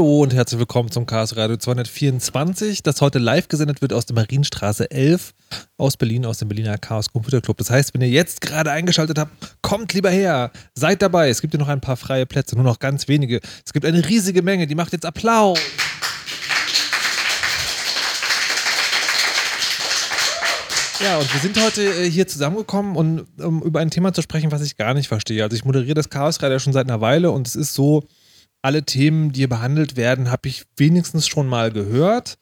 Hallo 0.00 0.22
und 0.22 0.32
herzlich 0.32 0.58
willkommen 0.58 0.90
zum 0.90 1.04
Chaos 1.04 1.36
Radio 1.36 1.58
224, 1.58 2.82
das 2.82 3.02
heute 3.02 3.18
live 3.18 3.48
gesendet 3.48 3.82
wird 3.82 3.92
aus 3.92 4.06
der 4.06 4.16
Marienstraße 4.16 4.90
11 4.90 5.34
aus 5.76 5.98
Berlin, 5.98 6.24
aus 6.24 6.38
dem 6.38 6.48
Berliner 6.48 6.78
Chaos 6.78 7.12
Computer 7.12 7.42
Club. 7.42 7.58
Das 7.58 7.68
heißt, 7.68 7.92
wenn 7.92 8.00
ihr 8.00 8.08
jetzt 8.08 8.40
gerade 8.40 8.70
eingeschaltet 8.70 9.18
habt, 9.18 9.30
kommt 9.60 9.92
lieber 9.92 10.08
her, 10.08 10.52
seid 10.74 11.02
dabei. 11.02 11.28
Es 11.28 11.42
gibt 11.42 11.52
hier 11.52 11.60
noch 11.60 11.68
ein 11.68 11.82
paar 11.82 11.98
freie 11.98 12.24
Plätze, 12.24 12.54
nur 12.54 12.64
noch 12.64 12.78
ganz 12.78 13.08
wenige. 13.08 13.40
Es 13.62 13.74
gibt 13.74 13.84
eine 13.84 14.08
riesige 14.08 14.40
Menge, 14.40 14.66
die 14.66 14.74
macht 14.74 14.94
jetzt 14.94 15.04
Applaus. 15.04 15.58
Ja, 21.04 21.18
und 21.18 21.30
wir 21.30 21.40
sind 21.40 21.62
heute 21.62 21.82
äh, 21.82 22.10
hier 22.10 22.26
zusammengekommen, 22.26 22.96
um, 22.96 23.26
um 23.36 23.62
über 23.62 23.80
ein 23.80 23.90
Thema 23.90 24.14
zu 24.14 24.22
sprechen, 24.22 24.50
was 24.50 24.62
ich 24.62 24.78
gar 24.78 24.94
nicht 24.94 25.08
verstehe. 25.08 25.42
Also 25.42 25.56
ich 25.56 25.66
moderiere 25.66 25.92
das 25.92 26.08
Chaos 26.08 26.42
Radio 26.42 26.58
schon 26.58 26.72
seit 26.72 26.88
einer 26.88 27.02
Weile 27.02 27.32
und 27.32 27.46
es 27.46 27.54
ist 27.54 27.74
so, 27.74 28.04
alle 28.62 28.84
Themen, 28.84 29.32
die 29.32 29.40
hier 29.40 29.48
behandelt 29.48 29.96
werden, 29.96 30.30
habe 30.30 30.48
ich 30.48 30.64
wenigstens 30.76 31.26
schon 31.26 31.46
mal 31.46 31.70
gehört. 31.70 32.38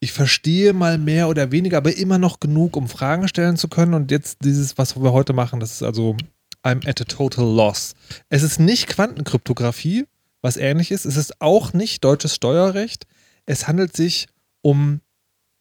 Ich 0.00 0.12
verstehe 0.12 0.72
mal 0.72 0.98
mehr 0.98 1.28
oder 1.28 1.52
weniger, 1.52 1.78
aber 1.78 1.96
immer 1.96 2.18
noch 2.18 2.40
genug, 2.40 2.76
um 2.76 2.88
Fragen 2.88 3.28
stellen 3.28 3.56
zu 3.56 3.68
können. 3.68 3.94
Und 3.94 4.10
jetzt 4.10 4.38
dieses, 4.44 4.76
was 4.78 4.96
wir 4.96 5.12
heute 5.12 5.32
machen, 5.32 5.60
das 5.60 5.72
ist 5.72 5.82
also 5.82 6.16
I'm 6.62 6.86
at 6.88 7.00
a 7.00 7.04
total 7.04 7.46
loss. 7.46 7.94
Es 8.28 8.42
ist 8.42 8.58
nicht 8.58 8.88
Quantenkryptographie, 8.88 10.06
was 10.42 10.56
ähnlich 10.56 10.90
ist. 10.90 11.04
Es 11.04 11.16
ist 11.16 11.40
auch 11.40 11.72
nicht 11.72 12.04
deutsches 12.04 12.34
Steuerrecht. 12.34 13.06
Es 13.46 13.68
handelt 13.68 13.96
sich 13.96 14.26
um 14.62 15.00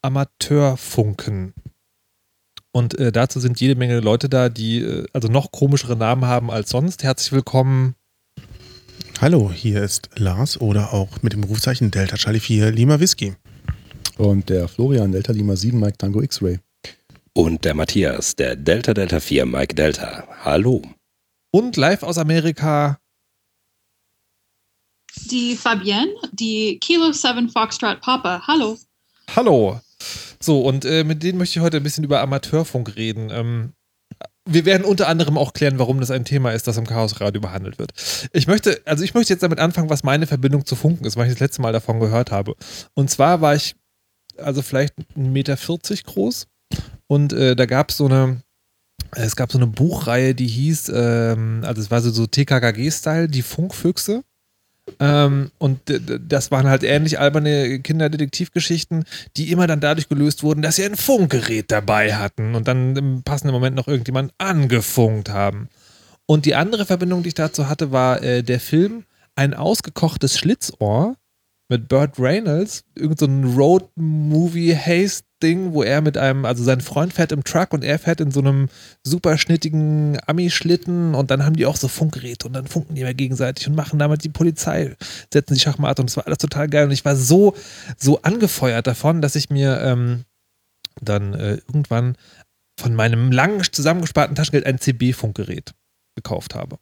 Amateurfunken. 0.02 1.54
Und 2.72 2.98
äh, 3.00 3.12
dazu 3.12 3.40
sind 3.40 3.62
jede 3.62 3.76
Menge 3.76 4.00
Leute 4.00 4.28
da, 4.28 4.50
die 4.50 4.82
äh, 4.82 5.06
also 5.14 5.28
noch 5.28 5.52
komischere 5.52 5.96
Namen 5.96 6.26
haben 6.26 6.52
als 6.52 6.72
sonst. 6.72 7.04
Herzlich 7.04 7.32
willkommen, 7.32 7.96
Hallo, 9.22 9.50
hier 9.50 9.82
ist 9.82 10.10
Lars 10.18 10.60
oder 10.60 10.94
auch 10.94 11.22
mit 11.22 11.32
dem 11.32 11.46
Rufzeichen 11.46 11.90
Delta 11.90 12.18
Charlie 12.18 12.42
4 12.42 12.72
Lima 12.72 13.00
Whisky. 13.00 13.34
Und 14.18 14.50
der 14.50 14.68
Florian 14.68 15.14
Delta 15.14 15.32
Lima 15.32 15.56
7 15.56 15.80
Mike 15.80 15.98
Tango 15.98 16.22
X-Ray. 16.22 16.60
Und 17.34 17.64
der 17.64 17.76
Matthias, 17.76 18.36
der 18.36 18.58
Delta 18.58 18.94
Delta 18.94 19.22
4 19.22 19.46
Mike 19.46 19.74
Delta. 19.74 20.28
Hallo. 20.44 20.82
Und 21.52 21.78
live 21.78 22.04
aus 22.04 22.18
Amerika. 22.18 23.00
Die 25.32 25.56
Fabienne, 25.56 26.14
die 26.34 26.78
Kilo 26.80 27.14
7 27.14 27.50
Foxtrot 27.50 28.02
Papa. 28.02 28.44
Hallo. 28.46 28.78
Hallo. 29.34 29.80
So, 30.42 30.62
und 30.62 30.84
äh, 30.84 31.06
mit 31.06 31.24
denen 31.24 31.38
möchte 31.38 31.58
ich 31.58 31.64
heute 31.64 31.78
ein 31.78 31.84
bisschen 31.84 32.04
über 32.04 32.20
Amateurfunk 32.20 32.98
reden. 32.98 33.30
Ähm, 33.32 33.74
wir 34.48 34.66
werden 34.66 34.86
unter 34.86 35.08
anderem 35.08 35.38
auch 35.38 35.54
klären, 35.54 35.80
warum 35.80 36.00
das 36.00 36.12
ein 36.12 36.24
Thema 36.24 36.52
ist, 36.52 36.68
das 36.68 36.78
im 36.78 36.86
Chaos 36.86 37.20
Radio 37.20 37.42
behandelt 37.42 37.80
wird. 37.80 37.92
Ich 38.32 38.48
möchte, 38.48 38.82
also 38.86 39.04
ich 39.04 39.14
möchte 39.14 39.34
jetzt 39.34 39.44
damit 39.44 39.60
anfangen, 39.60 39.90
was 39.90 40.04
meine 40.04 40.28
Verbindung 40.28 40.66
zu 40.66 40.76
Funken 40.76 41.06
ist, 41.06 41.18
weil 41.18 41.28
ich 41.28 41.34
das 41.34 41.40
letzte 41.40 41.62
Mal 41.62 41.74
davon 41.74 42.00
gehört 42.00 42.32
habe. 42.32 42.56
Und 42.94 43.10
zwar 43.10 43.42
war 43.42 43.56
ich 43.56 43.76
also 44.38 44.62
vielleicht 44.62 44.94
1,40 45.18 45.18
Meter 45.18 45.58
groß 46.04 46.48
und 47.08 47.34
äh, 47.34 47.56
da 47.56 47.66
gab 47.66 47.90
es 47.90 47.98
so 47.98 48.06
eine, 48.06 48.42
es 49.12 49.36
gab 49.36 49.52
so 49.52 49.58
eine 49.58 49.68
Buchreihe, 49.68 50.36
die 50.36 50.48
hieß, 50.48 50.92
ähm, 50.94 51.62
also 51.66 51.82
es 51.82 51.90
war 51.90 52.02
so, 52.02 52.12
so 52.12 52.28
TKKG-Style, 52.28 53.28
die 53.28 53.42
Funkfüchse. 53.42 54.24
Ähm, 55.00 55.52
und 55.58 55.80
das 55.86 56.52
waren 56.52 56.68
halt 56.68 56.84
ähnlich 56.84 57.20
alberne 57.20 57.80
Kinderdetektivgeschichten, 57.80 59.06
die 59.36 59.52
immer 59.52 59.68
dann 59.68 59.80
dadurch 59.80 60.10
gelöst 60.10 60.44
wurden, 60.44 60.62
dass 60.62 60.76
sie 60.76 60.86
ein 60.86 60.96
Funkgerät 60.96 61.72
dabei 61.72 62.16
hatten 62.16 62.56
und 62.56 62.68
dann 62.68 62.96
im 62.96 63.24
passenden 63.24 63.54
Moment 63.54 63.76
noch 63.76 63.88
irgendjemand 63.88 64.34
angefunkt 64.38 65.30
haben. 65.30 65.70
Und 66.28 66.46
die 66.46 66.56
andere 66.56 66.86
Verbindung, 66.86 67.24
die 67.24 67.30
ich 67.30 67.36
dazu 67.36 67.68
hatte, 67.68 67.92
war 67.92 68.22
äh, 68.24 68.44
der 68.44 68.60
Film 68.60 69.06
Ein 69.36 69.54
ausgekochtes 69.54 70.38
Schlitzohr 70.40 71.16
mit 71.68 71.88
Burt 71.88 72.20
Reynolds, 72.20 72.84
irgend 72.96 73.20
so 73.20 73.26
ein 73.26 73.44
Road-Movie-Haste-Ding, 75.36 75.74
wo 75.74 75.84
er 75.84 76.02
mit 76.02 76.18
einem, 76.18 76.46
also 76.46 76.64
sein 76.64 76.82
Freund 76.82 77.14
fährt 77.14 77.32
im 77.32 77.44
Truck 77.44 77.74
und 77.74 77.84
er 77.84 78.00
fährt 78.00 78.22
in 78.22 78.32
so 78.32 78.40
einem 78.40 78.70
super 79.04 79.38
schnittigen 79.38 80.18
Ami-Schlitten 80.26 81.16
und 81.16 81.32
dann 81.32 81.46
haben 81.46 81.56
die 81.56 81.66
auch 81.66 81.76
so 81.76 81.88
Funkgeräte 81.88 82.48
und 82.48 82.54
dann 82.54 82.68
funken 82.68 82.96
die 82.96 83.02
immer 83.02 83.14
gegenseitig 83.14 83.68
und 83.68 83.76
machen 83.76 84.00
damit 84.00 84.24
die 84.24 84.30
Polizei, 84.30 84.96
setzen 85.32 85.54
die 85.54 85.60
Schachmatt 85.60 86.00
und 86.00 86.10
das 86.10 86.18
war 86.18 86.26
alles 86.28 86.40
total 86.40 86.68
geil 86.70 86.86
und 86.86 86.92
ich 86.92 87.06
war 87.06 87.16
so, 87.16 87.56
so 87.98 88.22
angefeuert 88.22 88.88
davon, 88.88 89.22
dass 89.22 89.36
ich 89.36 89.50
mir 89.50 89.82
ähm, 89.82 90.24
dann 91.02 91.34
äh, 91.34 91.56
irgendwann 91.68 92.16
von 92.80 92.94
meinem 92.94 93.32
lang 93.32 93.64
zusammengesparten 93.72 94.36
Taschengeld 94.36 94.66
ein 94.66 94.80
CB-Funkgerät 94.80 95.74
gekauft 96.16 96.56
habe. 96.56 96.78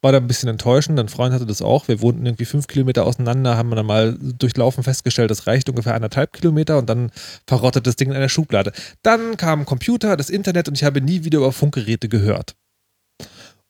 War 0.00 0.12
da 0.12 0.18
ein 0.18 0.26
bisschen 0.26 0.48
enttäuschend. 0.48 0.98
Ein 0.98 1.08
Freund 1.08 1.34
hatte 1.34 1.46
das 1.46 1.62
auch. 1.62 1.88
Wir 1.88 2.00
wohnten 2.00 2.26
irgendwie 2.26 2.44
fünf 2.44 2.66
Kilometer 2.66 3.06
auseinander, 3.06 3.56
haben 3.56 3.70
dann 3.70 3.86
mal 3.86 4.18
durchlaufen 4.20 4.84
festgestellt, 4.84 5.30
das 5.30 5.46
reicht 5.46 5.68
ungefähr 5.68 5.94
anderthalb 5.94 6.32
Kilometer 6.32 6.78
und 6.78 6.88
dann 6.88 7.10
verrottet 7.46 7.86
das 7.86 7.96
Ding 7.96 8.10
in 8.10 8.16
einer 8.16 8.28
Schublade. 8.28 8.72
Dann 9.02 9.36
kam 9.36 9.64
Computer, 9.64 10.16
das 10.16 10.30
Internet 10.30 10.68
und 10.68 10.74
ich 10.74 10.84
habe 10.84 11.00
nie 11.00 11.24
wieder 11.24 11.38
über 11.38 11.52
Funkgeräte 11.52 12.08
gehört. 12.08 12.54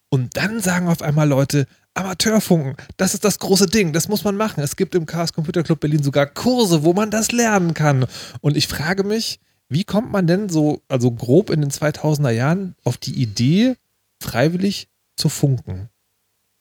Und 0.08 0.36
dann 0.36 0.60
sagen 0.60 0.88
auf 0.88 1.00
einmal 1.00 1.26
Leute, 1.26 1.66
Amateurfunken, 1.94 2.76
das 2.98 3.14
ist 3.14 3.24
das 3.24 3.38
große 3.38 3.66
Ding, 3.66 3.92
das 3.94 4.08
muss 4.08 4.24
man 4.24 4.36
machen. 4.36 4.62
Es 4.62 4.76
gibt 4.76 4.94
im 4.94 5.06
Chaos 5.06 5.32
Computer 5.32 5.62
Club 5.62 5.80
Berlin 5.80 6.02
sogar 6.02 6.26
Kurse, 6.26 6.84
wo 6.84 6.92
man 6.92 7.10
das 7.10 7.32
lernen 7.32 7.72
kann. 7.72 8.06
Und 8.40 8.56
ich 8.56 8.68
frage 8.68 9.04
mich, 9.04 9.40
wie 9.70 9.84
kommt 9.84 10.12
man 10.12 10.26
denn 10.26 10.50
so, 10.50 10.82
also 10.88 11.10
grob 11.10 11.48
in 11.48 11.62
den 11.62 11.70
2000er 11.70 12.30
Jahren 12.30 12.74
auf 12.84 12.98
die 12.98 13.14
Idee, 13.14 13.76
freiwillig 14.20 14.88
zu 15.22 15.28
funken? 15.28 15.88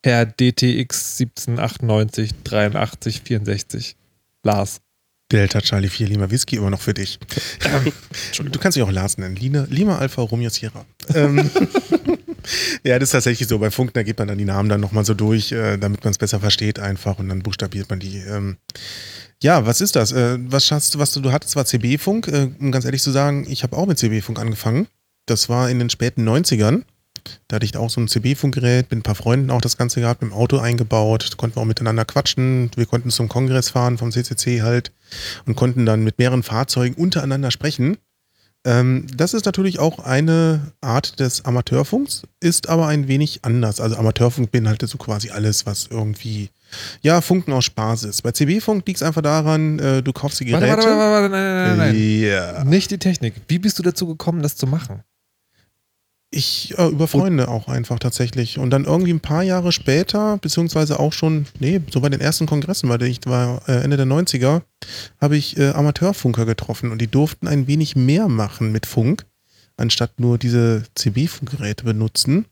Herr 0.03 0.25
DTX 0.25 1.19
1798 1.19 2.43
83 2.43 3.21
64. 3.21 3.95
Lars. 4.43 4.81
Delta 5.31 5.61
Charlie 5.61 5.89
4 5.89 6.09
Lima 6.09 6.29
Whisky 6.29 6.57
immer 6.57 6.69
noch 6.69 6.81
für 6.81 6.93
dich. 6.93 7.17
Ähm, 7.63 8.51
du 8.51 8.59
kannst 8.59 8.75
dich 8.75 8.83
auch 8.83 8.91
Lars 8.91 9.17
nennen. 9.17 9.35
Lina, 9.35 9.65
Lima 9.69 9.97
Alpha 9.97 10.21
Romeo 10.21 10.49
Sierra. 10.49 10.85
ähm, 11.15 11.37
ja, 12.83 12.99
das 12.99 13.09
ist 13.09 13.11
tatsächlich 13.11 13.47
so. 13.47 13.57
Bei 13.57 13.71
Funk, 13.71 13.93
da 13.93 14.03
geht 14.03 14.19
man 14.19 14.27
dann 14.27 14.37
die 14.37 14.45
Namen 14.45 14.67
dann 14.67 14.81
nochmal 14.81 15.05
so 15.05 15.13
durch, 15.13 15.51
äh, 15.51 15.77
damit 15.77 16.03
man 16.03 16.11
es 16.11 16.17
besser 16.17 16.39
versteht 16.39 16.79
einfach 16.79 17.17
und 17.17 17.29
dann 17.29 17.43
buchstabiert 17.43 17.89
man 17.89 17.99
die. 17.99 18.17
Ähm, 18.17 18.57
ja, 19.41 19.65
was 19.65 19.79
ist 19.79 19.95
das? 19.95 20.11
Äh, 20.11 20.37
was, 20.51 20.69
hast, 20.71 20.99
was 20.99 21.13
du, 21.13 21.21
du 21.21 21.31
hattest, 21.31 21.55
war 21.55 21.65
CB-Funk. 21.65 22.27
Äh, 22.27 22.49
um 22.59 22.71
ganz 22.71 22.85
ehrlich 22.85 23.01
zu 23.01 23.11
sagen, 23.11 23.47
ich 23.49 23.63
habe 23.63 23.77
auch 23.77 23.87
mit 23.87 23.97
CB-Funk 23.97 24.37
angefangen. 24.37 24.87
Das 25.27 25.47
war 25.49 25.69
in 25.69 25.79
den 25.79 25.89
späten 25.89 26.27
90ern. 26.27 26.83
Da 27.47 27.55
hatte 27.55 27.65
ich 27.65 27.75
auch 27.77 27.89
so 27.89 28.01
ein 28.01 28.07
CB-Funkgerät, 28.07 28.91
mit 28.91 28.99
ein 28.99 29.03
paar 29.03 29.15
Freunden 29.15 29.51
auch 29.51 29.61
das 29.61 29.77
Ganze 29.77 30.01
gehabt, 30.01 30.21
im 30.21 30.33
Auto 30.33 30.57
eingebaut, 30.57 31.37
konnten 31.37 31.57
wir 31.57 31.61
auch 31.61 31.65
miteinander 31.65 32.05
quatschen. 32.05 32.71
Wir 32.75 32.85
konnten 32.85 33.09
zum 33.09 33.29
Kongress 33.29 33.69
fahren 33.69 33.97
vom 33.97 34.11
CCC 34.11 34.61
halt 34.61 34.91
und 35.45 35.55
konnten 35.55 35.85
dann 35.85 36.03
mit 36.03 36.19
mehreren 36.19 36.43
Fahrzeugen 36.43 36.95
untereinander 36.95 37.51
sprechen. 37.51 37.97
Ähm, 38.63 39.07
das 39.15 39.33
ist 39.33 39.45
natürlich 39.45 39.79
auch 39.79 39.99
eine 39.99 40.73
Art 40.81 41.19
des 41.19 41.45
Amateurfunks, 41.45 42.23
ist 42.39 42.69
aber 42.69 42.87
ein 42.87 43.07
wenig 43.07 43.39
anders. 43.43 43.81
Also 43.81 43.95
Amateurfunk 43.95 44.51
beinhaltet 44.51 44.89
so 44.89 44.99
quasi 44.99 45.31
alles, 45.31 45.65
was 45.65 45.87
irgendwie, 45.89 46.49
ja, 47.01 47.21
Funken 47.21 47.53
aus 47.53 47.65
Spaß 47.65 48.03
ist. 48.03 48.21
Bei 48.21 48.31
CB-Funk 48.31 48.85
liegt 48.85 48.97
es 48.97 49.03
einfach 49.03 49.23
daran, 49.23 49.79
äh, 49.79 50.03
du 50.03 50.13
kaufst 50.13 50.39
die 50.41 50.45
Geräte. 50.45 50.67
Warte, 50.67 50.83
warte, 50.83 50.97
warte, 50.97 51.11
warte, 51.11 51.29
nein, 51.29 51.77
nein, 51.77 51.77
nein. 51.77 52.21
Ja. 52.21 52.63
Nicht 52.63 52.91
die 52.91 52.99
Technik. 52.99 53.33
Wie 53.47 53.57
bist 53.57 53.79
du 53.79 53.83
dazu 53.83 54.05
gekommen, 54.05 54.43
das 54.43 54.55
zu 54.55 54.67
machen? 54.67 55.01
Ich 56.33 56.73
äh, 56.77 56.87
über 56.87 57.09
Freunde 57.09 57.49
auch 57.49 57.67
einfach 57.67 57.99
tatsächlich. 57.99 58.57
Und 58.57 58.69
dann 58.69 58.85
irgendwie 58.85 59.11
ein 59.11 59.19
paar 59.19 59.43
Jahre 59.43 59.73
später, 59.73 60.37
beziehungsweise 60.37 60.97
auch 60.97 61.11
schon, 61.11 61.45
nee, 61.59 61.81
so 61.91 61.99
bei 61.99 62.07
den 62.07 62.21
ersten 62.21 62.45
Kongressen, 62.45 62.87
weil 62.87 63.03
ich 63.03 63.19
war 63.25 63.67
äh, 63.67 63.83
Ende 63.83 63.97
der 63.97 64.05
90er, 64.05 64.61
habe 65.19 65.35
ich 65.35 65.57
äh, 65.57 65.71
Amateurfunker 65.71 66.45
getroffen 66.45 66.91
und 66.91 66.99
die 66.99 67.11
durften 67.11 67.49
ein 67.49 67.67
wenig 67.67 67.97
mehr 67.97 68.29
machen 68.29 68.71
mit 68.71 68.85
Funk, 68.85 69.25
anstatt 69.75 70.21
nur 70.21 70.37
diese 70.37 70.83
CB-Funkgeräte 70.95 71.83
benutzen. 71.83 72.45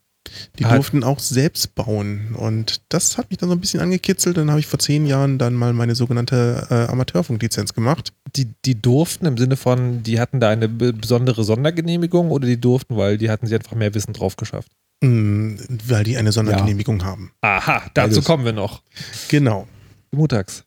Die 0.59 0.65
Ah. 0.65 0.75
durften 0.75 1.03
auch 1.03 1.19
selbst 1.19 1.75
bauen. 1.75 2.35
Und 2.35 2.81
das 2.89 3.17
hat 3.17 3.29
mich 3.29 3.37
dann 3.39 3.49
so 3.49 3.55
ein 3.55 3.61
bisschen 3.61 3.79
angekitzelt. 3.79 4.37
Dann 4.37 4.49
habe 4.49 4.59
ich 4.59 4.67
vor 4.67 4.79
zehn 4.79 5.05
Jahren 5.05 5.37
dann 5.37 5.53
mal 5.53 5.73
meine 5.73 5.95
sogenannte 5.95 6.67
äh, 6.69 6.91
Amateurfunklizenz 6.91 7.73
gemacht. 7.73 8.13
Die, 8.35 8.47
die 8.65 8.81
durften 8.81 9.25
im 9.25 9.37
Sinne 9.37 9.55
von, 9.55 10.03
die 10.03 10.19
hatten 10.19 10.39
da 10.39 10.49
eine 10.49 10.69
be- 10.69 10.93
besondere 10.93 11.43
Sondergenehmigung 11.43 12.31
oder 12.31 12.47
die 12.47 12.59
durften, 12.59 12.95
weil 12.97 13.17
die 13.17 13.29
hatten 13.29 13.47
sie 13.47 13.55
einfach 13.55 13.75
mehr 13.75 13.93
Wissen 13.93 14.13
drauf 14.13 14.35
geschafft? 14.37 14.71
Mm, 15.03 15.55
weil 15.87 16.03
die 16.03 16.17
eine 16.17 16.31
Sondergenehmigung 16.31 17.03
haben. 17.05 17.31
Aha, 17.41 17.83
dazu 17.93 18.15
Beides. 18.15 18.25
kommen 18.25 18.45
wir 18.45 18.53
noch. 18.53 18.81
Genau. 19.29 19.67
Montags. 20.11 20.63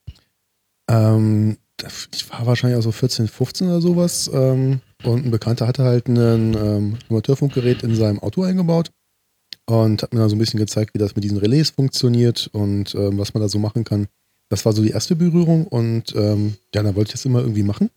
Ähm, 0.91 1.59
ich 2.15 2.31
war 2.31 2.47
wahrscheinlich 2.47 2.79
auch 2.79 2.83
so 2.83 2.93
14, 2.93 3.29
15 3.29 3.67
oder 3.69 3.81
sowas. 3.81 4.31
Ähm, 4.33 4.81
und 5.05 5.27
ein 5.27 5.31
Bekannter 5.31 5.67
hatte 5.67 5.85
halt 5.85 6.07
ein 6.09 6.55
ähm, 6.55 6.99
Amateurfunkgerät 7.11 7.83
in 7.83 7.95
seinem 7.97 8.21
Auto 8.21 8.43
eingebaut 8.43 8.91
und 9.67 10.03
hat 10.03 10.13
mir 10.13 10.21
dann 10.21 10.29
so 10.29 10.37
ein 10.37 10.39
bisschen 10.39 10.59
gezeigt, 10.59 10.95
wie 10.95 10.99
das 10.99 11.15
mit 11.15 11.25
diesen 11.25 11.39
Relais 11.39 11.71
funktioniert 11.71 12.49
und 12.53 12.95
ähm, 12.95 13.19
was 13.19 13.35
man 13.35 13.43
da 13.43 13.49
so 13.49 13.59
machen 13.59 13.85
kann. 13.85 14.09
Das 14.49 14.65
war 14.65 14.73
so 14.73 14.83
die 14.83 14.91
erste 14.91 15.17
Berührung 15.17 15.67
und 15.67 16.15
ähm, 16.15 16.57
ja, 16.75 16.83
dann 16.83 16.95
wollte 16.95 17.09
ich 17.09 17.13
das 17.13 17.25
immer 17.25 17.41
irgendwie 17.41 17.63
machen. 17.63 17.91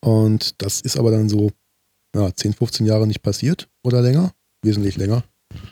Und 0.00 0.60
das 0.62 0.80
ist 0.80 0.98
aber 0.98 1.10
dann 1.10 1.28
so 1.28 1.50
ja, 2.14 2.34
10, 2.34 2.54
15 2.54 2.86
Jahre 2.86 3.06
nicht 3.06 3.22
passiert 3.22 3.68
oder 3.82 4.02
länger, 4.02 4.32
wesentlich 4.62 4.96
länger. 4.96 5.24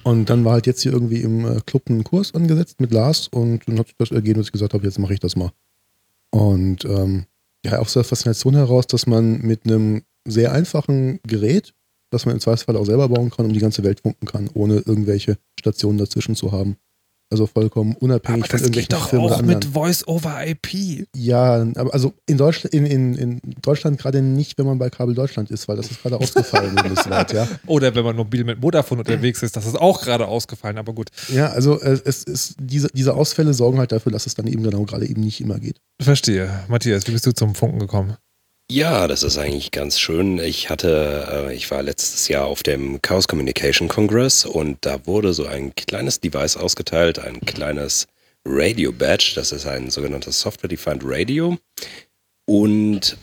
Und 0.02 0.31
dann 0.31 0.44
war 0.44 0.52
halt 0.52 0.67
jetzt 0.67 0.82
hier 0.82 0.93
irgendwie 0.93 1.23
im 1.23 1.44
äh, 1.44 1.61
Club 1.67 1.88
ein 1.88 2.05
Kurs 2.05 2.35
angesetzt 2.35 2.81
mit 2.81 2.93
Lars 2.93 3.29
und 3.29 3.67
dann 3.67 3.79
hat 3.79 3.88
sich 3.88 3.97
das 3.97 4.11
ergeben, 4.11 4.38
dass 4.38 4.47
ich 4.47 4.52
gesagt 4.52 4.75
habe, 4.75 4.85
jetzt 4.85 4.99
mache 4.99 5.14
ich 5.14 5.20
das 5.20 5.37
mal. 5.37 5.52
Und 6.31 6.85
ähm, 6.85 7.26
ja, 7.64 7.79
auch 7.79 7.88
so 7.88 8.00
eine 8.00 8.05
Faszination 8.05 8.55
heraus, 8.55 8.87
dass 8.87 9.06
man 9.06 9.40
mit 9.40 9.64
einem 9.64 10.02
sehr 10.26 10.52
einfachen 10.52 11.20
Gerät, 11.26 11.75
das 12.14 12.26
man 12.26 12.34
im 12.34 12.40
Zweifelsfall 12.40 12.76
auch 12.76 12.87
selber 12.87 13.08
bauen 13.08 13.31
kann, 13.31 13.46
um 13.46 13.52
die 13.52 13.61
ganze 13.61 13.84
Welt 13.84 14.00
funken 14.00 14.26
kann, 14.26 14.49
ohne 14.55 14.76
irgendwelche 14.78 15.37
Stationen 15.58 15.99
dazwischen 15.99 16.37
zu 16.37 16.52
haben. 16.52 16.76
Also 17.31 17.46
vollkommen 17.46 17.96
unabhängig 17.96 18.44
Aber 18.44 18.50
von 18.50 18.58
das 18.58 18.62
irgendwelchen 18.62 18.88
geht 18.88 18.93
doch 18.93 19.08
Firmen 19.08 19.32
auch 19.32 19.43
mit 19.43 19.64
Voice-over-IP. 19.64 21.08
Ja, 21.16 21.66
aber 21.75 21.92
also 21.92 22.12
in 22.26 22.37
Deutschland, 22.37 22.75
in, 22.75 22.87
in, 22.87 23.14
in 23.14 23.40
Deutschland 23.61 23.99
gerade 23.99 24.23
nicht, 24.23 24.56
wenn 24.59 24.66
man 24.66 24.78
bei 24.78 24.90
Kabel 24.90 25.14
Deutschland 25.14 25.50
ist, 25.50 25.66
weil 25.66 25.76
das 25.76 25.90
ist 25.90 26.02
gerade 26.02 26.18
ausgefallen 26.18 26.76
bundesweit, 26.76 27.33
ja. 27.33 27.49
Oder 27.66 27.94
wenn 27.94 28.04
man 28.04 28.14
mobil 28.14 28.44
mit 28.44 28.61
Vodafone 28.61 29.00
unterwegs 29.00 29.42
ist, 29.42 29.56
das 29.56 29.66
ist 29.66 29.75
auch 29.75 30.02
gerade 30.02 30.28
ausgefallen, 30.28 30.78
aber 30.78 30.92
gut. 30.92 31.09
Ja, 31.33 31.49
also 31.49 31.80
äh, 31.80 31.99
es 32.04 32.23
ist 32.23 32.54
diese, 32.61 32.88
diese 32.92 33.14
Ausfälle 33.14 33.54
sorgen 33.54 33.78
halt 33.78 33.90
dafür, 33.90 34.12
dass 34.12 34.26
es 34.26 34.35
dann 34.35 34.47
eben 34.47 34.62
genau 34.62 34.83
gerade 34.85 35.06
eben 35.06 35.23
nicht 35.23 35.40
immer 35.40 35.59
geht. 35.59 35.80
Verstehe. 36.00 36.64
Matthias, 36.68 37.06
wie 37.09 37.12
bist 37.12 37.26
du 37.26 37.33
zum 37.33 37.54
Funken 37.54 37.80
gekommen? 37.80 38.16
Ja, 38.71 39.09
das 39.09 39.23
ist 39.23 39.37
eigentlich 39.37 39.73
ganz 39.73 39.99
schön. 40.00 40.38
Ich 40.38 40.71
hatte, 40.71 41.49
äh, 41.49 41.54
ich 41.54 41.71
war 41.71 41.83
letztes 41.83 42.28
Jahr 42.28 42.47
auf 42.47 42.62
dem 42.62 43.02
Chaos 43.02 43.28
Communication 43.28 43.88
Congress 43.88 44.47
und 44.47 44.78
da 44.80 45.06
wurde 45.06 45.35
so 45.35 45.47
ein 45.47 45.75
kleines 45.75 46.21
Device 46.21 46.56
ausgeteilt, 46.56 47.18
ein 47.18 47.40
kleines 47.40 48.06
Radio 48.47 48.90
Badge. 48.90 49.33
Das 49.35 49.52
ist 49.52 49.66
ein 49.66 49.90
sogenanntes 49.90 50.40
Software-Defined 50.40 51.02
Radio. 51.04 51.59
Und 52.47 53.18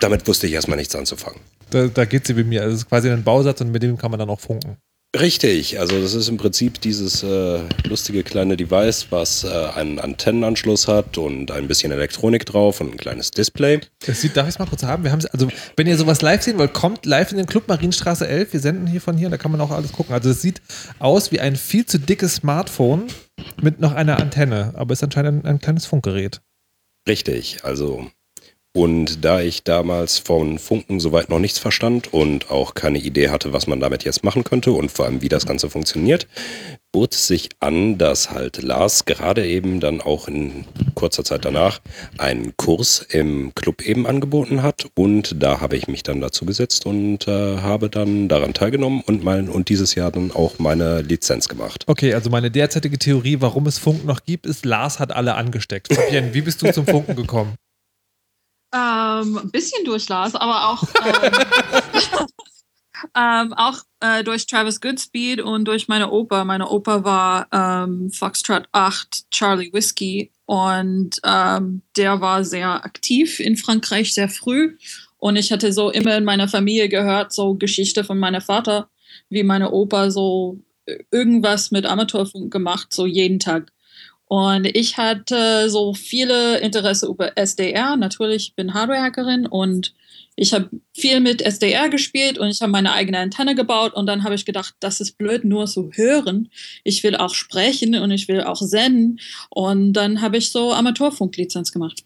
damit 0.00 0.26
wusste 0.28 0.46
ich 0.46 0.52
erstmal 0.52 0.78
nichts 0.78 0.94
anzufangen. 0.94 1.40
Da, 1.70 1.86
da 1.86 2.04
geht 2.04 2.26
sie 2.26 2.36
wie 2.36 2.44
mir. 2.44 2.60
Also 2.62 2.74
es 2.74 2.82
ist 2.82 2.88
quasi 2.88 3.10
ein 3.10 3.24
Bausatz 3.24 3.60
und 3.62 3.72
mit 3.72 3.82
dem 3.82 3.96
kann 3.96 4.10
man 4.10 4.20
dann 4.20 4.28
auch 4.28 4.40
funken. 4.40 4.76
Richtig, 5.20 5.78
also 5.78 6.00
das 6.00 6.14
ist 6.14 6.28
im 6.28 6.38
Prinzip 6.38 6.80
dieses 6.80 7.22
äh, 7.22 7.60
lustige 7.86 8.22
kleine 8.22 8.56
Device, 8.56 9.08
was 9.10 9.44
äh, 9.44 9.48
einen 9.48 9.98
Antennenanschluss 9.98 10.88
hat 10.88 11.18
und 11.18 11.50
ein 11.50 11.68
bisschen 11.68 11.92
Elektronik 11.92 12.46
drauf 12.46 12.80
und 12.80 12.92
ein 12.92 12.96
kleines 12.96 13.30
Display. 13.30 13.80
Das 14.06 14.22
sieht, 14.22 14.38
darf 14.38 14.48
ich 14.48 14.54
es 14.54 14.58
mal 14.58 14.66
kurz 14.66 14.84
haben? 14.84 15.04
Wir 15.04 15.12
haben 15.12 15.20
also, 15.30 15.48
wenn 15.76 15.86
ihr 15.86 15.98
sowas 15.98 16.22
live 16.22 16.40
sehen 16.40 16.56
wollt, 16.56 16.72
kommt 16.72 17.04
live 17.04 17.30
in 17.30 17.36
den 17.36 17.44
Club 17.44 17.68
Marienstraße 17.68 18.26
11. 18.26 18.54
Wir 18.54 18.60
senden 18.60 18.86
hier 18.86 19.02
von 19.02 19.18
hier, 19.18 19.28
da 19.28 19.36
kann 19.36 19.52
man 19.52 19.60
auch 19.60 19.70
alles 19.70 19.92
gucken. 19.92 20.14
Also 20.14 20.30
es 20.30 20.40
sieht 20.40 20.62
aus 20.98 21.30
wie 21.30 21.40
ein 21.40 21.56
viel 21.56 21.84
zu 21.84 21.98
dickes 21.98 22.36
Smartphone 22.36 23.08
mit 23.60 23.80
noch 23.80 23.92
einer 23.92 24.18
Antenne, 24.18 24.72
aber 24.76 24.94
ist 24.94 25.04
anscheinend 25.04 25.44
ein, 25.44 25.56
ein 25.56 25.58
kleines 25.58 25.84
Funkgerät. 25.84 26.40
Richtig, 27.06 27.64
also 27.64 28.06
und 28.74 29.24
da 29.24 29.40
ich 29.40 29.64
damals 29.64 30.18
von 30.18 30.58
Funken 30.58 30.98
soweit 30.98 31.28
noch 31.28 31.38
nichts 31.38 31.58
verstand 31.58 32.12
und 32.12 32.50
auch 32.50 32.74
keine 32.74 32.98
Idee 32.98 33.28
hatte, 33.28 33.52
was 33.52 33.66
man 33.66 33.80
damit 33.80 34.04
jetzt 34.04 34.24
machen 34.24 34.44
könnte 34.44 34.72
und 34.72 34.90
vor 34.90 35.04
allem 35.04 35.20
wie 35.20 35.28
das 35.28 35.44
Ganze 35.44 35.68
funktioniert, 35.68 36.26
bot 36.90 37.14
es 37.14 37.26
sich 37.26 37.50
an, 37.60 37.98
dass 37.98 38.30
halt 38.30 38.62
Lars 38.62 39.04
gerade 39.04 39.46
eben 39.46 39.80
dann 39.80 40.00
auch 40.00 40.26
in 40.26 40.64
kurzer 40.94 41.22
Zeit 41.22 41.44
danach 41.44 41.80
einen 42.16 42.56
Kurs 42.56 43.04
im 43.10 43.54
Club 43.54 43.82
eben 43.82 44.06
angeboten 44.06 44.62
hat 44.62 44.86
und 44.94 45.42
da 45.42 45.60
habe 45.60 45.76
ich 45.76 45.86
mich 45.86 46.02
dann 46.02 46.22
dazu 46.22 46.46
gesetzt 46.46 46.86
und 46.86 47.28
äh, 47.28 47.58
habe 47.58 47.90
dann 47.90 48.28
daran 48.28 48.54
teilgenommen 48.54 49.02
und 49.06 49.22
mein 49.22 49.50
und 49.50 49.68
dieses 49.68 49.94
Jahr 49.94 50.10
dann 50.10 50.32
auch 50.32 50.58
meine 50.58 51.02
Lizenz 51.02 51.48
gemacht. 51.48 51.84
Okay, 51.88 52.14
also 52.14 52.30
meine 52.30 52.50
derzeitige 52.50 52.98
Theorie, 52.98 53.36
warum 53.40 53.66
es 53.66 53.78
Funken 53.78 54.06
noch 54.06 54.24
gibt, 54.24 54.46
ist, 54.46 54.64
Lars 54.64 54.98
hat 54.98 55.12
alle 55.12 55.34
angesteckt. 55.34 55.92
Fabienne, 55.92 56.32
wie 56.32 56.40
bist 56.40 56.62
du 56.62 56.72
zum 56.72 56.86
Funken 56.86 57.16
gekommen? 57.16 57.54
Ähm, 58.74 59.38
ein 59.38 59.50
bisschen 59.50 59.84
durch 59.84 60.08
Lars, 60.08 60.34
aber 60.34 60.68
auch, 60.70 60.82
ähm, 61.04 62.26
ähm, 63.14 63.52
auch 63.52 63.78
äh, 64.00 64.24
durch 64.24 64.46
Travis 64.46 64.80
Goodspeed 64.80 65.40
und 65.40 65.66
durch 65.66 65.88
meine 65.88 66.10
Opa. 66.10 66.44
Meine 66.44 66.68
Opa 66.68 67.04
war 67.04 67.48
ähm, 67.52 68.10
Foxtrot 68.10 68.68
8 68.72 69.30
Charlie 69.30 69.72
Whiskey 69.72 70.30
und 70.46 71.20
ähm, 71.24 71.82
der 71.96 72.20
war 72.20 72.44
sehr 72.44 72.84
aktiv 72.84 73.40
in 73.40 73.56
Frankreich 73.56 74.14
sehr 74.14 74.28
früh. 74.28 74.76
Und 75.18 75.36
ich 75.36 75.52
hatte 75.52 75.72
so 75.72 75.90
immer 75.90 76.16
in 76.16 76.24
meiner 76.24 76.48
Familie 76.48 76.88
gehört, 76.88 77.32
so 77.32 77.54
Geschichte 77.54 78.04
von 78.04 78.18
meinem 78.18 78.40
Vater, 78.40 78.88
wie 79.28 79.42
meine 79.42 79.70
Opa 79.70 80.10
so 80.10 80.58
irgendwas 81.10 81.70
mit 81.70 81.86
Amateurfunk 81.86 82.52
gemacht, 82.52 82.92
so 82.92 83.06
jeden 83.06 83.38
Tag. 83.38 83.72
Und 84.32 84.64
ich 84.64 84.96
hatte 84.96 85.68
so 85.68 85.92
viele 85.92 86.56
Interesse 86.60 87.06
über 87.06 87.36
SDR. 87.36 87.98
Natürlich 87.98 88.54
bin 88.56 88.72
Hardware-Hackerin 88.72 89.44
und 89.44 89.92
ich 90.36 90.54
habe 90.54 90.70
viel 90.94 91.20
mit 91.20 91.42
SDR 91.42 91.90
gespielt 91.90 92.38
und 92.38 92.48
ich 92.48 92.62
habe 92.62 92.72
meine 92.72 92.94
eigene 92.94 93.18
Antenne 93.18 93.54
gebaut 93.54 93.92
und 93.92 94.06
dann 94.06 94.24
habe 94.24 94.34
ich 94.34 94.46
gedacht, 94.46 94.74
das 94.80 95.02
ist 95.02 95.18
blöd, 95.18 95.44
nur 95.44 95.66
zu 95.66 95.90
hören. 95.92 96.48
Ich 96.82 97.02
will 97.02 97.14
auch 97.14 97.34
sprechen 97.34 97.94
und 97.94 98.10
ich 98.10 98.26
will 98.26 98.40
auch 98.42 98.62
senden 98.62 99.20
und 99.50 99.92
dann 99.92 100.22
habe 100.22 100.38
ich 100.38 100.50
so 100.50 100.72
Amateurfunklizenz 100.72 101.70
gemacht. 101.70 102.02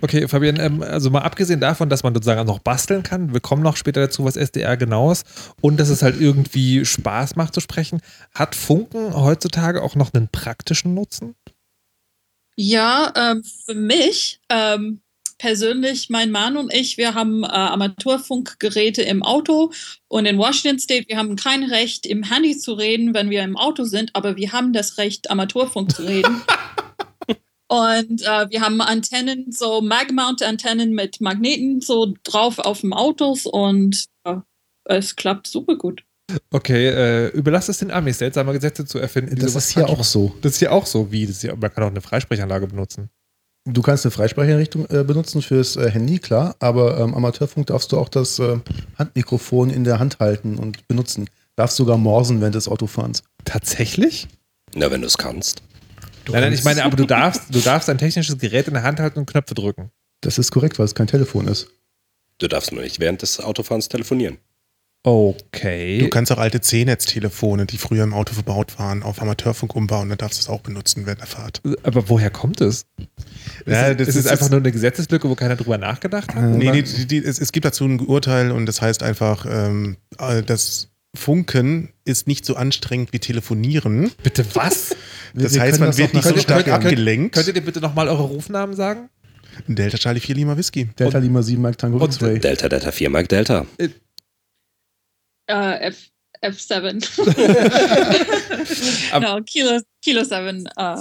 Okay, 0.00 0.28
Fabian, 0.28 0.58
ähm, 0.60 0.82
also 0.82 1.10
mal 1.10 1.22
abgesehen 1.22 1.60
davon, 1.60 1.88
dass 1.88 2.02
man 2.02 2.14
sozusagen 2.14 2.46
noch 2.46 2.60
basteln 2.60 3.02
kann, 3.02 3.32
wir 3.32 3.40
kommen 3.40 3.62
noch 3.62 3.76
später 3.76 4.00
dazu, 4.00 4.24
was 4.24 4.36
SDR 4.36 4.76
genau 4.76 5.10
ist 5.10 5.26
und 5.60 5.78
dass 5.78 5.88
es 5.88 6.02
halt 6.02 6.20
irgendwie 6.20 6.84
Spaß 6.84 7.36
macht 7.36 7.54
zu 7.54 7.60
sprechen, 7.60 8.00
hat 8.34 8.54
Funken 8.54 9.14
heutzutage 9.14 9.82
auch 9.82 9.96
noch 9.96 10.14
einen 10.14 10.28
praktischen 10.28 10.94
Nutzen? 10.94 11.34
Ja, 12.60 13.12
ähm, 13.14 13.44
für 13.44 13.76
mich 13.76 14.40
ähm, 14.48 15.00
persönlich, 15.38 16.10
mein 16.10 16.32
Mann 16.32 16.56
und 16.56 16.74
ich, 16.74 16.96
wir 16.96 17.14
haben 17.14 17.44
äh, 17.44 17.46
Amateurfunkgeräte 17.46 19.00
im 19.02 19.22
Auto 19.22 19.70
und 20.08 20.26
in 20.26 20.38
Washington 20.38 20.80
State, 20.80 21.06
wir 21.06 21.18
haben 21.18 21.36
kein 21.36 21.62
Recht, 21.62 22.04
im 22.04 22.24
Handy 22.24 22.58
zu 22.58 22.72
reden, 22.72 23.14
wenn 23.14 23.30
wir 23.30 23.44
im 23.44 23.56
Auto 23.56 23.84
sind, 23.84 24.10
aber 24.16 24.34
wir 24.34 24.50
haben 24.50 24.72
das 24.72 24.98
Recht, 24.98 25.30
Amateurfunk 25.30 25.94
zu 25.94 26.02
reden. 26.02 26.42
Und 27.70 28.22
äh, 28.22 28.48
wir 28.48 28.62
haben 28.62 28.80
Antennen, 28.80 29.52
so 29.52 29.82
Mag-Mount-Antennen 29.82 30.94
mit 30.94 31.20
Magneten 31.20 31.82
so 31.82 32.14
drauf 32.24 32.58
auf 32.58 32.80
dem 32.80 32.94
Autos 32.94 33.44
und 33.44 34.06
äh, 34.24 34.36
es 34.84 35.16
klappt 35.16 35.46
super 35.46 35.76
gut. 35.76 36.02
Okay, 36.50 36.88
äh, 36.88 37.28
überlass 37.28 37.68
es 37.68 37.78
den 37.78 37.90
Amis, 37.90 38.18
seltsame 38.18 38.52
Gesetze 38.52 38.84
zu 38.84 38.98
erfinden. 38.98 39.36
Das 39.36 39.54
ist 39.54 39.70
hier 39.70 39.88
auch 39.88 40.04
so. 40.04 40.34
Das 40.42 40.52
ist 40.52 40.58
hier 40.58 40.72
auch 40.72 40.86
so, 40.86 41.10
wie? 41.10 41.26
Das 41.26 41.36
ist 41.36 41.40
hier, 41.42 41.56
man 41.56 41.72
kann 41.72 41.84
auch 41.84 41.88
eine 41.88 42.00
Freisprechanlage 42.00 42.66
benutzen. 42.66 43.08
Du 43.64 43.82
kannst 43.82 44.06
eine 44.06 44.12
Freisprecheinrichtung 44.12 44.86
äh, 44.86 45.04
benutzen 45.04 45.42
fürs 45.42 45.76
äh, 45.76 45.90
Handy, 45.90 46.18
klar, 46.18 46.56
aber 46.58 46.98
ähm, 46.98 47.14
Amateurfunk 47.14 47.66
darfst 47.66 47.92
du 47.92 47.98
auch 47.98 48.08
das 48.08 48.38
äh, 48.38 48.58
Handmikrofon 48.98 49.68
in 49.70 49.84
der 49.84 49.98
Hand 49.98 50.20
halten 50.20 50.56
und 50.56 50.86
benutzen. 50.88 51.28
Darfst 51.56 51.76
sogar 51.76 51.98
morsen 51.98 52.40
während 52.40 52.54
des 52.54 52.68
Autofahrens. 52.68 53.24
Tatsächlich? 53.44 54.28
Na, 54.74 54.90
wenn 54.90 55.02
du 55.02 55.06
es 55.06 55.18
kannst. 55.18 55.62
Du 56.24 56.32
nein, 56.32 56.42
nein, 56.42 56.52
ich 56.52 56.64
meine, 56.64 56.84
aber 56.84 56.96
du 56.96 57.04
darfst, 57.04 57.54
du 57.54 57.60
darfst 57.60 57.88
ein 57.90 57.98
technisches 57.98 58.38
Gerät 58.38 58.68
in 58.68 58.74
der 58.74 58.84
Hand 58.84 59.00
halten 59.00 59.18
und 59.18 59.26
Knöpfe 59.26 59.54
drücken. 59.54 59.90
Das 60.20 60.38
ist 60.38 60.50
korrekt, 60.50 60.78
weil 60.78 60.86
es 60.86 60.94
kein 60.94 61.06
Telefon 61.06 61.48
ist. 61.48 61.68
Du 62.38 62.48
darfst 62.48 62.72
nur 62.72 62.82
nicht 62.82 63.00
während 63.00 63.22
des 63.22 63.40
Autofahrens 63.40 63.88
telefonieren. 63.88 64.38
Okay. 65.08 65.98
Du 65.98 66.08
kannst 66.08 66.30
auch 66.32 66.38
alte 66.38 66.60
C-Netz-Telefone, 66.60 67.66
die 67.66 67.78
früher 67.78 68.04
im 68.04 68.12
Auto 68.12 68.34
verbaut 68.34 68.78
waren, 68.78 69.02
auf 69.02 69.22
Amateurfunk 69.22 69.74
umbauen. 69.74 70.08
Dann 70.10 70.18
darfst 70.18 70.38
du 70.38 70.42
es 70.42 70.48
auch 70.48 70.60
benutzen 70.60 71.06
während 71.06 71.20
der 71.20 71.26
Fahrt. 71.28 71.62
aber 71.82 72.08
woher 72.08 72.30
kommt 72.30 72.60
es? 72.60 72.84
Ja, 73.66 73.86
ist, 73.88 74.00
das 74.00 74.08
ist 74.08 74.16
es 74.16 74.24
ist- 74.26 74.30
einfach 74.30 74.50
nur 74.50 74.60
eine 74.60 74.70
Gesetzeslücke, 74.72 75.28
wo 75.28 75.34
keiner 75.34 75.56
drüber 75.56 75.78
nachgedacht 75.78 76.34
hat? 76.34 76.42
Nee, 76.42 76.70
nee 76.70 76.82
die, 76.82 77.06
die, 77.06 77.18
es, 77.18 77.40
es 77.40 77.52
gibt 77.52 77.64
dazu 77.64 77.84
ein 77.86 78.00
Urteil 78.00 78.50
und 78.52 78.66
das 78.66 78.82
heißt 78.82 79.02
einfach, 79.02 79.46
ähm, 79.48 79.96
äh, 80.18 80.42
das 80.42 80.88
Funken 81.16 81.88
ist 82.04 82.26
nicht 82.26 82.44
so 82.44 82.54
anstrengend 82.56 83.12
wie 83.12 83.18
Telefonieren. 83.18 84.10
Bitte 84.22 84.44
was? 84.54 84.94
Das 85.34 85.52
Wir 85.52 85.60
heißt, 85.60 85.78
man 85.78 85.90
das 85.90 85.98
wird 85.98 86.14
nicht 86.14 86.24
so 86.26 86.36
stark 86.38 86.64
könnt- 86.64 86.74
abgelenkt. 86.74 87.34
Könnt 87.34 87.46
ihr 87.48 87.52
dir 87.52 87.60
bitte 87.60 87.80
nochmal 87.80 88.08
eure 88.08 88.22
Rufnamen 88.22 88.74
sagen? 88.74 89.10
Delta 89.66 89.98
Charlie 89.98 90.20
4 90.20 90.34
Lima 90.36 90.56
Whisky. 90.56 90.86
Delta 90.98 91.18
Lima 91.18 91.42
7 91.42 91.60
Mike 91.60 91.76
Tango 91.76 91.98
Und-. 92.02 92.18
Delta 92.20 92.66
Delta 92.68 92.90
4 92.90 93.10
Mike 93.10 93.28
Delta. 93.28 93.66
Äh, 93.76 93.88
F, 95.52 96.08
F7. 96.42 97.02
Ab- 99.12 99.22
no, 99.22 99.42
Kilo, 99.44 99.80
Kilo 100.02 100.24
7, 100.24 100.66
äh, 100.76 100.96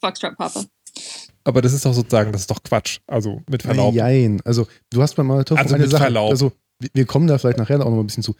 Foxtrot 0.00 0.36
Papa. 0.36 0.64
Aber 1.44 1.60
das 1.62 1.72
ist 1.72 1.84
doch 1.84 1.92
sozusagen, 1.92 2.32
das 2.32 2.42
ist 2.42 2.50
doch 2.50 2.62
Quatsch. 2.62 2.98
Also 3.06 3.42
mit 3.50 3.62
Verlaub. 3.62 3.94
Jein. 3.94 4.40
Also 4.44 4.66
du 4.90 5.02
hast 5.02 5.14
beim 5.14 5.30
Amateurfunk 5.30 5.60
Also 5.64 5.74
eine 5.74 5.84
mit 5.84 5.90
Sache. 5.90 6.02
Verlaub. 6.04 6.30
Also 6.30 6.52
wir- 6.80 6.90
wir 6.94 7.04
kommen 7.06 7.26
da 7.26 7.38
vielleicht 7.38 7.58
nachher 7.58 7.80
auch 7.84 7.90
noch 7.90 7.98
ein 8.00 8.06
bisschen 8.06 8.22
zu. 8.22 8.34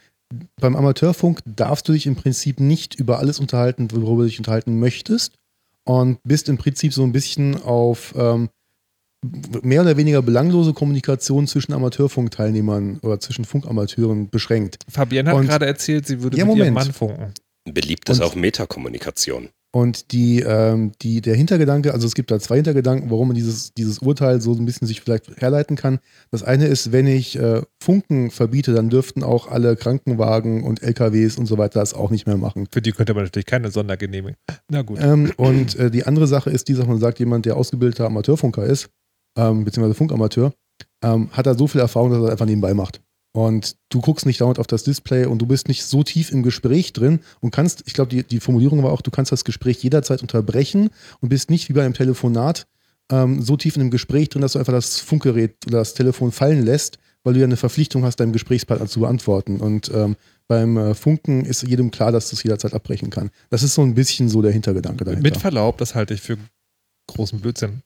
Beim 0.59 0.75
Amateurfunk 0.75 1.41
darfst 1.45 1.87
du 1.87 1.93
dich 1.93 2.07
im 2.07 2.15
Prinzip 2.15 2.59
nicht 2.59 2.95
über 2.95 3.19
alles 3.19 3.39
unterhalten, 3.39 3.89
worüber 3.91 4.23
du 4.23 4.29
dich 4.29 4.39
unterhalten 4.39 4.79
möchtest. 4.79 5.33
Und 5.87 6.17
bist 6.23 6.49
im 6.49 6.57
Prinzip 6.57 6.93
so 6.93 7.03
ein 7.03 7.11
bisschen 7.11 7.61
auf 7.61 8.13
ähm, 8.17 8.49
mehr 9.61 9.81
oder 9.81 9.97
weniger 9.97 10.21
belanglose 10.21 10.73
Kommunikation 10.73 11.47
zwischen 11.47 11.73
Amateurfunkteilnehmern 11.73 12.99
oder 13.01 13.19
zwischen 13.19 13.45
Funkamateuren 13.45 14.29
beschränkt. 14.29 14.77
Fabienne 14.89 15.29
hat 15.31 15.37
Und- 15.37 15.47
gerade 15.47 15.65
erzählt, 15.65 16.07
sie 16.07 16.21
würde 16.21 16.37
Ja, 16.37 16.45
mit 16.45 16.55
ihrem 16.57 16.73
Moment. 16.73 16.87
Mann 16.87 16.93
funken. 16.93 17.33
Beliebt 17.71 18.09
ist 18.09 18.19
Und- 18.19 18.25
auch 18.25 18.35
Metakommunikation. 18.35 19.49
Und 19.73 20.13
die, 20.13 20.39
ähm, 20.39 20.93
die, 21.01 21.19
der 21.19 21.35
Hintergedanke, 21.35 21.93
also 21.93 22.07
es 22.07 22.15
gibt 22.15 22.31
da 22.31 22.39
zwei 22.39 22.55
Hintergedanken, 22.55 23.11
warum 23.11 23.27
man 23.27 23.35
dieses, 23.35 23.73
dieses 23.73 23.99
Urteil 23.99 24.39
so 24.39 24.53
ein 24.53 24.63
bisschen 24.65 24.87
sich 24.87 25.01
vielleicht 25.01 25.41
herleiten 25.41 25.75
kann. 25.75 25.99
Das 26.31 26.43
eine 26.43 26.67
ist, 26.67 26.93
wenn 26.93 27.07
ich 27.07 27.37
äh, 27.37 27.61
Funken 27.83 28.31
verbiete, 28.31 28.73
dann 28.73 28.89
dürften 28.89 29.21
auch 29.21 29.49
alle 29.51 29.75
Krankenwagen 29.75 30.63
und 30.63 30.81
LKWs 30.81 31.37
und 31.37 31.47
so 31.47 31.57
weiter 31.57 31.81
das 31.81 31.93
auch 31.93 32.09
nicht 32.09 32.25
mehr 32.25 32.37
machen. 32.37 32.67
Für 32.71 32.81
die 32.81 32.93
könnte 32.93 33.13
man 33.15 33.25
natürlich 33.25 33.47
keine 33.47 33.69
Sondergenehmigung. 33.69 34.37
Na 34.69 34.81
gut. 34.81 34.97
Ähm, 35.01 35.33
und 35.35 35.75
äh, 35.75 35.91
die 35.91 36.05
andere 36.05 36.27
Sache 36.27 36.51
ist 36.51 36.69
die, 36.69 36.73
dass 36.73 36.87
man 36.87 36.99
sagt, 36.99 37.19
jemand, 37.19 37.45
der 37.45 37.57
ausgebildeter 37.57 38.05
Amateurfunker 38.05 38.63
ist, 38.63 38.87
ähm, 39.35 39.65
beziehungsweise 39.65 39.95
Funkamateur, 39.95 40.53
ähm, 41.03 41.29
hat 41.31 41.45
da 41.45 41.55
so 41.55 41.67
viel 41.67 41.81
Erfahrung, 41.81 42.11
dass 42.11 42.19
er 42.19 42.23
das 42.23 42.31
einfach 42.31 42.45
nebenbei 42.45 42.73
macht. 42.73 43.01
Und 43.35 43.75
du 43.89 43.99
guckst 43.99 44.25
nicht 44.25 44.39
dauernd 44.39 44.59
auf 44.59 44.67
das 44.67 44.83
Display 44.83 45.25
und 45.25 45.39
du 45.39 45.45
bist 45.45 45.67
nicht 45.67 45.83
so 45.83 46.03
tief 46.03 46.31
im 46.31 46.41
Gespräch 46.41 46.93
drin 46.93 47.19
und 47.41 47.51
kannst, 47.51 47.83
ich 47.85 47.93
glaube, 47.93 48.09
die, 48.09 48.23
die 48.23 48.39
Formulierung 48.39 48.81
war 48.81 48.93
auch, 48.93 49.01
du 49.01 49.11
kannst 49.11 49.33
das 49.33 49.43
Gespräch 49.43 49.83
jederzeit 49.83 50.21
unterbrechen 50.21 50.89
und 51.19 51.29
bist 51.29 51.49
nicht 51.49 51.67
wie 51.67 51.73
bei 51.73 51.83
einem 51.83 51.93
Telefonat 51.93 52.65
ähm, 53.11 53.41
so 53.41 53.57
tief 53.57 53.75
in 53.75 53.81
einem 53.81 53.91
Gespräch 53.91 54.29
drin, 54.29 54.41
dass 54.41 54.53
du 54.53 54.59
einfach 54.59 54.71
das 54.71 54.99
Funkgerät 54.99 55.57
oder 55.67 55.79
das 55.79 55.93
Telefon 55.93 56.31
fallen 56.31 56.63
lässt, 56.63 56.97
weil 57.25 57.33
du 57.33 57.41
ja 57.41 57.45
eine 57.45 57.57
Verpflichtung 57.57 58.05
hast, 58.05 58.21
deinem 58.21 58.31
Gesprächspartner 58.31 58.87
zu 58.87 59.01
beantworten. 59.01 59.57
Und 59.57 59.91
ähm, 59.93 60.15
beim 60.47 60.77
äh, 60.77 60.95
Funken 60.95 61.43
ist 61.43 61.63
jedem 61.63 61.91
klar, 61.91 62.13
dass 62.13 62.29
du 62.29 62.37
es 62.37 62.43
jederzeit 62.43 62.73
abbrechen 62.73 63.09
kann. 63.09 63.31
Das 63.49 63.63
ist 63.63 63.73
so 63.73 63.81
ein 63.81 63.95
bisschen 63.95 64.29
so 64.29 64.41
der 64.41 64.51
Hintergedanke 64.53 65.03
dahinter. 65.03 65.23
Mit 65.23 65.37
Verlaub, 65.37 65.77
das 65.77 65.93
halte 65.93 66.13
ich 66.13 66.21
für 66.21 66.37
großen 67.07 67.41
Blödsinn. 67.41 67.81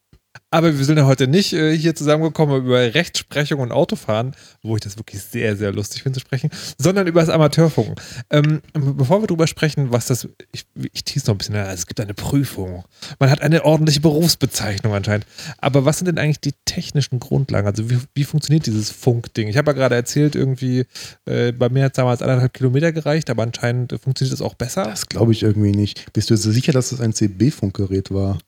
Aber 0.52 0.78
wir 0.78 0.86
sind 0.86 0.98
ja 0.98 1.06
heute 1.06 1.28
nicht 1.28 1.54
äh, 1.54 1.78
hier 1.78 1.96
zusammengekommen, 1.96 2.66
über 2.66 2.94
Rechtsprechung 2.94 3.60
und 3.60 3.72
Autofahren, 3.72 4.36
wo 4.64 4.76
ich 4.76 4.82
das 4.82 4.98
wirklich 4.98 5.22
sehr, 5.22 5.56
sehr 5.56 5.72
lustig 5.72 6.04
finde 6.04 6.20
zu 6.20 6.22
sprechen, 6.22 6.50
sondern 6.78 7.08
über 7.08 7.22
das 7.22 7.30
Amateurfunken. 7.30 7.96
Ähm, 8.32 8.62
bevor 8.74 9.22
wir 9.22 9.28
darüber 9.28 9.48
sprechen, 9.48 9.92
was 9.92 10.08
das, 10.08 10.28
ich, 10.52 10.66
ich 10.92 11.04
tease 11.04 11.28
noch 11.28 11.36
ein 11.36 11.38
bisschen, 11.38 11.56
also 11.56 11.74
es 11.74 11.88
gibt 11.88 12.00
eine 12.00 12.14
Prüfung. 12.16 12.84
Man 13.20 13.30
hat 13.30 13.42
eine 13.42 13.64
ordentliche 13.64 14.02
Berufsbezeichnung 14.02 14.94
anscheinend. 14.94 15.26
Aber 15.60 15.86
was 15.86 16.00
sind 16.00 16.08
denn 16.08 16.18
eigentlich 16.18 16.42
die 16.42 16.54
technischen 16.66 17.20
Grundlagen? 17.20 17.68
Also 17.68 17.90
wie, 17.90 18.00
wie 18.16 18.24
funktioniert 18.24 18.66
dieses 18.66 18.90
Funkding? 18.90 19.50
Ich 19.50 19.58
habe 19.58 19.72
ja 19.72 19.78
gerade 19.78 19.96
erzählt, 19.96 20.36
irgendwie, 20.36 20.86
äh, 21.26 21.52
bei 21.52 21.70
mir 21.70 21.86
hat 21.86 21.94
es 21.94 21.98
damals 21.98 22.22
anderthalb 22.22 22.54
Kilometer 22.54 22.92
gereicht, 22.92 23.30
aber 23.30 23.44
anscheinend 23.44 23.92
funktioniert 24.02 24.34
das 24.34 24.42
auch 24.42 24.56
besser. 24.56 24.86
Das 24.86 25.08
glaube 25.08 25.32
ich 25.32 25.44
irgendwie 25.44 25.72
nicht. 25.72 26.12
Bist 26.14 26.30
du 26.30 26.38
so 26.38 26.52
sicher, 26.52 26.72
dass 26.72 26.90
das 26.90 27.02
ein 27.02 27.14
CB-Funkgerät 27.14 28.12
war? 28.12 28.40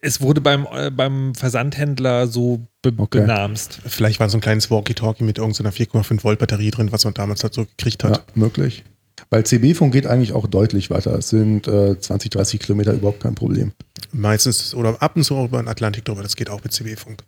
Es 0.00 0.20
wurde 0.20 0.40
beim, 0.40 0.66
äh, 0.72 0.90
beim 0.90 1.34
Versandhändler 1.34 2.26
so 2.26 2.66
be 2.82 2.92
Okay. 2.96 3.20
benamst. 3.20 3.80
Vielleicht 3.86 4.20
war 4.20 4.28
so 4.30 4.38
ein 4.38 4.40
kleines 4.40 4.70
Walkie-Talkie 4.70 5.24
mit 5.24 5.38
irgendeiner 5.38 5.72
4,5 5.72 6.22
Volt 6.24 6.38
Batterie 6.38 6.70
drin, 6.70 6.92
was 6.92 7.04
man 7.04 7.14
damals 7.14 7.42
halt 7.42 7.54
so 7.54 7.64
gekriegt 7.64 8.04
hat. 8.04 8.16
Ja, 8.18 8.22
möglich. 8.34 8.84
Weil 9.30 9.44
CB-Funk 9.44 9.92
geht 9.92 10.06
eigentlich 10.06 10.32
auch 10.32 10.46
deutlich 10.46 10.90
weiter. 10.90 11.12
Es 11.18 11.28
sind 11.30 11.66
äh, 11.66 11.98
20, 11.98 12.30
30 12.30 12.60
Kilometer 12.60 12.92
überhaupt 12.92 13.20
kein 13.20 13.34
Problem. 13.34 13.72
Meistens 14.12 14.74
oder 14.74 15.00
ab 15.02 15.16
und 15.16 15.24
zu 15.24 15.34
auch 15.36 15.46
über 15.46 15.58
den 15.62 15.68
Atlantik 15.68 16.04
drüber, 16.04 16.22
das 16.22 16.36
geht 16.36 16.50
auch 16.50 16.62
mit 16.62 16.72
CB-Funk. 16.72 17.22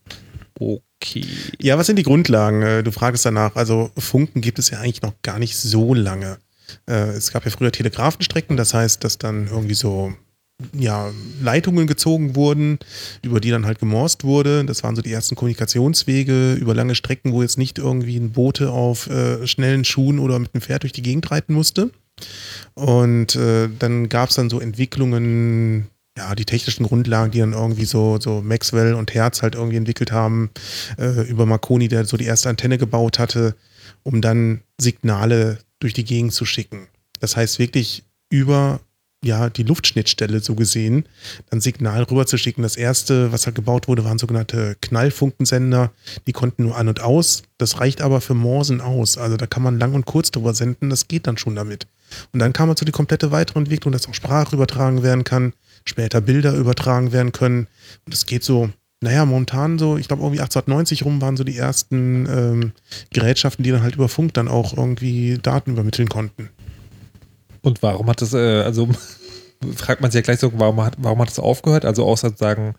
Okay. 0.59 1.25
Ja, 1.61 1.77
was 1.79 1.87
sind 1.87 1.97
die 1.97 2.03
Grundlagen? 2.03 2.63
Äh, 2.63 2.83
Du 2.83 2.91
fragst 2.93 3.25
danach. 3.27 3.57
Also 3.57 3.91
Funken 3.99 4.41
gibt 4.41 4.59
es 4.59 4.71
ja 4.71 4.79
eigentlich 4.81 5.03
noch 5.03 5.15
gar 5.23 5.39
nicht 5.39 5.57
so 5.57 5.95
lange. 5.95 6.39
Äh, 6.89 7.11
Es 7.11 7.33
gab 7.33 7.45
ja 7.45 7.51
früher 7.51 7.73
Telegrafenstrecken, 7.73 8.57
das 8.57 8.73
heißt, 8.75 9.03
dass 9.05 9.19
dann 9.19 9.49
irgendwie 9.49 9.75
so 9.75 10.13
ja, 10.75 11.13
Leitungen 11.43 11.87
gezogen 11.87 12.35
wurden, 12.35 12.79
über 13.23 13.41
die 13.41 13.51
dann 13.51 13.67
halt 13.67 13.79
gemorst 13.79 14.25
wurde. 14.25 14.65
Das 14.65 14.83
waren 14.83 14.97
so 14.97 15.03
die 15.03 15.13
ersten 15.13 15.37
Kommunikationswege 15.37 16.55
über 16.55 16.75
lange 16.75 16.95
Strecken, 16.95 17.33
wo 17.33 17.43
jetzt 17.43 17.59
nicht 17.59 17.79
irgendwie 17.79 18.17
ein 18.17 18.33
Bote 18.33 18.71
auf 18.71 19.09
äh, 19.09 19.47
schnellen 19.47 19.85
Schuhen 19.85 20.19
oder 20.19 20.39
mit 20.39 20.55
einem 20.55 20.63
Pferd 20.63 20.83
durch 20.83 20.93
die 20.93 21.03
Gegend 21.03 21.31
reiten 21.31 21.53
musste. 21.53 21.91
Und 22.75 23.37
äh, 23.37 23.69
dann 23.79 24.09
gab 24.09 24.31
es 24.31 24.37
dann 24.37 24.49
so 24.49 24.59
Entwicklungen, 24.59 25.89
ja, 26.17 26.35
die 26.35 26.47
technischen 26.47 26.87
Grundlagen, 26.87 27.31
die 27.31 27.41
dann 27.41 27.53
irgendwie 27.53 27.85
so, 27.85 28.19
so 28.19 28.41
Maxwell 28.41 28.95
und 28.95 29.13
Hertz 29.13 29.43
halt 29.43 29.55
irgendwie 29.55 29.77
entwickelt 29.77 30.13
haben, 30.13 30.51
äh, 30.99 31.29
über 31.29 31.45
Marconi, 31.45 31.89
der 31.89 32.07
so 32.07 32.17
die 32.17 32.25
erste 32.25 32.49
Antenne 32.49 32.79
gebaut 32.79 33.19
hatte, 33.19 33.55
um 34.03 34.23
dann 34.23 34.63
Signale 34.81 35.59
durch 35.79 35.93
die 35.93 36.05
Gegend 36.05 36.33
zu 36.33 36.47
schicken. 36.47 36.89
Das 37.21 37.37
heißt 37.37 37.59
wirklich 37.59 38.05
über 38.31 38.81
ja, 39.27 39.51
die 39.51 39.63
Luftschnittstelle 39.63 40.41
so 40.41 40.55
gesehen, 40.55 41.05
dann 41.51 41.61
Signal 41.61 42.05
rüber 42.05 42.27
zu 42.27 42.39
schicken. 42.39 42.63
Das 42.63 42.77
erste, 42.77 43.33
was 43.33 43.47
halt 43.47 43.57
gebaut 43.57 43.89
wurde, 43.89 44.05
waren 44.05 44.19
sogenannte 44.19 44.77
Knallfunkensender. 44.81 45.93
Die 46.27 46.33
konnten 46.33 46.65
nur 46.65 46.77
an 46.77 46.89
und 46.89 47.01
aus. 47.01 47.43
Das 47.59 47.81
reicht 47.81 48.01
aber 48.01 48.21
für 48.21 48.35
Morsen 48.35 48.81
aus. 48.81 49.19
Also 49.19 49.37
da 49.37 49.47
kann 49.47 49.63
man 49.63 49.79
lang 49.79 49.95
und 49.95 50.07
kurz 50.07 50.31
drüber 50.31 50.55
senden. 50.55 50.91
Das 50.91 51.09
geht 51.09 51.27
dann 51.27 51.39
schon 51.39 51.57
damit. 51.57 51.87
Und 52.33 52.41
dann 52.41 52.53
kam 52.53 52.69
man 52.69 52.77
zu 52.77 52.85
die 52.85 52.93
komplette 52.93 53.33
weitere 53.33 53.59
Entwicklung, 53.59 53.93
dass 53.93 54.09
auch 54.09 54.15
Sprache 54.15 54.55
übertragen 54.55 55.03
werden 55.03 55.25
kann, 55.25 55.53
später 55.85 56.21
Bilder 56.21 56.55
übertragen 56.55 57.13
werden 57.13 57.33
können. 57.33 57.67
Und 58.05 58.15
es 58.15 58.27
geht 58.27 58.45
so, 58.45 58.71
naja, 59.01 59.25
momentan 59.25 59.79
so, 59.79 59.99
ich 59.99 60.09
glaube 60.09 60.23
irgendwie 60.23 60.41
1890 60.41 61.05
rum 61.05 61.21
waren 61.21 61.37
so 61.37 61.45
die 61.45 61.57
ersten 61.57 62.27
ähm, 62.27 62.73
Gerätschaften, 63.11 63.63
die 63.63 63.71
dann 63.71 63.83
halt 63.83 63.97
über 63.97 64.09
Funk 64.09 64.35
dann 64.35 64.49
auch 64.49 64.77
irgendwie 64.77 65.39
Daten 65.39 65.73
übermitteln 65.73 66.09
konnten. 66.09 66.49
Und 67.67 67.83
warum 67.83 68.07
hat 68.09 68.23
das, 68.23 68.33
äh, 68.33 68.61
also 68.63 68.89
fragt 69.75 70.01
man 70.01 70.11
sich 70.13 70.19
ja 70.21 70.23
gleich 70.23 70.39
so, 70.39 70.53
warum 70.55 70.81
hat, 70.83 70.95
warum 70.99 71.19
hat 71.21 71.29
das 71.29 71.41
aufgehört? 71.41 71.85
Also 71.85 72.05
außer 72.05 72.31
zu 72.31 72.39
sagen, 72.39 72.75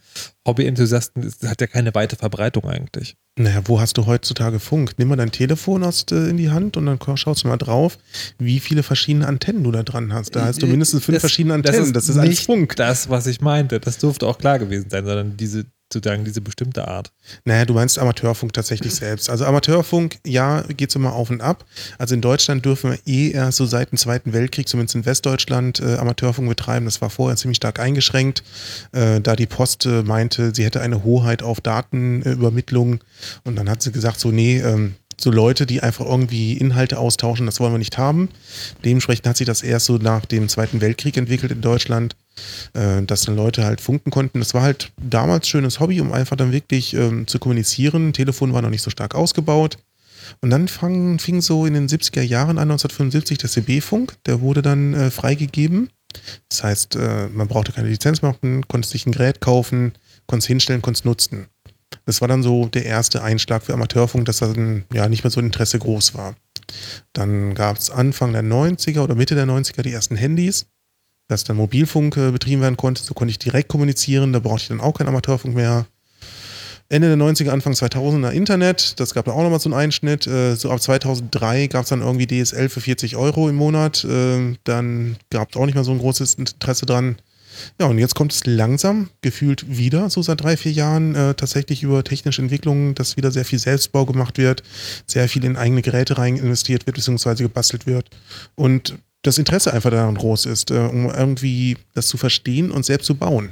Hobbyenthusiasten 0.48 1.24
das 1.24 1.50
hat 1.50 1.60
ja 1.60 1.67
keine 1.67 1.94
weite 1.94 2.15
Verbreitung 2.15 2.63
eigentlich. 2.65 3.17
Naja, 3.38 3.62
wo 3.65 3.82
hast 3.82 3.98
du 3.98 4.06
heutzutage 4.06 4.60
Funk? 4.60 4.94
Nimm 4.98 5.10
mal 5.10 5.17
dein 5.17 5.32
Telefon 5.34 5.84
aus, 5.84 6.06
äh, 6.12 6.29
in 6.29 6.38
die 6.38 6.50
Hand 6.51 6.77
und 6.77 6.86
dann 6.86 7.00
schaust 7.17 7.44
du 7.44 7.50
mal 7.50 7.58
drauf, 7.58 7.98
wie 8.39 8.60
viele 8.62 8.82
verschiedene 8.82 9.27
Antennen 9.27 9.63
du 9.63 9.72
da 9.72 9.84
dran 9.84 10.13
hast. 10.13 10.36
Da 10.38 10.46
hast 10.46 10.62
du 10.62 10.67
mindestens 10.67 11.03
fünf 11.03 11.17
Das- 11.17 11.22
verschiedene 11.24 11.53
Antennen. 11.56 11.91
Das 11.91 12.08
ist, 12.08 12.17
alles 12.17 12.29
nicht 12.29 12.46
Funk. 12.46 12.77
das, 12.77 13.10
was 13.10 13.27
ich 13.27 13.41
meinte. 13.41 13.82
Das 13.82 13.98
dürfte 13.98 14.25
auch 14.25 14.38
klar 14.38 14.58
gewesen 14.58 14.89
sein, 14.89 15.06
sondern 15.06 15.36
diese, 15.36 15.65
sozusagen 15.91 16.25
diese 16.25 16.41
bestimmte 16.41 16.88
Art. 16.88 17.12
Naja, 17.46 17.65
du 17.65 17.74
meinst 17.74 17.98
Amateurfunk 17.98 18.53
tatsächlich 18.53 18.94
selbst. 18.96 19.29
Also 19.29 19.46
Amateurfunk, 19.46 20.20
ja, 20.25 20.63
geht's 20.63 20.96
immer 20.96 21.13
auf 21.13 21.29
und 21.29 21.41
ab. 21.41 21.65
Also 21.98 22.15
in 22.15 22.22
Deutschland 22.22 22.65
dürfen 22.65 22.91
wir 22.91 23.00
eh 23.06 23.32
erst 23.32 23.58
so 23.58 23.65
seit 23.65 23.91
dem 23.91 23.98
Zweiten 23.98 24.34
Weltkrieg, 24.34 24.67
zumindest 24.67 24.96
in 24.96 25.06
Westdeutschland, 25.06 25.79
äh, 25.79 25.96
Amateurfunk 25.96 26.50
betreiben. 26.50 26.86
Das 26.86 27.01
war 27.01 27.10
vorher 27.10 27.38
ziemlich 27.38 27.58
stark 27.58 27.79
eingeschränkt, 27.79 28.44
äh, 28.91 29.22
da 29.22 29.36
die 29.36 29.46
Post 29.46 29.86
äh, 29.86 30.03
meinte, 30.03 30.53
sie 30.53 30.65
hätte 30.65 30.82
eine 30.82 31.03
Hoheit 31.03 31.41
auf 31.41 31.62
Datenübermittlung. 31.62 33.00
Und 33.44 33.56
dann 33.56 33.70
hat 33.70 33.82
sie 33.82 33.91
gesagt, 33.91 34.20
so, 34.20 34.32
nee, 34.32 34.60
ähm, 34.60 34.96
so 35.19 35.31
Leute, 35.31 35.65
die 35.65 35.81
einfach 35.81 36.05
irgendwie 36.05 36.53
Inhalte 36.53 37.00
austauschen, 37.00 37.45
das 37.45 37.59
wollen 37.59 37.74
wir 37.74 37.79
nicht 37.79 37.97
haben. 37.97 38.29
Dementsprechend 38.86 39.27
hat 39.27 39.38
sich 39.38 39.47
das 39.47 39.63
erst 39.63 39.88
so 39.88 39.97
nach 39.97 40.25
dem 40.25 40.47
Zweiten 40.47 40.81
Weltkrieg 40.81 41.17
entwickelt 41.17 41.51
in 41.51 41.62
Deutschland 41.62 42.15
äh, 42.74 43.01
dass 43.03 43.21
dann 43.24 43.36
Leute 43.36 43.65
halt 43.65 43.81
funken 43.81 44.12
konnten. 44.12 44.39
Das 44.39 44.53
war 44.53 44.62
halt 44.62 44.91
damals 44.97 45.47
schönes 45.47 45.79
Hobby, 45.79 46.01
um 46.01 46.12
einfach 46.12 46.36
dann 46.36 46.51
wirklich 46.51 46.93
ähm, 46.93 47.27
zu 47.27 47.39
kommunizieren. 47.39 48.13
Telefon 48.13 48.53
war 48.53 48.62
noch 48.62 48.69
nicht 48.69 48.83
so 48.83 48.89
stark 48.89 49.15
ausgebaut. 49.15 49.77
Und 50.41 50.50
dann 50.50 50.67
fang, 50.67 51.19
fing 51.19 51.41
so 51.41 51.65
in 51.65 51.74
den 51.74 51.88
70er 51.88 52.21
Jahren 52.21 52.57
an, 52.57 52.69
1975, 52.69 53.38
der 53.38 53.50
CB-Funk. 53.50 54.15
Der 54.25 54.41
wurde 54.41 54.62
dann 54.62 54.93
äh, 54.93 55.12
freigegeben. 55.12 55.89
Das 56.50 56.63
heißt, 56.63 56.95
äh, 56.95 57.27
man 57.27 57.47
brauchte 57.47 57.71
keine 57.71 57.89
Lizenz 57.89 58.21
machen, 58.21 58.67
konnte 58.67 58.88
sich 58.88 59.05
ein 59.05 59.12
Gerät 59.12 59.39
kaufen, 59.39 59.93
konnte 60.25 60.43
es 60.43 60.47
hinstellen, 60.47 60.81
konnte 60.81 61.00
es 61.00 61.05
nutzen. 61.05 61.47
Das 62.07 62.21
war 62.21 62.27
dann 62.27 62.41
so 62.41 62.65
der 62.65 62.85
erste 62.85 63.21
Einschlag 63.21 63.61
für 63.61 63.73
Amateurfunk, 63.73 64.25
dass 64.25 64.39
dann 64.39 64.85
ja 64.91 65.07
nicht 65.07 65.23
mehr 65.23 65.29
so 65.29 65.39
ein 65.39 65.45
Interesse 65.45 65.77
groß 65.77 66.15
war. 66.15 66.35
Dann 67.13 67.53
gab 67.53 67.77
es 67.77 67.91
Anfang 67.91 68.33
der 68.33 68.43
90er 68.43 69.01
oder 69.01 69.13
Mitte 69.13 69.35
der 69.35 69.45
90er 69.45 69.83
die 69.83 69.93
ersten 69.93 70.15
Handys 70.15 70.65
dass 71.27 71.43
dann 71.43 71.57
Mobilfunk 71.57 72.17
äh, 72.17 72.31
betrieben 72.31 72.61
werden 72.61 72.77
konnte. 72.77 73.03
So 73.03 73.13
konnte 73.13 73.31
ich 73.31 73.39
direkt 73.39 73.67
kommunizieren. 73.69 74.33
Da 74.33 74.39
brauchte 74.39 74.63
ich 74.63 74.67
dann 74.69 74.81
auch 74.81 74.93
keinen 74.93 75.09
Amateurfunk 75.09 75.55
mehr. 75.55 75.85
Ende 76.89 77.09
der 77.09 77.17
90er, 77.17 77.49
Anfang 77.49 77.73
2000er 77.73 78.31
Internet. 78.31 78.97
Das 78.99 79.13
gab 79.13 79.25
da 79.25 79.33
auch 79.33 79.43
nochmal 79.43 79.59
so 79.59 79.69
einen 79.69 79.79
Einschnitt. 79.79 80.25
Äh, 80.25 80.55
so 80.55 80.72
ab 80.72 80.81
2003 80.81 81.67
gab 81.67 81.83
es 81.83 81.89
dann 81.89 82.01
irgendwie 82.01 82.27
DSL 82.27 82.70
für 82.70 82.79
40 82.79 83.17
Euro 83.17 83.50
im 83.50 83.55
Monat. 83.55 84.05
Äh, 84.05 84.55
dann 84.63 85.17
gab 85.29 85.50
es 85.50 85.57
auch 85.57 85.65
nicht 85.65 85.75
mehr 85.75 85.83
so 85.83 85.91
ein 85.91 86.00
großes 86.00 86.35
Interesse 86.35 86.85
dran. 86.85 87.17
Ja, 87.79 87.87
und 87.87 87.98
jetzt 87.98 88.15
kommt 88.15 88.33
es 88.33 88.46
langsam, 88.46 89.09
gefühlt 89.22 89.77
wieder, 89.77 90.09
so 90.09 90.22
seit 90.22 90.41
drei, 90.41 90.57
vier 90.57 90.72
Jahren, 90.72 91.15
äh, 91.15 91.33
tatsächlich 91.33 91.83
über 91.83 92.03
technische 92.03 92.41
Entwicklungen, 92.41 92.96
dass 92.96 93.17
wieder 93.17 93.31
sehr 93.31 93.46
viel 93.46 93.59
Selbstbau 93.59 94.05
gemacht 94.05 94.37
wird, 94.37 94.63
sehr 95.05 95.27
viel 95.29 95.43
in 95.43 95.57
eigene 95.57 95.81
Geräte 95.81 96.17
rein 96.17 96.37
investiert 96.37 96.85
wird, 96.85 96.96
beziehungsweise 96.96 97.43
gebastelt 97.43 97.85
wird. 97.85 98.09
Und 98.55 98.98
das 99.24 99.37
Interesse 99.37 99.74
einfach 99.74 99.91
daran 99.91 100.15
groß 100.15 100.46
ist, 100.46 100.72
äh, 100.72 100.75
um 100.75 101.09
irgendwie 101.09 101.77
das 101.93 102.07
zu 102.07 102.17
verstehen 102.17 102.72
und 102.72 102.85
selbst 102.85 103.05
zu 103.05 103.15
bauen. 103.15 103.51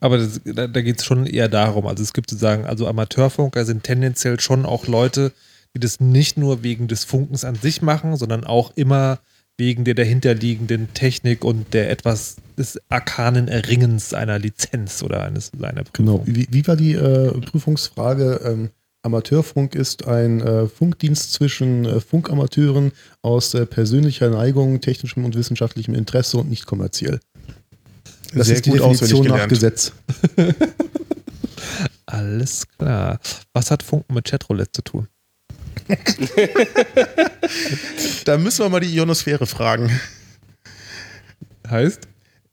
Aber 0.00 0.18
das, 0.18 0.40
da, 0.44 0.66
da 0.66 0.82
geht 0.82 0.98
es 0.98 1.04
schon 1.04 1.26
eher 1.26 1.48
darum. 1.48 1.86
Also 1.86 2.02
es 2.02 2.12
gibt 2.12 2.28
sozusagen, 2.30 2.66
also 2.66 2.88
Amateurfunker 2.88 3.64
sind 3.64 3.84
tendenziell 3.84 4.40
schon 4.40 4.66
auch 4.66 4.86
Leute, 4.86 5.32
die 5.74 5.80
das 5.80 6.00
nicht 6.00 6.36
nur 6.36 6.62
wegen 6.62 6.88
des 6.88 7.04
Funkens 7.04 7.44
an 7.44 7.54
sich 7.54 7.82
machen, 7.82 8.16
sondern 8.16 8.44
auch 8.44 8.72
immer 8.74 9.20
wegen 9.58 9.84
der 9.84 9.94
dahinterliegenden 9.94 10.92
Technik 10.94 11.44
und 11.44 11.72
der 11.74 11.90
etwas 11.90 12.36
des 12.58 12.80
arkanen 12.88 13.48
Erringens 13.48 14.14
einer 14.14 14.38
Lizenz 14.38 15.02
oder 15.02 15.22
eines 15.22 15.52
einer 15.60 15.84
Genau. 15.92 16.18
Prüfung. 16.18 16.34
Wie, 16.34 16.46
wie 16.50 16.66
war 16.66 16.76
die 16.76 16.92
äh, 16.94 17.30
Prüfungsfrage? 17.40 18.40
Ähm, 18.44 18.70
Amateurfunk 19.04 19.74
ist 19.74 20.06
ein 20.06 20.40
äh, 20.40 20.66
Funkdienst 20.68 21.32
zwischen 21.32 21.84
äh, 21.84 22.00
Funkamateuren 22.00 22.92
aus 23.20 23.52
äh, 23.54 23.66
persönlicher 23.66 24.30
Neigung, 24.30 24.80
technischem 24.80 25.24
und 25.24 25.34
wissenschaftlichem 25.34 25.94
Interesse 25.94 26.38
und 26.38 26.48
nicht 26.48 26.66
kommerziell. 26.66 27.18
Das 28.34 28.46
sehr 28.46 28.56
ist 28.56 28.66
die 28.66 28.70
gut 28.70 28.80
Definition 28.80 29.26
nach. 29.26 29.48
Gesetz. 29.48 29.92
Alles 32.06 32.66
klar. 32.78 33.18
Was 33.52 33.70
hat 33.70 33.82
Funken 33.82 34.14
mit 34.14 34.26
Chatroulette 34.30 34.72
zu 34.72 34.82
tun? 34.82 35.08
Da 38.24 38.38
müssen 38.38 38.64
wir 38.64 38.68
mal 38.68 38.80
die 38.80 38.94
Ionosphäre 38.94 39.46
fragen. 39.46 39.90
Heißt? 41.68 42.08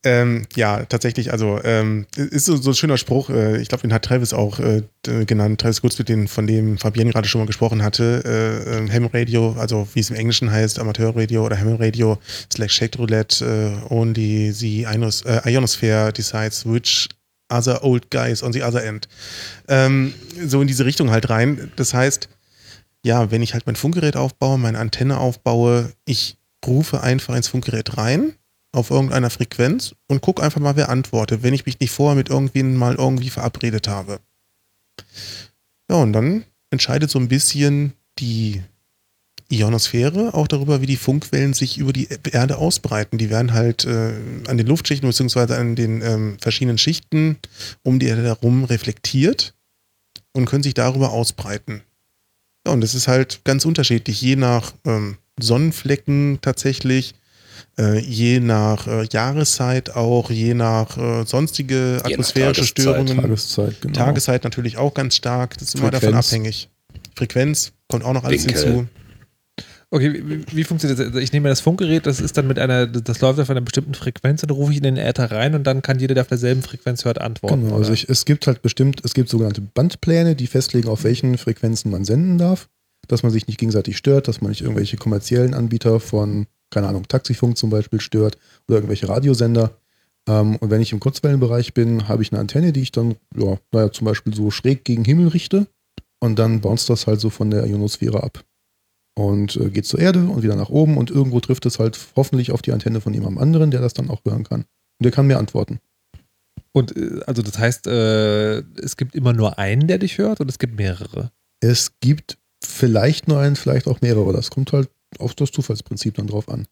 Ähm, 0.06 0.46
ja, 0.56 0.86
tatsächlich, 0.86 1.34
also 1.34 1.60
ähm, 1.66 2.06
ist 2.16 2.46
so, 2.46 2.56
so 2.56 2.72
ein 2.72 2.76
schöner 2.76 2.98
Spruch, 2.98 3.30
äh, 3.30 3.62
ich 3.62 3.68
glaube, 3.68 3.82
den 3.82 3.92
hat 3.92 4.06
Travis 4.06 4.32
auch 4.32 4.60
äh, 4.60 4.84
genannt, 5.26 5.60
Travis 5.60 5.82
Goodspeed, 5.82 6.08
den, 6.08 6.28
von 6.30 6.48
dem 6.48 6.78
Fabienne 6.78 7.12
gerade 7.12 7.28
schon 7.28 7.42
mal 7.42 7.48
gesprochen 7.48 7.84
hatte, 7.84 8.24
äh, 8.24 8.94
Ham 8.94 9.10
Radio, 9.14 9.58
also 9.60 9.90
wie 9.94 10.00
es 10.00 10.10
im 10.10 10.16
Englischen 10.16 10.50
heißt, 10.50 10.80
Amateurradio 10.80 11.46
oder 11.46 11.60
Ham 11.60 11.76
Radio 11.76 12.18
slash 12.52 12.74
Shake 12.74 12.98
Roulette, 12.98 13.46
äh, 13.46 13.94
only 13.94 14.54
the 14.54 14.84
Ionos, 14.84 15.24
äh, 15.24 15.42
Ionosphere 15.46 16.14
decides 16.14 16.66
which 16.66 17.10
other 17.50 17.84
old 17.84 18.10
guys 18.10 18.42
on 18.42 18.54
the 18.54 18.64
other 18.64 18.82
end. 18.82 19.10
Ähm, 19.68 20.14
so 20.46 20.62
in 20.62 20.68
diese 20.68 20.86
Richtung 20.86 21.12
halt 21.12 21.30
rein. 21.30 21.74
Das 21.76 21.94
heißt, 21.94 22.30
ja, 23.04 23.32
wenn 23.32 23.42
ich 23.42 23.54
halt 23.54 23.66
mein 23.66 23.76
Funkgerät 23.76 24.16
aufbaue, 24.16 24.58
meine 24.58 24.80
Antenne 24.80 25.20
aufbaue, 25.20 25.94
ich 26.06 26.38
rufe 26.66 27.02
einfach 27.02 27.36
ins 27.36 27.48
Funkgerät 27.48 27.98
rein 27.98 28.34
auf 28.72 28.92
irgendeiner 28.92 29.30
Frequenz 29.30 29.96
und 30.08 30.22
gucke 30.22 30.44
einfach 30.44 30.62
mal, 30.62 30.76
wer 30.76 30.90
antwortet, 30.90 31.42
wenn 31.42 31.54
ich 31.54 31.66
mich 31.66 31.80
nicht 31.80 31.92
vorher 31.92 32.16
mit 32.16 32.30
irgendwen 32.30 32.76
mal 32.76 32.96
irgendwie 32.96 33.30
verabredet 33.30 33.88
habe. 33.88 34.20
Ja, 35.90 35.98
und 35.98 36.14
dann 36.14 36.44
entscheidet 36.70 37.10
so 37.10 37.20
ein 37.20 37.30
bisschen 37.30 37.94
die 38.20 38.62
Ionosphäre 39.52 40.36
auch 40.36 40.48
darüber, 40.48 40.82
wie 40.82 40.86
die 40.86 40.98
Funkwellen 40.98 41.54
sich 41.54 41.80
über 41.80 41.92
die 41.92 42.08
Erde 42.32 42.58
ausbreiten. 42.58 43.18
Die 43.18 43.32
werden 43.32 43.54
halt 43.54 43.86
äh, 43.86 44.14
an 44.48 44.58
den 44.58 44.68
Luftschichten 44.68 45.10
bzw. 45.10 45.56
an 45.56 45.76
den 45.76 46.04
ähm, 46.04 46.38
verschiedenen 46.40 46.78
Schichten 46.78 47.38
um 47.82 47.98
die 47.98 48.06
Erde 48.06 48.24
herum 48.24 48.66
reflektiert 48.66 49.56
und 50.34 50.46
können 50.46 50.62
sich 50.62 50.76
darüber 50.76 51.12
ausbreiten. 51.12 51.82
Ja, 52.66 52.74
und 52.74 52.82
das 52.82 52.94
ist 52.94 53.08
halt 53.08 53.42
ganz 53.46 53.66
unterschiedlich, 53.66 54.22
je 54.22 54.36
nach 54.36 54.74
ähm, 54.86 55.18
Sonnenflecken 55.40 56.40
tatsächlich, 56.42 57.16
äh, 57.78 58.00
je 58.00 58.40
nach 58.40 58.88
äh, 58.88 59.08
Jahreszeit 59.12 59.96
auch, 59.96 60.30
je 60.30 60.54
nach 60.54 60.98
äh, 60.98 61.26
sonstige 61.26 61.76
Je 61.76 61.94
nach 61.98 62.06
atmosphärische 62.06 62.62
Tageszeit. 62.62 62.84
Störungen. 62.84 63.22
Tageszeit, 63.22 63.82
genau. 63.82 63.94
Tageszeit 63.94 64.44
natürlich 64.44 64.78
auch 64.78 64.94
ganz 64.94 65.16
stark, 65.16 65.58
das 65.58 65.70
ist 65.70 65.76
immer 65.76 65.92
davon 65.92 66.10
Frequenz. 66.10 66.28
abhängig. 66.28 66.70
Frequenz 67.16 67.72
kommt 67.88 68.04
auch 68.04 68.14
noch 68.14 68.24
alles 68.24 68.46
Winkel. 68.46 68.64
hinzu. 68.64 68.88
Okay, 69.92 70.22
wie, 70.24 70.46
wie 70.56 70.64
funktioniert 70.64 71.00
das? 71.00 71.08
Also 71.08 71.20
ich 71.20 71.34
nehme 71.34 71.50
das 71.50 71.62
Funkgerät, 71.62 72.06
das 72.06 72.20
ist 72.20 72.38
dann 72.38 72.46
mit 72.46 72.60
einer, 72.60 72.86
das 72.86 73.22
läuft 73.22 73.40
auf 73.40 73.50
einer 73.50 73.62
bestimmten 73.62 73.96
Frequenz 73.96 74.44
und 74.44 74.52
dann 74.52 74.58
rufe 74.58 74.72
ich 74.72 74.78
in 74.78 74.84
den 74.84 74.98
Äther 74.98 75.32
rein 75.32 75.56
und 75.56 75.64
dann 75.64 75.82
kann 75.82 75.98
jeder, 75.98 76.14
der 76.14 76.22
auf 76.22 76.28
derselben 76.28 76.62
Frequenz 76.62 77.06
hört, 77.06 77.20
antworten. 77.20 77.64
Genau, 77.64 77.76
also 77.76 77.88
oder? 77.88 77.94
ich, 77.96 78.08
es 78.08 78.26
gibt 78.26 78.46
halt 78.46 78.62
bestimmt, 78.62 79.02
es 79.04 79.16
gibt 79.16 79.30
sogenannte 79.30 79.62
Bandpläne, 79.62 80.36
die 80.36 80.46
festlegen, 80.46 80.90
auf 80.90 81.04
welchen 81.04 81.40
Frequenzen 81.40 81.90
man 81.90 82.06
senden 82.06 82.38
darf, 82.38 82.70
dass 83.08 83.24
man 83.24 83.32
sich 83.32 83.48
nicht 83.48 83.60
gegenseitig 83.60 83.98
stört, 83.98 84.28
dass 84.28 84.42
man 84.42 84.52
nicht 84.52 84.62
irgendwelche 84.62 84.98
kommerziellen 84.98 85.56
Anbieter 85.56 86.00
von, 86.00 86.46
keine 86.70 86.88
Ahnung, 86.88 87.08
Taxifunk 87.08 87.58
zum 87.58 87.72
Beispiel 87.72 88.00
stört 88.00 88.38
oder 88.68 88.78
irgendwelche 88.78 89.10
Radiosender. 89.10 89.72
Ähm, 90.28 90.58
und 90.58 90.70
wenn 90.70 90.82
ich 90.82 90.92
im 90.92 91.00
Kurzwellenbereich 91.00 91.74
bin, 91.74 92.08
habe 92.08 92.22
ich 92.22 92.32
eine 92.32 92.40
Antenne, 92.40 92.74
die 92.74 92.82
ich 92.82 92.92
dann, 92.92 93.16
ja, 93.36 93.58
naja, 93.72 93.92
zum 93.92 94.06
Beispiel 94.06 94.36
so 94.36 94.52
schräg 94.52 94.84
gegen 94.84 95.04
Himmel 95.04 95.30
richte 95.30 95.66
und 96.20 96.38
dann 96.38 96.62
bounce 96.62 96.86
das 96.86 97.08
halt 97.08 97.20
so 97.20 97.32
von 97.32 97.50
der 97.50 97.66
Ionosphäre 97.66 98.22
ab. 98.22 98.44
Und 99.20 99.58
äh, 99.58 99.70
geht 99.70 99.86
zur 99.86 100.00
Erde 100.00 100.24
und 100.24 100.44
wieder 100.44 100.56
nach 100.56 100.70
oben 100.70 100.96
und 100.96 101.12
irgendwo 101.12 101.42
trifft 101.42 101.66
es 101.66 101.78
halt 101.78 102.00
hoffentlich 102.16 102.54
auf 102.54 102.62
die 102.62 102.72
Antenne 102.72 103.02
von 103.02 103.14
jemandem 103.14 103.40
anderen, 103.40 103.70
der 103.70 103.82
das 103.82 103.94
dann 103.94 104.10
auch 104.10 104.24
hören 104.24 104.46
kann. 104.46 104.62
Und 104.62 105.04
der 105.04 105.12
kann 105.12 105.28
mir 105.28 105.40
antworten. 105.40 105.80
Und 106.72 106.96
äh, 106.96 107.20
also 107.28 107.42
das 107.42 107.60
heißt, 107.60 107.88
äh, 107.88 108.60
es 108.82 108.96
gibt 108.96 109.16
immer 109.16 109.34
nur 109.34 109.60
einen, 109.60 109.88
der 109.88 109.98
dich 109.98 110.20
hört 110.20 110.40
und 110.40 110.50
es 110.50 110.58
gibt 110.58 110.78
mehrere. 110.78 111.32
Es 111.60 112.00
gibt 112.00 112.38
vielleicht 112.64 113.28
nur 113.28 113.40
einen, 113.40 113.58
vielleicht 113.58 113.88
auch 113.88 114.00
mehrere. 114.00 114.32
Das 114.32 114.52
kommt 114.52 114.72
halt 114.72 114.90
auf 115.18 115.36
das 115.36 115.52
Zufallsprinzip 115.52 116.16
dann 116.16 116.28
drauf 116.28 116.48
an. 116.48 116.66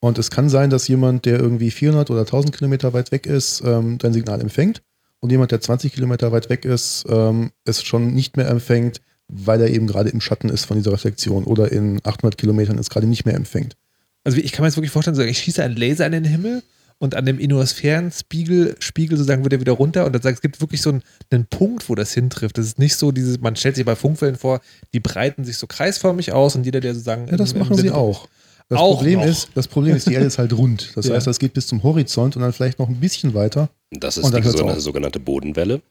Und 0.00 0.16
es 0.16 0.30
kann 0.30 0.48
sein, 0.48 0.70
dass 0.70 0.88
jemand, 0.88 1.26
der 1.26 1.40
irgendwie 1.40 1.70
400 1.70 2.08
oder 2.10 2.20
1000 2.20 2.56
Kilometer 2.56 2.94
weit 2.94 3.12
weg 3.12 3.26
ist, 3.26 3.62
ähm, 3.66 3.98
dein 3.98 4.14
Signal 4.14 4.40
empfängt. 4.40 4.82
Und 5.20 5.30
jemand, 5.30 5.52
der 5.52 5.60
20 5.60 5.92
Kilometer 5.92 6.32
weit 6.32 6.48
weg 6.48 6.64
ist, 6.64 7.04
ähm, 7.10 7.50
es 7.66 7.82
schon 7.82 8.14
nicht 8.14 8.38
mehr 8.38 8.48
empfängt, 8.48 9.02
weil 9.34 9.60
er 9.62 9.68
eben 9.70 9.86
gerade 9.86 10.10
im 10.10 10.20
Schatten 10.20 10.48
ist 10.50 10.66
von 10.66 10.76
dieser 10.76 10.92
Reflexion 10.92 11.44
oder 11.44 11.72
in 11.72 12.00
800 12.04 12.36
Kilometern 12.36 12.78
es 12.78 12.90
gerade 12.90 13.06
nicht 13.06 13.24
mehr 13.24 13.34
empfängt. 13.34 13.76
Also 14.24 14.38
ich 14.38 14.52
kann 14.52 14.62
mir 14.62 14.68
jetzt 14.68 14.76
wirklich 14.76 14.92
vorstellen, 14.92 15.14
so, 15.16 15.22
ich 15.22 15.38
schieße 15.38 15.62
einen 15.64 15.74
Laser 15.76 16.06
in 16.06 16.12
den 16.12 16.24
Himmel 16.24 16.62
und 16.98 17.14
an 17.16 17.24
dem 17.26 17.40
Ionosphärenspiegel 17.40 18.76
Spiegel 18.78 19.16
sozusagen 19.18 19.42
wird 19.44 19.52
er 19.52 19.60
wieder 19.60 19.72
runter 19.72 20.06
und 20.06 20.12
dann 20.12 20.22
sagt, 20.22 20.36
es 20.36 20.42
gibt 20.42 20.60
wirklich 20.60 20.82
so 20.82 20.90
einen, 20.90 21.02
einen 21.30 21.46
Punkt, 21.46 21.88
wo 21.88 21.94
das 21.94 22.12
hintrifft. 22.12 22.58
Das 22.58 22.66
ist 22.66 22.78
nicht 22.78 22.96
so 22.96 23.12
dieses, 23.12 23.40
man 23.40 23.56
stellt 23.56 23.76
sich 23.76 23.84
bei 23.84 23.96
Funkwellen 23.96 24.36
vor, 24.36 24.60
die 24.94 25.00
breiten 25.00 25.44
sich 25.44 25.56
so 25.58 25.66
kreisförmig 25.66 26.32
aus 26.32 26.54
und 26.54 26.64
jeder, 26.64 26.80
der 26.80 26.94
sozusagen. 26.94 27.26
Ja, 27.28 27.36
das 27.36 27.52
im- 27.52 27.56
im 27.56 27.62
machen 27.64 27.76
sie 27.76 27.82
Sinne- 27.82 27.94
auch. 27.96 28.28
Das 28.68 28.78
Auch 28.78 28.96
Problem 28.98 29.18
noch. 29.18 29.26
ist, 29.26 29.48
das 29.54 29.68
Problem 29.68 29.96
ist, 29.96 30.08
die 30.08 30.14
Erde 30.14 30.24
ist 30.26 30.38
halt 30.38 30.52
rund. 30.56 30.92
Das 30.94 31.06
Ja. 31.08 31.14
heißt, 31.14 31.26
das 31.26 31.38
geht 31.38 31.52
bis 31.52 31.66
zum 31.66 31.82
Horizont 31.82 32.36
und 32.36 32.42
dann 32.42 32.52
vielleicht 32.54 32.78
noch 32.78 32.88
ein 32.88 33.00
bisschen 33.00 33.34
weiter. 33.34 33.68
Das 33.90 34.16
Und 34.16 34.24
ist 34.26 34.32
dann 34.34 34.74
die 34.74 34.80
sogenannte 34.80 35.20
Bodenwelle. 35.20 35.82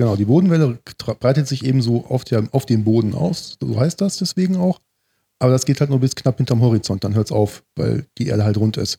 Genau, 0.00 0.16
die 0.16 0.24
Bodenwelle 0.24 0.78
breitet 1.18 1.46
sich 1.46 1.62
eben 1.62 1.82
so 1.82 2.06
auf, 2.06 2.24
der, 2.24 2.48
auf 2.52 2.64
dem 2.64 2.84
Boden 2.84 3.12
aus, 3.14 3.58
so 3.60 3.78
heißt 3.78 4.00
das 4.00 4.16
deswegen 4.16 4.56
auch. 4.56 4.80
Aber 5.38 5.52
das 5.52 5.66
geht 5.66 5.78
halt 5.78 5.90
nur 5.90 6.00
bis 6.00 6.14
knapp 6.14 6.38
hinterm 6.38 6.62
Horizont, 6.62 7.04
dann 7.04 7.14
hört 7.14 7.26
es 7.26 7.32
auf, 7.32 7.62
weil 7.76 8.06
die 8.16 8.28
Erde 8.28 8.44
halt 8.44 8.56
rund 8.56 8.78
ist. 8.78 8.98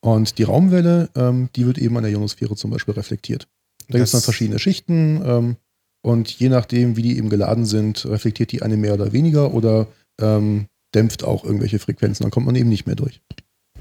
Und 0.00 0.38
die 0.38 0.42
Raumwelle, 0.42 1.08
ähm, 1.14 1.50
die 1.54 1.66
wird 1.66 1.78
eben 1.78 1.96
an 1.96 2.02
der 2.02 2.10
Ionosphäre 2.10 2.56
zum 2.56 2.72
Beispiel 2.72 2.94
reflektiert. 2.94 3.46
Da 3.86 3.98
gibt 3.98 4.06
es 4.06 4.10
dann 4.10 4.22
verschiedene 4.22 4.58
Schichten 4.58 5.22
ähm, 5.24 5.56
und 6.02 6.32
je 6.40 6.48
nachdem, 6.48 6.96
wie 6.96 7.02
die 7.02 7.16
eben 7.16 7.28
geladen 7.28 7.64
sind, 7.64 8.04
reflektiert 8.06 8.50
die 8.50 8.62
eine 8.62 8.76
mehr 8.76 8.94
oder 8.94 9.12
weniger 9.12 9.54
oder 9.54 9.86
ähm, 10.20 10.66
dämpft 10.96 11.22
auch 11.22 11.44
irgendwelche 11.44 11.78
Frequenzen, 11.78 12.24
dann 12.24 12.32
kommt 12.32 12.46
man 12.46 12.56
eben 12.56 12.70
nicht 12.70 12.86
mehr 12.86 12.96
durch. 12.96 13.20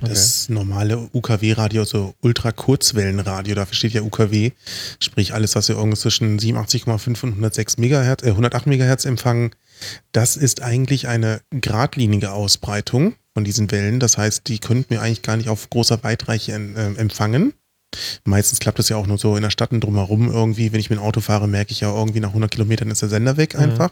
Okay. 0.01 0.09
Das 0.09 0.47
normale 0.49 1.09
UKW-Radio, 1.11 1.81
also 1.81 2.13
Ultrakurzwellenradio, 2.21 3.55
dafür 3.55 3.75
steht 3.75 3.93
ja 3.93 4.01
UKW, 4.01 4.51
sprich 4.99 5.33
alles, 5.33 5.55
was 5.55 5.67
wir 5.67 5.75
irgendwo 5.75 5.97
zwischen 5.97 6.39
87,5 6.39 7.23
und 7.23 7.31
106 7.33 7.77
Megahertz, 7.77 8.23
äh, 8.23 8.29
108 8.29 8.65
Megahertz 8.67 9.05
empfangen, 9.05 9.51
das 10.11 10.37
ist 10.37 10.61
eigentlich 10.61 11.07
eine 11.07 11.41
geradlinige 11.51 12.31
Ausbreitung 12.31 13.15
von 13.33 13.43
diesen 13.43 13.71
Wellen. 13.71 13.99
Das 13.99 14.17
heißt, 14.17 14.47
die 14.47 14.59
könnten 14.59 14.89
wir 14.89 15.01
eigentlich 15.01 15.21
gar 15.21 15.37
nicht 15.37 15.49
auf 15.49 15.69
großer 15.69 16.03
Weitreiche 16.03 16.53
äh, 16.53 16.95
empfangen. 16.95 17.53
Meistens 18.23 18.59
klappt 18.59 18.79
das 18.79 18.89
ja 18.89 18.97
auch 18.97 19.07
nur 19.07 19.17
so 19.17 19.35
in 19.35 19.41
der 19.41 19.49
Stadt 19.49 19.71
und 19.71 19.83
drumherum 19.83 20.31
irgendwie. 20.31 20.71
Wenn 20.71 20.79
ich 20.79 20.89
mit 20.89 20.99
dem 20.99 21.03
Auto 21.03 21.21
fahre, 21.21 21.47
merke 21.47 21.71
ich 21.71 21.81
ja 21.81 21.93
irgendwie 21.93 22.19
nach 22.19 22.29
100 22.29 22.51
Kilometern 22.51 22.91
ist 22.91 23.01
der 23.01 23.09
Sender 23.09 23.37
weg 23.37 23.55
Mhm. 23.55 23.61
einfach. 23.61 23.91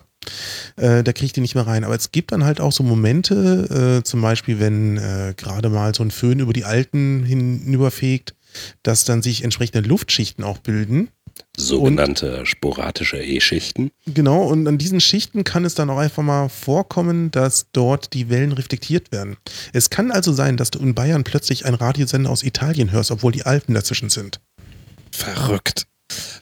Äh, 0.75 1.03
da 1.03 1.13
kriege 1.13 1.25
ich 1.27 1.33
die 1.33 1.41
nicht 1.41 1.55
mehr 1.55 1.65
rein. 1.67 1.83
Aber 1.83 1.95
es 1.95 2.11
gibt 2.11 2.31
dann 2.31 2.43
halt 2.43 2.59
auch 2.61 2.71
so 2.71 2.83
Momente, 2.83 3.99
äh, 3.99 4.03
zum 4.03 4.21
Beispiel, 4.21 4.59
wenn 4.59 4.97
äh, 4.97 5.33
gerade 5.35 5.69
mal 5.69 5.95
so 5.95 6.03
ein 6.03 6.11
Föhn 6.11 6.39
über 6.39 6.53
die 6.53 6.65
Alten 6.65 7.23
hinüberfegt, 7.23 8.35
dass 8.83 9.03
dann 9.05 9.21
sich 9.21 9.43
entsprechende 9.43 9.87
Luftschichten 9.87 10.43
auch 10.43 10.59
bilden. 10.59 11.09
Sogenannte 11.59 12.45
sporadische 12.45 13.17
E-Schichten. 13.17 13.89
Genau, 14.05 14.43
und 14.43 14.67
an 14.67 14.77
diesen 14.77 15.01
Schichten 15.01 15.43
kann 15.43 15.65
es 15.65 15.73
dann 15.73 15.89
auch 15.89 15.97
einfach 15.97 16.21
mal 16.21 16.49
vorkommen, 16.49 17.31
dass 17.31 17.67
dort 17.71 18.13
die 18.13 18.29
Wellen 18.29 18.51
reflektiert 18.51 19.11
werden. 19.11 19.37
Es 19.73 19.89
kann 19.89 20.11
also 20.11 20.31
sein, 20.33 20.55
dass 20.55 20.69
du 20.69 20.79
in 20.79 20.93
Bayern 20.93 21.23
plötzlich 21.23 21.65
einen 21.65 21.75
Radiosender 21.75 22.29
aus 22.29 22.43
Italien 22.43 22.91
hörst, 22.91 23.09
obwohl 23.09 23.31
die 23.31 23.43
Alpen 23.43 23.73
dazwischen 23.73 24.09
sind. 24.09 24.39
Verrückt. 25.11 25.87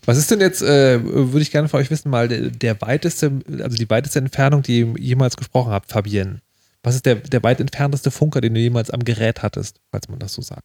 Was 0.05 0.17
ist 0.17 0.29
denn 0.29 0.41
jetzt, 0.41 0.61
äh, 0.61 0.99
würde 1.03 1.41
ich 1.41 1.51
gerne 1.51 1.69
von 1.69 1.79
euch 1.79 1.89
wissen, 1.89 2.09
mal 2.09 2.27
der, 2.27 2.49
der 2.49 2.79
weiteste, 2.81 3.31
also 3.61 3.77
die 3.77 3.89
weiteste 3.89 4.19
Entfernung, 4.19 4.61
die 4.61 4.81
ihr 4.81 4.93
jemals 4.99 5.37
gesprochen 5.37 5.71
habt, 5.71 5.91
Fabienne? 5.91 6.41
Was 6.83 6.93
ist 6.93 7.05
der, 7.05 7.15
der 7.15 7.41
weit 7.41 7.59
entfernteste 7.59 8.11
Funker, 8.11 8.41
den 8.41 8.53
du 8.53 8.59
jemals 8.59 8.91
am 8.91 9.03
Gerät 9.03 9.41
hattest, 9.41 9.79
falls 9.91 10.07
man 10.07 10.19
das 10.19 10.33
so 10.33 10.43
sagt? 10.43 10.61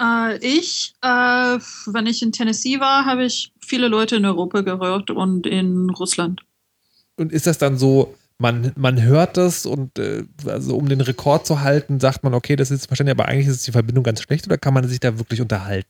Äh, 0.00 0.38
ich, 0.38 0.94
äh, 1.02 1.58
wenn 1.86 2.06
ich 2.06 2.22
in 2.22 2.32
Tennessee 2.32 2.80
war, 2.80 3.04
habe 3.04 3.24
ich 3.24 3.52
viele 3.60 3.88
Leute 3.88 4.16
in 4.16 4.24
Europa 4.24 4.62
gehört 4.62 5.10
und 5.10 5.46
in 5.46 5.90
Russland. 5.90 6.40
Und 7.16 7.32
ist 7.32 7.46
das 7.46 7.58
dann 7.58 7.76
so, 7.76 8.14
man, 8.38 8.72
man 8.76 9.02
hört 9.02 9.36
das 9.36 9.66
und 9.66 9.98
äh, 9.98 10.24
also 10.46 10.76
um 10.76 10.88
den 10.88 11.02
Rekord 11.02 11.46
zu 11.46 11.60
halten, 11.60 12.00
sagt 12.00 12.24
man, 12.24 12.32
okay, 12.32 12.56
das 12.56 12.70
ist 12.70 12.86
verständlich, 12.86 13.18
aber 13.18 13.28
eigentlich 13.28 13.48
ist 13.48 13.66
die 13.66 13.72
Verbindung 13.72 14.02
ganz 14.02 14.22
schlecht 14.22 14.46
oder 14.46 14.56
kann 14.56 14.72
man 14.74 14.88
sich 14.88 15.00
da 15.00 15.18
wirklich 15.18 15.42
unterhalten? 15.42 15.88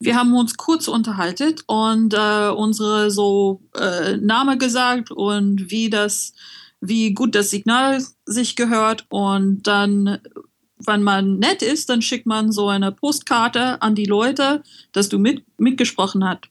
Wir 0.00 0.16
haben 0.16 0.34
uns 0.34 0.56
kurz 0.56 0.88
unterhalten 0.88 1.54
und 1.68 2.12
äh, 2.12 2.48
unsere 2.48 3.12
so 3.12 3.62
äh, 3.78 4.16
Name 4.16 4.58
gesagt 4.58 5.12
und 5.12 5.70
wie 5.70 5.90
das, 5.90 6.32
wie 6.80 7.14
gut 7.14 7.36
das 7.36 7.50
Signal 7.50 8.02
sich 8.26 8.56
gehört 8.56 9.06
und 9.10 9.62
dann, 9.68 10.18
wenn 10.86 11.02
man 11.02 11.38
nett 11.38 11.62
ist, 11.62 11.88
dann 11.88 12.02
schickt 12.02 12.26
man 12.26 12.52
so 12.52 12.68
eine 12.68 12.92
Postkarte 12.92 13.80
an 13.82 13.94
die 13.94 14.04
Leute, 14.04 14.62
dass 14.92 15.08
du 15.08 15.18
mit, 15.18 15.44
mitgesprochen 15.58 16.24
hast. 16.24 16.48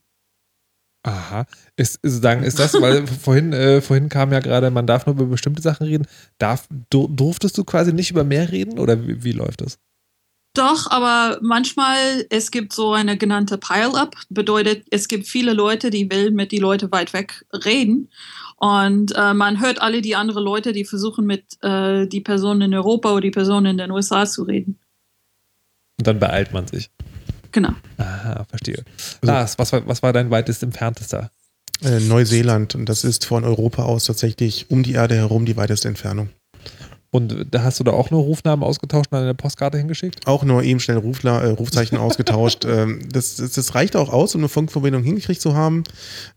Aha. 1.03 1.45
Ist, 1.77 1.99
sagen, 2.03 2.43
ist 2.43 2.59
das, 2.59 2.79
weil 2.79 3.07
vorhin, 3.23 3.53
äh, 3.53 3.81
vorhin 3.81 4.09
kam 4.09 4.31
ja 4.31 4.39
gerade, 4.39 4.69
man 4.69 4.85
darf 4.85 5.05
nur 5.05 5.15
über 5.15 5.25
bestimmte 5.25 5.61
Sachen 5.61 5.87
reden. 5.87 6.07
Darf, 6.37 6.67
dur, 6.89 7.09
durftest 7.09 7.57
du 7.57 7.63
quasi 7.63 7.91
nicht 7.91 8.11
über 8.11 8.23
mehr 8.23 8.51
reden 8.51 8.77
oder 8.77 9.07
wie, 9.07 9.23
wie 9.23 9.31
läuft 9.31 9.61
das? 9.61 9.79
Doch, 10.53 10.91
aber 10.91 11.39
manchmal 11.41 12.25
es 12.29 12.51
gibt 12.51 12.73
so 12.73 12.91
eine 12.91 13.17
genannte 13.17 13.57
Pile-up, 13.57 14.15
bedeutet 14.29 14.85
es 14.91 15.07
gibt 15.07 15.25
viele 15.25 15.53
Leute, 15.53 15.89
die 15.89 16.11
will 16.11 16.31
mit 16.31 16.51
die 16.51 16.59
Leute 16.59 16.91
weit 16.91 17.13
weg 17.13 17.45
reden 17.53 18.09
und 18.61 19.11
äh, 19.15 19.33
man 19.33 19.59
hört 19.59 19.81
alle 19.81 20.03
die 20.03 20.15
anderen 20.15 20.43
Leute, 20.43 20.71
die 20.71 20.85
versuchen 20.85 21.25
mit 21.25 21.57
äh, 21.63 22.05
die 22.05 22.21
Personen 22.21 22.61
in 22.61 22.75
Europa 22.75 23.11
oder 23.11 23.21
die 23.21 23.31
Personen 23.31 23.65
in 23.65 23.77
den 23.79 23.89
USA 23.89 24.27
zu 24.27 24.43
reden. 24.43 24.77
Und 25.97 26.05
dann 26.05 26.19
beeilt 26.19 26.53
man 26.53 26.67
sich. 26.67 26.91
Genau. 27.51 27.71
Aha, 27.97 28.45
verstehe. 28.47 28.83
Lars, 29.23 29.57
was 29.57 29.73
war, 29.73 29.87
was 29.87 30.03
war 30.03 30.13
dein 30.13 30.29
weitest 30.29 30.61
entferntester? 30.61 31.31
Äh, 31.81 32.01
Neuseeland 32.01 32.75
und 32.75 32.87
das 32.87 33.03
ist 33.03 33.25
von 33.25 33.45
Europa 33.45 33.81
aus 33.81 34.05
tatsächlich 34.05 34.69
um 34.69 34.83
die 34.83 34.93
Erde 34.93 35.15
herum 35.15 35.47
die 35.47 35.57
weiteste 35.57 35.87
Entfernung. 35.87 36.29
Und 37.13 37.47
da 37.51 37.63
hast 37.63 37.77
du 37.79 37.83
da 37.83 37.91
auch 37.91 38.09
nur 38.09 38.21
Rufnamen 38.21 38.63
ausgetauscht 38.63 39.11
und 39.11 39.17
eine 39.17 39.33
Postkarte 39.33 39.77
hingeschickt? 39.77 40.25
Auch 40.27 40.45
nur 40.45 40.63
eben 40.63 40.79
schnell 40.79 40.95
Rufla, 40.97 41.41
äh, 41.41 41.49
Rufzeichen 41.49 41.97
ausgetauscht. 41.99 42.63
Ähm, 42.65 43.01
das, 43.11 43.35
das, 43.35 43.51
das 43.51 43.75
reicht 43.75 43.97
auch 43.97 44.13
aus, 44.13 44.33
um 44.33 44.41
eine 44.41 44.47
Funkverbindung 44.47 45.03
hingekriegt 45.03 45.41
zu 45.41 45.53
haben. 45.53 45.83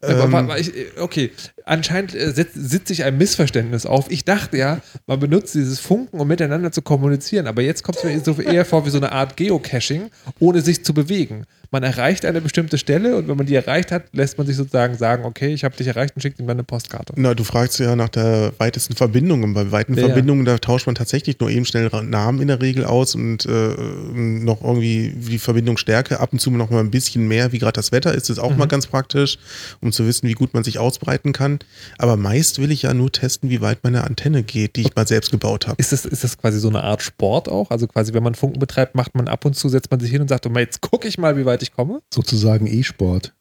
Ähm, 0.03 0.35
Ähm, 0.35 0.51
ich, 0.59 0.73
okay, 0.99 1.31
anscheinend 1.65 2.15
äh, 2.15 2.33
sitzt 2.33 2.89
sich 2.89 3.05
ein 3.05 3.17
Missverständnis 3.17 3.87
auf. 3.87 4.11
Ich 4.11 4.25
dachte 4.25 4.57
ja, 4.57 4.81
man 5.07 5.21
benutzt 5.21 5.55
dieses 5.55 5.79
Funken, 5.79 6.19
um 6.19 6.27
miteinander 6.27 6.73
zu 6.73 6.83
kommunizieren, 6.83 7.47
aber 7.47 7.63
jetzt 7.63 7.85
kommt 7.85 7.99
es 7.99 8.05
mir 8.05 8.19
so 8.21 8.41
eher 8.43 8.65
vor 8.65 8.85
wie 8.85 8.91
so 8.91 8.99
eine 8.99 9.13
Art 9.13 9.37
Geocaching, 9.37 10.11
ohne 10.41 10.61
sich 10.61 10.85
zu 10.85 10.93
bewegen. 10.93 11.45
Man 11.75 11.83
erreicht 11.83 12.25
eine 12.25 12.41
bestimmte 12.41 12.79
Stelle 12.79 13.17
und 13.17 13.27
wenn 13.27 13.37
man 13.37 13.47
die 13.47 13.55
erreicht 13.57 13.91
hat, 13.91 14.05
lässt 14.13 14.39
man 14.39 14.47
sich 14.47 14.55
sozusagen 14.55 14.97
sagen, 14.97 15.25
okay, 15.25 15.53
ich 15.53 15.65
habe 15.65 15.77
dich 15.77 15.89
erreicht 15.89 16.15
und 16.15 16.23
schickt 16.23 16.39
ihm 16.39 16.49
eine 16.49 16.63
Postkarte. 16.63 17.15
Na, 17.17 17.35
du 17.35 17.43
fragst 17.43 17.81
ja 17.81 17.97
nach 17.97 18.11
der 18.11 18.53
weitesten 18.59 18.95
Verbindung. 18.95 19.43
Und 19.43 19.55
bei 19.55 19.73
weiten 19.73 19.95
ja. 19.95 20.05
Verbindungen, 20.07 20.45
da 20.45 20.57
tauscht 20.59 20.87
man 20.87 20.95
tatsächlich 20.95 21.41
nur 21.41 21.51
eben 21.51 21.65
schnell 21.65 21.91
Namen 22.05 22.41
in 22.41 22.47
der 22.47 22.63
Regel 22.63 22.85
aus 22.85 23.17
und 23.17 23.45
äh, 23.47 23.51
noch 23.51 24.63
irgendwie 24.63 25.15
die 25.17 25.41
Verbindungsstärke. 25.41 26.21
Ab 26.21 26.33
und 26.33 26.39
zu 26.39 26.53
noch 26.53 26.71
mal 26.71 26.79
ein 26.79 26.93
bisschen 26.93 27.27
mehr, 27.27 27.51
wie 27.51 27.59
gerade 27.59 27.73
das 27.73 27.91
Wetter 27.91 28.15
ist, 28.15 28.31
ist 28.31 28.39
auch 28.39 28.53
Mhm. 28.53 28.59
mal 28.59 28.67
ganz 28.69 28.87
praktisch, 28.87 29.39
um 29.81 29.91
zu 29.91 30.07
wissen, 30.07 30.29
wie 30.29 30.35
gut 30.35 30.55
man 30.55 30.63
sich 30.63 30.79
ausbreiten 30.79 31.33
kann. 31.33 31.59
Aber 31.99 32.17
meist 32.17 32.61
will 32.61 32.71
ich 32.71 32.83
ja 32.83 32.95
nur 32.95 33.11
testen, 33.11 33.51
wie 33.51 33.61
weit 33.61 33.81
meine 33.83 34.05
Antenne 34.05 34.45
geht, 34.45 34.77
die 34.77 34.83
ich 34.83 34.95
mal 34.95 35.09
selbst 35.09 35.33
gebaut 35.33 35.67
habe. 35.67 35.75
Ist 35.81 35.91
das, 35.91 36.05
ist 36.05 36.23
das 36.23 36.39
quasi 36.39 36.61
so 36.61 36.69
eine 36.69 36.85
Art 36.85 37.03
Sport 37.03 37.49
auch? 37.49 37.73
Also 37.73 37.89
quasi, 37.89 38.15
wenn 38.15 38.23
man 38.23 38.37
Funken 38.37 38.61
betreibt, 38.61 38.95
macht 38.95 39.17
man 39.17 39.27
ab 39.27 39.45
und 39.45 39.57
zu, 39.57 39.69
setzt 39.69 39.91
man 39.91 39.99
sich 39.99 40.13
hin 40.13 40.21
und 40.23 40.29
sagt, 40.29 40.47
oh, 40.47 40.57
jetzt 40.57 40.81
gucke 40.81 41.09
ich 41.09 41.19
mal, 41.19 41.37
wie 41.37 41.45
weit 41.45 41.64
ich 41.64 41.64
komme. 41.73 42.01
Sozusagen 42.13 42.67
E-Sport. 42.67 43.35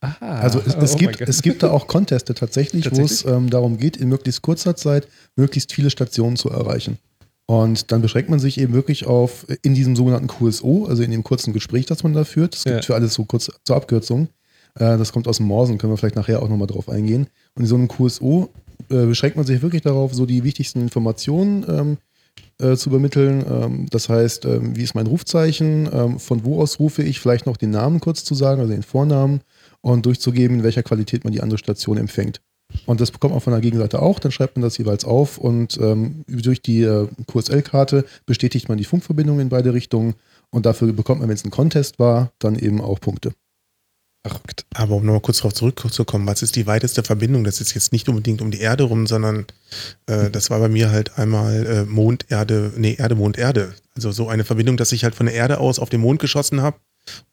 Aha. 0.00 0.40
Also 0.40 0.60
es, 0.64 0.74
es, 0.74 0.94
Oh 0.94 0.96
gibt, 0.96 1.20
es 1.20 1.42
gibt 1.42 1.62
da 1.62 1.70
auch 1.70 1.86
Conteste 1.86 2.34
tatsächlich, 2.34 2.86
wo 2.86 3.02
es 3.02 3.18
Tatsächlich? 3.18 3.34
ähm, 3.36 3.50
darum 3.50 3.76
geht, 3.76 3.98
in 3.98 4.08
möglichst 4.08 4.40
kurzer 4.42 4.74
Zeit 4.74 5.06
möglichst 5.36 5.72
viele 5.72 5.90
Stationen 5.90 6.36
zu 6.36 6.48
erreichen. 6.48 6.98
Und 7.46 7.90
dann 7.92 8.00
beschränkt 8.00 8.30
man 8.30 8.38
sich 8.38 8.58
eben 8.58 8.72
wirklich 8.72 9.06
auf 9.06 9.46
äh, 9.48 9.56
in 9.62 9.74
diesem 9.74 9.96
sogenannten 9.96 10.28
QSO, 10.28 10.86
also 10.86 11.02
in 11.02 11.10
dem 11.10 11.22
kurzen 11.22 11.52
Gespräch, 11.52 11.84
das 11.86 12.02
man 12.02 12.14
da 12.14 12.24
führt. 12.24 12.54
Es 12.54 12.64
gibt 12.64 12.76
Ja. 12.76 12.82
für 12.82 12.94
alles 12.94 13.12
so 13.14 13.24
kurz 13.24 13.50
zur 13.64 13.76
Abkürzung. 13.76 14.28
Äh, 14.76 14.96
das 14.96 15.12
kommt 15.12 15.28
aus 15.28 15.36
dem 15.38 15.46
Morsen, 15.46 15.76
können 15.76 15.92
wir 15.92 15.96
vielleicht 15.98 16.16
nachher 16.16 16.42
auch 16.42 16.48
nochmal 16.48 16.68
drauf 16.68 16.88
eingehen. 16.88 17.26
Und 17.54 17.64
in 17.64 17.66
so 17.66 17.74
einem 17.74 17.88
QSO 17.88 18.48
äh, 18.88 19.04
beschränkt 19.04 19.36
man 19.36 19.44
sich 19.44 19.60
wirklich 19.60 19.82
darauf, 19.82 20.14
so 20.14 20.24
die 20.26 20.44
wichtigsten 20.44 20.80
Informationen 20.80 21.64
ähm, 21.68 21.98
äh, 22.60 22.76
zu 22.76 22.90
übermitteln. 22.90 23.44
Ähm, 23.48 23.86
das 23.90 24.08
heißt, 24.08 24.44
ähm, 24.44 24.76
wie 24.76 24.82
ist 24.82 24.94
mein 24.94 25.06
Rufzeichen, 25.06 25.88
ähm, 25.92 26.18
von 26.18 26.44
wo 26.44 26.60
aus 26.60 26.78
rufe 26.78 27.02
ich, 27.02 27.20
vielleicht 27.20 27.46
noch 27.46 27.56
den 27.56 27.70
Namen 27.70 28.00
kurz 28.00 28.24
zu 28.24 28.34
sagen, 28.34 28.60
also 28.60 28.72
den 28.72 28.82
Vornamen 28.82 29.40
und 29.80 30.06
durchzugeben, 30.06 30.58
in 30.58 30.62
welcher 30.62 30.82
Qualität 30.82 31.24
man 31.24 31.32
die 31.32 31.40
andere 31.40 31.58
Station 31.58 31.96
empfängt. 31.96 32.40
Und 32.86 33.00
das 33.00 33.10
bekommt 33.10 33.34
man 33.34 33.40
von 33.40 33.52
der 33.52 33.62
Gegenseite 33.62 34.00
auch, 34.00 34.18
dann 34.18 34.32
schreibt 34.32 34.56
man 34.56 34.62
das 34.62 34.78
jeweils 34.78 35.04
auf 35.04 35.38
und 35.38 35.78
ähm, 35.80 36.24
durch 36.28 36.62
die 36.62 36.82
äh, 36.82 37.08
QSL-Karte 37.26 38.04
bestätigt 38.26 38.68
man 38.68 38.78
die 38.78 38.84
Funkverbindung 38.84 39.40
in 39.40 39.48
beide 39.48 39.74
Richtungen 39.74 40.14
und 40.50 40.66
dafür 40.66 40.92
bekommt 40.92 41.20
man, 41.20 41.28
wenn 41.28 41.34
es 41.34 41.44
ein 41.44 41.50
Contest 41.50 41.98
war, 41.98 42.32
dann 42.38 42.56
eben 42.56 42.80
auch 42.80 43.00
Punkte. 43.00 43.32
Verrückt. 44.22 44.66
Aber 44.74 44.96
um 44.96 45.04
nochmal 45.04 45.20
kurz 45.20 45.38
darauf 45.38 45.54
zurückzukommen, 45.54 46.26
was 46.26 46.42
ist 46.42 46.56
die 46.56 46.66
weiteste 46.66 47.02
Verbindung? 47.02 47.44
Das 47.44 47.60
ist 47.60 47.74
jetzt 47.74 47.92
nicht 47.92 48.08
unbedingt 48.08 48.42
um 48.42 48.50
die 48.50 48.60
Erde 48.60 48.84
rum, 48.84 49.06
sondern 49.06 49.46
äh, 50.06 50.30
das 50.30 50.50
war 50.50 50.60
bei 50.60 50.68
mir 50.68 50.90
halt 50.90 51.18
einmal 51.18 51.66
äh, 51.66 51.84
Mond, 51.84 52.26
Erde, 52.28 52.72
nee, 52.76 52.96
Erde, 52.98 53.14
Mond, 53.14 53.38
Erde. 53.38 53.74
Also 53.94 54.12
so 54.12 54.28
eine 54.28 54.44
Verbindung, 54.44 54.76
dass 54.76 54.92
ich 54.92 55.04
halt 55.04 55.14
von 55.14 55.26
der 55.26 55.34
Erde 55.34 55.58
aus 55.58 55.78
auf 55.78 55.88
den 55.88 56.00
Mond 56.00 56.20
geschossen 56.20 56.60
habe, 56.60 56.76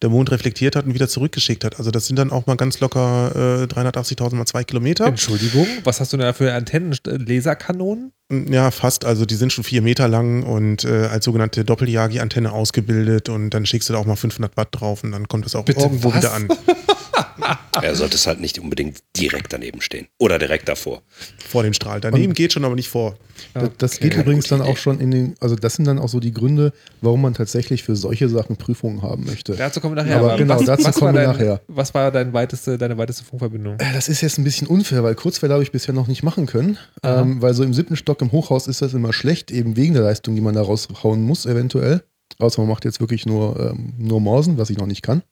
der 0.02 0.10
Mond 0.10 0.30
reflektiert 0.30 0.76
hat 0.76 0.86
und 0.86 0.94
wieder 0.94 1.08
zurückgeschickt 1.08 1.64
hat. 1.64 1.78
Also 1.78 1.90
das 1.90 2.06
sind 2.06 2.16
dann 2.16 2.30
auch 2.30 2.46
mal 2.46 2.56
ganz 2.56 2.80
locker 2.80 3.32
äh, 3.62 3.64
380.000 3.72 4.34
mal 4.34 4.46
zwei 4.46 4.64
Kilometer. 4.64 5.06
Entschuldigung, 5.06 5.66
was 5.84 6.00
hast 6.00 6.12
du 6.12 6.16
denn 6.16 6.26
da 6.26 6.32
für 6.32 6.52
Antennen? 6.54 6.92
Äh, 7.06 7.16
Laserkanonen? 7.16 8.12
Ja, 8.30 8.70
fast. 8.70 9.04
Also 9.04 9.24
die 9.24 9.36
sind 9.36 9.52
schon 9.52 9.64
vier 9.64 9.80
Meter 9.80 10.06
lang 10.06 10.42
und 10.42 10.84
äh, 10.84 11.06
als 11.06 11.24
sogenannte 11.24 11.64
Doppeljagi-Antenne 11.64 12.52
ausgebildet 12.52 13.28
und 13.30 13.50
dann 13.50 13.64
schickst 13.64 13.88
du 13.88 13.94
da 13.94 13.98
auch 13.98 14.04
mal 14.06 14.16
500 14.16 14.56
Watt 14.56 14.68
drauf 14.72 15.02
und 15.02 15.12
dann 15.12 15.28
kommt 15.28 15.46
es 15.46 15.54
auch 15.56 15.64
Bitte 15.64 15.80
irgendwo 15.80 16.10
was? 16.10 16.18
wieder 16.18 16.34
an. 16.34 16.48
Er 17.82 17.94
sollte 17.94 18.16
es 18.16 18.26
halt 18.26 18.40
nicht 18.40 18.58
unbedingt 18.58 18.98
direkt 19.16 19.52
daneben 19.52 19.80
stehen. 19.80 20.08
Oder 20.18 20.38
direkt 20.40 20.68
davor. 20.68 21.02
Vor 21.48 21.62
dem 21.62 21.72
Strahl. 21.72 22.00
Daneben 22.00 22.28
Und- 22.30 22.34
geht 22.34 22.52
schon, 22.52 22.64
aber 22.64 22.74
nicht 22.74 22.88
vor. 22.88 23.16
Das- 23.54 23.70
Das 23.78 23.96
Okay. 23.96 24.08
geht 24.08 24.18
übrigens 24.18 24.48
dann 24.48 24.60
auch 24.62 24.76
schon 24.76 24.98
in 25.00 25.12
den, 25.12 25.34
also 25.40 25.54
das 25.54 25.74
sind 25.74 25.84
dann 25.84 25.98
auch 26.00 26.08
so 26.08 26.18
die 26.18 26.32
Gründe, 26.32 26.72
warum 27.02 27.22
man 27.22 27.34
tatsächlich 27.34 27.84
für 27.84 27.94
solche 27.94 28.28
Sachen 28.28 28.56
Prüfungen 28.56 29.02
haben 29.02 29.24
möchte. 29.26 29.54
Dazu 29.54 29.80
kommen 29.80 29.94
wir 29.94 30.02
nachher. 30.02 30.18
Aber 30.18 30.36
genau, 30.36 30.60
dazu 30.60 30.84
war 30.84 30.92
kommen 30.92 31.14
wir 31.14 31.20
dein, 31.20 31.30
nachher. 31.30 31.60
Was 31.68 31.94
war 31.94 32.10
dein 32.10 32.32
weiteste, 32.32 32.76
deine 32.78 32.98
weiteste 32.98 33.22
Funkverbindung? 33.24 33.74
Äh, 33.78 33.92
Das 33.94 34.08
ist 34.08 34.20
jetzt 34.22 34.38
ein 34.38 34.44
bisschen 34.44 34.66
unfair, 34.66 35.04
weil 35.04 35.14
Kurzwelle 35.14 35.52
habe 35.54 35.62
ich 35.62 35.70
bisher 35.70 35.94
noch 35.94 36.08
nicht 36.08 36.24
machen 36.24 36.46
können. 36.46 36.78
Ähm, 37.04 37.40
weil 37.40 37.54
so 37.54 37.62
im 37.62 37.72
siebten 37.74 37.94
Stock 37.96 38.20
im 38.22 38.32
Hochhaus 38.32 38.66
ist 38.66 38.82
das 38.82 38.92
immer 38.92 39.12
schlecht, 39.12 39.52
eben 39.52 39.76
wegen 39.76 39.94
der 39.94 40.02
Leistung, 40.02 40.34
die 40.34 40.40
man 40.40 40.54
da 40.56 40.62
raushauen 40.62 41.22
muss, 41.22 41.46
eventuell. 41.46 42.02
Außer 42.40 42.60
man 42.60 42.68
macht 42.68 42.84
jetzt 42.84 42.98
wirklich 43.00 43.24
nur, 43.24 43.58
ähm, 43.72 43.94
nur 43.98 44.20
Morsen, 44.20 44.58
was 44.58 44.68
ich 44.70 44.76
noch 44.78 44.86
nicht 44.86 45.02
kann. 45.02 45.22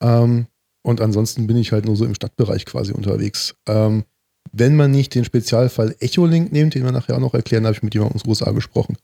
Ähm, 0.00 0.46
und 0.82 1.00
ansonsten 1.00 1.46
bin 1.46 1.56
ich 1.56 1.72
halt 1.72 1.86
nur 1.86 1.96
so 1.96 2.04
im 2.04 2.14
Stadtbereich 2.14 2.66
quasi 2.66 2.92
unterwegs. 2.92 3.54
Ähm, 3.66 4.04
wenn 4.52 4.76
man 4.76 4.90
nicht 4.90 5.14
den 5.14 5.24
Spezialfall 5.24 5.94
Echolink 6.00 6.52
nimmt, 6.52 6.74
den 6.74 6.84
wir 6.84 6.92
nachher 6.92 7.16
auch 7.16 7.20
noch 7.20 7.34
erklären, 7.34 7.64
habe 7.64 7.74
ich 7.74 7.82
mit 7.82 7.94
jemandem 7.94 8.16
aus 8.16 8.22
den 8.22 8.30
USA 8.30 8.50
gesprochen. 8.50 8.96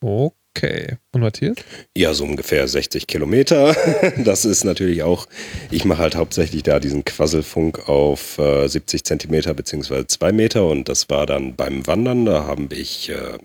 Okay. 0.00 0.96
Und 1.12 1.22
Matthias? 1.22 1.56
Ja, 1.96 2.14
so 2.14 2.24
ungefähr 2.24 2.66
60 2.66 3.06
Kilometer. 3.06 3.74
Das 4.24 4.44
ist 4.44 4.64
natürlich 4.64 5.02
auch, 5.02 5.26
ich 5.70 5.84
mache 5.84 5.98
halt 5.98 6.16
hauptsächlich 6.16 6.62
da 6.62 6.80
diesen 6.80 7.04
Quasselfunk 7.04 7.88
auf 7.88 8.38
äh, 8.38 8.66
70 8.68 9.04
Zentimeter 9.04 9.54
beziehungsweise 9.54 10.06
2 10.06 10.32
Meter 10.32 10.66
und 10.66 10.88
das 10.88 11.08
war 11.10 11.26
dann 11.26 11.56
beim 11.56 11.86
Wandern, 11.86 12.24
da 12.24 12.44
habe 12.44 12.74
ich 12.74 13.10
äh, 13.10 13.38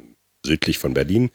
südlich 0.45 0.77
von 0.77 0.93
Berlin 0.93 1.29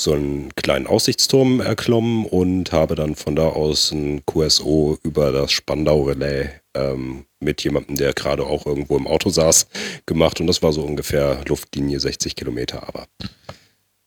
so 0.00 0.12
einen 0.12 0.54
kleinen 0.54 0.86
Aussichtsturm 0.86 1.60
erklommen 1.60 2.24
und 2.24 2.72
habe 2.72 2.94
dann 2.94 3.16
von 3.16 3.34
da 3.34 3.48
aus 3.48 3.90
ein 3.90 4.24
QSO 4.26 4.98
über 5.02 5.32
das 5.32 5.52
Spandau-Relais 5.52 6.50
ähm, 6.74 7.24
mit 7.40 7.62
jemandem, 7.64 7.96
der 7.96 8.12
gerade 8.12 8.44
auch 8.46 8.66
irgendwo 8.66 8.96
im 8.96 9.06
Auto 9.06 9.30
saß, 9.30 9.66
gemacht. 10.06 10.40
Und 10.40 10.46
das 10.46 10.62
war 10.62 10.72
so 10.72 10.82
ungefähr 10.82 11.40
Luftlinie 11.46 11.98
60 11.98 12.36
Kilometer, 12.36 12.86
aber 12.86 13.06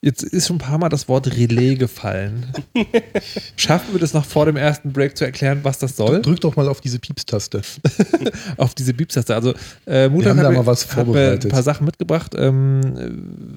Jetzt 0.04 0.24
ist 0.24 0.48
schon 0.48 0.56
ein 0.56 0.60
paar 0.60 0.80
Mal 0.80 0.90
das 0.90 1.08
Wort 1.08 1.28
Relais 1.38 1.76
gefallen. 1.76 2.52
Schaffen 3.56 3.94
wir 3.94 4.00
das 4.00 4.16
noch 4.16 4.26
vor 4.26 4.48
dem 4.48 4.58
ersten 4.58 4.92
Break 4.92 5.16
zu 5.16 5.26
erklären, 5.26 5.60
was 5.62 5.78
das 5.78 5.96
soll? 5.96 6.24
Drück 6.24 6.40
doch 6.42 6.56
mal 6.56 6.68
auf 6.68 6.82
diese 6.82 6.98
Piepstaste. 6.98 7.62
Auf 8.58 8.74
diese 8.74 8.94
Beeps-Taste. 8.96 9.36
Also, 9.36 9.54
äh, 9.86 10.10
Mutter 10.10 10.32
hat, 10.36 10.44
da 10.44 10.50
mir- 10.50 10.58
mal 10.58 10.66
was 10.66 10.96
hat 10.96 11.06
mir 11.08 11.34
ein 11.34 11.50
paar 11.50 11.62
Sachen 11.64 11.86
mitgebracht. 11.86 12.34
Ähm, 12.36 12.82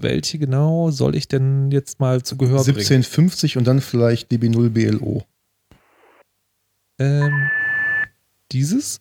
welche 0.00 0.38
genau 0.38 0.90
soll 0.90 1.14
ich 1.16 1.28
denn 1.28 1.70
jetzt 1.70 1.98
mal 2.00 2.22
zu 2.22 2.36
Gehör 2.36 2.62
bringen? 2.62 2.76
1750 2.76 3.56
und 3.56 3.66
dann 3.66 3.80
vielleicht 3.80 4.30
DB0 4.30 4.68
BLO. 4.68 5.22
Ähm, 6.98 7.50
dieses? 8.52 9.00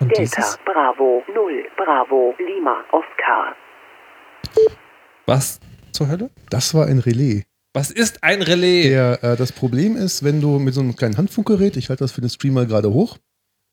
Und 0.00 0.08
Delta 0.16 0.22
dieses? 0.40 0.58
Bravo 0.64 1.22
0 1.32 1.64
Bravo 1.76 2.34
Lima 2.38 2.82
Oscar. 2.92 3.54
Was 5.26 5.60
zur 5.96 6.08
Hölle? 6.08 6.30
Das 6.50 6.74
war 6.74 6.86
ein 6.86 6.98
Relais. 6.98 7.42
Was 7.74 7.90
ist 7.90 8.22
ein 8.22 8.40
Relais? 8.42 8.84
Der, 8.84 9.22
äh, 9.22 9.36
das 9.36 9.52
Problem 9.52 9.96
ist, 9.96 10.22
wenn 10.22 10.40
du 10.40 10.58
mit 10.58 10.72
so 10.72 10.80
einem 10.80 10.96
kleinen 10.96 11.16
Handfunkgerät, 11.16 11.76
ich 11.76 11.88
halte 11.88 12.04
das 12.04 12.12
für 12.12 12.20
den 12.20 12.30
Streamer 12.30 12.64
gerade 12.66 12.92
hoch, 12.92 13.18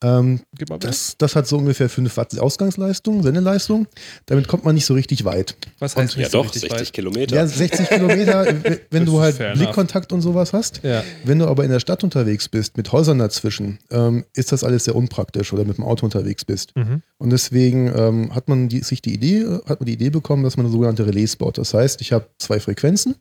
ähm, 0.04 0.42
das, 0.80 1.16
das 1.18 1.36
hat 1.36 1.48
so 1.48 1.58
ungefähr 1.58 1.90
5 1.90 2.16
Watt 2.18 2.38
Ausgangsleistung, 2.38 3.24
Sendeleistung. 3.24 3.88
Damit 4.26 4.48
kommt 4.48 4.66
man 4.66 4.76
nicht 4.76 4.86
so 4.86 4.94
richtig 4.94 5.24
weit. 5.24 5.56
Was 5.80 5.96
heißt 5.96 6.16
ja 6.16 6.20
nicht 6.20 6.32
so 6.32 6.40
doch, 6.40 6.46
richtig 6.46 6.62
60 6.64 6.80
weit? 6.80 6.94
Kilometer. 6.94 7.36
Ja, 7.36 7.48
60 7.48 7.90
Kilometer, 7.90 8.46
wenn 8.92 9.06
du 9.06 9.20
halt 9.22 9.38
fair 9.38 9.52
enough. 9.52 9.64
Blickkontakt 9.64 10.12
und 10.12 10.22
sowas 10.22 10.54
hast. 10.54 10.82
Ja. 10.84 11.04
Wenn 11.24 11.40
du 11.40 11.48
aber 11.48 11.64
in 11.64 11.72
der 11.72 11.80
Stadt 11.80 12.04
unterwegs 12.04 12.50
bist, 12.50 12.76
mit 12.76 12.92
Häusern 12.92 13.20
dazwischen, 13.20 13.80
ähm, 13.92 14.26
ist 14.34 14.52
das 14.52 14.64
alles 14.64 14.84
sehr 14.86 14.96
unpraktisch 14.96 15.54
oder 15.54 15.64
mit 15.64 15.78
dem 15.78 15.86
Auto 15.86 16.06
unterwegs 16.06 16.44
bist. 16.44 16.76
Mhm. 16.76 17.02
Und 17.18 17.30
deswegen 17.30 17.92
ähm, 17.96 18.36
hat 18.36 18.50
man 18.50 18.68
die, 18.68 18.82
sich 18.82 19.02
die 19.02 19.14
Idee, 19.14 19.40
äh, 19.40 19.62
hat 19.68 19.80
man 19.80 19.86
die 19.86 19.94
Idee 19.94 20.10
bekommen, 20.10 20.44
dass 20.44 20.58
man 20.58 20.70
sogenannte 20.70 21.06
Relais 21.06 21.36
baut. 21.38 21.58
Das 21.58 21.74
heißt, 21.74 22.02
ich 22.02 22.12
habe 22.12 22.28
zwei 22.40 22.60
Frequenzen. 22.60 23.16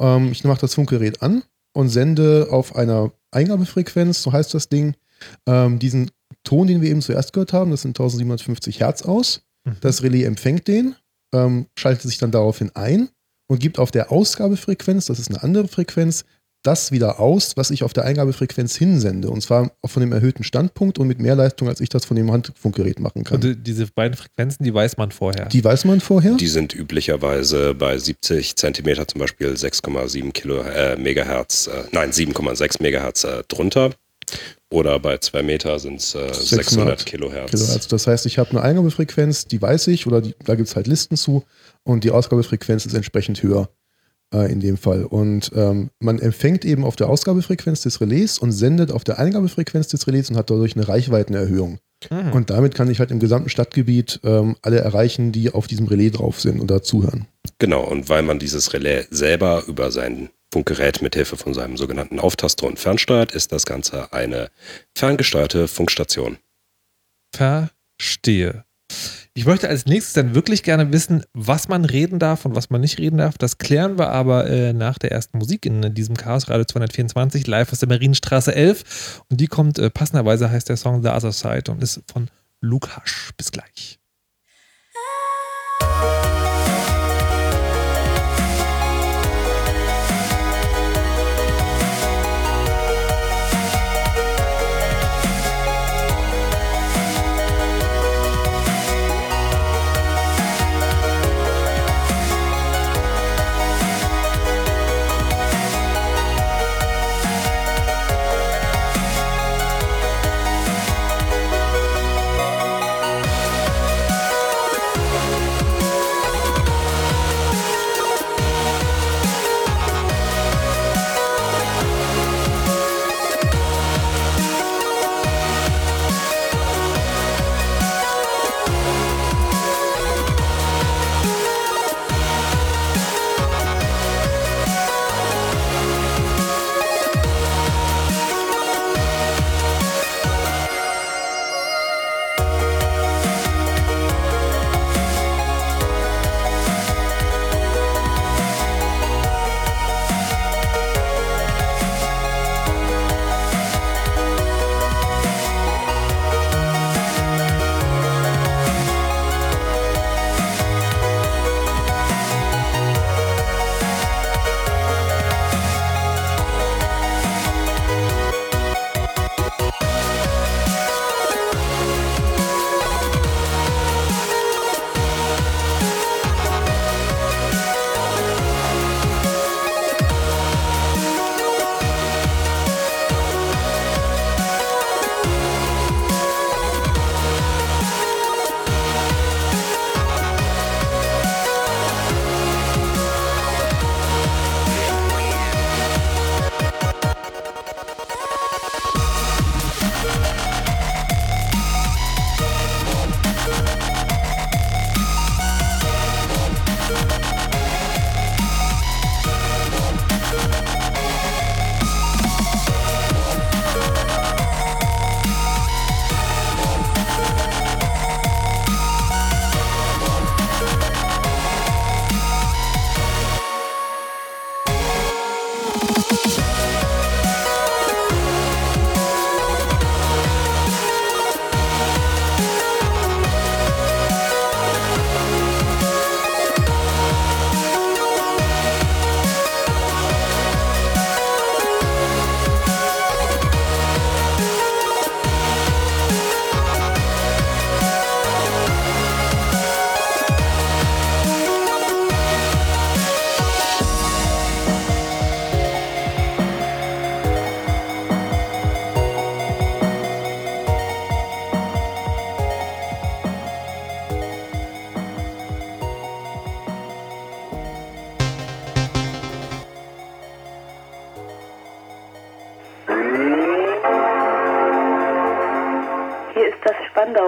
Ähm, 0.00 0.32
ich 0.32 0.42
mache 0.44 0.60
das 0.60 0.74
Funkgerät 0.74 1.22
an 1.22 1.44
und 1.72 1.88
sende 1.88 2.48
auf 2.50 2.74
einer 2.74 3.12
Eingabefrequenz, 3.30 4.22
so 4.22 4.32
heißt 4.32 4.52
das 4.54 4.68
Ding, 4.68 4.94
ähm, 5.46 5.78
diesen 5.78 6.10
Ton, 6.44 6.66
den 6.66 6.80
wir 6.80 6.90
eben 6.90 7.02
zuerst 7.02 7.32
gehört 7.32 7.52
haben, 7.52 7.70
das 7.70 7.82
sind 7.82 7.90
1750 7.90 8.80
Hertz 8.80 9.02
aus. 9.02 9.42
Mhm. 9.64 9.76
Das 9.80 10.02
Relais 10.02 10.24
empfängt 10.24 10.68
den, 10.68 10.94
ähm, 11.34 11.66
schaltet 11.78 12.02
sich 12.08 12.18
dann 12.18 12.30
daraufhin 12.30 12.70
ein 12.74 13.08
und 13.48 13.60
gibt 13.60 13.78
auf 13.78 13.90
der 13.90 14.10
Ausgabefrequenz, 14.12 15.06
das 15.06 15.18
ist 15.18 15.28
eine 15.30 15.42
andere 15.42 15.68
Frequenz, 15.68 16.24
das 16.62 16.92
wieder 16.92 17.18
aus, 17.20 17.56
was 17.56 17.70
ich 17.70 17.82
auf 17.84 17.94
der 17.94 18.04
Eingabefrequenz 18.04 18.76
hinsende. 18.76 19.30
Und 19.30 19.40
zwar 19.40 19.72
von 19.86 20.02
dem 20.02 20.12
erhöhten 20.12 20.44
Standpunkt 20.44 20.98
und 20.98 21.08
mit 21.08 21.18
mehr 21.18 21.34
Leistung, 21.34 21.68
als 21.68 21.80
ich 21.80 21.88
das 21.88 22.04
von 22.04 22.18
dem 22.18 22.30
Handfunkgerät 22.30 23.00
machen 23.00 23.24
kann. 23.24 23.36
Und 23.36 23.44
die- 23.44 23.56
diese 23.56 23.86
beiden 23.86 24.14
Frequenzen, 24.14 24.62
die 24.64 24.74
weiß 24.74 24.98
man 24.98 25.10
vorher. 25.10 25.46
die 25.46 25.64
weiß 25.64 25.86
man 25.86 26.00
vorher. 26.00 26.34
Die 26.36 26.48
sind 26.48 26.74
üblicherweise 26.74 27.74
bei 27.74 27.96
70 27.96 28.56
Zentimeter 28.56 29.08
zum 29.08 29.20
Beispiel 29.20 29.56
6,7 29.56 30.32
Kilo, 30.34 30.60
äh, 30.60 30.96
Megahertz, 30.96 31.66
äh, 31.66 31.84
nein 31.92 32.12
7,6 32.12 32.80
Megahertz 32.82 33.24
äh, 33.24 33.42
drunter. 33.48 33.92
Oder 34.72 34.98
bei 35.00 35.18
2 35.18 35.42
Meter 35.42 35.78
sind 35.78 36.00
es 36.00 36.14
äh, 36.14 36.32
600 36.32 37.04
Kilohertz. 37.04 37.50
Kilohertz. 37.50 37.88
Das 37.88 38.06
heißt, 38.06 38.26
ich 38.26 38.38
habe 38.38 38.50
eine 38.50 38.62
Eingabefrequenz, 38.62 39.46
die 39.46 39.60
weiß 39.60 39.88
ich, 39.88 40.06
oder 40.06 40.20
die, 40.20 40.34
da 40.44 40.54
gibt 40.54 40.68
es 40.68 40.76
halt 40.76 40.86
Listen 40.86 41.16
zu, 41.16 41.44
und 41.82 42.04
die 42.04 42.10
Ausgabefrequenz 42.10 42.86
ist 42.86 42.94
entsprechend 42.94 43.42
höher 43.42 43.68
äh, 44.32 44.50
in 44.50 44.60
dem 44.60 44.76
Fall. 44.76 45.04
Und 45.04 45.50
ähm, 45.54 45.90
man 45.98 46.18
empfängt 46.18 46.64
eben 46.64 46.84
auf 46.84 46.96
der 46.96 47.08
Ausgabefrequenz 47.08 47.82
des 47.82 48.00
Relais 48.00 48.38
und 48.38 48.52
sendet 48.52 48.92
auf 48.92 49.04
der 49.04 49.18
Eingabefrequenz 49.18 49.88
des 49.88 50.06
Relais 50.06 50.30
und 50.30 50.36
hat 50.36 50.50
dadurch 50.50 50.76
eine 50.76 50.86
Reichweitenerhöhung. 50.86 51.78
Mhm. 52.10 52.32
Und 52.32 52.50
damit 52.50 52.74
kann 52.74 52.90
ich 52.90 52.98
halt 53.00 53.10
im 53.10 53.20
gesamten 53.20 53.50
Stadtgebiet 53.50 54.20
ähm, 54.24 54.56
alle 54.62 54.78
erreichen, 54.78 55.32
die 55.32 55.50
auf 55.50 55.66
diesem 55.66 55.86
Relais 55.86 56.10
drauf 56.10 56.40
sind 56.40 56.60
und 56.60 56.70
dazuhören. 56.70 57.26
Genau, 57.58 57.84
und 57.84 58.08
weil 58.08 58.22
man 58.22 58.38
dieses 58.38 58.72
Relais 58.72 59.06
selber 59.10 59.64
über 59.66 59.90
sein 59.90 60.30
Funkgerät 60.52 61.00
mithilfe 61.02 61.36
von 61.36 61.54
seinem 61.54 61.76
sogenannten 61.76 62.18
Auftaster 62.18 62.66
und 62.66 62.78
fernsteuert, 62.78 63.32
ist 63.32 63.52
das 63.52 63.66
Ganze 63.66 64.12
eine 64.12 64.50
ferngesteuerte 64.96 65.68
Funkstation. 65.68 66.38
Verstehe. 67.34 68.64
Ich 69.32 69.46
möchte 69.46 69.68
als 69.68 69.86
nächstes 69.86 70.14
dann 70.14 70.34
wirklich 70.34 70.64
gerne 70.64 70.92
wissen, 70.92 71.24
was 71.32 71.68
man 71.68 71.84
reden 71.84 72.18
darf 72.18 72.44
und 72.44 72.56
was 72.56 72.68
man 72.68 72.80
nicht 72.80 72.98
reden 72.98 73.18
darf. 73.18 73.38
Das 73.38 73.58
klären 73.58 73.96
wir 73.96 74.08
aber 74.10 74.50
äh, 74.50 74.72
nach 74.72 74.98
der 74.98 75.12
ersten 75.12 75.38
Musik 75.38 75.64
in 75.66 75.94
diesem 75.94 76.16
Chaos 76.16 76.50
Radio 76.50 76.64
224 76.64 77.46
live 77.46 77.72
aus 77.72 77.78
der 77.78 77.88
Marienstraße 77.88 78.52
11. 78.52 79.22
Und 79.30 79.40
die 79.40 79.46
kommt 79.46 79.78
äh, 79.78 79.88
passenderweise, 79.88 80.50
heißt 80.50 80.68
der 80.68 80.76
Song 80.76 81.02
The 81.02 81.10
Other 81.10 81.32
Side 81.32 81.70
und 81.70 81.80
ist 81.80 82.02
von 82.10 82.28
Luke 82.60 82.96
Hasch. 82.96 83.30
Bis 83.36 83.52
gleich. 83.52 84.00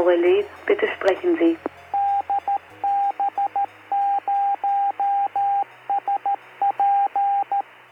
Spandau-Relais. 0.02 0.44
Bitte 0.66 0.86
sprechen 0.96 1.36
Sie. 1.38 1.61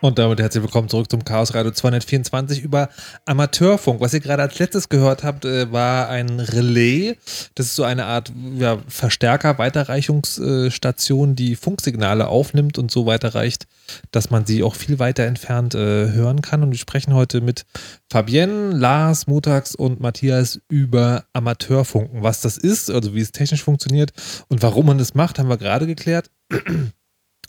Und 0.02 0.18
damit 0.18 0.40
herzlich 0.40 0.62
willkommen 0.62 0.88
zurück 0.88 1.10
zum 1.10 1.24
Chaos 1.24 1.52
Radio 1.52 1.72
224 1.72 2.62
über 2.62 2.88
Amateurfunk. 3.26 4.00
Was 4.00 4.14
ihr 4.14 4.20
gerade 4.20 4.42
als 4.42 4.58
letztes 4.58 4.88
gehört 4.88 5.24
habt, 5.24 5.44
äh, 5.44 5.70
war 5.72 6.08
ein 6.08 6.40
Relais. 6.40 7.16
Das 7.54 7.66
ist 7.66 7.76
so 7.76 7.82
eine 7.84 8.06
Art 8.06 8.32
ja, 8.56 8.78
Verstärker, 8.88 9.58
Weiterreichungsstation, 9.58 11.36
die 11.36 11.54
Funksignale 11.54 12.28
aufnimmt 12.28 12.78
und 12.78 12.90
so 12.90 13.04
weiterreicht, 13.04 13.66
dass 14.10 14.30
man 14.30 14.46
sie 14.46 14.62
auch 14.62 14.74
viel 14.74 14.98
weiter 14.98 15.24
entfernt 15.24 15.74
äh, 15.74 16.10
hören 16.12 16.40
kann. 16.40 16.62
Und 16.62 16.70
wir 16.70 16.78
sprechen 16.78 17.12
heute 17.12 17.42
mit 17.42 17.66
Fabienne, 18.10 18.70
Lars, 18.70 19.26
Mutax 19.26 19.74
und 19.74 20.00
Matthias 20.00 20.62
über 20.70 21.24
Amateurfunken. 21.34 22.22
Was 22.22 22.40
das 22.40 22.56
ist, 22.56 22.90
also 22.90 23.14
wie 23.14 23.20
es 23.20 23.32
technisch 23.32 23.62
funktioniert 23.62 24.14
und 24.48 24.62
warum 24.62 24.86
man 24.86 24.96
das 24.96 25.14
macht, 25.14 25.38
haben 25.38 25.50
wir 25.50 25.58
gerade 25.58 25.86
geklärt. 25.86 26.30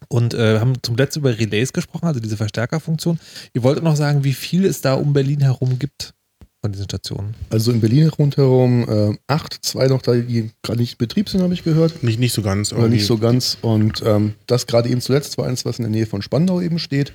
Und 0.08 0.34
äh, 0.34 0.60
haben 0.60 0.74
zum 0.82 0.98
letzten 0.98 1.20
über 1.20 1.38
Relays 1.38 1.74
gesprochen, 1.74 2.06
also 2.06 2.20
diese 2.20 2.38
Verstärkerfunktion. 2.38 3.20
Ihr 3.54 3.64
wolltet 3.64 3.84
noch 3.84 3.96
sagen, 3.96 4.24
wie 4.24 4.34
viel 4.34 4.66
es 4.66 4.82
da 4.82 4.94
um 4.96 5.14
Berlin 5.14 5.42
herum 5.42 5.80
gibt 5.80 6.14
von 6.62 6.72
diesen 6.72 6.86
Stationen. 6.86 7.36
Also 7.50 7.72
in 7.72 7.82
Berlin 7.82 8.10
rundherum 8.10 8.88
äh, 8.88 9.18
acht, 9.28 9.58
zwei 9.62 9.88
noch 9.88 10.02
da, 10.02 10.14
die 10.14 10.52
gerade 10.64 10.80
nicht 10.80 10.94
in 10.94 10.98
Betrieb 10.98 11.30
sind, 11.30 11.42
habe 11.42 11.54
ich 11.54 11.64
gehört. 11.64 12.04
Nicht, 12.04 12.20
nicht 12.20 12.34
so 12.34 12.42
ganz. 12.42 12.74
Oder 12.74 12.88
nicht 12.88 13.06
so 13.06 13.18
ganz. 13.18 13.58
Und 13.62 14.04
ähm, 14.06 14.34
das 14.48 14.68
gerade 14.68 14.90
eben 14.90 15.02
zuletzt 15.02 15.38
war 15.38 15.48
eins, 15.48 15.66
was 15.66 15.80
in 15.80 15.84
der 15.84 15.92
Nähe 15.92 16.06
von 16.06 16.22
Spandau 16.22 16.62
eben 16.62 16.78
steht. 16.78 17.14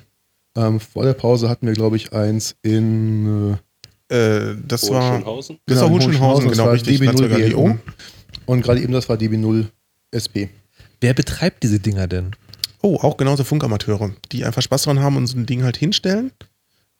Ähm, 0.56 0.80
vor 0.80 1.04
der 1.04 1.12
Pause 1.12 1.48
hatten 1.48 1.66
wir, 1.66 1.74
glaube 1.74 1.96
ich, 1.96 2.12
eins 2.12 2.56
in 2.62 3.52
äh, 3.52 3.56
äh, 4.08 4.56
das 4.66 4.88
war 4.90 5.10
Hohenschönhausen? 5.12 5.58
das 5.66 5.80
war 5.80 5.90
Hohenschönhausen, 5.90 6.50
genau, 6.50 6.56
das 6.56 6.66
war 6.66 6.72
richtig. 6.72 7.00
DB0 7.00 7.20
Netzwerk 7.20 7.50
BLO. 7.50 7.66
AGO. 7.66 7.78
Und 8.46 8.62
gerade 8.62 8.80
eben 8.80 8.92
das 8.92 9.08
war 9.08 9.16
DB0 9.16 9.66
SP. 10.14 10.48
Wer 11.00 11.14
betreibt 11.14 11.62
diese 11.62 11.80
Dinger 11.80 12.06
denn? 12.06 12.32
Oh, 12.86 13.00
auch 13.02 13.16
genauso 13.16 13.42
Funkamateure, 13.42 14.12
die 14.30 14.44
einfach 14.44 14.62
Spaß 14.62 14.84
dran 14.84 15.00
haben 15.00 15.16
und 15.16 15.26
so 15.26 15.36
ein 15.36 15.44
Ding 15.44 15.64
halt 15.64 15.76
hinstellen. 15.76 16.30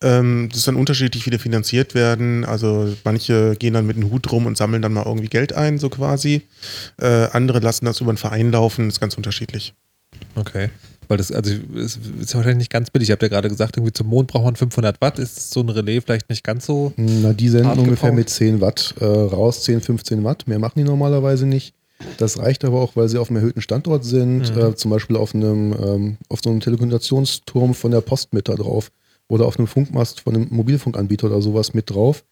Ähm, 0.03 0.49
das 0.49 0.59
ist 0.59 0.67
dann 0.67 0.75
unterschiedlich, 0.75 1.25
wie 1.25 1.29
die 1.29 1.37
finanziert 1.37 1.95
werden. 1.95 2.43
Also 2.43 2.93
manche 3.05 3.55
gehen 3.55 3.73
dann 3.73 3.87
mit 3.87 3.95
einem 3.95 4.11
Hut 4.11 4.29
rum 4.29 4.47
und 4.47 4.57
sammeln 4.57 4.81
dann 4.81 4.91
mal 4.91 5.05
irgendwie 5.05 5.29
Geld 5.29 5.53
ein, 5.53 5.79
so 5.79 5.87
quasi. 5.87 6.41
Äh, 6.99 7.29
andere 7.31 7.59
lassen 7.59 7.85
das 7.85 8.01
über 8.01 8.09
einen 8.09 8.17
Verein 8.17 8.51
laufen, 8.51 8.87
das 8.87 8.95
ist 8.95 8.99
ganz 8.99 9.15
unterschiedlich. 9.15 9.75
Okay. 10.35 10.71
Weil 11.07 11.19
das, 11.19 11.31
also, 11.31 11.53
es 11.77 11.97
ist 12.19 12.33
ja 12.33 12.35
wahrscheinlich 12.35 12.57
nicht 12.57 12.69
ganz 12.69 12.89
billig. 12.89 13.07
Ich 13.07 13.13
habe 13.13 13.25
ja 13.25 13.29
gerade 13.29 13.47
gesagt, 13.47 13.77
irgendwie 13.77 13.93
zum 13.93 14.07
Mond 14.07 14.27
braucht 14.27 14.43
man 14.43 14.57
500 14.57 14.99
Watt. 14.99 15.19
Ist 15.19 15.51
so 15.51 15.61
ein 15.61 15.69
Relais 15.69 16.01
vielleicht 16.01 16.29
nicht 16.29 16.43
ganz 16.43 16.65
so? 16.65 16.91
Na, 16.97 17.31
die 17.31 17.47
senden 17.47 17.79
ungefähr 17.79 18.11
mit 18.11 18.29
10 18.29 18.59
Watt 18.59 18.93
äh, 18.99 19.05
raus, 19.05 19.63
10, 19.63 19.79
15 19.79 20.25
Watt. 20.25 20.49
Mehr 20.49 20.59
machen 20.59 20.73
die 20.75 20.83
normalerweise 20.83 21.45
nicht. 21.45 21.76
Das 22.17 22.37
reicht 22.39 22.63
aber 22.65 22.79
auch, 22.81 22.95
weil 22.95 23.09
sie 23.09 23.17
auf 23.17 23.29
einem 23.29 23.37
erhöhten 23.37 23.61
Standort 23.61 24.03
sind, 24.05 24.53
Mhm. 24.55 24.61
äh, 24.61 24.75
zum 24.75 24.91
Beispiel 24.91 25.15
auf 25.15 25.33
einem, 25.33 25.73
ähm, 25.73 26.17
auf 26.29 26.39
so 26.43 26.49
einem 26.49 26.59
Telekommunikationsturm 26.59 27.73
von 27.73 27.91
der 27.91 28.01
Post 28.01 28.33
mit 28.33 28.47
da 28.47 28.55
drauf 28.55 28.91
oder 29.27 29.45
auf 29.45 29.57
einem 29.57 29.67
Funkmast 29.67 30.21
von 30.21 30.35
einem 30.35 30.47
Mobilfunkanbieter 30.51 31.27
oder 31.27 31.41
sowas 31.41 31.73
mit 31.73 31.89
drauf. 31.89 32.23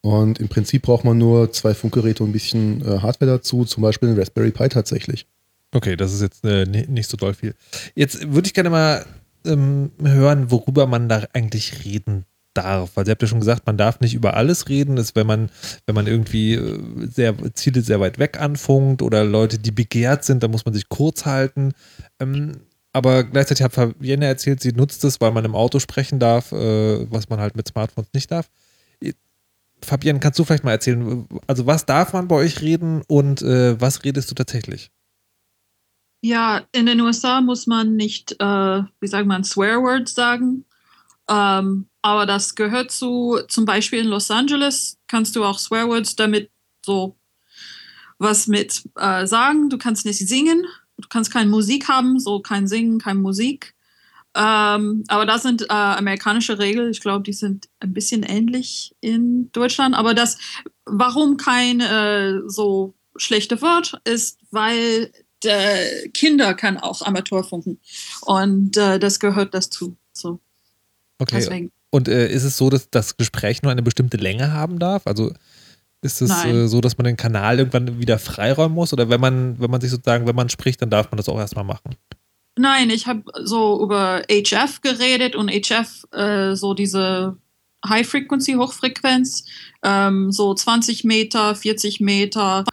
Und 0.00 0.40
im 0.40 0.48
Prinzip 0.48 0.82
braucht 0.82 1.04
man 1.04 1.16
nur 1.18 1.52
zwei 1.52 1.74
Funkgeräte 1.74 2.24
und 2.24 2.30
ein 2.30 2.32
bisschen 2.32 2.80
äh, 2.82 2.98
Hardware 2.98 3.30
dazu, 3.32 3.64
zum 3.64 3.82
Beispiel 3.82 4.08
ein 4.08 4.18
Raspberry 4.18 4.50
Pi 4.50 4.68
tatsächlich. 4.68 5.26
Okay, 5.74 5.96
das 5.96 6.12
ist 6.12 6.20
jetzt 6.20 6.44
äh, 6.44 6.66
ni- 6.66 6.86
nicht 6.88 7.08
so 7.08 7.16
doll 7.16 7.34
viel. 7.34 7.54
Jetzt 7.94 8.32
würde 8.32 8.46
ich 8.46 8.54
gerne 8.54 8.70
mal 8.70 9.06
ähm, 9.46 9.92
hören, 10.02 10.50
worüber 10.50 10.86
man 10.86 11.08
da 11.08 11.24
eigentlich 11.32 11.84
reden 11.84 12.24
darf. 12.54 12.92
Weil 12.94 13.04
Sie 13.04 13.10
habt 13.10 13.22
ja 13.22 13.28
schon 13.28 13.40
gesagt, 13.40 13.66
man 13.66 13.76
darf 13.76 14.00
nicht 14.00 14.14
über 14.14 14.34
alles 14.34 14.68
reden. 14.68 14.96
Ist, 14.96 15.16
wenn 15.16 15.26
man, 15.26 15.50
wenn 15.86 15.94
man 15.94 16.06
irgendwie 16.06 16.54
äh, 16.54 16.80
sehr, 17.08 17.34
Ziele 17.54 17.82
sehr 17.82 18.00
weit 18.00 18.18
weg 18.18 18.40
anfunkt 18.40 19.02
oder 19.02 19.24
Leute, 19.24 19.58
die 19.58 19.70
begehrt 19.70 20.24
sind, 20.24 20.42
dann 20.42 20.50
muss 20.50 20.64
man 20.64 20.74
sich 20.74 20.88
kurz 20.88 21.26
halten. 21.26 21.72
Ähm, 22.20 22.60
aber 22.92 23.24
gleichzeitig 23.24 23.64
hat 23.64 23.72
Fabienne 23.72 24.26
erzählt, 24.26 24.60
sie 24.60 24.72
nutzt 24.72 25.02
es, 25.04 25.20
weil 25.20 25.32
man 25.32 25.44
im 25.44 25.54
Auto 25.54 25.78
sprechen 25.78 26.18
darf, 26.18 26.52
äh, 26.52 27.10
was 27.10 27.28
man 27.28 27.40
halt 27.40 27.56
mit 27.56 27.68
Smartphones 27.68 28.10
nicht 28.12 28.30
darf. 28.30 28.50
Fabienne, 29.84 30.20
kannst 30.20 30.38
du 30.38 30.44
vielleicht 30.44 30.64
mal 30.64 30.72
erzählen, 30.72 31.26
also 31.46 31.66
was 31.66 31.86
darf 31.86 32.12
man 32.12 32.28
bei 32.28 32.36
euch 32.36 32.60
reden 32.60 33.02
und 33.08 33.42
äh, 33.42 33.80
was 33.80 34.04
redest 34.04 34.30
du 34.30 34.34
tatsächlich? 34.34 34.90
Ja, 36.24 36.62
in 36.70 36.86
den 36.86 37.00
USA 37.00 37.40
muss 37.40 37.66
man 37.66 37.96
nicht, 37.96 38.36
äh, 38.38 38.82
wie 39.00 39.06
sagt 39.06 39.26
man, 39.26 39.42
Swear 39.42 39.82
Words 39.82 40.14
sagen. 40.14 40.64
Ähm, 41.32 41.86
aber 42.02 42.26
das 42.26 42.54
gehört 42.54 42.90
zu, 42.90 43.38
zum 43.48 43.64
Beispiel 43.64 44.00
in 44.00 44.08
Los 44.08 44.30
Angeles 44.30 44.98
kannst 45.06 45.34
du 45.34 45.44
auch 45.44 45.58
Swear 45.58 45.88
Words 45.88 46.16
damit 46.16 46.50
so 46.84 47.16
was 48.18 48.46
mit 48.46 48.82
äh, 48.96 49.26
sagen. 49.26 49.70
Du 49.70 49.78
kannst 49.78 50.04
nicht 50.04 50.18
singen, 50.18 50.66
du 50.98 51.08
kannst 51.08 51.32
keine 51.32 51.50
Musik 51.50 51.88
haben, 51.88 52.20
so 52.20 52.40
kein 52.40 52.66
Singen, 52.66 52.98
keine 52.98 53.20
Musik. 53.20 53.74
Ähm, 54.34 55.04
aber 55.08 55.26
das 55.26 55.42
sind 55.42 55.62
äh, 55.62 55.72
amerikanische 55.72 56.58
Regeln. 56.58 56.90
Ich 56.90 57.00
glaube, 57.00 57.22
die 57.22 57.32
sind 57.32 57.68
ein 57.80 57.92
bisschen 57.92 58.22
ähnlich 58.22 58.94
in 59.00 59.50
Deutschland. 59.52 59.94
Aber 59.94 60.14
das, 60.14 60.38
warum 60.84 61.36
kein 61.36 61.80
äh, 61.80 62.40
so 62.46 62.94
schlechte 63.16 63.60
Wort 63.62 64.00
ist, 64.04 64.38
weil 64.50 65.12
Kinder 66.14 66.54
kann 66.54 66.78
auch 66.78 67.02
Amateurfunken 67.02 67.80
und 68.20 68.76
äh, 68.76 69.00
das 69.00 69.18
gehört 69.18 69.52
dazu. 69.54 69.96
So, 70.12 70.38
Okay. 71.18 71.36
deswegen. 71.36 71.72
Und 71.90 72.08
äh, 72.08 72.28
ist 72.28 72.44
es 72.44 72.56
so, 72.56 72.70
dass 72.70 72.88
das 72.90 73.16
Gespräch 73.16 73.62
nur 73.62 73.70
eine 73.70 73.82
bestimmte 73.82 74.16
Länge 74.16 74.52
haben 74.52 74.78
darf? 74.78 75.02
Also 75.06 75.32
ist 76.00 76.20
es 76.20 76.44
äh, 76.44 76.66
so, 76.66 76.80
dass 76.80 76.98
man 76.98 77.04
den 77.04 77.16
Kanal 77.16 77.58
irgendwann 77.58 78.00
wieder 78.00 78.18
freiräumen 78.18 78.74
muss? 78.74 78.92
Oder 78.92 79.08
wenn 79.08 79.20
man, 79.20 79.60
wenn 79.60 79.70
man 79.70 79.80
sich 79.80 79.90
sozusagen, 79.90 80.26
wenn 80.26 80.34
man 80.34 80.48
spricht, 80.48 80.82
dann 80.82 80.90
darf 80.90 81.10
man 81.10 81.16
das 81.16 81.28
auch 81.28 81.38
erstmal 81.38 81.64
machen? 81.64 81.94
Nein, 82.56 82.90
ich 82.90 83.06
habe 83.06 83.22
so 83.44 83.82
über 83.82 84.22
HF 84.30 84.80
geredet 84.80 85.36
und 85.36 85.50
HF 85.50 86.04
äh, 86.12 86.54
so 86.54 86.74
diese 86.74 87.36
High 87.86 88.06
Frequency, 88.06 88.54
Hochfrequenz, 88.54 89.44
ähm, 89.82 90.30
so 90.32 90.54
20 90.54 91.04
Meter, 91.04 91.54
40 91.54 92.00
Meter, 92.00 92.64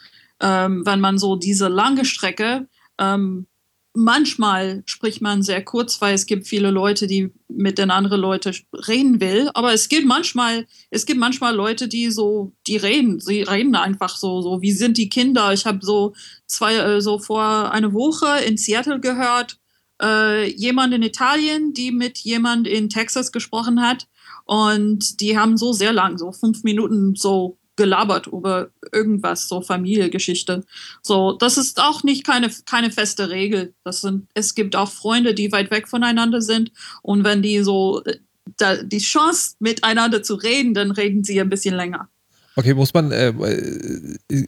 ähm, 0.41 0.85
wenn 0.85 0.99
man 0.99 1.17
so 1.17 1.35
diese 1.35 1.67
lange 1.67 2.05
Strecke, 2.05 2.67
ähm, 2.97 3.47
manchmal 3.93 4.83
spricht 4.85 5.21
man 5.21 5.41
sehr 5.41 5.63
kurz, 5.63 5.99
weil 6.01 6.13
es 6.13 6.25
gibt 6.25 6.47
viele 6.47 6.71
Leute, 6.71 7.07
die 7.07 7.31
mit 7.47 7.77
den 7.77 7.91
anderen 7.91 8.21
Leuten 8.21 8.55
reden 8.87 9.19
will, 9.19 9.49
aber 9.53 9.73
es 9.73 9.89
gibt 9.89 10.05
manchmal, 10.05 10.67
es 10.89 11.05
gibt 11.05 11.19
manchmal 11.19 11.55
Leute, 11.55 11.87
die 11.87 12.09
so, 12.11 12.53
die 12.67 12.77
reden, 12.77 13.19
sie 13.19 13.41
reden 13.41 13.75
einfach 13.75 14.15
so, 14.17 14.41
so 14.41 14.61
wie 14.61 14.71
sind 14.71 14.97
die 14.97 15.09
Kinder? 15.09 15.53
Ich 15.53 15.65
habe 15.65 15.79
so 15.81 16.13
zwei, 16.45 16.75
äh, 16.75 17.01
so 17.01 17.19
vor 17.19 17.71
einer 17.71 17.93
Woche 17.93 18.43
in 18.45 18.57
Seattle 18.57 18.99
gehört, 18.99 19.59
äh, 20.01 20.49
jemand 20.49 20.93
in 20.93 21.03
Italien, 21.03 21.73
die 21.73 21.91
mit 21.91 22.19
jemand 22.19 22.67
in 22.67 22.89
Texas 22.89 23.31
gesprochen 23.31 23.81
hat. 23.81 24.07
Und 24.45 25.19
die 25.21 25.37
haben 25.37 25.57
so 25.57 25.73
sehr 25.73 25.93
lang, 25.93 26.17
so 26.17 26.31
fünf 26.31 26.63
Minuten 26.63 27.15
so 27.15 27.58
gelabert 27.79 28.27
über 28.27 28.69
irgendwas, 28.91 29.47
so 29.47 29.61
Familiengeschichte. 29.61 30.63
So, 31.01 31.31
das 31.31 31.57
ist 31.57 31.81
auch 31.81 32.03
nicht 32.03 32.25
keine, 32.25 32.51
keine 32.65 32.91
feste 32.91 33.29
Regel. 33.29 33.73
Das 33.83 34.01
sind, 34.01 34.27
es 34.35 34.53
gibt 34.53 34.75
auch 34.75 34.91
Freunde, 34.91 35.33
die 35.33 35.51
weit 35.51 35.71
weg 35.71 35.87
voneinander 35.87 36.41
sind. 36.41 36.71
Und 37.01 37.23
wenn 37.23 37.41
die 37.41 37.63
so 37.63 38.03
äh, 38.03 38.17
da, 38.57 38.75
die 38.83 38.99
Chance 38.99 39.55
miteinander 39.59 40.21
zu 40.21 40.35
reden, 40.35 40.73
dann 40.73 40.91
reden 40.91 41.23
sie 41.23 41.39
ein 41.39 41.49
bisschen 41.49 41.75
länger. 41.75 42.09
Okay, 42.55 42.73
muss 42.73 42.93
man, 42.93 43.13
äh, 43.13 43.31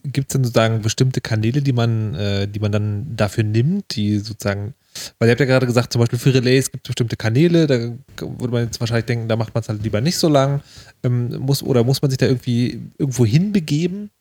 gibt 0.03 0.29
es 0.29 0.33
denn 0.33 0.43
sozusagen 0.43 0.81
bestimmte 0.81 1.21
Kanäle, 1.21 1.61
die 1.61 1.71
man, 1.71 2.13
äh, 2.15 2.47
die 2.47 2.59
man 2.59 2.73
dann 2.73 3.15
dafür 3.15 3.45
nimmt, 3.45 3.95
die 3.95 4.19
sozusagen, 4.19 4.73
weil 5.19 5.27
ihr 5.27 5.31
habt 5.31 5.39
ja 5.39 5.45
gerade 5.45 5.65
gesagt, 5.65 5.93
zum 5.93 5.99
Beispiel 5.99 6.19
für 6.19 6.33
Relays 6.33 6.71
gibt 6.71 6.85
es 6.85 6.89
bestimmte 6.89 7.15
Kanäle, 7.15 7.67
da 7.67 7.77
würde 8.19 8.53
man 8.53 8.65
jetzt 8.65 8.79
wahrscheinlich 8.79 9.05
denken, 9.05 9.27
da 9.27 9.35
macht 9.35 9.53
man 9.53 9.61
es 9.61 9.69
halt 9.69 9.83
lieber 9.83 10.01
nicht 10.01 10.17
so 10.17 10.29
lang. 10.29 10.61
Ähm, 11.03 11.37
muss, 11.39 11.63
oder 11.63 11.83
muss 11.83 12.01
man 12.01 12.11
sich 12.11 12.17
da 12.17 12.27
irgendwie 12.27 12.81
irgendwo 12.97 13.25
hinbegeben? 13.25 14.11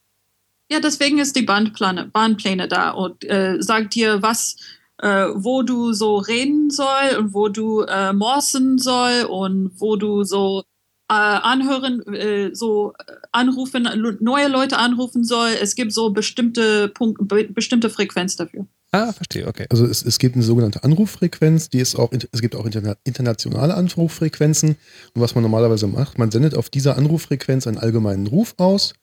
Ja, 0.70 0.78
deswegen 0.78 1.18
ist 1.18 1.34
die 1.34 1.42
Bandpläne, 1.42 2.06
Bahnpläne 2.06 2.68
da 2.68 2.90
und 2.90 3.24
äh, 3.24 3.56
sagt 3.60 3.94
dir, 3.96 4.22
was, 4.22 4.56
äh, 4.98 5.26
wo 5.34 5.62
du 5.62 5.92
so 5.92 6.18
reden 6.18 6.70
soll 6.70 7.16
und 7.18 7.34
wo 7.34 7.48
du 7.48 7.82
äh, 7.82 8.12
morsen 8.12 8.78
soll 8.78 9.24
und 9.24 9.72
wo 9.80 9.96
du 9.96 10.22
so 10.22 10.62
äh, 11.08 11.14
anhören, 11.14 12.02
äh, 12.14 12.54
so 12.54 12.94
anrufen, 13.32 13.88
neue 14.20 14.46
Leute 14.46 14.78
anrufen 14.78 15.24
soll. 15.24 15.50
Es 15.60 15.74
gibt 15.74 15.92
so 15.92 16.10
bestimmte 16.10 16.88
Punkt, 16.88 17.26
be 17.26 17.48
bestimmte 17.48 17.90
Frequenz 17.90 18.36
dafür. 18.36 18.66
Ah, 18.92 19.12
verstehe, 19.12 19.46
okay. 19.46 19.66
Also 19.70 19.86
es, 19.86 20.04
es 20.04 20.18
gibt 20.18 20.34
eine 20.34 20.42
sogenannte 20.42 20.82
Anruffrequenz, 20.82 21.68
die 21.68 21.78
ist 21.78 21.94
auch, 21.94 22.10
es 22.12 22.40
gibt 22.40 22.56
auch 22.56 22.66
interna 22.66 22.96
internationale 23.04 23.74
Anruffrequenzen. 23.74 24.70
Und 25.14 25.22
was 25.22 25.34
man 25.34 25.42
normalerweise 25.42 25.86
macht, 25.86 26.18
man 26.18 26.30
sendet 26.30 26.56
auf 26.56 26.70
dieser 26.70 26.96
Anruffrequenz 26.96 27.66
einen 27.66 27.78
allgemeinen 27.78 28.26
Ruf 28.26 28.54
aus. 28.56 28.94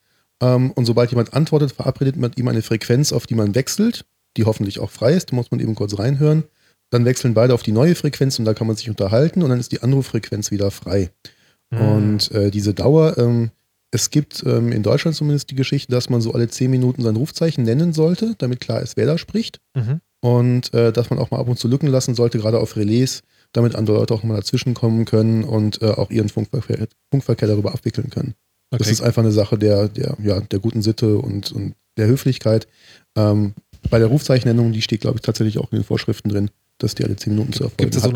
Ähm, 0.42 0.72
und 0.72 0.86
sobald 0.86 1.12
jemand 1.12 1.34
antwortet, 1.34 1.72
verabredet 1.72 2.18
man 2.18 2.32
ihm 2.36 2.50
eine 2.50 2.62
Frequenz, 2.62 3.14
auf 3.14 3.28
die 3.28 3.36
man 3.36 3.56
wechselt, 3.56 4.06
die 4.36 4.44
hoffentlich 4.44 4.80
auch 4.80 4.92
frei 4.92 5.14
ist. 5.14 5.32
Da 5.32 5.36
muss 5.36 5.52
man 5.52 5.62
eben 5.62 5.76
kurz 5.76 5.98
reinhören. 5.98 6.44
Dann 6.90 7.06
wechseln 7.06 7.34
beide 7.34 7.54
auf 7.54 7.64
die 7.64 7.72
neue 7.72 7.96
Frequenz 7.96 8.40
und 8.40 8.46
da 8.46 8.54
kann 8.54 8.68
man 8.68 8.76
sich 8.76 8.90
unterhalten 8.90 9.42
und 9.42 9.50
dann 9.50 9.60
ist 9.60 9.72
die 9.72 9.82
Anruffrequenz 9.82 10.52
wieder 10.52 10.70
frei. 10.70 11.12
Mhm. 11.70 11.80
Und 11.80 12.32
äh, 12.32 12.52
diese 12.52 12.74
Dauer, 12.74 13.18
ähm, 13.18 13.52
es 13.92 14.10
gibt 14.10 14.44
ähm, 14.46 14.72
in 14.72 14.84
Deutschland 14.84 15.16
zumindest 15.16 15.50
die 15.50 15.56
Geschichte, 15.56 15.92
dass 15.92 16.10
man 16.10 16.22
so 16.22 16.34
alle 16.34 16.48
zehn 16.50 16.70
Minuten 16.70 17.02
sein 17.04 17.16
Rufzeichen 17.16 17.64
nennen 17.64 17.94
sollte, 17.94 18.36
damit 18.38 18.60
klar 18.60 18.82
ist, 18.82 18.98
wer 18.98 19.06
da 19.06 19.18
spricht. 19.18 19.60
Mhm. 19.76 20.02
Und 20.20 20.74
äh, 20.74 20.92
dass 20.92 21.10
man 21.10 21.20
auch 21.20 21.32
mal 21.32 21.40
ab 21.40 21.48
und 21.48 21.58
zu 21.58 21.68
Lücken 21.68 21.88
lassen 21.88 22.16
sollte, 22.16 22.38
gerade 22.40 22.60
auf 22.60 22.76
Relais, 22.76 23.22
damit 23.54 23.76
andere 23.76 23.98
Leute 23.98 24.14
auch 24.14 24.24
mal 24.24 24.36
dazwischen 24.36 24.74
kommen 24.74 25.06
können 25.06 25.44
und 25.44 25.82
äh, 25.82 25.86
auch 25.92 26.10
ihren 26.12 26.30
Funkverkehr, 26.30 26.88
Funkverkehr 27.12 27.48
darüber 27.48 27.74
abwickeln 27.74 28.10
können. 28.10 28.34
Das 28.72 28.82
Okay. 28.82 28.92
ist 28.92 29.02
einfach 29.02 29.22
eine 29.22 29.32
Sache 29.32 29.58
der, 29.58 29.88
der, 29.88 30.18
ja, 30.22 30.42
der 30.42 30.60
guten 30.60 30.82
Sitte 30.82 31.18
und, 31.18 31.52
und 31.54 31.76
der 31.96 32.08
Höflichkeit. 32.08 32.68
Ähm, 33.16 33.54
bei 33.90 34.00
der 34.00 34.08
Rufzeichennennung, 34.08 34.74
die 34.74 34.82
steht, 34.82 35.02
glaube 35.02 35.18
ich, 35.18 35.22
tatsächlich 35.22 35.60
auch 35.60 35.72
in 35.72 35.78
den 35.80 35.86
Vorschriften 35.86 36.30
drin, 36.30 36.50
dass 36.78 36.96
die 36.96 37.04
alle 37.04 37.16
zehn 37.16 37.34
Minuten 37.34 37.54
zu 37.54 37.72
Gibt 37.78 37.96
es 37.96 38.02
da 38.02 38.08
so 38.08 38.14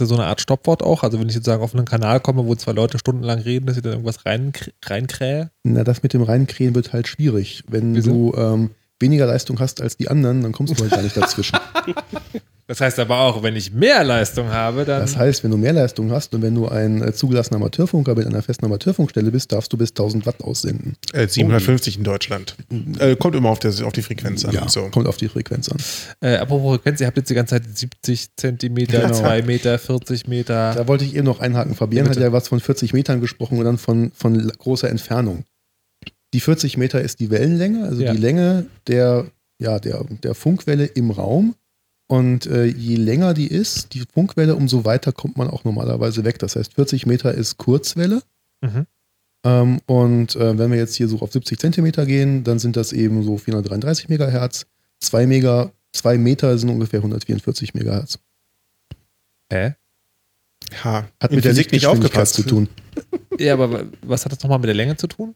da 0.00 0.06
so 0.06 0.14
eine 0.14 0.24
Art 0.24 0.40
Stoppwort 0.40 0.82
auch? 0.82 1.02
Also 1.02 1.18
wenn 1.20 1.28
ich 1.28 1.34
jetzt 1.34 1.44
sagen, 1.44 1.62
auf 1.62 1.74
einen 1.74 1.84
Kanal 1.84 2.20
komme, 2.20 2.46
wo 2.46 2.54
zwei 2.54 2.72
Leute 2.72 2.98
stundenlang 2.98 3.40
reden, 3.40 3.66
dass 3.66 3.76
ich 3.76 3.82
dann 3.82 3.92
irgendwas 3.92 4.24
rein, 4.26 4.52
reinkrähe? 4.84 5.50
Na, 5.64 5.84
das 5.84 6.02
mit 6.02 6.12
dem 6.12 6.22
Reinkrähen 6.22 6.74
wird 6.74 6.92
halt 6.92 7.08
schwierig. 7.08 7.64
Wenn 7.68 7.94
Wieso? 7.94 8.32
du 8.32 8.34
ähm, 8.36 8.70
weniger 9.00 9.26
Leistung 9.26 9.58
hast 9.58 9.80
als 9.80 9.96
die 9.96 10.08
anderen, 10.08 10.42
dann 10.42 10.52
kommst 10.52 10.78
du 10.78 10.82
halt 10.82 10.92
gar 10.92 11.02
nicht 11.02 11.16
dazwischen. 11.16 11.58
Das 12.66 12.80
heißt 12.80 13.00
aber 13.00 13.18
auch, 13.18 13.42
wenn 13.42 13.56
ich 13.56 13.72
mehr 13.72 14.04
Leistung 14.04 14.50
habe, 14.50 14.84
dann. 14.84 15.00
Das 15.00 15.16
heißt, 15.16 15.42
wenn 15.42 15.50
du 15.50 15.56
mehr 15.56 15.72
Leistung 15.72 16.12
hast 16.12 16.32
und 16.36 16.42
wenn 16.42 16.54
du 16.54 16.68
ein 16.68 17.02
äh, 17.02 17.12
zugelassener 17.12 17.56
Amateurfunker 17.56 18.14
mit 18.14 18.28
einer 18.28 18.42
festen 18.42 18.64
Amateurfunkstelle 18.66 19.32
bist, 19.32 19.50
darfst 19.50 19.72
du 19.72 19.76
bis 19.76 19.88
1000 19.90 20.24
Watt 20.24 20.40
aussenden. 20.40 20.94
Äh, 21.12 21.26
750 21.26 21.98
in 21.98 22.04
Deutschland. 22.04 22.54
Äh, 23.00 23.16
kommt 23.16 23.34
immer 23.34 23.48
auf, 23.48 23.58
der, 23.58 23.72
auf 23.84 23.92
die 23.92 24.02
Frequenz 24.02 24.44
an. 24.44 24.52
Ja, 24.54 24.68
So. 24.68 24.82
kommt 24.82 25.08
auf 25.08 25.16
die 25.16 25.26
Frequenz 25.26 25.68
an. 25.68 25.78
äh, 26.20 26.36
apropos 26.36 26.76
Frequenz, 26.76 27.00
ihr 27.00 27.08
habt 27.08 27.16
jetzt 27.16 27.28
die 27.28 27.34
ganze 27.34 27.56
Zeit 27.56 27.64
70 27.76 28.36
Zentimeter, 28.36 29.00
Genau. 29.00 29.14
2 29.14 29.42
Meter, 29.42 29.76
40 29.76 30.28
Meter. 30.28 30.72
Da 30.76 30.86
wollte 30.86 31.04
ich 31.04 31.16
eben 31.16 31.24
noch 31.24 31.40
einhaken. 31.40 31.74
Fabian 31.74 32.04
Ja, 32.04 32.10
hat 32.10 32.14
bitte. 32.18 32.26
ja 32.26 32.32
was 32.32 32.46
von 32.46 32.60
40 32.60 32.92
Metern 32.92 33.20
gesprochen 33.20 33.58
und 33.58 33.64
dann 33.64 33.78
von, 33.78 34.12
von 34.14 34.46
großer 34.46 34.88
Entfernung. 34.88 35.42
Die 36.34 36.40
40 36.40 36.76
Meter 36.76 37.00
ist 37.00 37.20
die 37.20 37.30
Wellenlänge, 37.30 37.84
also 37.84 38.02
Ja. 38.02 38.12
die 38.12 38.18
Länge 38.20 38.66
der, 38.86 39.26
ja, 39.58 39.78
der, 39.78 40.04
der 40.22 40.34
Funkwelle 40.34 40.84
im 40.86 41.10
Raum. 41.10 41.54
Und 42.06 42.46
äh, 42.46 42.64
je 42.64 42.96
länger 42.96 43.34
die 43.34 43.46
ist, 43.46 43.94
die 43.94 44.02
Funkwelle, 44.12 44.56
umso 44.56 44.84
weiter 44.84 45.12
kommt 45.12 45.36
man 45.36 45.48
auch 45.48 45.62
normalerweise 45.64 46.24
weg. 46.24 46.38
Das 46.40 46.56
heißt, 46.56 46.74
40 46.74 47.06
Meter 47.06 47.32
ist 47.34 47.56
Kurzwelle. 47.56 48.22
Mhm. 48.62 48.86
Ähm, 49.44 49.80
und 49.86 50.34
äh, 50.36 50.58
wenn 50.58 50.70
wir 50.72 50.78
jetzt 50.78 50.96
hier 50.96 51.08
so 51.08 51.20
auf 51.20 51.32
70 51.32 51.58
Zentimeter 51.58 52.04
gehen, 52.06 52.42
dann 52.44 52.58
sind 52.58 52.76
das 52.76 52.92
eben 52.92 53.22
so 53.22 53.38
433 53.38 54.08
Megahertz. 54.08 54.66
2 55.00 55.26
Mega, 55.26 55.72
2 55.92 56.18
Meter 56.18 56.58
sind 56.58 56.68
ungefähr 56.68 56.98
144 57.00 57.74
Megahertz. 57.74 58.18
Hä? 59.52 59.74
Ha, 60.84 61.08
Hat 61.20 61.30
in 61.30 61.36
mit 61.36 61.44
der 61.44 61.52
Physik 61.52 61.72
nicht 61.72 61.82
Lichtgeschwindigkeit 61.82 62.22
aufgepasst. 62.22 62.34
zu 62.34 62.42
tun. 62.42 62.68
Ja, 63.38 63.54
aber 63.54 63.72
wa- 63.72 63.84
was 64.02 64.24
hat 64.26 64.32
das 64.32 64.42
nochmal 64.42 64.58
mit 64.58 64.68
der 64.68 64.74
Länge 64.74 64.96
zu 64.96 65.06
tun? 65.06 65.34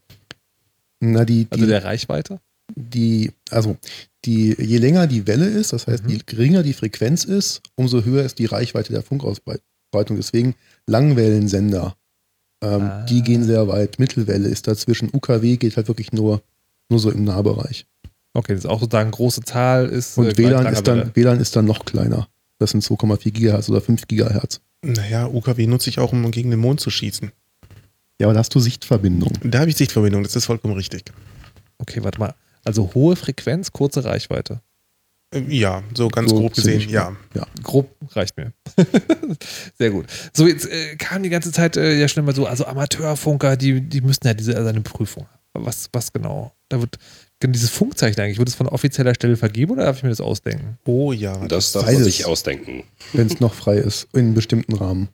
Na, 0.99 1.25
die, 1.25 1.45
die, 1.45 1.51
Also 1.51 1.65
der 1.65 1.83
Reichweite? 1.83 2.39
die, 2.75 3.31
also 3.51 3.77
die, 4.25 4.55
je 4.59 4.77
länger 4.79 5.05
die 5.07 5.27
Welle 5.27 5.45
ist, 5.47 5.71
das 5.73 5.87
heißt, 5.87 6.03
Mhm. 6.05 6.09
je 6.09 6.19
geringer 6.25 6.63
die 6.63 6.73
Frequenz 6.73 7.23
ist, 7.23 7.61
umso 7.75 8.03
höher 8.03 8.23
ist 8.23 8.39
die 8.39 8.45
Reichweite 8.45 8.91
der 8.91 9.03
Funkausbreitung. 9.03 9.61
Deswegen 10.17 10.55
Langwellensender, 10.87 11.95
ähm, 12.63 12.81
Ah. 12.81 13.05
die 13.05 13.21
gehen 13.21 13.43
sehr 13.43 13.67
weit. 13.67 13.99
Mittelwelle 13.99 14.47
ist 14.47 14.67
dazwischen. 14.67 15.09
UKW 15.13 15.57
geht 15.57 15.77
halt 15.77 15.87
wirklich 15.87 16.11
nur, 16.11 16.41
nur 16.89 16.99
so 16.99 17.11
im 17.11 17.23
Nahbereich. 17.23 17.85
Okay, 18.33 18.53
das 18.53 18.65
ist 18.65 18.69
auch 18.69 18.79
sozusagen 18.81 19.11
große 19.11 19.41
Zahl 19.43 19.85
ist. 19.87 20.17
Und 20.17 20.27
äh, 20.27 20.37
WLAN, 20.37 20.65
ist 20.73 20.87
dann, 20.87 21.11
WLAN 21.15 21.39
ist 21.39 21.55
dann 21.55 21.65
noch 21.65 21.85
kleiner. 21.85 22.27
Das 22.59 22.71
sind 22.71 22.83
2,4 22.83 23.31
Gigahertz 23.31 23.69
oder 23.69 23.81
5 23.81 24.07
Gigahertz. 24.07 24.59
Naja, 24.83 25.27
UKW 25.27 25.67
nutze 25.67 25.89
ich 25.89 25.99
auch, 25.99 26.11
um 26.11 26.29
gegen 26.31 26.49
den 26.51 26.59
Mond 26.59 26.79
zu 26.79 26.89
schießen. 26.89 27.31
Ja, 28.19 28.27
aber 28.27 28.33
da 28.33 28.39
hast 28.39 28.53
du 28.55 28.59
Sichtverbindung. 28.59 29.33
Da 29.43 29.59
habe 29.59 29.69
ich 29.69 29.75
Sichtverbindung, 29.75 30.23
das 30.23 30.35
ist 30.35 30.45
vollkommen 30.45 30.75
richtig. 30.75 31.03
Okay, 31.77 32.03
warte 32.03 32.19
mal. 32.19 32.33
Also 32.63 32.91
hohe 32.93 33.15
Frequenz, 33.15 33.71
kurze 33.71 34.05
Reichweite. 34.05 34.61
Äh, 35.33 35.41
Ja, 35.49 35.83
so 35.93 36.07
ganz 36.07 36.29
So 36.29 36.37
grob 36.37 36.53
gesehen, 36.53 36.89
ja. 36.89 37.15
Ja. 37.33 37.45
Grob 37.61 37.89
reicht 38.11 38.37
mir. 38.37 38.53
Sehr 39.77 39.91
gut. 39.91 40.05
So, 40.33 40.47
jetzt 40.47 40.65
äh, 40.69 40.95
kam 40.95 41.23
die 41.23 41.29
ganze 41.29 41.51
Zeit 41.51 41.77
äh, 41.77 41.99
ja 41.99 42.07
schon 42.07 42.23
immer 42.23 42.33
so, 42.33 42.45
also 42.45 42.65
Amateurfunker, 42.65 43.57
die, 43.57 43.81
die 43.81 44.01
müssten 44.01 44.27
ja 44.27 44.33
diese 44.33 44.55
also 44.55 44.69
eine 44.69 44.81
Prüfung 44.81 45.27
haben. 45.53 45.65
Was, 45.65 45.89
was 45.93 46.11
genau? 46.11 46.53
Da 46.69 46.79
wird 46.81 46.97
dieses 47.43 47.69
Funkzeichen 47.69 48.19
eigentlich, 48.19 48.39
wird 48.39 48.49
es 48.49 48.55
von 48.55 48.67
offizieller 48.67 49.13
Stelle 49.13 49.37
vergeben 49.37 49.73
oder 49.73 49.85
darf 49.85 49.97
ich 49.97 50.03
mir 50.03 50.09
das 50.09 50.21
ausdenken? 50.21 50.77
Oh 50.85 51.11
ja. 51.11 51.47
Das 51.47 51.73
darf 51.73 51.85
man 51.85 52.03
sich 52.03 52.25
ausdenken. 52.25 52.83
Wenn 53.13 53.27
es 53.27 53.39
noch 53.39 53.53
frei 53.53 53.77
ist, 53.77 54.07
in 54.13 54.19
einem 54.21 54.33
bestimmten 54.33 54.73
Rahmen. 54.73 55.09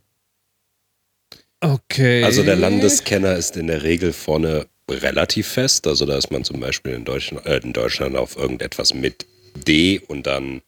Okay. 1.61 2.23
Also 2.23 2.43
der 2.43 2.55
Landeskenner 2.55 3.35
ist 3.35 3.55
in 3.55 3.67
der 3.67 3.83
Regel 3.83 4.13
vorne 4.13 4.65
relativ 4.89 5.47
fest. 5.47 5.87
Also 5.87 6.05
da 6.05 6.17
ist 6.17 6.31
man 6.31 6.43
zum 6.43 6.59
Beispiel 6.59 6.93
in 6.93 7.05
Deutschland, 7.05 7.45
äh, 7.45 7.59
in 7.59 7.73
Deutschland 7.73 8.15
auf 8.15 8.35
irgendetwas 8.35 8.93
mit 8.93 9.25
D 9.55 9.99
und 10.07 10.27
dann 10.27 10.61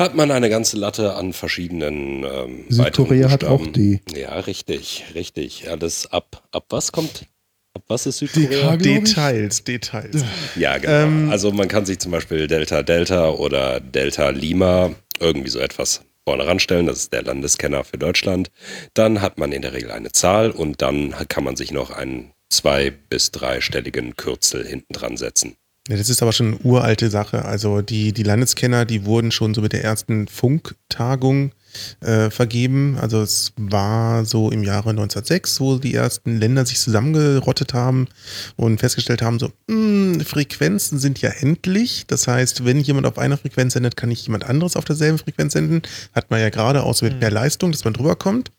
hat 0.00 0.14
man 0.14 0.30
eine 0.30 0.48
ganze 0.48 0.76
Latte 0.78 1.14
an 1.14 1.32
verschiedenen 1.32 2.24
ähm, 2.24 2.64
Südkorea 2.68 3.30
hat 3.30 3.44
auch. 3.44 3.64
D. 3.66 4.00
Ja, 4.16 4.40
richtig, 4.40 5.04
richtig. 5.14 5.68
Alles 5.70 6.10
ab. 6.10 6.42
Ab 6.50 6.64
was 6.70 6.90
kommt? 6.90 7.26
Ab 7.74 7.84
was 7.88 8.06
ist 8.06 8.18
Südkorea? 8.18 8.76
Details, 8.76 9.62
Details. 9.62 10.24
Ja, 10.56 10.78
genau. 10.78 10.92
Ähm, 10.92 11.30
also 11.30 11.52
man 11.52 11.68
kann 11.68 11.86
sich 11.86 11.98
zum 11.98 12.10
Beispiel 12.10 12.46
Delta 12.46 12.82
Delta 12.82 13.30
oder 13.30 13.80
Delta 13.80 14.30
Lima 14.30 14.94
irgendwie 15.20 15.50
so 15.50 15.58
etwas 15.58 16.00
vorne 16.26 16.46
ranstellen. 16.46 16.86
Das 16.86 16.98
ist 16.98 17.12
der 17.12 17.22
Landeskenner 17.22 17.84
für 17.84 17.98
Deutschland. 17.98 18.50
Dann 18.94 19.20
hat 19.20 19.38
man 19.38 19.52
in 19.52 19.62
der 19.62 19.72
Regel 19.72 19.90
eine 19.90 20.12
Zahl 20.12 20.50
und 20.50 20.82
dann 20.82 21.14
kann 21.28 21.44
man 21.44 21.56
sich 21.56 21.72
noch 21.72 21.90
einen 21.90 22.32
zwei- 22.50 22.90
bis 22.90 23.30
dreistelligen 23.30 24.16
Kürzel 24.16 24.66
hinten 24.66 24.92
dran 24.92 25.16
setzen. 25.16 25.56
Ja, 25.88 25.96
das 25.96 26.08
ist 26.08 26.22
aber 26.22 26.32
schon 26.32 26.54
eine 26.54 26.58
uralte 26.58 27.10
Sache. 27.10 27.44
Also 27.44 27.82
die, 27.82 28.12
die 28.12 28.22
Landeskenner, 28.22 28.84
die 28.84 29.04
wurden 29.04 29.32
schon 29.32 29.52
so 29.52 29.60
mit 29.60 29.72
der 29.72 29.82
ersten 29.82 30.28
Funktagung 30.28 31.52
äh, 32.00 32.30
vergeben. 32.30 32.96
Also 33.00 33.22
es 33.22 33.52
war 33.56 34.24
so 34.24 34.50
im 34.50 34.62
Jahre 34.62 34.90
1906, 34.90 35.60
wo 35.60 35.78
die 35.78 35.94
ersten 35.94 36.38
Länder 36.38 36.66
sich 36.66 36.80
zusammengerottet 36.80 37.74
haben 37.74 38.08
und 38.56 38.78
festgestellt 38.78 39.22
haben, 39.22 39.38
so, 39.38 39.50
mh, 39.68 40.24
Frequenzen 40.24 40.98
sind 40.98 41.20
ja 41.20 41.30
endlich. 41.30 42.04
Das 42.06 42.28
heißt, 42.28 42.64
wenn 42.64 42.80
jemand 42.80 43.06
auf 43.06 43.18
einer 43.18 43.36
Frequenz 43.36 43.74
sendet, 43.74 43.96
kann 43.96 44.08
nicht 44.08 44.26
jemand 44.26 44.44
anderes 44.44 44.76
auf 44.76 44.84
derselben 44.84 45.18
Frequenz 45.18 45.52
senden. 45.52 45.82
Hat 46.14 46.30
man 46.30 46.40
ja 46.40 46.50
gerade 46.50 46.82
auch 46.82 46.94
so 46.94 47.04
mit 47.04 47.20
mehr 47.20 47.30
Leistung, 47.30 47.72
dass 47.72 47.84
man 47.84 47.94
drüber 47.94 48.16
kommt. 48.16 48.50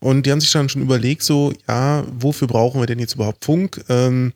Und 0.00 0.26
die 0.26 0.32
haben 0.32 0.40
sich 0.40 0.52
dann 0.52 0.68
schon 0.68 0.82
überlegt, 0.82 1.22
so, 1.22 1.52
ja, 1.68 2.04
wofür 2.10 2.48
brauchen 2.48 2.80
wir 2.80 2.86
denn 2.86 2.98
jetzt 2.98 3.14
überhaupt 3.14 3.44
Funk? 3.44 3.84
Ähm, 3.88 4.32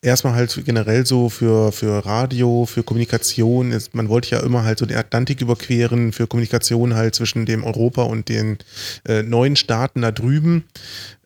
erstmal 0.00 0.34
halt 0.34 0.62
generell 0.64 1.06
so 1.06 1.28
für, 1.28 1.72
für 1.72 2.04
Radio, 2.04 2.66
für 2.66 2.82
Kommunikation. 2.82 3.72
Ist, 3.72 3.94
man 3.94 4.08
wollte 4.08 4.30
ja 4.30 4.40
immer 4.40 4.64
halt 4.64 4.78
so 4.78 4.86
den 4.86 4.96
Atlantik 4.96 5.40
überqueren, 5.40 6.12
für 6.12 6.26
Kommunikation 6.26 6.94
halt 6.94 7.14
zwischen 7.14 7.46
dem 7.46 7.64
Europa 7.64 8.02
und 8.02 8.28
den 8.28 8.58
äh, 9.06 9.22
neuen 9.22 9.56
Staaten 9.56 10.02
da 10.02 10.10
drüben. 10.10 10.64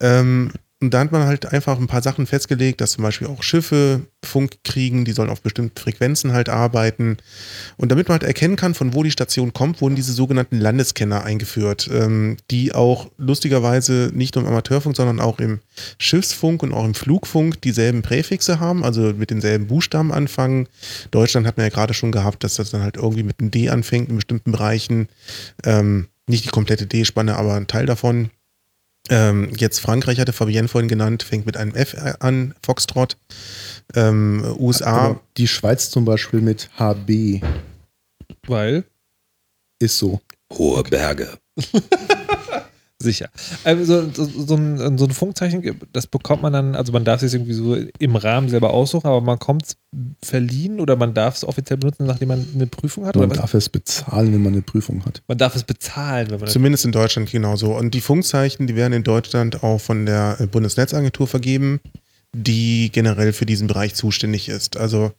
Ähm, 0.00 0.52
und 0.82 0.92
da 0.92 1.00
hat 1.00 1.10
man 1.10 1.24
halt 1.24 1.52
einfach 1.54 1.78
ein 1.78 1.86
paar 1.86 2.02
Sachen 2.02 2.26
festgelegt, 2.26 2.82
dass 2.82 2.92
zum 2.92 3.02
Beispiel 3.02 3.28
auch 3.28 3.42
Schiffe 3.42 4.02
Funk 4.22 4.58
kriegen, 4.62 5.06
die 5.06 5.12
sollen 5.12 5.30
auf 5.30 5.40
bestimmten 5.40 5.78
Frequenzen 5.78 6.32
halt 6.32 6.50
arbeiten. 6.50 7.16
Und 7.78 7.90
damit 7.90 8.08
man 8.08 8.18
halt 8.18 8.24
erkennen 8.24 8.56
kann, 8.56 8.74
von 8.74 8.92
wo 8.92 9.02
die 9.02 9.10
Station 9.10 9.54
kommt, 9.54 9.80
wurden 9.80 9.94
diese 9.94 10.12
sogenannten 10.12 10.58
Landeskenner 10.58 11.24
eingeführt, 11.24 11.88
ähm, 11.90 12.36
die 12.50 12.74
auch 12.74 13.10
lustigerweise 13.16 14.10
nicht 14.12 14.34
nur 14.34 14.44
im 14.44 14.50
Amateurfunk, 14.50 14.94
sondern 14.96 15.18
auch 15.18 15.38
im 15.38 15.60
Schiffsfunk 15.96 16.62
und 16.62 16.74
auch 16.74 16.84
im 16.84 16.94
Flugfunk 16.94 17.62
dieselben 17.62 18.02
Präfixe 18.02 18.60
haben, 18.60 18.84
also 18.84 19.14
mit 19.14 19.30
denselben 19.30 19.68
Buchstaben 19.68 20.12
anfangen. 20.12 20.68
Deutschland 21.10 21.46
hat 21.46 21.56
man 21.56 21.64
ja 21.64 21.70
gerade 21.70 21.94
schon 21.94 22.12
gehabt, 22.12 22.44
dass 22.44 22.56
das 22.56 22.70
dann 22.70 22.82
halt 22.82 22.96
irgendwie 22.96 23.22
mit 23.22 23.40
einem 23.40 23.50
D 23.50 23.70
anfängt 23.70 24.10
in 24.10 24.16
bestimmten 24.16 24.52
Bereichen. 24.52 25.08
Ähm, 25.64 26.08
nicht 26.26 26.44
die 26.44 26.50
komplette 26.50 26.86
D-Spanne, 26.86 27.36
aber 27.36 27.54
ein 27.54 27.66
Teil 27.66 27.86
davon. 27.86 28.30
Ähm, 29.08 29.52
jetzt 29.56 29.80
Frankreich 29.80 30.18
hatte 30.18 30.32
Fabienne 30.32 30.68
vorhin 30.68 30.88
genannt, 30.88 31.22
fängt 31.22 31.46
mit 31.46 31.56
einem 31.56 31.74
F 31.74 31.96
an, 32.20 32.54
Foxtrot. 32.64 33.16
Ähm, 33.94 34.44
USA, 34.58 34.86
Aber 34.86 35.20
die 35.36 35.48
Schweiz 35.48 35.90
zum 35.90 36.04
Beispiel 36.04 36.40
mit 36.40 36.68
HB 36.78 37.40
Weil, 38.46 38.84
ist 39.78 39.98
so. 39.98 40.20
Hohe 40.52 40.82
Berge. 40.82 41.38
sicher. 43.02 43.28
Also, 43.64 44.10
so, 44.12 44.24
so, 44.24 44.54
ein, 44.56 44.98
so 44.98 45.04
ein 45.04 45.10
Funkzeichen, 45.10 45.78
das 45.92 46.06
bekommt 46.06 46.42
man 46.42 46.52
dann, 46.52 46.74
also 46.74 46.92
man 46.92 47.04
darf 47.04 47.22
es 47.22 47.34
irgendwie 47.34 47.52
so 47.52 47.76
im 47.98 48.16
Rahmen 48.16 48.48
selber 48.48 48.70
aussuchen, 48.70 49.06
aber 49.06 49.20
man 49.20 49.38
kommt 49.38 49.64
es 49.66 49.76
verliehen 50.22 50.80
oder 50.80 50.96
man 50.96 51.14
darf 51.14 51.36
es 51.36 51.44
offiziell 51.44 51.76
benutzen, 51.78 52.06
nachdem 52.06 52.28
man 52.28 52.46
eine 52.54 52.66
Prüfung 52.66 53.06
hat? 53.06 53.14
Man 53.16 53.24
Oder 53.24 53.30
was? 53.32 53.38
darf 53.38 53.54
es 53.54 53.68
bezahlen, 53.68 54.32
wenn 54.32 54.42
man 54.42 54.52
eine 54.54 54.62
Prüfung 54.62 55.04
hat. 55.04 55.22
man 55.28 55.38
darf 55.38 55.56
es 55.56 55.64
bezahlen, 55.64 56.30
wenn 56.30 56.40
man 56.40 56.48
Zumindest 56.48 56.84
in 56.84 56.92
Deutschland 56.92 57.30
genauso. 57.30 57.76
Und 57.76 57.94
die 57.94 58.00
Funkzeichen, 58.00 58.66
die 58.66 58.76
werden 58.76 58.92
in 58.92 59.04
Deutschland 59.04 59.62
auch 59.62 59.78
von 59.80 60.06
der 60.06 60.36
äh, 60.40 60.46
Bundesnetzagentur 60.46 61.26
vergeben, 61.26 61.80
die 62.34 62.90
generell 62.92 63.32
für 63.32 63.46
diesen 63.46 63.66
Bereich 63.68 63.94
zuständig 63.94 64.48
ist. 64.48 64.76
Also 64.76 65.12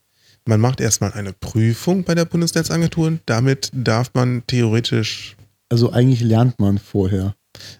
man 0.45 0.59
macht 0.59 0.79
erstmal 0.81 1.13
eine 1.13 1.33
Prüfung 1.33 2.03
bei 2.03 2.15
der 2.15 2.25
Bundesnetzagentur. 2.25 3.17
Damit 3.25 3.69
darf 3.73 4.11
man 4.13 4.43
theoretisch, 4.47 5.35
Also 5.69 5.91
eigentlich 5.91 6.21
lernt 6.21 6.59
man 6.59 6.77
vorher. 6.77 7.35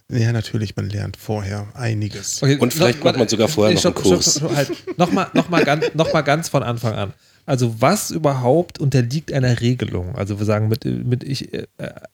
Ja 0.09 0.32
natürlich, 0.32 0.75
man 0.75 0.89
lernt 0.89 1.17
vorher 1.17 1.67
einiges. 1.73 2.41
Okay, 2.41 2.57
Und 2.57 2.73
vielleicht 2.73 3.03
macht 3.03 3.17
man 3.17 3.28
sogar 3.28 3.47
vorher 3.47 3.75
noch 3.75 3.86
einen 3.86 3.93
Kurs. 3.93 4.41
halt, 4.41 4.97
Nochmal 4.97 5.30
noch 5.34 5.49
mal 5.49 5.63
ganz, 5.63 5.86
noch 5.93 6.11
mal 6.13 6.21
ganz 6.21 6.49
von 6.49 6.63
Anfang 6.63 6.93
an. 6.93 7.13
Also 7.48 7.76
was 7.80 8.12
überhaupt 8.12 8.78
unterliegt 8.78 9.32
einer 9.32 9.62
Regelung? 9.62 10.16
Also 10.16 10.38
wir 10.38 10.45
sagen, 10.45 10.68
mit, 10.68 10.84
mit 10.84 11.24
ich 11.24 11.54
äh, 11.54 11.66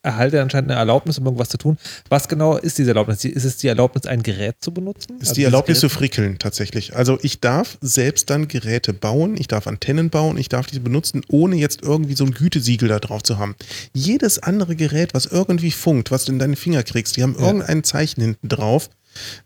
erhalte 0.04 0.42
anscheinend 0.42 0.70
eine 0.70 0.80
Erlaubnis, 0.80 1.18
um 1.18 1.26
irgendwas 1.26 1.50
zu 1.50 1.58
tun. 1.58 1.78
Was 2.08 2.28
genau 2.28 2.56
ist 2.58 2.78
diese 2.78 2.92
Erlaubnis? 2.92 3.26
Ist 3.26 3.44
es 3.44 3.58
die 3.58 3.68
Erlaubnis, 3.68 4.06
ein 4.06 4.22
Gerät 4.22 4.58
zu 4.60 4.72
benutzen? 4.72 5.16
ist 5.20 5.22
Also 5.30 5.34
die 5.34 5.44
Erlaubnis 5.44 5.80
zu 5.80 5.88
dieses 5.88 5.98
frickeln 5.98 6.38
tatsächlich. 6.38 6.96
Also 6.96 7.18
ich 7.24 7.42
darf 7.42 7.80
selbst 7.82 8.30
dann 8.30 8.48
Geräte 8.48 8.94
bauen, 8.94 9.36
ich 9.36 9.48
darf 9.48 9.66
Antennen 9.66 10.12
bauen, 10.12 10.38
ich 10.38 10.50
darf 10.50 10.68
diese 10.68 10.82
benutzen, 10.82 11.22
ohne 11.30 11.56
jetzt 11.56 11.82
irgendwie 11.82 12.14
so 12.14 12.26
ein 12.26 12.32
Gütesiegel 12.32 12.88
da 12.88 13.00
drauf 13.00 13.24
zu 13.24 13.40
haben. 13.40 13.56
Jedes 13.92 14.38
andere 14.38 14.76
Gerät, 14.76 15.16
was 15.16 15.26
irgendwie 15.26 15.72
funkt, 15.72 16.12
was 16.12 16.26
du 16.26 16.32
in 16.32 16.38
deine 16.40 16.56
Finger 16.56 16.84
kriegst, 16.84 17.18
die 17.18 17.24
haben 17.24 17.36
Ja. 17.40 17.48
irgendein 17.48 17.84
Zeichen 17.84 18.22
hinten 18.22 18.50
drauf. 18.50 18.90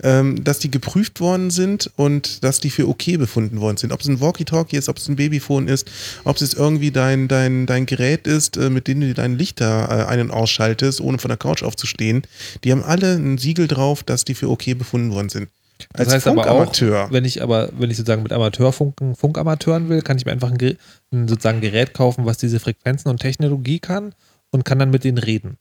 Ähm, 0.03 0.43
dass 0.43 0.59
die 0.59 0.72
geprüft 0.72 1.20
worden 1.20 1.49
sind 1.49 1.91
und 1.95 2.43
dass 2.43 2.59
die 2.59 2.70
für 2.70 2.88
okay 2.88 3.18
befunden 3.18 3.59
worden 3.61 3.78
sind. 3.78 3.91
Ob 3.91 4.01
es 4.01 4.07
ein 4.07 4.20
Walkie-Talkie 4.20 4.78
ist, 4.78 4.89
ob 4.89 4.97
es 4.97 5.07
ein 5.07 5.15
Babyphone 5.15 5.68
ist, 5.68 5.89
ob 6.24 6.39
es 6.39 6.53
irgendwie 6.53 6.91
dein, 6.91 7.28
dein, 7.28 7.65
dein 7.65 7.86
Gerät 7.86 8.28
ist, 8.28 8.57
äh, 8.57 8.70
mit 8.70 8.88
dem 8.88 9.01
du 9.01 9.13
dein 9.13 9.38
Lichter 9.38 9.88
äh, 9.89 10.05
ein- 10.05 10.22
und 10.22 10.32
ausschaltest, 10.32 11.01
ohne 11.01 11.18
von 11.18 11.30
der 11.30 11.38
Couch 11.38 11.63
aufzustehen. 11.63 12.24
Die 12.63 12.72
haben 12.72 12.84
alle 12.84 13.15
ein 13.15 13.38
Siegel 13.38 13.68
drauf, 13.68 14.03
dass 14.03 14.26
die 14.26 14.36
für 14.36 14.49
okay 14.49 14.74
befunden 14.74 15.11
worden 15.11 15.30
sind. 15.30 15.49
Das 15.93 16.07
Als 16.07 16.15
heißt 16.15 16.28
aber 16.28 16.49
auch, 16.49 17.11
wenn 17.11 17.26
ich 17.26 17.41
aber, 17.43 17.70
wenn 17.78 17.91
ich 17.91 17.97
sozusagen 17.97 18.24
mit 18.24 18.34
Amateurfunken, 18.34 19.15
Funkamateuren 19.15 19.89
will, 19.89 20.01
kann 20.01 20.18
ich 20.18 20.26
mir 20.26 20.32
einfach 20.32 20.51
ein, 20.51 20.78
ein 21.11 21.28
sozusagen 21.28 21.61
Gerät 21.61 21.93
kaufen, 21.93 22.26
was 22.26 22.38
diese 22.38 22.59
Frequenzen 22.59 23.09
und 23.09 23.20
Technologie 23.20 23.80
kann 23.80 24.15
und 24.51 24.65
kann 24.65 24.80
dann 24.80 24.89
mit 24.89 25.03
denen 25.03 25.20
reden. 25.20 25.57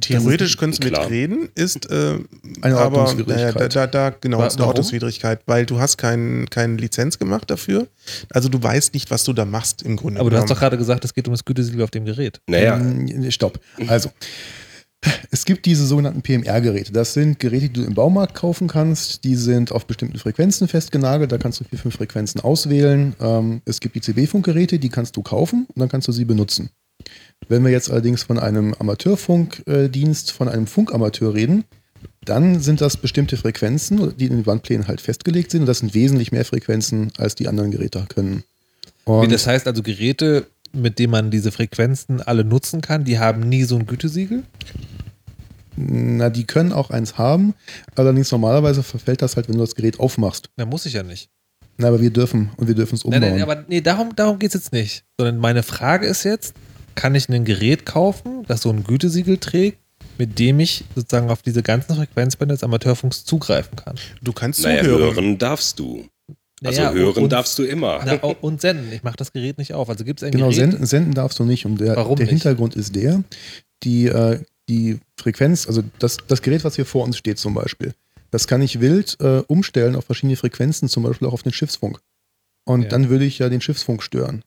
Theoretisch 0.00 0.56
können 0.58 0.74
sie 0.74 0.84
mitreden, 0.84 1.48
ist 1.54 1.90
äh, 1.90 2.18
Eine 2.60 2.76
aber 2.76 2.98
Ordnungswidrigkeit. 2.98 3.54
naja, 3.54 3.68
da, 3.68 3.86
da, 3.86 4.10
da 4.10 4.16
genau 4.20 4.38
ist 4.44 4.52
eine 4.54 4.58
warum? 4.60 4.68
Ordnungswidrigkeit, 4.68 5.40
weil 5.46 5.64
du 5.64 5.80
hast 5.80 5.96
kein, 5.96 6.46
keine 6.50 6.76
Lizenz 6.76 7.18
gemacht 7.18 7.50
dafür. 7.50 7.86
Also 8.30 8.48
du 8.50 8.62
weißt 8.62 8.92
nicht, 8.92 9.10
was 9.10 9.24
du 9.24 9.32
da 9.32 9.46
machst 9.46 9.82
im 9.82 9.96
Grunde. 9.96 10.20
Aber 10.20 10.28
du 10.30 10.36
hast 10.36 10.42
doch 10.44 10.48
genommen. 10.48 10.60
gerade 10.60 10.76
gesagt, 10.78 11.04
es 11.06 11.14
geht 11.14 11.26
um 11.26 11.32
das 11.32 11.44
Gütesiegel 11.44 11.82
auf 11.82 11.90
dem 11.90 12.04
Gerät. 12.04 12.40
Naja, 12.46 12.76
Mm, 12.76 13.30
Stopp. 13.30 13.60
Also, 13.86 14.10
es 15.30 15.44
gibt 15.44 15.64
diese 15.64 15.86
sogenannten 15.86 16.22
PMR-Geräte. 16.22 16.92
Das 16.92 17.14
sind 17.14 17.38
Geräte, 17.38 17.68
die 17.68 17.80
du 17.80 17.84
im 17.84 17.94
Baumarkt 17.94 18.34
kaufen 18.34 18.66
kannst. 18.66 19.22
Die 19.24 19.36
sind 19.36 19.70
auf 19.70 19.86
bestimmten 19.86 20.18
Frequenzen 20.18 20.66
festgenagelt. 20.68 21.30
Da 21.30 21.38
kannst 21.38 21.60
du 21.60 21.64
vier, 21.64 21.78
fünf 21.78 21.94
Frequenzen 21.94 22.40
auswählen. 22.40 23.14
Ähm, 23.20 23.62
es 23.64 23.78
gibt 23.80 23.94
die 23.94 24.00
CB-Funkgeräte, 24.00 24.78
die 24.80 24.88
kannst 24.88 25.16
du 25.16 25.22
kaufen 25.22 25.66
und 25.72 25.78
dann 25.80 25.88
kannst 25.88 26.08
du 26.08 26.12
sie 26.12 26.24
benutzen. 26.24 26.70
Wenn 27.48 27.64
wir 27.64 27.70
jetzt 27.70 27.90
allerdings 27.90 28.22
von 28.24 28.38
einem 28.38 28.74
Amateurfunkdienst, 28.74 30.32
von 30.32 30.48
einem 30.48 30.66
Funkamateur 30.66 31.34
reden, 31.34 31.64
dann 32.24 32.60
sind 32.60 32.80
das 32.80 32.96
bestimmte 32.96 33.36
Frequenzen, 33.36 34.16
die 34.16 34.26
in 34.26 34.36
den 34.36 34.46
Wandplänen 34.46 34.86
halt 34.86 35.00
festgelegt 35.00 35.50
sind. 35.50 35.62
Und 35.62 35.66
das 35.66 35.78
sind 35.78 35.94
wesentlich 35.94 36.32
mehr 36.32 36.44
Frequenzen, 36.44 37.12
als 37.16 37.34
die 37.34 37.48
anderen 37.48 37.70
Geräte 37.70 38.04
können. 38.08 38.44
Und 39.04 39.32
das 39.32 39.46
heißt 39.46 39.66
also 39.66 39.82
Geräte, 39.82 40.46
mit 40.72 40.98
denen 40.98 41.12
man 41.12 41.30
diese 41.30 41.50
Frequenzen 41.50 42.20
alle 42.20 42.44
nutzen 42.44 42.82
kann, 42.82 43.04
die 43.04 43.18
haben 43.18 43.48
nie 43.48 43.64
so 43.64 43.76
ein 43.76 43.86
Gütesiegel. 43.86 44.42
Na, 45.76 46.28
die 46.28 46.44
können 46.44 46.72
auch 46.72 46.90
eins 46.90 47.16
haben. 47.16 47.54
Allerdings 47.94 48.30
normalerweise 48.32 48.82
verfällt 48.82 49.22
das 49.22 49.36
halt, 49.36 49.48
wenn 49.48 49.54
du 49.54 49.60
das 49.60 49.74
Gerät 49.74 50.00
aufmachst. 50.00 50.50
Da 50.56 50.66
muss 50.66 50.84
ich 50.86 50.94
ja 50.94 51.02
nicht. 51.02 51.30
Na, 51.78 51.88
aber 51.88 52.00
wir 52.00 52.10
dürfen 52.10 52.50
und 52.56 52.66
wir 52.66 52.74
dürfen 52.74 52.96
es 52.96 53.04
umbauen. 53.04 53.20
Nein, 53.20 53.32
nein, 53.34 53.42
aber 53.42 53.64
nee, 53.68 53.80
darum, 53.80 54.14
darum 54.16 54.38
geht 54.38 54.48
es 54.48 54.54
jetzt 54.54 54.72
nicht. 54.72 55.04
Sondern 55.18 55.38
meine 55.38 55.62
Frage 55.62 56.06
ist 56.06 56.24
jetzt, 56.24 56.54
kann 57.00 57.14
ich 57.14 57.28
ein 57.28 57.44
Gerät 57.44 57.86
kaufen, 57.86 58.44
das 58.48 58.62
so 58.62 58.70
ein 58.70 58.84
Gütesiegel 58.84 59.38
trägt, 59.38 59.78
mit 60.18 60.38
dem 60.38 60.60
ich 60.60 60.84
sozusagen 60.94 61.30
auf 61.30 61.42
diese 61.42 61.62
ganzen 61.62 61.94
Frequenzbänder 61.96 62.54
des 62.54 62.64
Amateurfunks 62.64 63.24
zugreifen 63.24 63.76
kann? 63.76 63.96
Du 64.22 64.32
kannst 64.32 64.62
naja, 64.62 64.82
zuhören. 64.82 65.14
hören 65.14 65.38
darfst 65.38 65.78
du. 65.78 66.06
Also 66.64 66.82
Naja, 66.82 66.92
hören 66.92 67.22
und, 67.24 67.32
darfst 67.32 67.56
du 67.58 67.62
immer. 67.62 68.00
Na, 68.04 68.14
und 68.40 68.60
senden. 68.60 68.92
Ich 68.92 69.04
mache 69.04 69.16
das 69.16 69.32
Gerät 69.32 69.58
nicht 69.58 69.74
auf. 69.74 69.88
Also 69.88 70.04
gibt 70.04 70.20
es 70.20 70.26
ein 70.26 70.32
genau, 70.32 70.46
Gerät. 70.50 70.56
senden, 70.72 70.86
senden 70.86 71.14
darfst 71.14 71.38
du 71.38 71.44
nicht. 71.44 71.64
Und 71.66 71.80
der, 71.80 71.94
Warum 71.96 72.16
der 72.16 72.26
nicht? 72.26 72.32
Hintergrund 72.32 72.74
ist 72.74 72.96
der, 72.96 73.22
die, 73.84 74.06
äh, 74.06 74.40
die 74.68 74.98
Frequenz, 75.16 75.68
also 75.68 75.82
das, 76.00 76.16
das 76.26 76.42
Gerät, 76.42 76.64
was 76.64 76.74
hier 76.74 76.84
vor 76.84 77.04
uns 77.04 77.16
steht 77.16 77.38
zum 77.38 77.54
Beispiel, 77.54 77.94
das 78.32 78.48
kann 78.48 78.60
ich 78.60 78.80
wild 78.80 79.16
äh, 79.20 79.38
umstellen 79.46 79.94
auf 79.96 80.04
verschiedene 80.06 80.36
Frequenzen, 80.36 80.88
zum 80.88 81.04
Beispiel 81.04 81.28
auch 81.28 81.32
auf 81.32 81.44
den 81.44 81.52
Schiffsfunk. 81.52 82.00
Und 82.66 82.82
Ja. 82.82 82.88
dann 82.88 83.08
würde 83.08 83.24
ich 83.24 83.38
ja 83.38 83.48
den 83.48 83.60
Schiffsfunk 83.60 84.02
stören. 84.02 84.42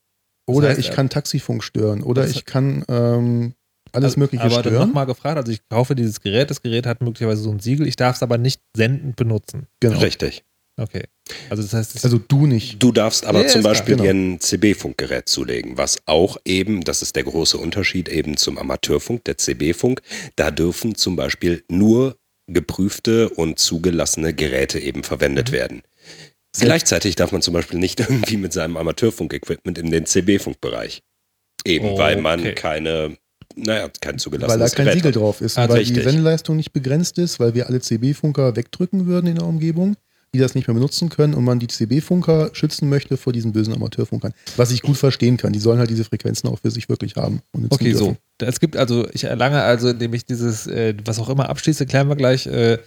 Oder 0.55 0.69
heißt, 0.69 0.79
ich 0.79 0.89
äh, 0.89 0.93
kann 0.93 1.09
Taxifunk 1.09 1.63
stören. 1.63 2.03
Oder 2.03 2.27
ich 2.27 2.45
kann 2.45 2.83
ähm, 2.89 3.53
alles 3.91 4.05
Also, 4.11 4.19
Mögliche 4.19 4.43
aber 4.43 4.59
stören. 4.59 4.87
nochmal 4.87 5.05
gefragt, 5.05 5.37
also 5.37 5.51
ich 5.51 5.67
kaufe 5.69 5.95
dieses 5.95 6.21
Gerät, 6.21 6.49
das 6.49 6.61
Gerät 6.61 6.85
hat 6.85 7.01
möglicherweise 7.01 7.41
so 7.41 7.51
ein 7.51 7.59
Siegel, 7.59 7.87
ich 7.87 7.95
darf 7.95 8.15
es 8.15 8.23
aber 8.23 8.37
nicht 8.37 8.61
sendend 8.75 9.15
benutzen. 9.15 9.67
Genau. 9.79 9.99
Richtig. 9.99 10.43
Okay. 10.77 11.03
Also 11.49 11.61
das 11.63 11.73
heißt, 11.73 11.95
es 11.97 12.03
Also 12.05 12.17
du 12.17 12.47
nicht. 12.47 12.81
Du 12.81 12.91
darfst 12.91 13.25
aber 13.25 13.41
Ja, 13.41 13.47
zum 13.47 13.59
ist 13.59 13.63
klar, 13.65 13.73
Beispiel 13.73 13.95
genau. 13.97 14.03
dir 14.05 14.11
ein 14.11 14.39
CB-Funkgerät 14.39 15.27
zulegen, 15.27 15.77
was 15.77 15.99
auch 16.05 16.37
eben, 16.45 16.83
das 16.83 17.01
ist 17.01 17.15
der 17.15 17.23
große 17.23 17.57
Unterschied 17.57 18.07
eben 18.09 18.37
zum 18.37 18.57
Amateurfunk, 18.57 19.23
der 19.25 19.37
CB-Funk, 19.37 20.01
da 20.37 20.49
dürfen 20.49 20.95
zum 20.95 21.15
Beispiel 21.17 21.63
nur 21.69 22.15
geprüfte 22.47 23.29
und 23.29 23.59
zugelassene 23.59 24.33
Geräte 24.33 24.79
eben 24.79 25.03
verwendet 25.03 25.49
Mhm. 25.49 25.53
werden. 25.53 25.81
Gleichzeitig 26.59 27.15
darf 27.15 27.31
man 27.31 27.41
zum 27.41 27.53
Beispiel 27.53 27.79
nicht 27.79 27.99
irgendwie 28.01 28.37
mit 28.37 28.53
seinem 28.53 28.77
Amateurfunk-Equipment 28.77 29.77
in 29.77 29.91
den 29.91 30.05
CB-Funkbereich. 30.05 31.01
Eben 31.65 31.97
weil 31.97 32.17
man 32.21 32.39
Okay. 32.39 32.53
keine, 32.55 33.17
naja, 33.55 33.89
kein 34.01 34.13
Weil 34.13 34.13
da 34.13 34.17
zugelassenes 34.17 34.75
kein 34.75 34.85
Gerät 34.85 34.97
Siegel 34.97 35.11
hat. 35.11 35.15
drauf 35.21 35.41
ist. 35.41 35.57
Ah, 35.57 35.69
weil 35.69 35.79
richtig. 35.79 35.97
die 35.97 36.03
Sendeleistung 36.03 36.55
nicht 36.57 36.73
begrenzt 36.73 37.17
ist, 37.19 37.39
weil 37.39 37.53
wir 37.53 37.67
alle 37.67 37.79
CB-Funker 37.79 38.55
wegdrücken 38.55 39.05
würden 39.05 39.27
in 39.27 39.35
der 39.35 39.45
Umgebung, 39.45 39.95
die 40.33 40.39
das 40.39 40.55
nicht 40.55 40.67
mehr 40.67 40.75
benutzen 40.75 41.09
können 41.09 41.33
und 41.33 41.43
man 41.43 41.59
die 41.59 41.67
CB-Funker 41.67 42.51
schützen 42.53 42.87
möchte 42.87 43.17
vor 43.17 43.33
diesen 43.33 43.51
bösen 43.51 43.73
Amateurfunkern. 43.73 44.33
Was 44.55 44.71
ich 44.71 44.81
gut 44.81 44.97
verstehen 44.97 45.37
kann. 45.37 45.51
Die 45.51 45.59
sollen 45.59 45.79
halt 45.79 45.89
diese 45.89 46.05
Frequenzen 46.05 46.47
auch 46.47 46.59
für 46.59 46.71
sich 46.71 46.87
wirklich 46.87 47.15
haben. 47.17 47.41
Okay, 47.69 47.93
so. 47.93 48.05
dürfen. 48.05 48.17
Es 48.39 48.59
gibt 48.59 48.75
also, 48.75 49.07
ich 49.11 49.25
erlange 49.25 49.61
also, 49.61 49.89
indem 49.89 50.13
ich 50.13 50.25
dieses, 50.25 50.65
äh, 50.67 50.95
was 51.05 51.19
auch 51.19 51.29
immer 51.29 51.49
abschließe, 51.49 51.85
klären 51.85 52.07
wir 52.07 52.15
gleich, 52.15 52.47
äh, 52.47 52.79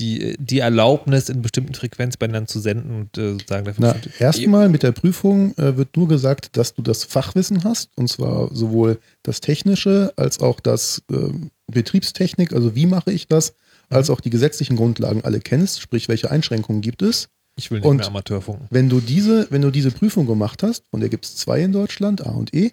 die, 0.00 0.36
die 0.38 0.60
Erlaubnis 0.60 1.28
in 1.28 1.42
bestimmten 1.42 1.74
Frequenzbändern 1.74 2.46
zu 2.46 2.60
senden 2.60 2.90
und 2.92 3.18
äh, 3.18 3.32
sozusagen 3.32 3.64
dafür 3.64 3.94
Na, 3.94 4.24
erstmal 4.24 4.68
mit 4.68 4.82
der 4.82 4.92
Prüfung 4.92 5.56
äh, 5.58 5.76
wird 5.76 5.96
nur 5.96 6.08
gesagt, 6.08 6.56
dass 6.56 6.74
du 6.74 6.82
das 6.82 7.04
Fachwissen 7.04 7.64
hast, 7.64 7.90
und 7.96 8.08
zwar 8.08 8.54
sowohl 8.54 9.00
das 9.22 9.40
Technische 9.40 10.12
als 10.16 10.40
auch 10.40 10.60
das 10.60 11.02
ähm, 11.10 11.50
Betriebstechnik, 11.66 12.52
also 12.52 12.74
wie 12.74 12.86
mache 12.86 13.12
ich 13.12 13.26
das, 13.26 13.54
als 13.92 14.10
auch 14.10 14.20
die 14.20 14.30
gesetzlichen 14.30 14.76
Grundlagen 14.76 15.22
alle 15.24 15.40
kennst, 15.40 15.80
sprich, 15.80 16.08
welche 16.08 16.30
Einschränkungen 16.30 16.80
gibt 16.82 17.02
es. 17.02 17.28
Ich 17.56 17.70
will 17.70 17.80
nicht 17.80 17.86
und- 17.88 17.98
mehr 17.98 18.06
Amateurfunken. 18.06 18.66
Wenn 18.70 18.88
du 18.88 19.00
diese, 19.00 19.46
wenn 19.50 19.62
du 19.62 19.70
diese 19.70 19.90
Prüfung 19.90 20.26
gemacht 20.26 20.62
hast, 20.62 20.84
von 20.90 21.00
der 21.00 21.08
gibt 21.08 21.24
es 21.26 21.36
zwei 21.36 21.60
in 21.62 21.72
Deutschland, 21.72 22.26
A 22.26 22.30
und 22.30 22.54
E, 22.54 22.72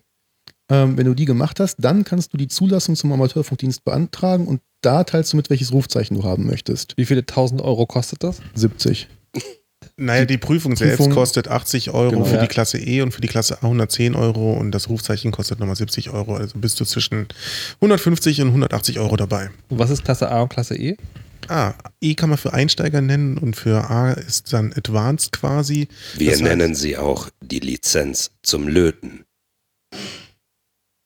ähm, 0.71 0.97
wenn 0.97 1.05
du 1.05 1.13
die 1.13 1.25
gemacht 1.25 1.59
hast, 1.59 1.75
dann 1.79 2.03
kannst 2.03 2.33
du 2.33 2.37
die 2.37 2.47
Zulassung 2.47 2.95
zum 2.95 3.11
Amateurfunkdienst 3.11 3.83
beantragen 3.83 4.47
und 4.47 4.61
da 4.81 5.03
teilst 5.03 5.33
du 5.33 5.37
mit, 5.37 5.49
welches 5.49 5.73
Rufzeichen 5.73 6.15
du 6.15 6.23
haben 6.23 6.45
möchtest. 6.47 6.95
Wie 6.95 7.05
viele 7.05 7.25
tausend 7.25 7.61
Euro 7.61 7.85
kostet 7.85 8.23
das? 8.23 8.39
70. 8.55 9.07
Naja, 9.99 10.25
die 10.25 10.37
Prüfung 10.37 10.75
selbst 10.75 10.97
Prüfung- 10.97 11.13
kostet 11.13 11.47
80 11.49 11.91
Euro 11.91 12.11
Genau. 12.11 12.25
für 12.25 12.35
Ja. 12.35 12.41
die 12.41 12.47
Klasse 12.47 12.77
E 12.79 13.01
und 13.01 13.11
für 13.13 13.21
die 13.21 13.27
Klasse 13.27 13.61
A 13.61 13.67
110 13.67 14.15
Euro 14.15 14.53
und 14.53 14.71
das 14.71 14.87
Rufzeichen 14.89 15.31
kostet 15.31 15.59
nochmal 15.59 15.75
70 15.75 16.09
Euro. 16.11 16.35
Also 16.35 16.57
bist 16.57 16.79
du 16.79 16.85
zwischen 16.85 17.27
150 17.81 18.41
und 18.41 18.49
180 18.49 18.99
Euro 18.99 19.15
dabei. 19.17 19.49
Und 19.69 19.79
was 19.79 19.89
ist 19.89 20.03
Klasse 20.05 20.31
A 20.31 20.41
und 20.41 20.49
Klasse 20.49 20.75
E? 20.77 20.95
Ah, 21.47 21.73
E 22.01 22.13
kann 22.15 22.29
man 22.29 22.37
für 22.37 22.53
Einsteiger 22.53 23.01
nennen 23.01 23.37
und 23.37 23.55
für 23.55 23.89
A 23.89 24.11
ist 24.11 24.53
dann 24.53 24.71
Advanced 24.73 25.31
quasi. 25.31 25.87
Wir 26.15 26.31
Das 26.31 26.39
heißt- 26.39 26.43
nennen 26.43 26.75
sie 26.75 26.95
auch 26.97 27.29
die 27.41 27.59
Lizenz 27.59 28.31
zum 28.43 28.67
Löten. 28.67 29.25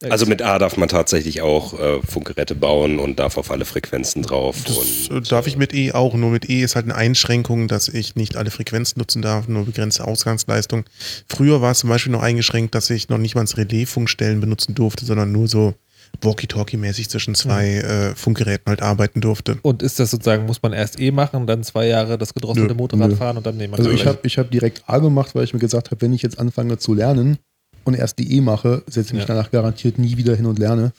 Also 0.10 0.26
mit 0.26 0.42
A 0.42 0.60
darf 0.60 0.78
man 0.78 0.90
tatsächlich 0.90 1.42
auch 1.42 1.80
äh, 1.80 2.02
Funkgeräte 2.02 2.56
bauen 2.56 3.00
und 3.00 3.20
darf 3.20 3.38
auf 3.38 3.52
alle 3.52 3.66
Frequenzen 3.66 4.24
drauf. 4.24 4.58
Das 4.66 5.10
und, 5.10 5.26
äh, 5.26 5.30
darf 5.30 5.48
ich 5.48 5.58
mit 5.58 5.74
E 5.74 5.92
auch, 5.92 6.14
nur 6.14 6.30
mit 6.30 6.50
E 6.50 6.62
ist 6.62 6.76
halt 6.76 6.86
eine 6.86 6.96
Einschränkung, 6.96 7.68
dass 7.68 7.88
ich 7.88 8.16
nicht 8.16 8.36
alle 8.36 8.52
Frequenzen 8.52 9.00
nutzen 9.00 9.22
darf, 9.22 9.48
nur 9.48 9.66
begrenzte 9.66 10.06
Ausgangsleistung. 10.06 10.84
Früher 11.28 11.62
war 11.62 11.72
es 11.72 11.80
zum 11.80 11.90
Beispiel 11.90 12.12
noch 12.12 12.22
eingeschränkt, 12.22 12.76
dass 12.76 12.90
ich 12.90 13.10
noch 13.10 13.18
nicht 13.18 13.36
mal 13.36 13.42
das 13.42 13.58
Relais-Funkstellen 13.58 14.40
benutzen 14.40 14.76
durfte, 14.76 15.06
sondern 15.06 15.32
nur 15.32 15.48
so 15.48 15.74
Walkie-Talkie-mäßig 16.22 17.10
zwischen 17.10 17.36
zwei 17.36 17.78
äh, 17.78 18.16
Funkgeräten 18.16 18.66
halt 18.68 18.82
arbeiten 18.82 19.22
durfte. 19.22 19.58
Und 19.62 19.82
ist 19.82 20.00
das 20.00 20.12
sozusagen, 20.12 20.46
muss 20.46 20.62
man 20.62 20.74
erst 20.74 21.00
E 21.00 21.12
machen, 21.12 21.48
dann 21.48 21.64
zwei 21.64 21.88
Jahre 21.88 22.18
das 22.18 22.34
gedrosselte 22.34 22.74
Nö. 22.74 22.78
Motorrad 22.82 23.10
Nö. 23.10 23.16
fahren 23.16 23.38
und 23.38 23.46
dann 23.46 23.58
nehmen 23.58 23.74
wir 23.74 23.80
Also 23.80 23.92
ich 23.92 24.06
habe 24.06 24.20
ich 24.24 24.38
hab 24.38 24.52
direkt 24.52 24.84
A 24.88 25.00
gemacht, 25.00 25.34
weil 25.34 25.44
ich 25.44 25.54
mir 25.54 25.60
gesagt 25.60 25.92
habe, 25.92 26.02
wenn 26.02 26.14
ich 26.14 26.22
jetzt 26.22 26.40
anfange 26.40 26.78
zu 26.78 26.94
lernen 26.94 27.40
und 27.86 27.96
erst 27.96 28.20
die 28.20 28.36
E 28.38 28.42
mache, 28.42 28.84
setze 28.88 29.10
ich 29.10 29.14
mich 29.14 29.22
Ja. 29.22 29.28
danach 29.36 29.52
garantiert 29.52 29.98
nie 30.00 30.18
wieder 30.18 30.36
hin 30.36 30.46
und 30.46 30.60
lerne. 30.60 30.92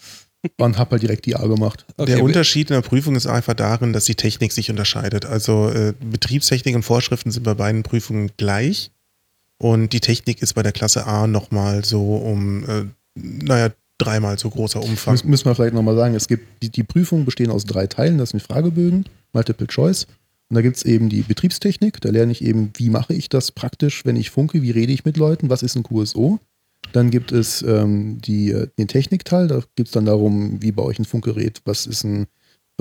Und 0.59 0.76
habe 0.76 0.91
halt 0.93 1.03
direkt 1.03 1.24
die 1.24 1.37
A 1.37 1.47
gemacht. 1.47 1.87
Okay, 1.97 2.12
der 2.12 2.22
Unterschied 2.22 2.68
in 2.68 2.74
der 2.74 2.82
Prüfung 2.82 3.16
ist 3.16 3.26
einfach 3.26 3.55
darin, 3.55 3.95
dass 3.95 4.05
die 4.05 4.14
Technik 4.14 4.53
sich 4.53 4.68
unterscheidet. 4.70 5.24
Also 5.24 5.70
äh, 5.70 5.95
Betriebstechnik 5.99 6.74
und 6.74 6.82
Vorschriften 6.82 7.30
sind 7.30 7.45
bei 7.45 7.55
beiden 7.55 7.82
Prüfungen 7.82 8.30
gleich. 8.37 8.91
Und 9.57 9.95
die 9.95 10.01
Technik 10.01 10.43
ist 10.43 10.53
bei 10.53 10.62
der 10.62 10.72
Klasse 10.72 11.07
A 11.07 11.26
nochmal 11.26 11.82
so 11.85 12.16
um, 12.16 12.68
äh, 12.68 12.85
naja, 13.14 13.70
dreimal 13.97 14.39
so 14.39 14.51
großer 14.51 14.82
Umfang. 14.82 15.14
Müssen, 15.14 15.30
müssen 15.30 15.47
wir 15.47 15.55
vielleicht 15.55 15.72
nochmal 15.72 15.97
sagen, 15.97 16.14
es 16.14 16.28
gibt 16.28 16.62
die, 16.62 16.68
die 16.68 16.82
Prüfungen 16.82 17.24
bestehen 17.24 17.51
aus 17.51 17.64
drei 17.64 17.87
Teilen, 17.87 18.18
das 18.18 18.30
sind 18.30 18.43
Fragebögen, 18.43 19.07
Multiple 19.32 19.66
Choice. 19.68 20.07
Und 20.51 20.57
da 20.57 20.61
gibt 20.61 20.76
es 20.76 20.85
eben 20.85 21.09
die 21.09 21.22
Betriebstechnik, 21.22 22.03
da 22.03 22.11
lerne 22.11 22.32
ich 22.32 22.45
eben, 22.45 22.70
wie 22.76 22.91
mache 22.91 23.14
ich 23.14 23.30
das 23.30 23.51
praktisch, 23.51 24.05
wenn 24.05 24.16
ich 24.16 24.28
funke, 24.28 24.61
wie 24.61 24.72
rede 24.72 24.93
ich 24.93 25.07
mit 25.07 25.16
Leuten, 25.16 25.49
was 25.49 25.62
ist 25.62 25.74
ein 25.74 25.85
QSO. 25.85 26.39
Dann 26.95 27.11
gibt 27.11 27.32
es 27.32 27.61
ähm, 27.62 28.18
die, 28.20 28.53
äh, 28.53 28.68
den 28.78 28.86
Technikteil, 28.86 29.49
da 29.49 29.62
geht 29.74 29.86
es 29.86 29.92
dann 29.92 30.05
darum, 30.05 30.62
wie 30.62 30.70
baue 30.70 30.92
ich 30.92 30.99
ein 31.01 31.05
Funkgerät, 31.05 31.61
was 31.64 31.86
ist 31.86 32.05
ein 32.05 32.28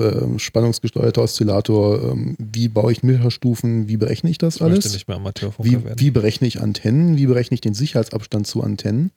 ähm, 0.00 0.38
spannungsgesteuerter 0.38 1.20
Oszillator, 1.20 2.12
ähm, 2.12 2.36
wie 2.38 2.68
baue 2.68 2.92
ich 2.92 3.02
Meterstufen, 3.02 3.88
wie 3.88 3.96
berechne 3.96 4.30
ich 4.30 4.38
das 4.38 4.56
ich 4.56 4.60
möchte 4.60 4.74
alles. 4.74 4.92
nicht 4.92 5.08
mehr 5.08 5.16
Amateurfunker 5.16 5.68
Wie, 5.68 5.84
werden. 5.84 5.98
wie 5.98 6.12
berechne 6.12 6.46
ich 6.46 6.60
Antennen? 6.60 7.16
Wie 7.16 7.26
berechne 7.26 7.56
ich 7.56 7.60
den 7.60 7.74
Sicherheitsabstand 7.74 8.46
zu 8.46 8.62
Antennen? 8.62 9.10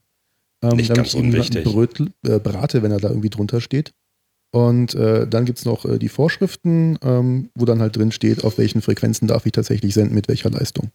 Ähm, 0.64 0.78
Nicht 0.78 0.90
damit 0.90 1.04
ganz 1.04 1.14
ich 1.14 1.20
unwichtig. 1.20 1.64
Brötel, 1.64 2.10
äh, 2.26 2.40
berate, 2.40 2.82
wenn 2.82 2.92
er 2.92 3.00
da 3.00 3.10
irgendwie 3.10 3.30
drunter 3.30 3.62
steht. 3.62 3.94
Und 4.50 4.96
äh, 4.96 5.28
dann 5.28 5.46
gibt 5.46 5.60
es 5.60 5.66
noch 5.66 5.86
äh, 5.86 6.00
die 6.00 6.10
Vorschriften, 6.10 6.98
ähm, 7.04 7.52
wo 7.54 7.66
dann 7.66 7.82
halt 7.82 7.98
drin 7.98 8.12
steht, 8.12 8.44
auf 8.44 8.58
welchen 8.58 8.82
Frequenzen 8.82 9.28
darf 9.28 9.46
ich 9.46 9.52
tatsächlich 9.52 9.94
senden, 9.94 10.16
mit 10.16 10.28
welcher 10.28 10.50
Leistung. 10.50 10.90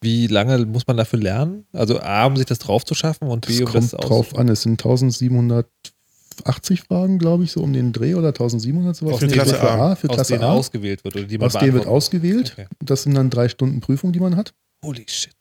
Wie 0.00 0.26
lange 0.26 0.64
muss 0.66 0.86
man 0.86 0.96
dafür 0.96 1.18
lernen? 1.18 1.66
Also 1.72 2.00
A, 2.00 2.24
um 2.26 2.36
sich 2.36 2.46
das 2.46 2.58
drauf 2.58 2.84
zu 2.84 2.94
schaffen 2.94 3.28
und 3.28 3.46
B, 3.46 3.52
Es 3.54 3.60
um 3.60 3.66
kommt 3.66 3.84
das 3.84 3.94
aus 3.94 4.06
drauf 4.06 4.38
an, 4.38 4.48
es 4.48 4.62
sind 4.62 4.72
1780 4.82 6.80
Fragen, 6.82 7.18
glaube 7.18 7.44
ich, 7.44 7.52
so 7.52 7.62
um 7.62 7.72
den 7.72 7.92
Dreh 7.92 8.14
oder 8.14 8.28
1700 8.28 8.96
sowas. 8.96 9.18
Für 9.18 9.26
Nee, 9.26 9.32
Klasse 9.32 9.60
A. 9.60 9.94
Für 9.96 10.08
aus 10.08 10.14
Klasse 10.14 10.32
denen 10.34 10.44
A. 10.44 10.52
ausgewählt 10.52 11.04
wird 11.04 11.16
oder 11.16 11.24
die 11.24 11.36
man 11.36 11.46
Aus 11.46 11.52
denen 11.54 11.74
wird 11.74 11.86
ausgewählt. 11.86 12.52
Okay. 12.56 12.66
Das 12.80 13.02
sind 13.02 13.14
dann 13.14 13.28
drei 13.30 13.48
Stunden 13.48 13.80
Prüfung, 13.80 14.12
die 14.12 14.20
man 14.20 14.36
hat. 14.36 14.54
Holy 14.82 15.04
shit. 15.06 15.34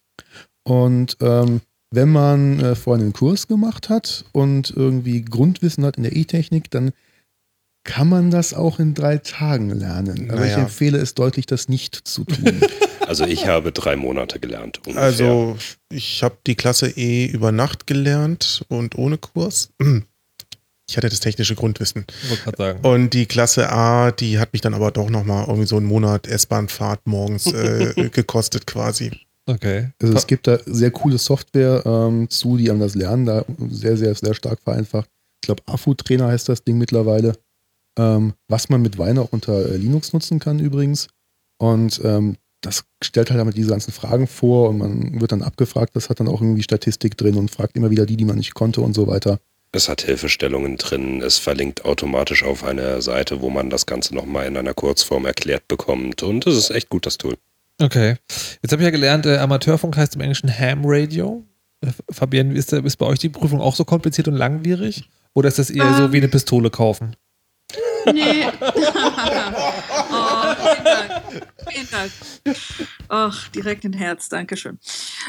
Und 0.64 1.16
ähm, 1.22 1.62
wenn 1.92 2.10
man 2.10 2.60
äh, 2.60 2.76
vorhin 2.76 3.04
einen 3.06 3.14
Kurs 3.14 3.48
gemacht 3.48 3.90
hat 3.90 4.26
und 4.34 4.72
irgendwie 4.76 5.22
Grundwissen 5.24 5.86
hat 5.86 5.98
in 5.98 6.04
der 6.04 6.16
E-Technik, 6.16 6.70
dann 6.70 6.92
kann 7.90 8.08
man 8.08 8.30
das 8.30 8.54
auch 8.54 8.78
in 8.80 8.94
drei 8.94 9.18
Tagen 9.18 9.72
lernen. 9.72 10.30
Aber 10.30 10.46
ich 10.46 10.52
Naja. 10.52 10.64
empfehle 10.64 11.00
es 11.00 11.16
deutlich, 11.16 11.48
das 11.48 11.68
nicht 11.70 11.96
zu 12.08 12.24
tun. 12.24 12.62
Also 13.08 13.26
ich 13.26 13.48
habe 13.48 13.72
drei 13.72 13.96
Monate 13.96 14.40
gelernt. 14.40 14.78
Ungefähr. 14.86 15.02
Also 15.02 15.58
ich 15.92 16.22
habe 16.22 16.38
die 16.46 16.54
Klasse 16.54 16.92
E 16.96 17.26
über 17.26 17.52
Nacht 17.52 17.88
gelernt 17.88 18.64
und 18.68 18.96
ohne 19.00 19.18
Kurs. 19.18 19.72
Ich 20.88 20.96
hatte 20.96 21.10
das 21.10 21.20
technische 21.20 21.56
Grundwissen. 21.56 22.06
Ich 22.22 22.30
wollte 22.30 22.44
gerade 22.44 22.58
sagen. 22.58 22.80
Und 22.88 23.16
die 23.16 23.26
Klasse 23.26 23.72
A, 23.72 24.12
die 24.12 24.38
hat 24.38 24.54
mich 24.54 24.62
dann 24.62 24.76
aber 24.76 24.92
doch 24.92 25.10
nochmal 25.10 25.46
irgendwie 25.48 25.66
so 25.66 25.78
einen 25.78 25.88
Monat 25.88 26.28
S-Bahn-Fahrt 26.28 27.08
morgens 27.08 27.52
äh, 27.52 28.10
gekostet 28.14 28.68
quasi. 28.68 29.10
Okay. 29.48 29.90
Also 30.00 30.14
es 30.14 30.28
gibt 30.28 30.46
da 30.46 30.60
sehr 30.68 30.92
coole 30.92 31.18
Software 31.18 31.82
ähm, 31.88 32.30
zu, 32.30 32.58
die 32.58 32.70
einem 32.70 32.80
das 32.80 32.94
Lernen 32.94 33.26
da 33.26 33.44
sehr, 33.72 33.98
sehr, 33.98 34.14
sehr 34.14 34.36
stark 34.36 34.60
vereinfacht. 34.64 35.10
Ich 35.42 35.48
glaube, 35.48 35.64
AFU-Trainer 35.66 36.28
heißt 36.28 36.48
das 36.48 36.64
Ding 36.64 36.78
mittlerweile. 36.78 37.34
Ähm, 37.98 38.34
was 38.48 38.70
man 38.70 38.82
mit 38.82 38.98
Weine 38.98 39.22
auch 39.22 39.32
unter 39.32 39.66
äh, 39.72 39.78
Linux 39.78 40.14
nutzen 40.14 40.40
kann 40.40 40.60
übrigens. 40.60 41.08
Und 41.58 42.00
ähm, 42.04 42.38
das 42.62 42.84
stellt 43.04 43.30
halt 43.30 43.40
damit 43.40 43.58
diese 43.58 43.70
ganzen 43.70 43.92
Fragen 43.92 44.28
vor 44.28 44.70
und 44.70 44.78
man 44.78 45.22
wird 45.22 45.32
dann 45.32 45.42
abgefragt. 45.42 45.96
Das 45.96 46.10
hat 46.10 46.20
dann 46.20 46.28
auch 46.28 46.42
irgendwie 46.42 46.64
Statistik 46.64 47.18
drin 47.18 47.36
und 47.36 47.52
fragt 47.52 47.76
immer 47.76 47.90
wieder 47.90 48.06
die, 48.06 48.18
die 48.18 48.26
man 48.26 48.38
nicht 48.38 48.54
konnte 48.54 48.82
und 48.82 48.94
so 48.94 49.08
weiter. 49.08 49.40
Es 49.72 49.88
hat 49.88 50.02
Hilfestellungen 50.02 50.78
drin, 50.78 51.22
es 51.22 51.38
verlinkt 51.38 51.86
automatisch 51.86 52.44
auf 52.44 52.64
eine 52.64 53.02
Seite, 53.02 53.42
wo 53.42 53.50
man 53.50 53.70
das 53.70 53.86
Ganze 53.86 54.16
nochmal 54.16 54.48
in 54.48 54.58
einer 54.58 54.74
Kurzform 54.74 55.26
erklärt 55.26 55.68
bekommt. 55.68 56.24
Und 56.24 56.48
es 56.48 56.58
ist 56.58 56.72
echt 56.72 56.90
gut, 56.90 57.06
das 57.06 57.18
Tool. 57.18 57.36
Okay. 57.82 58.16
Jetzt 58.62 58.72
habe 58.72 58.82
ich 58.82 58.86
ja 58.86 58.92
gelernt, 58.92 59.26
äh, 59.26 59.38
Amateurfunk 59.38 59.96
heißt 59.96 60.16
im 60.16 60.22
Englischen 60.22 60.50
Ham 60.50 60.82
Radio. 60.84 61.46
Äh, 61.82 61.92
Fabienne, 62.10 62.56
ist, 62.56 62.74
ist 62.74 62.98
bei 62.98 63.06
euch 63.06 63.20
die 63.20 63.30
Prüfung 63.30 63.62
auch 63.62 63.76
so 63.76 63.86
kompliziert 63.86 64.28
und 64.28 64.36
langwierig? 64.36 65.08
Oder 65.34 65.48
ist 65.50 65.60
das 65.60 65.70
eher 65.70 65.94
so 65.96 66.06
Ähm. 66.06 66.14
wie 66.14 66.18
eine 66.18 66.28
Pistole 66.30 66.72
kaufen? 66.72 67.16
Nee. 68.14 68.46
oh, 70.12 70.56
vielen 70.56 70.84
Dank. 70.84 71.12
Vielen 71.68 71.90
Dank. 71.92 72.12
Ach, 73.08 73.48
direkt 73.50 73.86
in 73.86 73.94
Herz, 73.94 74.30
Dankeschön. 74.30 74.80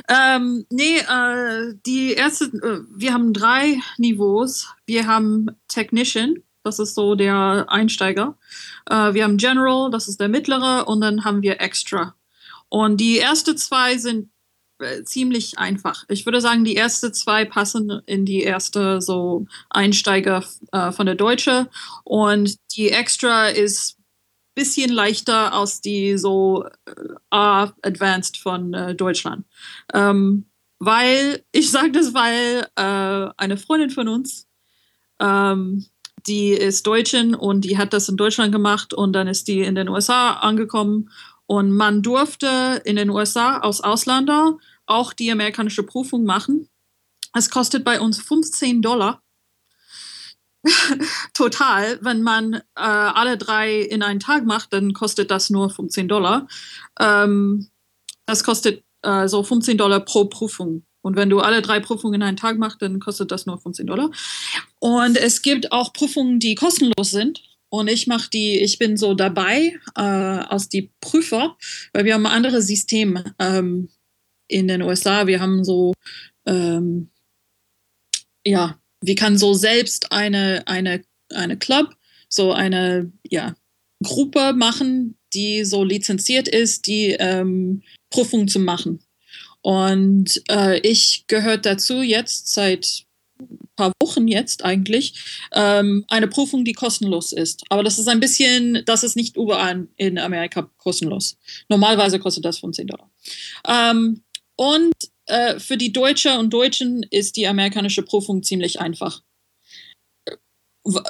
Ähm, 0.09 0.67
nee, 0.71 0.99
äh, 0.99 1.75
die 1.87 2.13
erste, 2.13 2.45
äh, 2.47 2.81
wir 2.95 3.13
haben 3.13 3.33
drei 3.33 3.81
Niveaus. 3.99 4.69
Wir 4.87 5.07
haben 5.07 5.47
Technician, 5.69 6.43
das 6.63 6.79
ist 6.79 6.95
so 6.95 7.15
der 7.15 7.67
Einsteiger. 7.69 8.37
Äh, 8.89 9.15
wir 9.15 9.25
haben 9.25 9.37
General, 9.37 9.91
das 9.91 10.09
ist 10.09 10.21
der 10.21 10.29
mittlere, 10.29 10.87
und 10.89 11.01
dann 11.01 11.25
haben 11.25 11.43
wir 11.43 11.61
Extra. 11.61 12.15
Und 12.69 12.99
die 12.99 13.19
ersten 13.19 13.57
zwei 13.57 13.99
sind 13.99 14.31
ziemlich 15.05 15.59
einfach. 15.59 16.05
Ich 16.09 16.27
würde 16.27 16.41
sagen, 16.41 16.65
die 16.65 16.77
ersten 16.77 17.13
zwei 17.13 17.45
passen 17.45 18.03
in 18.07 18.25
die 18.25 18.43
erste 18.43 19.01
so 19.01 19.47
Einsteiger 19.69 20.45
äh, 20.73 20.93
von 20.93 21.07
der 21.07 21.15
Deutsche 21.15 21.69
und 22.05 22.57
die 22.77 22.91
Extra 22.91 23.49
ist 23.49 23.97
bisschen 24.55 24.91
leichter 24.91 25.53
als 25.53 25.81
die 25.81 26.19
so 26.19 26.65
äh, 26.65 26.93
Advanced 27.31 28.37
von 28.37 28.75
äh, 28.75 28.95
Deutschland. 28.95 29.47
Ähm, 29.95 30.47
weil, 30.79 31.45
ich 31.53 31.71
sage 31.71 31.93
das, 31.93 32.15
weil 32.15 32.67
äh, 32.77 33.33
eine 33.37 33.57
Freundin 33.57 33.91
von 33.91 34.09
uns, 34.09 34.47
ähm, 35.21 35.87
die 36.27 36.51
ist 36.51 36.87
Deutschin 36.87 37.35
und 37.35 37.63
die 37.63 37.79
hat 37.79 37.95
das 37.95 38.09
in 38.09 38.17
Deutschland 38.19 38.53
gemacht 38.53 38.93
und 38.93 39.15
dann 39.15 39.27
ist 39.27 39.49
die 39.49 39.63
in 39.63 39.75
den 39.75 39.89
USA 39.89 40.35
angekommen 40.35 41.11
und 41.51 41.73
man 41.73 42.01
durfte 42.01 42.81
in 42.85 42.95
den 42.95 43.11
USA 43.11 43.59
als 43.59 43.81
Ausländer 43.81 44.57
auch 44.87 45.13
die 45.13 45.33
amerikanische 45.33 45.83
Prüfung 45.83 46.23
machen. 46.23 46.69
Es 47.35 47.51
kostet 47.51 47.83
bei 47.83 48.01
uns 48.01 48.21
15 48.21 48.83
Dollar. 48.83 49.21
Total. 51.35 51.99
Wenn 52.03 52.23
man 52.23 52.55
äh, 52.55 52.61
alle 52.77 53.37
drei 53.37 53.81
in 53.81 54.05
einen 54.05 54.21
Tag 54.21 54.47
macht, 54.47 54.73
dann 54.73 54.93
kostet 54.93 55.33
das 55.33 55.51
nur 55.51 55.71
15 55.71 56.07
Dollar. 56.07 56.47
Ähm, 57.01 57.69
das 58.27 58.45
kostet 58.45 58.85
äh, 59.03 59.27
so 59.27 59.43
15 59.43 59.77
Dollar 59.77 59.99
pro 59.99 60.27
Prüfung. 60.27 60.85
Und 61.03 61.17
wenn 61.17 61.31
du 61.31 61.41
alle 61.41 61.63
drei 61.63 61.81
Prüfungen 61.81 62.15
in 62.15 62.23
einen 62.23 62.37
Tag 62.37 62.59
machst, 62.59 62.81
dann 62.81 63.01
kostet 63.01 63.33
das 63.33 63.47
nur 63.47 63.59
15 63.59 63.89
Dollar. 63.89 64.13
Und 64.79 65.17
es 65.17 65.43
gibt 65.43 65.73
auch 65.73 65.93
Prüfungen, 65.93 66.39
die 66.39 66.55
kostenlos 66.55 67.11
sind. 67.11 67.43
Und 67.71 67.89
ich 67.89 68.07
mache 68.07 68.29
die, 68.31 68.59
ich 68.59 68.79
bin 68.79 68.97
so 68.97 69.15
dabei 69.15 69.79
äh, 69.97 70.01
als 70.01 70.69
die 70.69 70.91
Prüfer, 71.01 71.57
weil 71.93 72.05
wir 72.05 72.15
haben 72.15 72.27
andere 72.27 72.61
Systeme 72.63 73.35
ähm, 73.39 73.89
in 74.49 74.69
den 74.69 74.83
USA. 74.83 75.27
Wir 75.27 75.41
haben 75.41 75.65
so, 75.65 75.95
ähm, 76.47 77.11
ja, 78.45 78.79
wir 79.01 79.15
kann 79.15 79.39
so 79.39 79.55
selbst 79.55 80.13
eine, 80.13 80.67
eine, 80.67 81.03
eine 81.33 81.57
Club, 81.57 81.95
so 82.29 82.53
eine, 82.53 83.13
ja, 83.29 83.55
Gruppe 84.03 84.53
machen, 84.55 85.17
die 85.35 85.65
so 85.65 85.85
lizenziert 85.85 86.49
ist, 86.49 86.87
die 86.87 87.17
ähm, 87.19 87.83
Prüfung 88.11 88.49
zu 88.49 88.59
machen. 88.59 89.01
Und 89.63 90.43
äh, 90.51 90.81
ich 90.81 91.25
gehört 91.27 91.67
dazu 91.67 92.01
jetzt 92.03 92.49
seit 92.49 92.87
ein 92.87 93.10
paar 93.81 93.93
Wochen 94.03 94.29
jetzt 94.29 94.63
eigentlich 94.63 95.15
ähm, 95.53 96.05
eine 96.09 96.29
Prüfung, 96.29 96.65
die 96.65 96.75
kostenlos 96.75 97.33
ist. 97.33 97.65
Aber 97.71 97.83
das 97.83 97.99
ist 97.99 98.09
ein 98.09 98.21
bisschen, 98.21 98.83
das 98.85 99.03
ist 99.05 99.17
nicht 99.17 99.37
überall 99.37 99.89
in 99.97 100.19
Amerika 100.19 100.71
kostenlos. 100.77 101.39
Normalerweise 101.69 102.19
kostet 102.19 102.45
das 102.45 102.59
15 102.59 102.87
Dollar. 102.87 103.11
Ähm, 103.67 104.23
und 104.57 104.93
äh, 105.27 105.59
für 105.59 105.79
die 105.79 105.93
Deutsche 105.93 106.39
und 106.39 106.53
Deutschen 106.53 107.05
ist 107.11 107.37
die 107.37 107.47
amerikanische 107.47 108.03
Prüfung 108.03 108.43
ziemlich 108.43 108.81
einfach. 108.81 109.23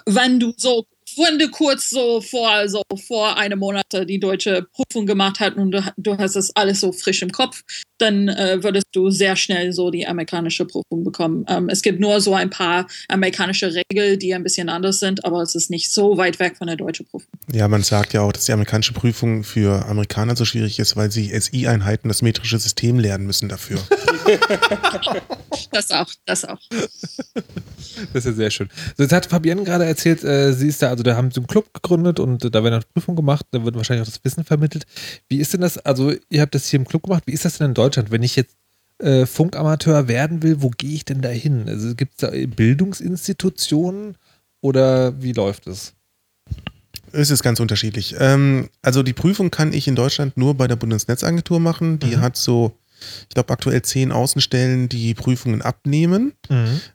Wenn 0.06 0.38
du 0.38 0.52
so, 0.56 0.86
wenn 1.16 1.38
du 1.38 1.48
kurz 1.48 1.90
so 1.90 2.20
vor, 2.20 2.68
so 2.68 2.82
vor 3.06 3.36
einem 3.36 3.58
Monat 3.58 3.86
die 4.08 4.20
deutsche 4.20 4.66
Prüfung 4.72 5.06
gemacht 5.06 5.40
hast 5.40 5.56
und 5.56 5.72
du, 5.72 5.82
du 5.96 6.16
hast 6.18 6.36
das 6.36 6.54
alles 6.54 6.80
so 6.80 6.92
frisch 6.92 7.22
im 7.22 7.30
Kopf, 7.30 7.62
dann 7.98 8.28
äh, 8.28 8.62
würdest 8.62 8.86
du 8.92 9.10
sehr 9.10 9.36
schnell 9.36 9.72
so 9.72 9.90
die 9.90 10.06
amerikanische 10.06 10.64
Prüfung 10.64 11.04
bekommen. 11.04 11.44
Ähm, 11.48 11.68
es 11.68 11.82
gibt 11.82 12.00
nur 12.00 12.20
so 12.20 12.34
ein 12.34 12.50
paar 12.50 12.86
amerikanische 13.08 13.72
Regeln, 13.74 14.18
die 14.18 14.34
ein 14.34 14.42
bisschen 14.42 14.68
anders 14.68 15.00
sind, 15.00 15.24
aber 15.24 15.42
es 15.42 15.54
ist 15.54 15.70
nicht 15.70 15.92
so 15.92 16.16
weit 16.16 16.38
weg 16.38 16.56
von 16.56 16.66
der 16.66 16.76
deutschen 16.76 17.06
Prüfung. 17.06 17.28
Ja, 17.52 17.68
man 17.68 17.82
sagt 17.82 18.12
ja 18.12 18.22
auch, 18.22 18.32
dass 18.32 18.46
die 18.46 18.52
amerikanische 18.52 18.92
Prüfung 18.92 19.44
für 19.44 19.86
Amerikaner 19.86 20.36
so 20.36 20.44
schwierig 20.44 20.78
ist, 20.78 20.96
weil 20.96 21.10
sie 21.10 21.28
SI-Einheiten, 21.38 22.08
das 22.08 22.22
metrische 22.22 22.58
System 22.58 22.98
lernen 22.98 23.26
müssen 23.26 23.48
dafür. 23.48 23.78
Das 25.72 25.90
auch, 25.90 26.10
das 26.24 26.44
auch. 26.44 26.58
Das 26.70 28.14
ist 28.14 28.24
ja 28.24 28.32
sehr 28.32 28.50
schön. 28.50 28.68
So, 28.96 29.02
jetzt 29.02 29.12
hat 29.12 29.26
Fabienne 29.26 29.62
gerade 29.62 29.84
erzählt, 29.84 30.24
äh, 30.24 30.52
sie 30.52 30.68
ist 30.68 30.82
da, 30.82 30.88
also 30.88 30.99
da 31.02 31.16
haben 31.16 31.30
sie 31.30 31.38
einen 31.38 31.46
Club 31.46 31.72
gegründet 31.74 32.20
und 32.20 32.54
da 32.54 32.64
werden 32.64 32.80
auch 32.80 32.88
Prüfungen 32.94 33.16
gemacht, 33.16 33.46
da 33.50 33.64
wird 33.64 33.76
wahrscheinlich 33.76 34.06
auch 34.06 34.12
das 34.12 34.24
Wissen 34.24 34.44
vermittelt. 34.44 34.86
Wie 35.28 35.38
ist 35.38 35.52
denn 35.52 35.60
das, 35.60 35.78
also 35.78 36.12
ihr 36.28 36.40
habt 36.40 36.54
das 36.54 36.68
hier 36.68 36.78
im 36.80 36.86
Club 36.86 37.04
gemacht, 37.04 37.24
wie 37.26 37.32
ist 37.32 37.44
das 37.44 37.58
denn 37.58 37.68
in 37.68 37.74
Deutschland, 37.74 38.10
wenn 38.10 38.22
ich 38.22 38.36
jetzt 38.36 38.56
äh, 38.98 39.24
Funkamateur 39.26 40.08
werden 40.08 40.42
will, 40.42 40.60
wo 40.62 40.70
gehe 40.70 40.92
ich 40.94 41.04
denn 41.04 41.22
da 41.22 41.28
hin? 41.30 41.64
Also 41.68 41.94
gibt 41.94 42.12
es 42.12 42.18
da 42.18 42.30
Bildungsinstitutionen 43.10 44.16
oder 44.60 45.20
wie 45.22 45.32
läuft 45.32 45.66
es? 45.66 45.94
Es 47.12 47.30
ist 47.30 47.42
ganz 47.42 47.58
unterschiedlich. 47.60 48.14
Ähm, 48.18 48.68
also 48.82 49.02
die 49.02 49.12
Prüfung 49.12 49.50
kann 49.50 49.72
ich 49.72 49.88
in 49.88 49.96
Deutschland 49.96 50.36
nur 50.36 50.54
bei 50.54 50.68
der 50.68 50.76
Bundesnetzagentur 50.76 51.58
machen. 51.58 51.98
Die 51.98 52.16
Mhm. 52.16 52.20
hat 52.20 52.36
so, 52.36 52.72
ich 53.28 53.34
glaube, 53.34 53.52
aktuell 53.52 53.82
zehn 53.82 54.12
Außenstellen, 54.12 54.88
die 54.88 55.14
Prüfungen 55.14 55.62
abnehmen. 55.62 56.32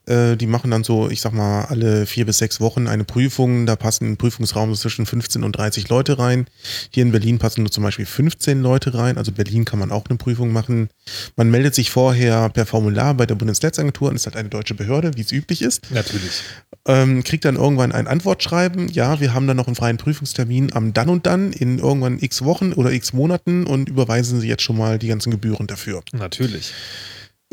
Äh, 0.06 0.36
die 0.38 0.48
machen 0.48 0.72
dann 0.72 0.84
so, 0.84 1.10
ich 1.10 1.22
sag 1.22 1.34
mal, 1.34 1.66
alle 1.66 2.06
vier 2.06 2.26
bis 2.26 2.38
sechs 2.38 2.60
Wochen 2.60 2.88
eine 2.88 3.04
Prüfung. 3.04 3.66
Da 3.66 3.76
passen 3.76 4.06
im 4.06 4.18
Prüfungsraum 4.18 4.74
so 4.74 4.82
zwischen 4.82 5.06
15 5.06 5.44
und 5.44 5.54
30 5.54 5.90
Leute 5.90 6.20
rein. 6.20 6.46
Hier 6.92 7.04
in 7.04 7.12
Berlin 7.12 7.40
passen 7.40 7.62
nur 7.62 7.72
zum 7.72 7.84
Beispiel 7.84 8.06
15 8.06 8.62
Leute 8.62 8.94
rein. 8.94 9.18
Also 9.18 9.32
Berlin 9.32 9.66
kann 9.66 9.80
man 9.80 9.92
auch 9.92 10.06
eine 10.08 10.18
Prüfung 10.18 10.52
machen. 10.52 10.90
Man 11.36 11.50
meldet 11.50 11.76
sich 11.76 11.92
vorher 11.92 12.50
per 12.50 12.66
Formular 12.66 13.14
bei 13.14 13.26
der 13.26 13.36
Bundesnetzagentur 13.36 14.10
und 14.10 14.16
ist 14.16 14.26
halt 14.26 14.36
eine 14.36 14.50
deutsche 14.50 14.76
Behörde, 14.76 15.12
wie 15.16 15.22
es 15.22 15.32
üblich 15.32 15.62
ist. 15.62 15.92
Natürlich. 15.92 16.42
Ähm, 16.88 17.24
kriegt 17.24 17.46
dann 17.46 17.56
irgendwann 17.56 17.92
ein 17.92 18.08
Antwortschreiben. 18.08 18.90
Ja, 18.90 19.20
wir 19.20 19.34
haben 19.34 19.48
dann 19.48 19.58
noch 19.58 19.68
einen 19.68 19.76
freien 19.76 19.98
Prüfungstermin 19.98 20.74
am 20.74 20.94
dann 20.94 21.10
und 21.10 21.26
dann 21.26 21.52
in 21.52 21.80
irgendwann 21.80 22.20
x 22.20 22.44
Wochen 22.44 22.74
oder 22.74 22.92
x 22.92 23.14
Monaten 23.14 23.66
und 23.66 23.90
überweisen 23.90 24.40
Sie 24.40 24.48
jetzt 24.48 24.62
schon 24.64 24.78
mal 24.78 25.00
die 25.00 25.08
ganzen 25.08 25.32
Gebühren 25.32 25.68
dafür. 25.68 25.95
Natürlich. 26.14 26.74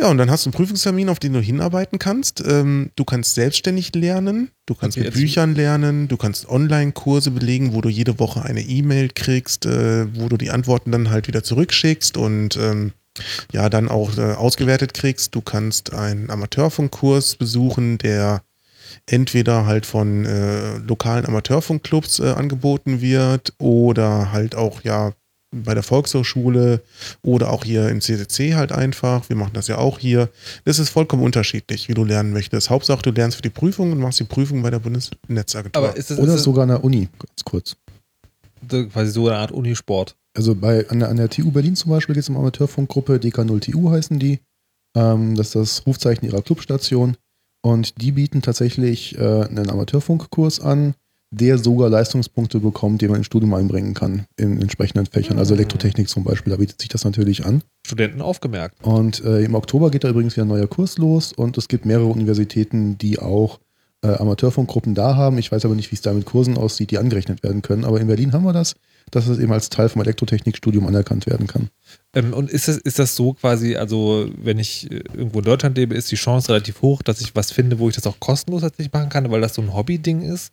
Ja, 0.01 0.09
und 0.09 0.16
dann 0.16 0.30
hast 0.30 0.47
du 0.47 0.49
einen 0.49 0.55
Prüfungstermin, 0.55 1.09
auf 1.11 1.18
den 1.18 1.34
du 1.34 1.40
hinarbeiten 1.40 1.99
kannst. 1.99 2.43
Ähm, 2.47 2.90
du 2.97 3.05
kannst 3.05 3.34
selbstständig 3.34 3.95
lernen, 3.95 4.51
du 4.64 4.74
kannst 4.74 4.97
Okay, 4.97 5.07
mit 5.07 5.14
Büchern 5.14 5.55
lernen, 5.55 6.09
du 6.09 6.16
kannst 6.16 6.49
Online-Kurse 6.49 7.30
belegen, 7.30 7.74
wo 7.74 7.82
du 7.82 7.90
jede 7.90 8.18
Woche 8.18 8.43
eine 8.43 8.62
E-Mail 8.62 9.11
kriegst, 9.14 9.66
äh, 9.66 10.07
wo 10.18 10.28
du 10.28 10.38
die 10.38 10.51
Antworten 10.51 10.93
dann 10.93 11.11
halt 11.11 11.28
wieder 11.28 11.45
zurückschickst 11.45 12.16
und 12.16 12.57
ähm, 12.57 12.93
ja, 13.53 13.68
dann 13.68 13.88
auch 13.88 14.16
äh, 14.16 14.32
ausgewertet 14.32 14.95
kriegst. 14.95 15.34
Du 15.34 15.43
kannst 15.43 15.93
einen 15.93 16.30
Amateurfunkkurs 16.30 17.36
besuchen, 17.36 17.99
der 17.99 18.43
entweder 19.07 19.66
halt 19.66 19.84
von 19.84 20.24
äh, 20.24 20.78
lokalen 20.78 21.26
Amateurfunkclubs 21.26 22.20
äh, 22.20 22.30
angeboten 22.30 23.03
wird 23.03 23.53
oder 23.59 24.32
halt 24.32 24.55
auch 24.55 24.82
ja 24.82 25.12
bei 25.53 25.74
der 25.74 25.82
Volkshochschule 25.82 26.80
oder 27.22 27.53
auch 27.53 27.64
hier 27.64 27.88
im 27.88 28.00
CCC 28.00 28.55
halt 28.55 28.72
einfach. 28.72 29.28
Wir 29.28 29.36
machen 29.36 29.53
das 29.55 29.68
ja 29.68 29.78
auch 29.78 29.98
hier. 29.98 30.28
Das 30.64 30.78
ist 30.78 30.88
vollkommen 30.88 31.22
unterschiedlich, 31.22 31.88
wie 31.88 31.94
du 31.94 32.05
lernen 32.05 32.32
möchtest. 32.32 32.70
Hauptsache, 32.70 33.03
du 33.03 33.11
lernst 33.11 33.36
für 33.36 33.42
die 33.42 33.50
Prüfung 33.50 33.92
und 33.92 33.98
machst 33.98 34.18
die 34.18 34.24
Prüfung 34.24 34.62
bei 34.62 34.70
der 34.70 34.78
Bundesnetzagentur. 34.78 35.82
Aber 35.82 35.96
ist 35.96 36.11
das, 36.11 36.18
Oder 36.18 36.34
ist 36.34 36.42
sogar 36.42 36.62
an 36.62 36.70
der 36.70 36.84
Uni, 36.84 37.09
ganz 37.18 37.44
kurz. 37.44 37.76
quasi 38.68 39.11
so 39.11 39.28
eine 39.28 39.36
Art 39.36 39.53
Unisport? 39.53 40.16
Also 40.34 40.55
bei, 40.55 40.88
an, 40.88 41.00
der, 41.00 41.11
an 41.11 41.16
der 41.18 41.28
TU 41.28 41.50
Berlin 41.50 41.76
zum 41.76 41.90
Beispiel 41.90 42.14
geht 42.14 42.22
es 42.22 42.30
um 42.30 42.38
Amateurfunkgruppe, 42.38 43.16
DK0TU 43.16 43.90
heißen 43.90 44.18
die. 44.18 44.40
Ähm, 44.96 45.34
das 45.34 45.48
ist 45.48 45.55
das 45.55 45.86
Rufzeichen 45.86 46.24
ihrer 46.26 46.42
Clubstation. 46.42 47.16
Und 47.62 48.00
die 48.00 48.12
bieten 48.12 48.42
tatsächlich 48.42 49.16
äh, 49.18 49.44
einen 49.44 49.70
Amateurfunkkurs 49.70 50.61
an, 50.61 50.94
der 51.32 51.56
sogar 51.56 51.88
Leistungspunkte 51.88 52.60
bekommt, 52.60 53.00
die 53.00 53.08
man 53.08 53.16
ins 53.16 53.26
Studium 53.26 53.54
einbringen 53.54 53.94
kann, 53.94 54.26
in 54.36 54.60
entsprechenden 54.60 55.06
Fächern. 55.06 55.38
Also 55.38 55.54
Elektrotechnik 55.54 56.08
zum 56.08 56.24
Beispiel, 56.24 56.50
da 56.52 56.58
bietet 56.58 56.80
sich 56.80 56.90
das 56.90 57.04
natürlich 57.04 57.46
an. 57.46 57.62
Studenten 57.86 58.20
aufgemerkt. 58.20 58.84
Und 58.84 59.24
äh, 59.24 59.42
im 59.42 59.54
Oktober 59.54 59.90
geht 59.90 60.04
da 60.04 60.10
übrigens 60.10 60.36
wieder 60.36 60.44
ein 60.44 60.48
neuer 60.48 60.66
Kurs 60.66 60.98
los 60.98 61.32
und 61.32 61.56
es 61.56 61.68
gibt 61.68 61.86
mehrere 61.86 62.06
Universitäten, 62.06 62.98
die 62.98 63.18
auch 63.18 63.60
äh, 64.02 64.08
Amateurfunkgruppen 64.08 64.94
da 64.94 65.16
haben. 65.16 65.38
Ich 65.38 65.50
weiß 65.50 65.64
aber 65.64 65.74
nicht, 65.74 65.90
wie 65.90 65.94
es 65.94 66.02
da 66.02 66.12
mit 66.12 66.26
Kursen 66.26 66.58
aussieht, 66.58 66.90
die 66.90 66.98
angerechnet 66.98 67.42
werden 67.42 67.62
können. 67.62 67.86
Aber 67.86 67.98
in 67.98 68.08
Berlin 68.08 68.34
haben 68.34 68.44
wir 68.44 68.52
das, 68.52 68.74
dass 69.10 69.26
es 69.26 69.38
eben 69.38 69.52
als 69.52 69.70
Teil 69.70 69.88
vom 69.88 70.02
Elektrotechnikstudium 70.02 70.86
anerkannt 70.86 71.26
werden 71.26 71.46
kann. 71.46 71.70
Ähm, 72.12 72.34
und 72.34 72.50
ist 72.50 72.68
das, 72.68 72.76
ist 72.76 72.98
das 72.98 73.16
so 73.16 73.32
quasi, 73.32 73.76
also 73.76 74.28
wenn 74.36 74.58
ich 74.58 74.90
äh, 74.90 74.96
irgendwo 75.14 75.38
in 75.38 75.46
Deutschland 75.46 75.78
lebe, 75.78 75.94
ist 75.94 76.10
die 76.10 76.16
Chance 76.16 76.50
relativ 76.50 76.82
hoch, 76.82 77.00
dass 77.00 77.22
ich 77.22 77.34
was 77.34 77.52
finde, 77.52 77.78
wo 77.78 77.88
ich 77.88 77.94
das 77.94 78.06
auch 78.06 78.20
kostenlos 78.20 78.60
tatsächlich 78.60 78.92
machen 78.92 79.08
kann, 79.08 79.30
weil 79.30 79.40
das 79.40 79.54
so 79.54 79.62
ein 79.62 79.72
Hobby-Ding 79.72 80.20
ist? 80.20 80.52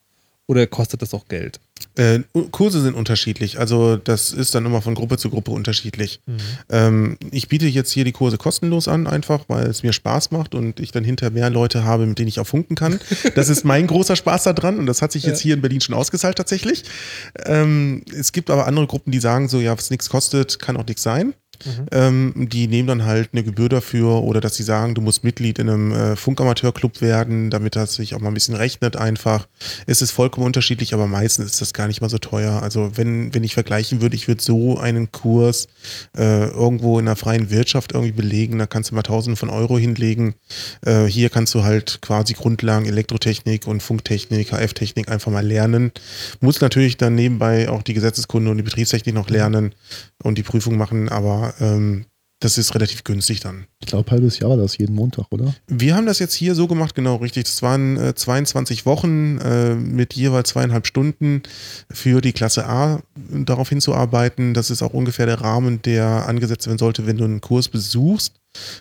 Oder 0.50 0.66
kostet 0.66 1.04
das 1.04 1.14
auch 1.14 1.28
Geld? 1.28 1.60
Äh, 1.96 2.22
Kurse 2.50 2.82
sind 2.82 2.96
unterschiedlich. 2.96 3.60
Also 3.60 3.98
das 3.98 4.32
ist 4.32 4.56
dann 4.56 4.66
immer 4.66 4.82
von 4.82 4.96
Gruppe 4.96 5.20
zu 5.20 5.30
Gruppe 5.30 5.52
unterschiedlich. 5.52 6.22
Ähm, 6.72 7.18
ich 7.30 7.50
biete 7.50 7.68
jetzt 7.68 7.92
hier 7.92 8.04
die 8.04 8.14
Kurse 8.14 8.40
kostenlos 8.40 8.88
an, 8.88 9.06
einfach 9.06 9.42
weil 9.48 9.68
es 9.68 9.84
mir 9.84 9.94
Spaß 9.94 10.32
macht 10.32 10.56
und 10.56 10.80
ich 10.80 10.92
dann 10.92 11.04
hinterher 11.04 11.32
mehr 11.32 11.52
Leute 11.52 11.84
habe, 11.84 12.08
mit 12.08 12.18
denen 12.18 12.30
ich 12.30 12.40
auch 12.40 12.48
funken 12.48 12.74
kann. 12.74 13.00
Das 13.36 13.48
ist 13.48 13.64
mein 13.64 13.86
großer 13.86 14.16
Spaß 14.16 14.44
daran 14.44 14.80
und 14.80 14.88
das 14.88 15.04
hat 15.04 15.12
sich 15.12 15.24
jetzt 15.24 15.40
hier 15.40 15.54
in 15.54 15.62
Berlin 15.62 15.82
schon 15.82 15.94
ausgezahlt 15.94 16.38
tatsächlich. 16.38 16.84
Ähm, 17.46 18.04
es 18.12 18.32
gibt 18.32 18.50
aber 18.50 18.66
andere 18.66 18.88
Gruppen, 18.88 19.12
die 19.12 19.20
sagen 19.20 19.48
so, 19.48 19.60
ja, 19.60 19.78
was 19.78 19.92
nichts 19.92 20.10
kostet, 20.10 20.58
kann 20.60 20.78
auch 20.78 20.86
nichts 20.86 21.04
sein. 21.04 21.34
Ähm, 21.92 22.48
die 22.52 22.68
nehmen 22.68 22.88
dann 22.88 23.06
halt 23.06 23.30
eine 23.34 23.44
Gebühr 23.44 23.70
dafür 23.70 24.24
oder 24.24 24.42
dass 24.42 24.56
sie 24.56 24.64
sagen, 24.64 24.96
du 24.96 25.02
musst 25.02 25.24
Mitglied 25.24 25.60
in 25.60 25.70
einem 25.70 25.92
äh, 25.92 26.16
Funkamateurclub 26.16 27.02
werden, 27.02 27.50
damit 27.50 27.76
das 27.76 27.96
sich 27.96 28.16
auch 28.16 28.20
mal 28.20 28.30
ein 28.30 28.34
bisschen 28.34 28.56
rechnet 28.56 28.96
einfach. 28.96 29.48
Es 29.86 30.02
ist 30.02 30.12
vollkommen 30.12 30.46
unterschiedlich, 30.46 30.94
aber 30.94 31.08
meistens 31.08 31.46
ist 31.46 31.62
das 31.62 31.74
gar 31.74 31.88
nicht 31.88 32.02
mal 32.02 32.10
so 32.10 32.18
teuer. 32.18 32.62
Also 32.62 32.92
wenn, 32.96 33.34
wenn 33.34 33.44
ich 33.44 33.54
vergleichen 33.54 34.02
würde, 34.02 34.16
ich 34.16 34.28
würde 34.28 34.42
so 34.42 34.78
einen 34.78 35.12
Kurs 35.12 35.68
äh, 36.18 36.48
irgendwo 36.48 37.00
in 37.00 37.06
der 37.06 37.16
freien 37.16 37.50
Wirtschaft 37.50 37.94
irgendwie 37.94 38.12
belegen, 38.12 38.60
da 38.60 38.68
kannst 38.68 38.92
du 38.92 38.96
mal 38.96 39.04
tausende 39.04 39.36
von 39.36 39.50
Euro 39.50 39.78
hinlegen. 39.78 40.36
Äh, 40.86 41.06
hier 41.06 41.30
kannst 41.30 41.54
du 41.56 41.64
halt 41.64 42.00
quasi 42.02 42.34
Grundlagen 42.34 42.86
Elektrotechnik 42.86 43.68
und 43.68 43.82
Funktechnik, 43.82 44.52
HF-Technik 44.52 45.10
einfach 45.10 45.32
mal 45.32 45.46
lernen. 45.46 45.92
Muss 46.40 46.62
natürlich 46.62 46.98
dann 46.98 47.16
nebenbei 47.16 47.70
auch 47.70 47.84
die 47.84 47.94
Gesetzeskunde 47.94 48.52
und 48.52 48.58
die 48.58 48.64
Betriebstechnik 48.64 49.16
noch 49.16 49.30
lernen 49.30 49.74
und 50.24 50.38
die 50.38 50.44
Prüfung 50.44 50.78
machen, 50.78 51.10
aber 51.10 51.49
ähm, 51.60 52.06
das 52.42 52.58
ist 52.58 52.74
relativ 52.74 53.04
günstig 53.04 53.42
dann. 53.42 53.66
Ich 53.82 53.88
glaube, 53.88 54.10
halbes 54.12 54.40
Jahr 54.40 54.52
war 54.52 54.58
das 54.58 54.78
jeden 54.78 54.96
Montag, 54.96 55.26
oder? 55.32 55.54
Wir 55.68 55.96
haben 55.96 56.06
das 56.06 56.20
jetzt 56.20 56.34
hier 56.34 56.56
so 56.56 56.68
gemacht, 56.68 56.96
genau 56.96 57.18
richtig. 57.18 57.44
Das 57.44 57.62
waren 57.62 57.98
äh, 57.98 58.16
22 58.16 58.86
Wochen 58.86 59.40
äh, 59.40 59.76
mit 59.76 60.14
jeweils 60.14 60.50
zweieinhalb 60.50 60.88
Stunden 60.88 61.44
für 61.92 62.22
die 62.22 62.32
Klasse 62.32 62.66
A 62.66 63.02
darauf 63.30 63.68
hinzuarbeiten. 63.68 64.54
Das 64.54 64.70
ist 64.70 64.82
auch 64.82 64.94
ungefähr 64.94 65.26
der 65.26 65.42
Rahmen, 65.42 65.82
der 65.82 66.28
angesetzt 66.28 66.68
werden 66.68 66.78
sollte, 66.78 67.06
wenn 67.06 67.18
du 67.18 67.26
einen 67.26 67.42
Kurs 67.42 67.68
besuchst. 67.68 68.36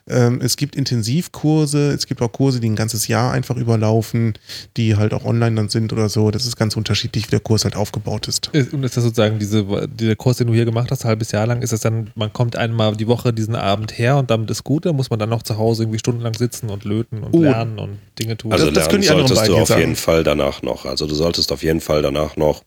Ähm, 0.08 0.40
es 0.42 0.56
gibt 0.56 0.76
Intensivkurse, 0.76 1.92
es 1.92 2.06
gibt 2.06 2.22
auch 2.22 2.32
Kurse, 2.32 2.60
die 2.60 2.68
ein 2.68 2.76
ganzes 2.76 3.08
Jahr 3.08 3.32
einfach 3.32 3.56
überlaufen, 3.56 4.34
die 4.76 4.96
halt 4.96 5.12
auch 5.14 5.24
online 5.24 5.56
dann 5.56 5.68
sind 5.68 5.92
oder 5.92 6.08
so. 6.08 6.30
Das 6.30 6.46
ist 6.46 6.56
ganz 6.56 6.76
unterschiedlich, 6.76 7.26
wie 7.26 7.30
der 7.30 7.40
Kurs 7.40 7.64
halt 7.64 7.76
aufgebaut 7.76 8.28
ist. 8.28 8.50
Und 8.72 8.84
ist 8.84 8.96
das 8.96 9.04
sozusagen 9.04 9.38
diese, 9.38 9.64
dieser 9.88 10.16
Kurs, 10.16 10.36
den 10.38 10.46
du 10.48 10.54
hier 10.54 10.64
gemacht 10.64 10.90
hast, 10.90 11.04
ein 11.04 11.08
halbes 11.08 11.32
Jahr 11.32 11.46
lang, 11.46 11.62
ist 11.62 11.72
das 11.72 11.80
dann, 11.80 12.10
man 12.14 12.32
kommt 12.32 12.56
einmal 12.56 12.96
die 12.96 13.06
Woche 13.08 13.32
diesen 13.32 13.54
Abend 13.56 13.98
her 13.98 14.16
und 14.16 14.30
damit 14.30 14.50
ist 14.50 14.64
gut, 14.64 14.86
dann 14.86 14.96
muss 14.96 15.10
man 15.10 15.18
dann 15.18 15.30
noch 15.30 15.42
zu 15.42 15.58
Hause 15.58 15.82
irgendwie 15.84 15.98
stundenlang 15.98 16.34
sitzen 16.34 16.68
und 16.70 16.84
löten 16.84 17.22
und 17.22 17.34
Oh. 17.34 17.42
lernen 17.42 17.78
und 17.78 17.98
Dinge 18.18 18.36
tun. 18.36 18.52
Also 18.52 18.66
Das- 18.66 18.74
das 18.74 18.84
lernen 18.84 18.90
können 18.90 19.02
die 19.02 19.08
anderen 19.10 19.28
solltest 19.28 19.42
beiden 19.48 19.56
du 19.56 19.62
auf 19.62 19.68
jeden 19.70 19.94
sagen. 19.94 19.96
Fall 19.96 20.24
danach 20.24 20.62
noch. 20.62 20.84
Also 20.84 21.06
du 21.06 21.14
solltest 21.14 21.52
auf 21.52 21.62
jeden 21.62 21.80
Fall 21.80 22.02
danach 22.02 22.36
noch, 22.36 22.62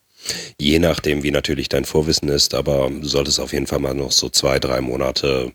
je 0.60 0.80
nachdem 0.80 1.24
wie 1.24 1.32
natürlich 1.32 1.70
dein 1.70 1.86
Vorwissen 1.86 2.30
ist, 2.30 2.54
aber 2.54 2.90
du 2.90 3.08
solltest 3.08 3.40
auf 3.40 3.54
jeden 3.54 3.68
Fall 3.68 3.80
mal 3.80 3.94
noch 3.94 4.12
so 4.12 4.30
zwei, 4.30 4.60
drei 4.60 4.82
Monate 4.82 5.52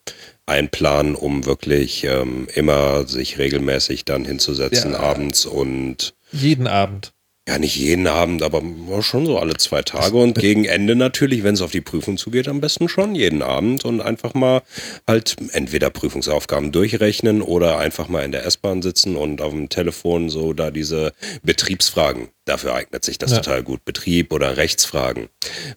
einplanen, 0.47 1.15
um 1.15 1.45
wirklich 1.45 2.05
ähm, 2.05 2.47
immer 2.55 3.07
sich 3.07 3.39
regelmäßig 3.39 4.05
dann 4.05 4.25
hinzusetzen 4.25 4.93
Ja. 4.93 5.01
abends 5.01 5.45
und 5.47 6.15
jeden 6.33 6.67
Abend. 6.67 7.13
Ja 7.49 7.59
nicht 7.61 7.77
jeden 7.77 8.09
Abend, 8.09 8.43
aber 8.43 8.61
schon 9.03 9.25
so 9.25 9.39
alle 9.39 9.57
zwei 9.57 9.83
Tage 9.83 10.17
und 10.17 10.37
gegen 10.37 10.65
Ende 10.65 10.97
natürlich, 10.97 11.45
wenn 11.45 11.55
es 11.55 11.61
auf 11.63 11.71
die 11.71 11.81
Prüfung 11.81 12.17
zugeht, 12.17 12.49
am 12.49 12.61
besten 12.61 12.89
schon 12.89 13.15
jeden 13.15 13.41
Abend 13.43 13.85
und 13.85 14.01
einfach 14.01 14.35
mal 14.35 14.63
halt 15.07 15.37
entweder 15.53 15.91
Prüfungsaufgaben 15.91 16.73
durchrechnen 16.73 17.43
oder 17.43 17.79
einfach 17.79 18.09
mal 18.09 18.25
in 18.25 18.33
der 18.33 18.45
S-Bahn 18.47 18.83
sitzen 18.83 19.15
und 19.15 19.41
auf 19.43 19.53
dem 19.53 19.69
Telefon 19.69 20.29
so 20.29 20.53
da 20.55 20.73
diese 20.73 21.13
Betriebsfragen. 21.45 22.29
Dafür 22.47 22.75
eignet 22.75 23.05
sich 23.05 23.19
das 23.19 23.31
Ja. 23.33 23.39
total 23.39 23.63
gut. 23.63 23.85
Betrieb 23.85 24.33
oder 24.33 24.57
Rechtsfragen. 24.57 25.29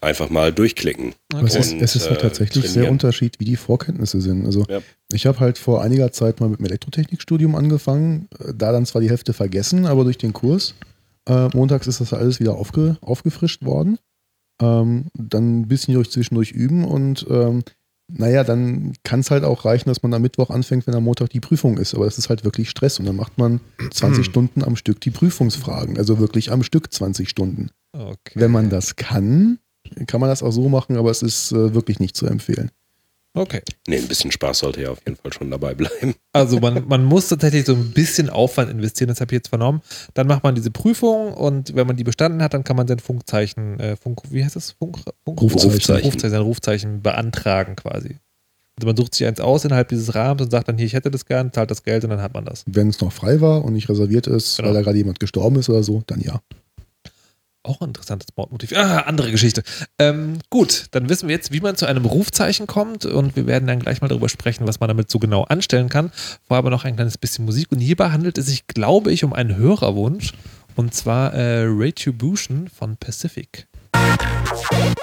Einfach 0.01 0.29
mal 0.29 0.51
durchklicken. 0.51 1.13
Aber 1.33 1.47
es 1.47 1.55
ist, 1.55 1.73
es 1.79 1.95
ist 1.95 2.09
halt 2.09 2.19
äh, 2.19 2.21
tatsächlich 2.23 2.63
sehr 2.65 2.73
trainieren. 2.73 2.91
Unterschied, 2.93 3.39
wie 3.39 3.45
die 3.45 3.55
Vorkenntnisse 3.55 4.21
sind. 4.21 4.45
Also 4.45 4.65
Ja. 4.69 4.79
ich 5.11 5.25
habe 5.27 5.39
halt 5.39 5.57
vor 5.57 5.81
einiger 5.83 6.11
Zeit 6.11 6.39
mal 6.39 6.49
mit 6.49 6.59
dem 6.59 6.65
Elektrotechnikstudium 6.65 7.55
angefangen, 7.55 8.27
äh, 8.39 8.53
da 8.55 8.71
dann 8.71 8.85
zwar 8.85 9.01
die 9.01 9.09
Hälfte 9.09 9.33
vergessen, 9.33 9.85
aber 9.85 10.03
durch 10.03 10.17
den 10.17 10.33
Kurs. 10.33 10.73
Äh, 11.29 11.49
montags 11.55 11.87
ist 11.87 12.01
das 12.01 12.11
alles 12.11 12.39
wieder 12.39 12.55
aufge, 12.55 12.97
aufgefrischt 13.01 13.63
worden. 13.63 13.99
Ähm, 14.61 15.05
dann 15.13 15.61
ein 15.61 15.67
bisschen 15.67 15.93
durch 15.93 16.11
zwischendurch 16.11 16.51
üben 16.51 16.83
und 16.83 17.25
ähm, 17.29 17.63
naja, 18.11 18.43
dann 18.43 18.93
kann 19.03 19.19
es 19.19 19.29
halt 19.29 19.43
auch 19.43 19.65
reichen, 19.65 19.87
dass 19.87 20.01
man 20.01 20.13
am 20.15 20.23
Mittwoch 20.23 20.49
anfängt, 20.49 20.87
wenn 20.87 20.95
am 20.95 21.03
Montag 21.03 21.29
die 21.29 21.39
Prüfung 21.39 21.77
ist. 21.77 21.93
Aber 21.93 22.05
das 22.05 22.17
ist 22.17 22.29
halt 22.29 22.43
wirklich 22.43 22.69
Stress 22.69 22.99
und 22.99 23.05
dann 23.05 23.15
macht 23.15 23.37
man 23.37 23.61
20 23.91 24.25
Stunden 24.25 24.63
am 24.63 24.75
Stück 24.75 24.99
die 24.99 25.11
Prüfungsfragen. 25.11 25.97
Also 25.97 26.17
wirklich 26.17 26.51
am 26.51 26.63
Stück 26.63 26.91
20 26.91 27.29
Stunden. 27.29 27.69
Okay. 27.93 28.33
Wenn 28.33 28.51
man 28.51 28.71
das 28.71 28.95
kann, 28.95 29.59
kann 30.07 30.19
man 30.19 30.29
das 30.29 30.41
auch 30.41 30.51
so 30.51 30.69
machen, 30.69 30.97
aber 30.97 31.11
es 31.11 31.21
ist 31.21 31.51
äh, 31.51 31.75
wirklich 31.75 31.99
nicht 31.99 32.17
zu 32.17 32.25
empfehlen. 32.25 32.71
Okay. 33.35 33.61
Nee, 33.87 33.97
ein 33.97 34.07
bisschen 34.07 34.31
Spaß 34.31 34.59
sollte 34.59 34.81
ja 34.81 34.89
auf 34.91 34.99
jeden 35.05 35.15
Fall 35.15 35.31
schon 35.31 35.51
dabei 35.51 35.73
bleiben. 35.75 36.15
Also 36.31 36.59
man, 36.59 36.87
man 36.87 37.03
muss 37.05 37.27
tatsächlich 37.27 37.65
so 37.65 37.73
ein 37.73 37.91
bisschen 37.91 38.29
Aufwand 38.29 38.69
investieren, 38.69 39.07
das 39.09 39.19
habe 39.19 39.31
ich 39.31 39.37
jetzt 39.39 39.47
vernommen. 39.49 39.81
Dann 40.13 40.27
macht 40.27 40.43
man 40.43 40.53
diese 40.53 40.69
Prüfung 40.69 41.33
und 41.33 41.75
wenn 41.75 41.87
man 41.87 41.95
die 41.95 42.03
bestanden 42.03 42.43
hat, 42.43 42.53
dann 42.53 42.63
kann 42.63 42.75
man 42.75 42.87
sein 42.87 42.99
Funkzeichen, 42.99 43.79
äh, 43.79 43.95
Funk, 43.95 44.21
wie 44.29 44.43
heißt 44.43 44.55
das? 44.55 44.71
Funk, 44.73 44.97
Funk, 45.25 45.41
Rufzeichen. 45.41 45.71
Rufzeichen, 46.05 46.29
sein 46.29 46.41
Rufzeichen 46.41 47.01
beantragen 47.01 47.75
quasi. 47.75 48.17
Also 48.77 48.85
man 48.87 48.95
sucht 48.95 49.15
sich 49.15 49.25
eins 49.27 49.39
aus 49.41 49.65
innerhalb 49.65 49.89
dieses 49.89 50.13
Rahmens 50.15 50.43
und 50.43 50.51
sagt 50.51 50.67
dann 50.69 50.77
hier, 50.77 50.85
ich 50.85 50.93
hätte 50.93 51.09
das 51.11 51.25
gern, 51.25 51.51
zahlt 51.51 51.71
das 51.71 51.83
Geld 51.83 52.03
und 52.03 52.11
dann 52.11 52.21
hat 52.21 52.33
man 52.35 52.45
das. 52.45 52.63
Wenn 52.67 52.89
es 52.89 53.01
noch 53.01 53.11
frei 53.11 53.41
war 53.41 53.65
und 53.65 53.73
nicht 53.73 53.89
reserviert 53.89 54.27
ist, 54.27 54.57
Genau. 54.57 54.69
weil 54.69 54.75
da 54.75 54.81
gerade 54.83 54.97
jemand 54.97 55.19
gestorben 55.19 55.57
ist 55.57 55.69
oder 55.69 55.83
so, 55.83 56.03
dann 56.07 56.21
ja. 56.21 56.41
Auch 57.63 57.81
ein 57.81 57.89
interessantes 57.89 58.29
Mordmotiv. 58.37 58.71
Ah, 58.73 58.99
andere 58.99 59.31
Geschichte. 59.31 59.63
Ähm, 59.97 60.39
gut, 60.49 60.85
dann 60.91 61.09
wissen 61.09 61.27
wir 61.27 61.35
jetzt, 61.35 61.51
wie 61.51 61.59
man 61.59 61.75
zu 61.75 61.85
einem 61.85 62.05
Rufzeichen 62.05 62.67
kommt 62.67 63.05
und 63.05 63.35
wir 63.35 63.47
werden 63.47 63.67
dann 63.67 63.79
gleich 63.79 64.01
mal 64.01 64.07
darüber 64.07 64.29
sprechen, 64.29 64.65
was 64.65 64.79
man 64.79 64.87
damit 64.87 65.11
so 65.11 65.19
genau 65.19 65.43
anstellen 65.43 65.89
kann. 65.89 66.11
Vorher 66.47 66.59
aber 66.59 66.69
noch 66.69 66.85
ein 66.85 66.95
kleines 66.95 67.17
bisschen 67.17 67.45
Musik 67.45 67.71
und 67.71 67.79
hierbei 67.79 68.11
handelt 68.11 68.37
es 68.37 68.45
sich, 68.45 68.67
glaube 68.67 69.11
ich, 69.11 69.25
um 69.25 69.33
einen 69.33 69.57
Hörerwunsch 69.57 70.33
und 70.75 70.93
zwar 70.93 71.33
äh, 71.33 71.65
Retribution 71.65 72.69
von 72.69 72.95
Pacific. 72.95 73.67
Distribution 73.93 74.95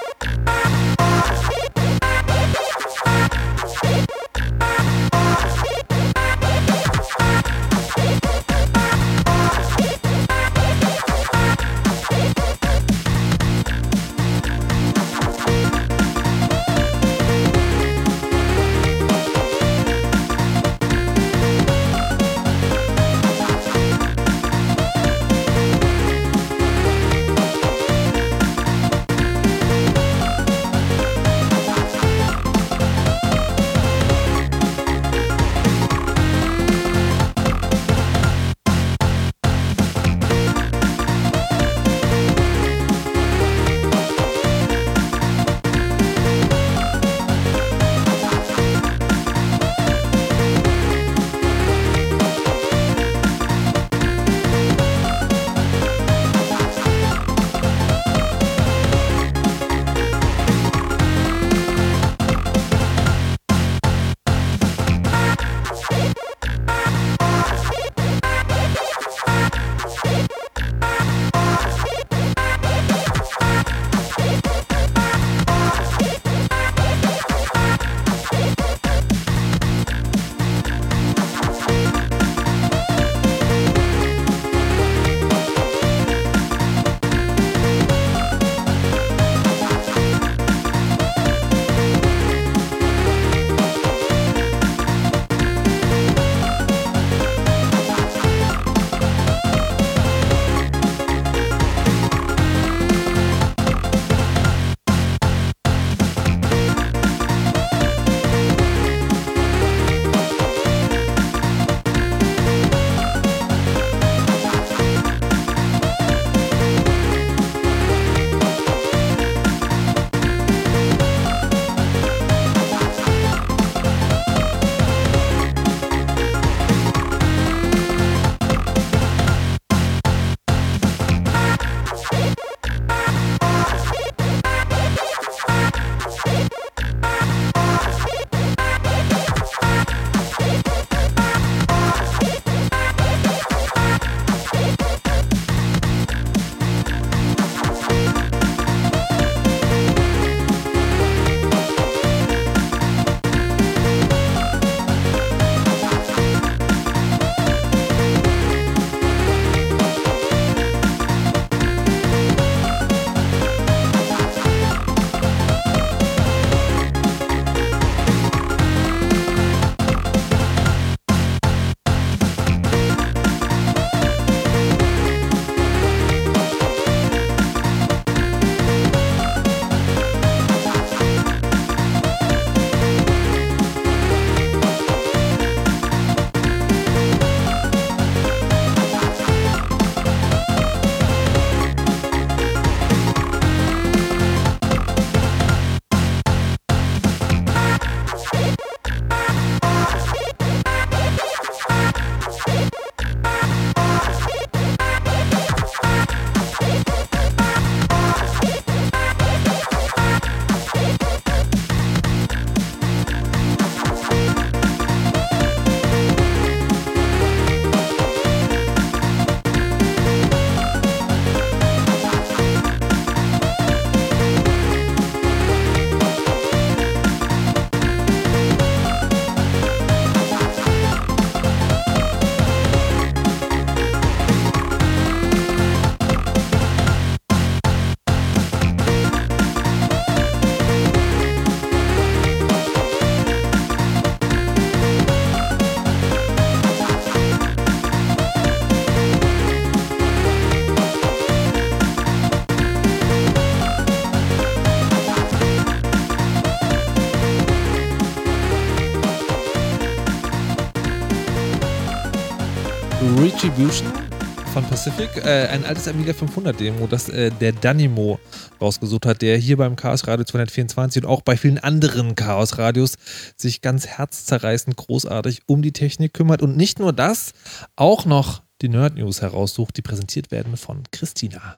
Pacific, 264.87 265.25
äh, 265.25 265.47
ein 265.47 265.65
altes 265.65 265.85
Amiga 265.89 266.13
500 266.13 266.57
Demo, 266.57 266.87
das 266.87 267.09
äh, 267.09 267.29
der 267.29 267.51
Danimo 267.51 268.19
rausgesucht 268.61 269.05
hat, 269.05 269.21
der 269.21 269.35
hier 269.35 269.57
beim 269.57 269.75
Chaos 269.75 270.07
Radio 270.07 270.23
224 270.23 271.03
und 271.03 271.09
auch 271.09 271.21
bei 271.21 271.35
vielen 271.35 271.57
anderen 271.57 272.15
Chaos 272.15 272.57
Radios 272.57 272.93
sich 273.35 273.61
ganz 273.61 273.85
herzzerreißend 273.85 274.77
großartig 274.77 275.41
um 275.45 275.61
die 275.61 275.73
Technik 275.73 276.13
kümmert 276.13 276.41
und 276.41 276.55
nicht 276.55 276.79
nur 276.79 276.93
das, 276.93 277.33
auch 277.75 278.05
noch 278.05 278.43
die 278.61 278.69
Nerd 278.69 278.95
News 278.95 279.21
heraussucht, 279.21 279.75
die 279.75 279.81
präsentiert 279.81 280.31
werden 280.31 280.55
von 280.55 280.83
Christina. 280.91 281.57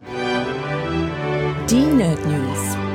Die 1.69 1.75
Nerd 1.75 2.25
News. 2.25 2.88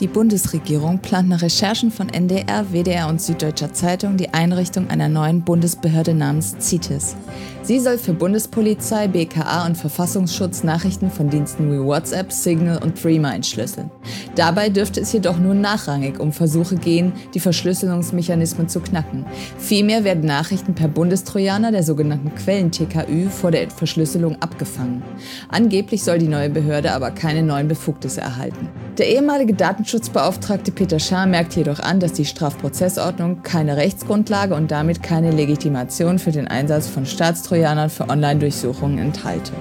Die 0.00 0.06
Bundesregierung 0.06 1.00
plant 1.00 1.28
nach 1.28 1.42
Recherchen 1.42 1.90
von 1.90 2.08
NDR, 2.08 2.72
WDR 2.72 3.08
und 3.08 3.20
Süddeutscher 3.20 3.72
Zeitung 3.72 4.16
die 4.16 4.32
Einrichtung 4.32 4.88
einer 4.90 5.08
neuen 5.08 5.42
Bundesbehörde 5.42 6.14
namens 6.14 6.54
CITES. 6.60 7.16
Sie 7.62 7.80
soll 7.80 7.98
für 7.98 8.14
Bundespolizei, 8.14 9.08
BKA 9.08 9.66
und 9.66 9.76
Verfassungsschutz 9.76 10.62
Nachrichten 10.62 11.10
von 11.10 11.28
Diensten 11.28 11.70
wie 11.70 11.84
WhatsApp, 11.84 12.32
Signal 12.32 12.82
und 12.82 13.02
Threema 13.02 13.34
entschlüsseln. 13.34 13.90
Dabei 14.36 14.70
dürfte 14.70 15.00
es 15.00 15.12
jedoch 15.12 15.36
nur 15.36 15.52
nachrangig 15.52 16.20
um 16.20 16.32
Versuche 16.32 16.76
gehen, 16.76 17.12
die 17.34 17.40
Verschlüsselungsmechanismen 17.40 18.68
zu 18.68 18.80
knacken. 18.80 19.26
Vielmehr 19.58 20.04
werden 20.04 20.24
Nachrichten 20.24 20.74
per 20.74 20.88
Bundestrojaner, 20.88 21.72
der 21.72 21.82
sogenannten 21.82 22.34
Quellen-TKÜ, 22.36 23.28
vor 23.28 23.50
der 23.50 23.68
Verschlüsselung 23.68 24.40
abgefangen. 24.40 25.02
Angeblich 25.48 26.04
soll 26.04 26.18
die 26.18 26.28
neue 26.28 26.48
Behörde 26.50 26.92
aber 26.92 27.10
keine 27.10 27.42
neuen 27.42 27.68
Befugnisse 27.68 28.22
erhalten. 28.22 28.68
Der 28.96 29.08
ehemalige 29.08 29.52
Datenschutzbeauftragte 29.88 30.70
Peter 30.70 30.98
Schaar 30.98 31.26
merkt 31.26 31.56
jedoch 31.56 31.80
an, 31.80 31.98
dass 31.98 32.12
die 32.12 32.26
Strafprozessordnung 32.26 33.42
keine 33.42 33.78
Rechtsgrundlage 33.78 34.54
und 34.54 34.70
damit 34.70 35.02
keine 35.02 35.30
Legitimation 35.30 36.18
für 36.18 36.30
den 36.30 36.46
Einsatz 36.46 36.88
von 36.88 37.06
Staatstrojanern 37.06 37.88
für 37.88 38.10
Online-Durchsuchungen 38.10 38.98
enthalte. 38.98 39.52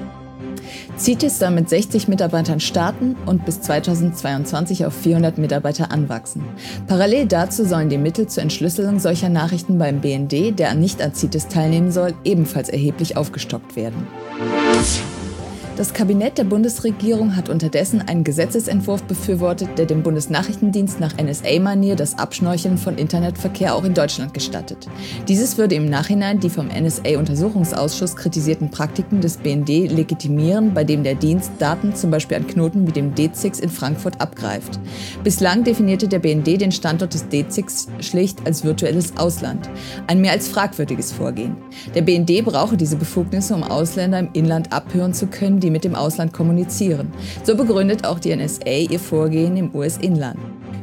CITES 0.98 1.40
soll 1.40 1.52
mit 1.52 1.70
60 1.70 2.10
Mitarbeitern 2.10 2.60
starten 2.60 3.16
und 3.26 3.46
bis 3.46 3.62
2022 3.62 4.86
auf 4.86 4.94
400 4.94 5.38
Mitarbeiter 5.38 5.94
anwachsen. 5.94 6.44
Parallel 6.88 7.28
dazu 7.28 7.64
sollen 7.64 7.88
die 7.88 7.98
Mittel 7.98 8.28
zur 8.28 8.44
Entschlüsselung 8.44 9.00
solcher 9.00 9.30
Nachrichten 9.30 9.78
beim 9.78 10.02
BND, 10.02 10.60
der 10.60 10.74
nicht 10.74 11.02
an 11.02 11.16
CITES 11.16 11.48
teilnehmen 11.48 11.94
soll, 11.94 12.14
ebenfalls 12.26 12.68
erheblich 12.68 13.16
aufgestockt 13.16 13.78
werden. 13.78 14.06
Das 15.78 15.94
Kabinett 15.94 16.40
der 16.40 16.44
Bundesregierung 16.44 17.36
hat 17.36 17.50
unterdessen 17.50 18.02
einen 18.02 18.24
Gesetzesentwurf 18.24 19.04
befürwortet, 19.04 19.78
der 19.78 19.86
dem 19.86 20.02
Bundesnachrichtendienst 20.02 21.00
nach 21.00 21.16
NSA-Manier 21.22 21.96
das 21.96 22.18
Abschnorcheln 22.18 22.80
von 22.80 22.98
Internetverkehr 22.98 23.76
auch 23.76 23.84
in 23.84 23.94
Deutschland 23.94 24.34
gestattet. 24.34 24.88
Dieses 25.28 25.60
würde 25.60 25.76
im 25.76 25.88
Nachhinein 25.88 26.40
die 26.40 26.50
vom 26.50 26.70
NSA-Untersuchungsausschuss 26.70 28.16
kritisierten 28.16 28.72
Praktiken 28.72 29.22
des 29.22 29.38
BND 29.38 29.92
legitimieren, 29.92 30.74
bei 30.74 30.84
dem 30.84 31.04
der 31.04 31.14
Dienst 31.14 31.52
Daten 31.60 31.94
zum 31.94 32.10
Beispiel 32.10 32.38
an 32.38 32.48
Knoten 32.48 32.88
wie 32.88 32.92
dem 32.92 33.14
D-Zix 33.14 33.60
in 33.60 33.70
Frankfurt 33.70 34.20
abgreift. 34.20 34.80
Bislang 35.24 35.64
definierte 35.64 36.08
der 36.08 36.18
BND 36.18 36.60
den 36.60 36.72
Standort 36.72 37.14
des 37.14 37.30
D-Zix 37.30 37.88
schlicht 38.00 38.48
als 38.48 38.64
virtuelles 38.64 39.16
Ausland. 39.18 39.70
Ein 40.08 40.22
mehr 40.22 40.32
als 40.32 40.48
fragwürdiges 40.48 41.12
Vorgehen. 41.12 41.56
Der 41.94 42.02
BND 42.02 42.44
brauche 42.44 42.78
diese 42.78 42.96
Befugnisse, 42.96 43.54
um 43.54 43.62
Ausländer 43.62 44.18
im 44.18 44.30
Inland 44.34 44.74
abhören 44.74 45.14
zu 45.14 45.28
können, 45.28 45.60
die 45.60 45.67
mit 45.70 45.84
dem 45.84 45.96
Ausland 45.96 46.34
kommunizieren. 46.34 47.12
So 47.44 47.56
begründet 47.56 48.06
auch 48.06 48.20
die 48.20 48.36
NSA 48.36 48.90
ihr 48.90 49.00
Vorgehen 49.00 49.58
im 49.58 49.74
US-Inland. 49.74 50.40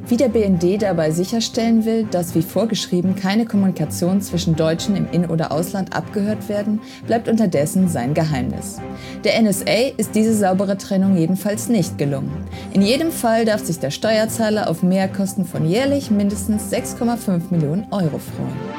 Wie 0.06 0.18
der 0.18 0.28
BND 0.28 0.82
dabei 0.82 1.10
sicherstellen 1.10 1.86
will, 1.86 2.04
dass 2.04 2.34
wie 2.34 2.42
vorgeschrieben 2.42 3.16
keine 3.16 3.46
Kommunikation 3.46 4.20
zwischen 4.20 4.54
Deutschen 4.54 4.96
im 4.96 5.10
In- 5.12 5.30
oder 5.30 5.50
Ausland 5.50 5.96
abgehört 5.96 6.50
werden, 6.50 6.82
bleibt 7.06 7.26
unterdessen 7.26 7.88
sein 7.88 8.12
Geheimnis. 8.12 8.80
Der 9.24 9.40
NSA 9.40 9.94
ist 9.96 10.14
diese 10.14 10.34
saubere 10.34 10.76
Trennung 10.76 11.16
jedenfalls 11.16 11.70
nicht 11.70 11.96
gelungen. 11.96 12.44
In 12.74 12.82
jedem 12.82 13.10
Fall 13.10 13.46
darf 13.46 13.64
sich 13.64 13.78
der 13.78 13.90
Steuerzahler 13.90 14.68
auf 14.68 14.82
Mehrkosten 14.82 15.46
von 15.46 15.66
jährlich 15.66 16.10
mindestens 16.10 16.70
6,5 16.70 17.44
Millionen 17.50 17.86
Euro 17.90 18.18
freuen. 18.18 18.73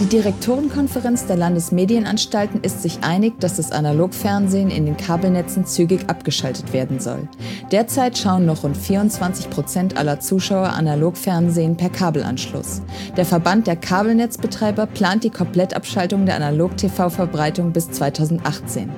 Die 0.00 0.06
Direktorenkonferenz 0.06 1.26
der 1.26 1.36
Landesmedienanstalten 1.36 2.60
ist 2.62 2.82
sich 2.82 3.04
einig, 3.04 3.38
dass 3.38 3.56
das 3.56 3.70
Analogfernsehen 3.70 4.68
in 4.68 4.84
den 4.84 4.96
Kabelnetzen 4.96 5.64
zügig 5.64 6.10
abgeschaltet 6.10 6.72
werden 6.72 6.98
soll. 6.98 7.28
Derzeit 7.70 8.18
schauen 8.18 8.44
noch 8.44 8.64
rund 8.64 8.76
24 8.76 9.50
Prozent 9.50 9.96
aller 9.96 10.18
Zuschauer 10.18 10.70
Analogfernsehen 10.70 11.76
per 11.76 11.90
Kabelanschluss. 11.90 12.82
Der 13.16 13.24
Verband 13.24 13.68
der 13.68 13.76
Kabelnetzbetreiber 13.76 14.86
plant 14.86 15.22
die 15.22 15.30
Komplettabschaltung 15.30 16.26
der 16.26 16.34
Analog-TV-Verbreitung 16.34 17.72
bis 17.72 17.88
2018. 17.92 18.90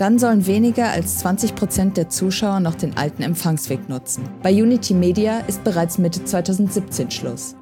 Dann 0.00 0.18
sollen 0.18 0.46
weniger 0.46 0.88
als 0.88 1.18
20 1.18 1.54
Prozent 1.54 1.98
der 1.98 2.08
Zuschauer 2.08 2.60
noch 2.60 2.74
den 2.74 2.96
alten 2.96 3.22
Empfangsweg 3.22 3.90
nutzen. 3.90 4.24
Bei 4.42 4.50
Unity 4.50 4.94
Media 4.94 5.40
ist 5.40 5.62
bereits 5.62 5.98
Mitte 5.98 6.24
2017 6.24 7.10
Schluss. 7.10 7.54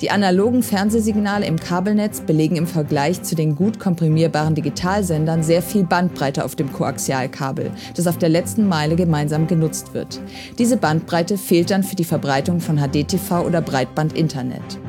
Die 0.00 0.10
analogen 0.10 0.64
Fernsehsignale 0.64 1.46
im 1.46 1.56
Kabelnetz 1.56 2.20
belegen 2.20 2.56
im 2.56 2.66
Vergleich 2.66 3.22
zu 3.22 3.36
den 3.36 3.54
gut 3.54 3.78
komprimierbaren 3.78 4.56
Digitalsendern 4.56 5.44
sehr 5.44 5.62
viel 5.62 5.84
Bandbreite 5.84 6.44
auf 6.44 6.56
dem 6.56 6.72
Koaxialkabel, 6.72 7.70
das 7.94 8.08
auf 8.08 8.18
der 8.18 8.28
letzten 8.28 8.66
Meile 8.66 8.96
gemeinsam 8.96 9.46
genutzt 9.46 9.94
wird. 9.94 10.20
Diese 10.58 10.76
Bandbreite 10.76 11.38
fehlt 11.38 11.70
dann 11.70 11.84
für 11.84 11.94
die 11.94 12.02
Verbreitung 12.02 12.58
von 12.58 12.76
HDTV 12.76 13.46
oder 13.46 13.60
Breitbandinternet. 13.60 14.80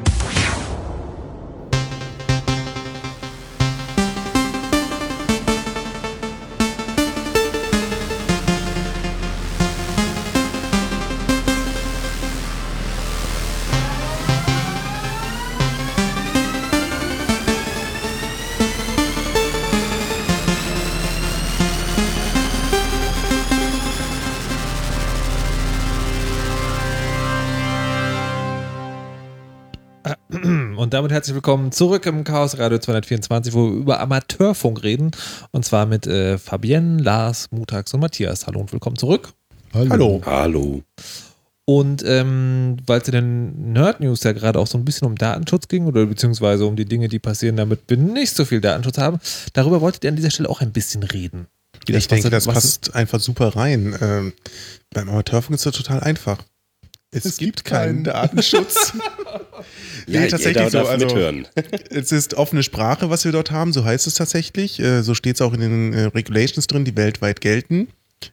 Damit 30.96 31.12
herzlich 31.12 31.36
willkommen 31.36 31.74
zurück 31.74 32.06
im 32.06 32.24
Chaos 32.24 32.58
Radio 32.58 32.80
224, 32.80 33.54
wo 33.54 33.66
wir 33.66 33.74
über 33.74 34.00
Amateurfunk 34.00 34.82
reden. 34.82 35.12
Und 35.52 35.66
zwar 35.66 35.86
mit 35.86 36.08
äh, 36.08 36.38
Fabienne, 36.38 37.04
Lars, 37.04 37.48
Mutax 37.52 37.94
und 37.94 38.00
Matthias. 38.00 38.48
Hallo 38.48 38.62
und 38.62 38.72
willkommen 38.72 38.96
zurück. 38.96 39.34
Hallo. 39.74 40.22
Hallo. 40.26 40.84
Und 41.66 42.02
ähm, 42.06 42.78
weil 42.86 43.02
es 43.02 43.10
in 43.10 43.12
den 43.12 43.74
Nerd 43.74 44.00
News 44.00 44.24
ja 44.24 44.32
gerade 44.32 44.58
auch 44.58 44.68
so 44.68 44.78
ein 44.78 44.86
bisschen 44.86 45.06
um 45.06 45.18
Datenschutz 45.18 45.68
ging 45.68 45.86
oder 45.86 46.06
beziehungsweise 46.06 46.66
um 46.66 46.78
die 46.78 46.86
Dinge, 46.86 47.10
die 47.10 47.20
passieren, 47.20 47.58
damit 47.58 47.82
wir 47.88 47.98
nicht 47.98 48.34
so 48.34 48.46
viel 48.46 48.62
Datenschutz 48.62 48.98
haben, 48.98 49.20
darüber 49.52 49.82
wolltet 49.82 50.06
ihr 50.06 50.12
an 50.12 50.16
dieser 50.16 50.32
Stelle 50.32 50.48
auch 50.48 50.62
ein 50.62 50.72
bisschen 50.72 51.04
reden. 51.04 51.48
Ich 51.88 52.08
denke, 52.08 52.30
das 52.30 52.46
passt 52.46 52.96
einfach 52.96 53.20
super 53.20 53.58
rein. 53.58 53.98
Ähm, 54.00 54.32
beim 54.94 55.10
Amateurfunk 55.10 55.56
ist 55.56 55.66
das 55.66 55.76
total 55.76 56.00
einfach. 56.00 56.38
Es, 57.16 57.38
gibt 57.38 57.64
keinen 57.66 58.04
Datenschutz. 58.04 58.94
Ja, 60.08 60.22
Nee, 60.22 60.28
tatsächlich 60.28 60.64
jeder 60.66 60.70
so, 60.84 60.88
also- 60.90 61.06
mithören. 61.06 61.48
es 61.90 62.12
ist 62.12 62.34
offene 62.36 62.62
Sprache, 62.64 63.10
was 63.10 63.26
wir 63.26 63.32
dort 63.32 63.52
haben, 63.52 63.74
so 63.74 63.84
heißt 63.86 64.06
es 64.08 64.16
tatsächlich. 64.16 64.80
Äh, 64.80 65.02
so 65.02 65.14
steht 65.16 65.36
es 65.36 65.42
auch 65.42 65.54
in 65.54 65.62
den 65.62 65.94
äh, 65.94 66.02
Regulations 66.06 66.68
drin, 66.68 66.86
die 66.86 66.96
weltweit 66.96 67.42
gelten. 67.42 67.88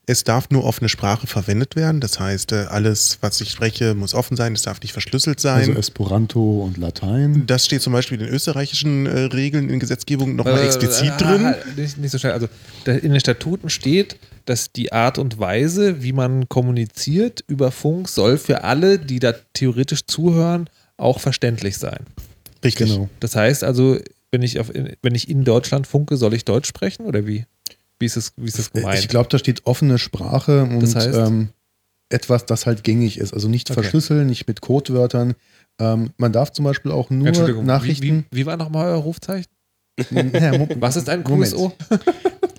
Es 0.07 0.25
darf 0.25 0.49
nur 0.51 0.65
offene 0.65 0.89
Sprache 0.89 1.27
verwendet 1.27 1.77
werden. 1.77 2.01
Das 2.01 2.19
heißt, 2.19 2.53
äh, 2.53 2.65
alles, 2.71 3.19
was 3.21 3.41
ich 3.41 3.51
spreche, 3.51 3.95
muss 3.95 4.15
offen 4.15 4.37
sein. 4.37 4.55
Es 4.55 4.63
darf 4.63 4.81
nicht 4.81 4.93
verschlüsselt 4.93 5.39
sein. 5.39 5.59
Also 5.69 5.73
Esperanto 5.73 6.63
und 6.63 6.79
Latein. 6.79 7.45
das 7.47 7.67
steht 7.67 7.83
zum 7.83 7.93
Beispiel 7.93 8.19
in 8.21 8.27
den 8.27 8.35
österreichischen 8.35 9.07
äh, 9.07 9.21
Regeln 9.25 9.69
in 9.69 9.81
Gesetzgebung 9.81 10.35
nochmal 10.37 10.59
Äh, 10.61 10.67
explizit 10.67 11.13
äh, 11.13 11.17
drin. 11.19 11.45
äh, 11.77 11.81
Nicht, 11.81 11.99
nicht 11.99 12.11
so 12.11 12.19
schnell. 12.19 12.33
Also 12.33 12.49
in 12.87 13.11
den 13.13 13.21
Statuten 13.21 13.69
steht, 13.69 14.17
dass 14.47 14.73
die 14.73 14.93
Art 14.93 15.19
und 15.19 15.39
Weise, 15.39 16.03
wie 16.03 16.13
man 16.13 16.49
kommuniziert 16.49 17.45
über 17.47 17.71
Funk, 17.71 18.09
soll 18.09 18.39
für 18.39 18.65
alle, 18.65 18.99
die 18.99 19.19
da 19.19 19.35
theoretisch 19.53 20.07
zuhören, 20.07 20.71
auch 20.97 21.21
verständlich 21.21 21.77
sein. 21.77 22.07
Richtig. 22.65 22.89
Genau. 22.91 23.09
Das 23.21 23.37
heißt 23.37 23.63
also, 23.63 23.99
wenn 24.31 24.43
ich, 24.43 24.59
auf, 24.59 24.71
wenn 25.03 25.15
ich 25.15 25.29
in 25.29 25.45
Deutschland 25.45 25.87
funke, 25.87 26.17
soll 26.17 26.33
ich 26.35 26.45
Deutsch 26.45 26.69
sprechen 26.69 27.05
oder 27.05 27.27
wie? 27.27 27.45
Wie 28.03 28.07
ist 28.07 28.17
es, 28.17 28.33
wie 28.37 28.49
ist 28.49 28.59
es 28.59 28.73
gemeint? 28.73 28.99
Ich 28.99 29.07
glaube, 29.09 29.29
da 29.31 29.39
steht 29.39 29.65
offene 29.65 29.97
Sprache 29.97 30.65
und 30.65 30.81
Das 30.83 30.97
heißt? 30.97 31.15
ähm, 31.17 31.51
etwas, 32.09 32.45
das 32.47 32.67
halt 32.67 32.83
gängig 32.83 33.17
ist. 33.19 33.33
Also 33.33 33.49
nicht 33.49 33.71
Okay. 33.71 33.81
verschlüsseln, 33.81 34.27
nicht 34.27 34.49
mit 34.49 34.61
Codewörtern. 34.61 35.35
Ähm, 35.81 36.11
man 36.19 36.33
darf 36.33 36.53
zum 36.53 36.65
Beispiel 36.65 36.91
auch 36.91 37.11
nur 37.11 37.29
Entschuldigung, 37.29 37.65
Nachrichten. 37.65 38.25
Wie, 38.31 38.37
wie, 38.37 38.41
wie 38.43 38.47
war 38.47 38.57
nochmal 38.57 38.89
euer 38.89 38.97
Rufzeichen? 38.99 39.47
Ja, 40.11 40.59
Mo- 40.59 40.69
Was 40.81 40.97
ist 40.97 41.09
ein 41.09 41.23
Moment. 41.23 41.53
QSO? 41.53 41.73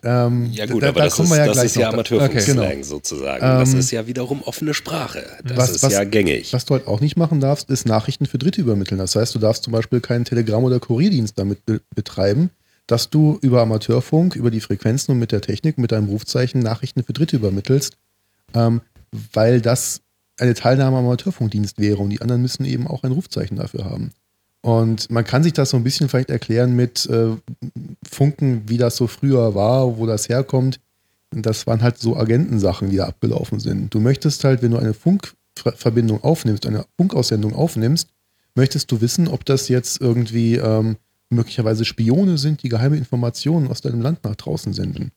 Ähm, 0.06 0.50
Ja 0.52 0.66
gut, 0.66 0.84
da, 0.84 0.90
aber 0.90 1.00
da 1.00 1.06
das, 1.06 1.16
kommen 1.16 1.28
ist, 1.28 1.32
wir 1.34 1.38
ja 1.38 1.46
das 1.46 1.54
gleich 1.56 1.66
ist 1.68 1.76
ja. 1.78 1.90
Amateurfunkslang 1.90 2.70
Genau. 2.72 2.84
sozusagen. 2.84 3.40
das 3.42 3.72
Ähm, 3.74 3.80
ist 3.80 3.92
ja 3.92 4.06
wiederum 4.06 4.42
offene 4.44 4.74
Sprache. 4.74 5.24
Das 5.46 5.58
was- 5.58 5.70
ist 5.72 5.84
was- 5.84 5.94
ja 5.94 6.04
gängig. 6.04 6.52
Was 6.52 6.66
du 6.66 6.74
halt 6.74 6.88
auch 6.88 7.00
nicht 7.00 7.16
machen 7.16 7.40
darfst, 7.40 7.70
ist 7.70 7.86
Nachrichten 7.86 8.26
für 8.26 8.38
Dritte 8.38 8.60
übermitteln. 8.60 8.98
Das 8.98 9.16
heißt, 9.16 9.34
du 9.34 9.40
darfst 9.40 9.64
zum 9.64 9.72
Beispiel 9.72 10.02
keinen 10.02 10.26
Telegramm- 10.26 10.66
oder 10.66 10.82
Kurierdienst 10.82 11.40
damit 11.40 11.66
be 11.66 11.80
betreiben, 11.96 12.50
dass 12.88 13.10
du 13.10 13.38
über 13.42 13.62
Amateurfunk, 13.62 14.36
über 14.36 14.52
die 14.52 14.60
Frequenzen 14.60 15.12
und 15.12 15.20
mit 15.20 15.32
der 15.32 15.42
Technik, 15.42 15.78
mit 15.78 15.92
deinem 15.92 16.10
Rufzeichen 16.10 16.62
Nachrichten 16.62 17.04
für 17.04 17.14
Dritte 17.14 17.38
übermittelst, 17.38 17.98
ähm, 18.54 18.82
weil 19.34 19.62
das 19.62 20.02
eine 20.40 20.54
Teilnahme 20.54 20.98
am 20.98 21.06
Amateurfunkdienst 21.06 21.80
wäre 21.80 22.02
und 22.02 22.10
die 22.10 22.22
anderen 22.22 22.42
müssen 22.42 22.66
eben 22.66 22.88
auch 22.88 23.04
ein 23.04 23.12
Rufzeichen 23.12 23.58
dafür 23.58 23.86
haben. 23.86 24.12
Und 24.62 25.10
man 25.12 25.26
kann 25.26 25.44
sich 25.44 25.54
das 25.54 25.72
so 25.72 25.78
ein 25.78 25.84
bisschen 25.84 26.08
vielleicht 26.10 26.30
erklären 26.30 26.76
mit 26.76 27.06
äh, 27.08 27.36
Funken, 28.10 28.64
wie 28.68 28.78
das 28.78 28.96
so 28.96 29.08
früher 29.08 29.56
war, 29.56 29.98
wo 29.98 30.06
das 30.06 30.30
herkommt. 30.30 30.80
Das 31.32 31.68
waren 31.68 31.82
halt 31.82 31.98
so 31.98 32.16
Agentensachen, 32.16 32.90
die 32.90 32.98
da 32.98 33.08
abgelaufen 33.08 33.60
sind. 33.60 33.94
Du 33.94 34.00
möchtest 34.00 34.44
halt, 34.44 34.62
wenn 34.62 34.72
du 34.72 34.78
eine 34.78 34.94
Funkverbindung 34.94 36.24
aufnimmst, 36.24 36.66
eine 36.66 36.86
Funkaussendung 36.96 37.54
aufnimmst, 37.54 38.08
möchtest 38.56 38.92
du 38.92 39.02
wissen, 39.02 39.28
ob 39.28 39.44
das 39.44 39.68
jetzt 39.68 40.00
irgendwie 40.00 40.56
ähm, 40.56 40.96
möglicherweise 41.34 41.86
Spione 41.86 42.38
sind, 42.38 42.64
die 42.64 42.70
geheime 42.70 42.98
Informationen 42.98 43.68
aus 43.68 43.82
deinem 43.82 44.02
Land 44.02 44.24
nach 44.24 44.36
draußen 44.36 44.74
senden. 44.74 45.12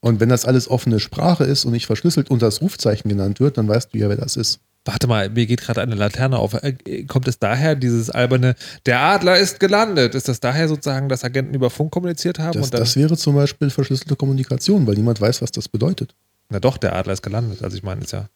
Und 0.00 0.18
wenn 0.18 0.28
das 0.28 0.44
alles 0.44 0.68
offene 0.68 0.98
Sprache 0.98 1.44
ist 1.44 1.64
und 1.64 1.72
nicht 1.72 1.86
verschlüsselt 1.86 2.30
und 2.30 2.42
das 2.42 2.60
Rufzeichen 2.60 3.08
genannt 3.08 3.38
wird, 3.38 3.56
dann 3.56 3.68
weißt 3.68 3.94
du 3.94 3.98
ja, 3.98 4.08
wer 4.08 4.16
das 4.16 4.36
ist. 4.36 4.60
Warte 4.84 5.06
mal, 5.06 5.30
mir 5.30 5.46
geht 5.46 5.60
gerade 5.60 5.80
eine 5.80 5.94
Laterne 5.94 6.38
auf. 6.38 6.54
Äh, 6.54 7.04
kommt 7.04 7.28
es 7.28 7.38
daher, 7.38 7.76
dieses 7.76 8.10
alberne, 8.10 8.56
der 8.84 9.00
Adler 9.00 9.38
ist 9.38 9.60
gelandet? 9.60 10.16
Ist 10.16 10.26
das 10.28 10.40
daher 10.40 10.68
sozusagen, 10.68 11.08
dass 11.08 11.22
Agenten 11.22 11.54
über 11.54 11.70
Funk 11.70 11.92
kommuniziert 11.92 12.40
haben? 12.40 12.60
Das, 12.60 12.70
das 12.70 12.96
wäre 12.96 13.16
zum 13.16 13.36
Beispiel 13.36 13.70
verschlüsselte 13.70 14.16
Kommunikation, 14.16 14.84
weil 14.88 14.96
niemand 14.96 15.20
weiß, 15.20 15.40
was 15.40 15.52
das 15.52 15.68
bedeutet. 15.68 16.16
Na 16.48 16.58
doch, 16.58 16.78
der 16.78 16.96
Adler 16.96 17.12
ist 17.12 17.22
gelandet. 17.22 17.62
Also 17.62 17.76
ich 17.76 17.84
meine, 17.84 18.00
ist 18.02 18.12
ja 18.12 18.28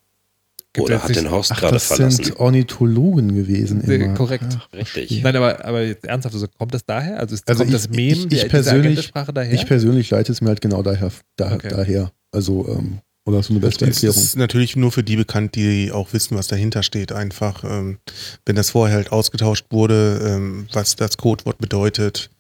oder 0.79 1.03
hat 1.03 1.15
den 1.15 1.31
Horst 1.31 1.51
gerade 1.55 1.79
verlassen. 1.81 2.19
Das 2.19 2.27
sind 2.29 2.41
Ornithologen 2.41 3.35
gewesen. 3.35 3.81
Immer. 3.83 4.15
Korrekt. 4.15 4.59
Ach, 4.59 4.73
richtig. 4.73 5.23
Nein, 5.23 5.37
aber, 5.37 5.65
aber 5.65 5.83
jetzt 5.83 6.05
ernsthaft, 6.05 6.35
also 6.35 6.47
kommt 6.59 6.75
das 6.75 6.85
daher? 6.85 7.19
Also, 7.19 7.35
ist, 7.35 7.49
also 7.49 7.65
kommt 7.65 7.75
ich, 7.75 7.83
das 7.83 7.89
Mem, 7.89 8.09
ich, 8.09 8.33
ich 8.33 8.43
die, 8.43 8.49
persönlich, 8.49 9.13
daher? 9.13 9.53
Ich 9.53 9.67
persönlich 9.67 10.11
leite 10.11 10.33
es 10.33 10.41
mir 10.41 10.49
halt 10.49 10.61
genau 10.61 10.83
daher. 10.83 11.11
Da, 11.37 11.53
Okay. 11.55 11.69
daher. 11.69 12.13
Also, 12.33 12.67
ähm, 12.69 12.99
oder 13.25 13.43
so 13.43 13.53
eine 13.53 13.61
beste 13.61 13.87
Das 13.87 13.97
Erklärung. 13.97 14.23
ist 14.23 14.37
natürlich 14.37 14.77
nur 14.77 14.93
für 14.93 15.03
die 15.03 15.17
bekannt, 15.17 15.55
die 15.57 15.91
auch 15.91 16.13
wissen, 16.13 16.37
was 16.37 16.47
dahinter 16.47 16.83
steht. 16.85 17.11
Einfach, 17.13 17.65
ähm, 17.65 17.99
wenn 18.45 18.55
das 18.57 18.71
vorher 18.71 18.97
halt 18.97 19.11
ausgetauscht 19.11 19.67
wurde, 19.71 20.21
ähm, 20.25 20.69
was 20.73 20.95
das 20.95 21.17
Codewort 21.17 21.59
bedeutet, 21.59 22.31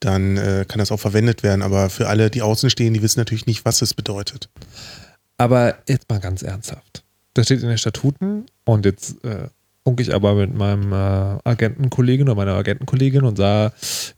dann 0.00 0.36
äh, 0.36 0.66
kann 0.68 0.80
das 0.80 0.92
auch 0.92 1.00
verwendet 1.00 1.42
werden. 1.42 1.62
Aber 1.62 1.88
für 1.88 2.08
alle, 2.08 2.30
die 2.30 2.42
außen 2.42 2.68
stehen, 2.68 2.92
die 2.92 3.00
wissen 3.00 3.20
natürlich 3.20 3.46
nicht, 3.46 3.64
was 3.64 3.80
es 3.80 3.94
bedeutet. 3.94 4.50
Aber 5.38 5.76
jetzt 5.88 6.08
mal 6.10 6.20
ganz 6.20 6.42
ernsthaft. 6.42 7.03
Das 7.34 7.46
steht 7.46 7.62
in 7.62 7.68
den 7.68 7.78
Statuten 7.78 8.46
und 8.64 8.84
jetzt 8.84 9.24
äh, 9.24 9.48
funke 9.84 10.02
ich 10.02 10.14
aber 10.14 10.34
mit 10.34 10.54
meinem 10.54 10.92
äh, 10.92 11.38
Agentenkollegen 11.44 12.28
oder 12.28 12.36
meiner 12.36 12.54
Agentenkollegin 12.54 13.22
und 13.24 13.36
sah, 13.36 13.72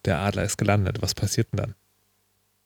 der 0.05 0.21
Adler 0.21 0.45
ist 0.45 0.59
gelandet. 0.59 0.99
Was 1.01 1.15
passiert 1.15 1.49
denn 1.53 1.59
dann? 1.59 1.75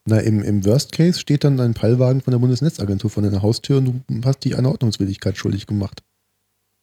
Na, 0.06 0.18
im, 0.18 0.42
im 0.42 0.64
Worst 0.64 0.92
Case 0.92 1.18
steht 1.18 1.44
dann 1.44 1.60
ein 1.60 1.74
Peilwagen 1.74 2.20
von 2.20 2.32
der 2.32 2.38
Bundesnetzagentur 2.38 3.10
vor 3.10 3.22
deiner 3.22 3.42
Haustür 3.42 3.78
und 3.78 4.02
du 4.08 4.20
hast 4.24 4.44
dich 4.44 4.56
einer 4.56 4.70
Ordnungswidrigkeit 4.70 5.36
schuldig 5.36 5.66
gemacht. 5.66 6.02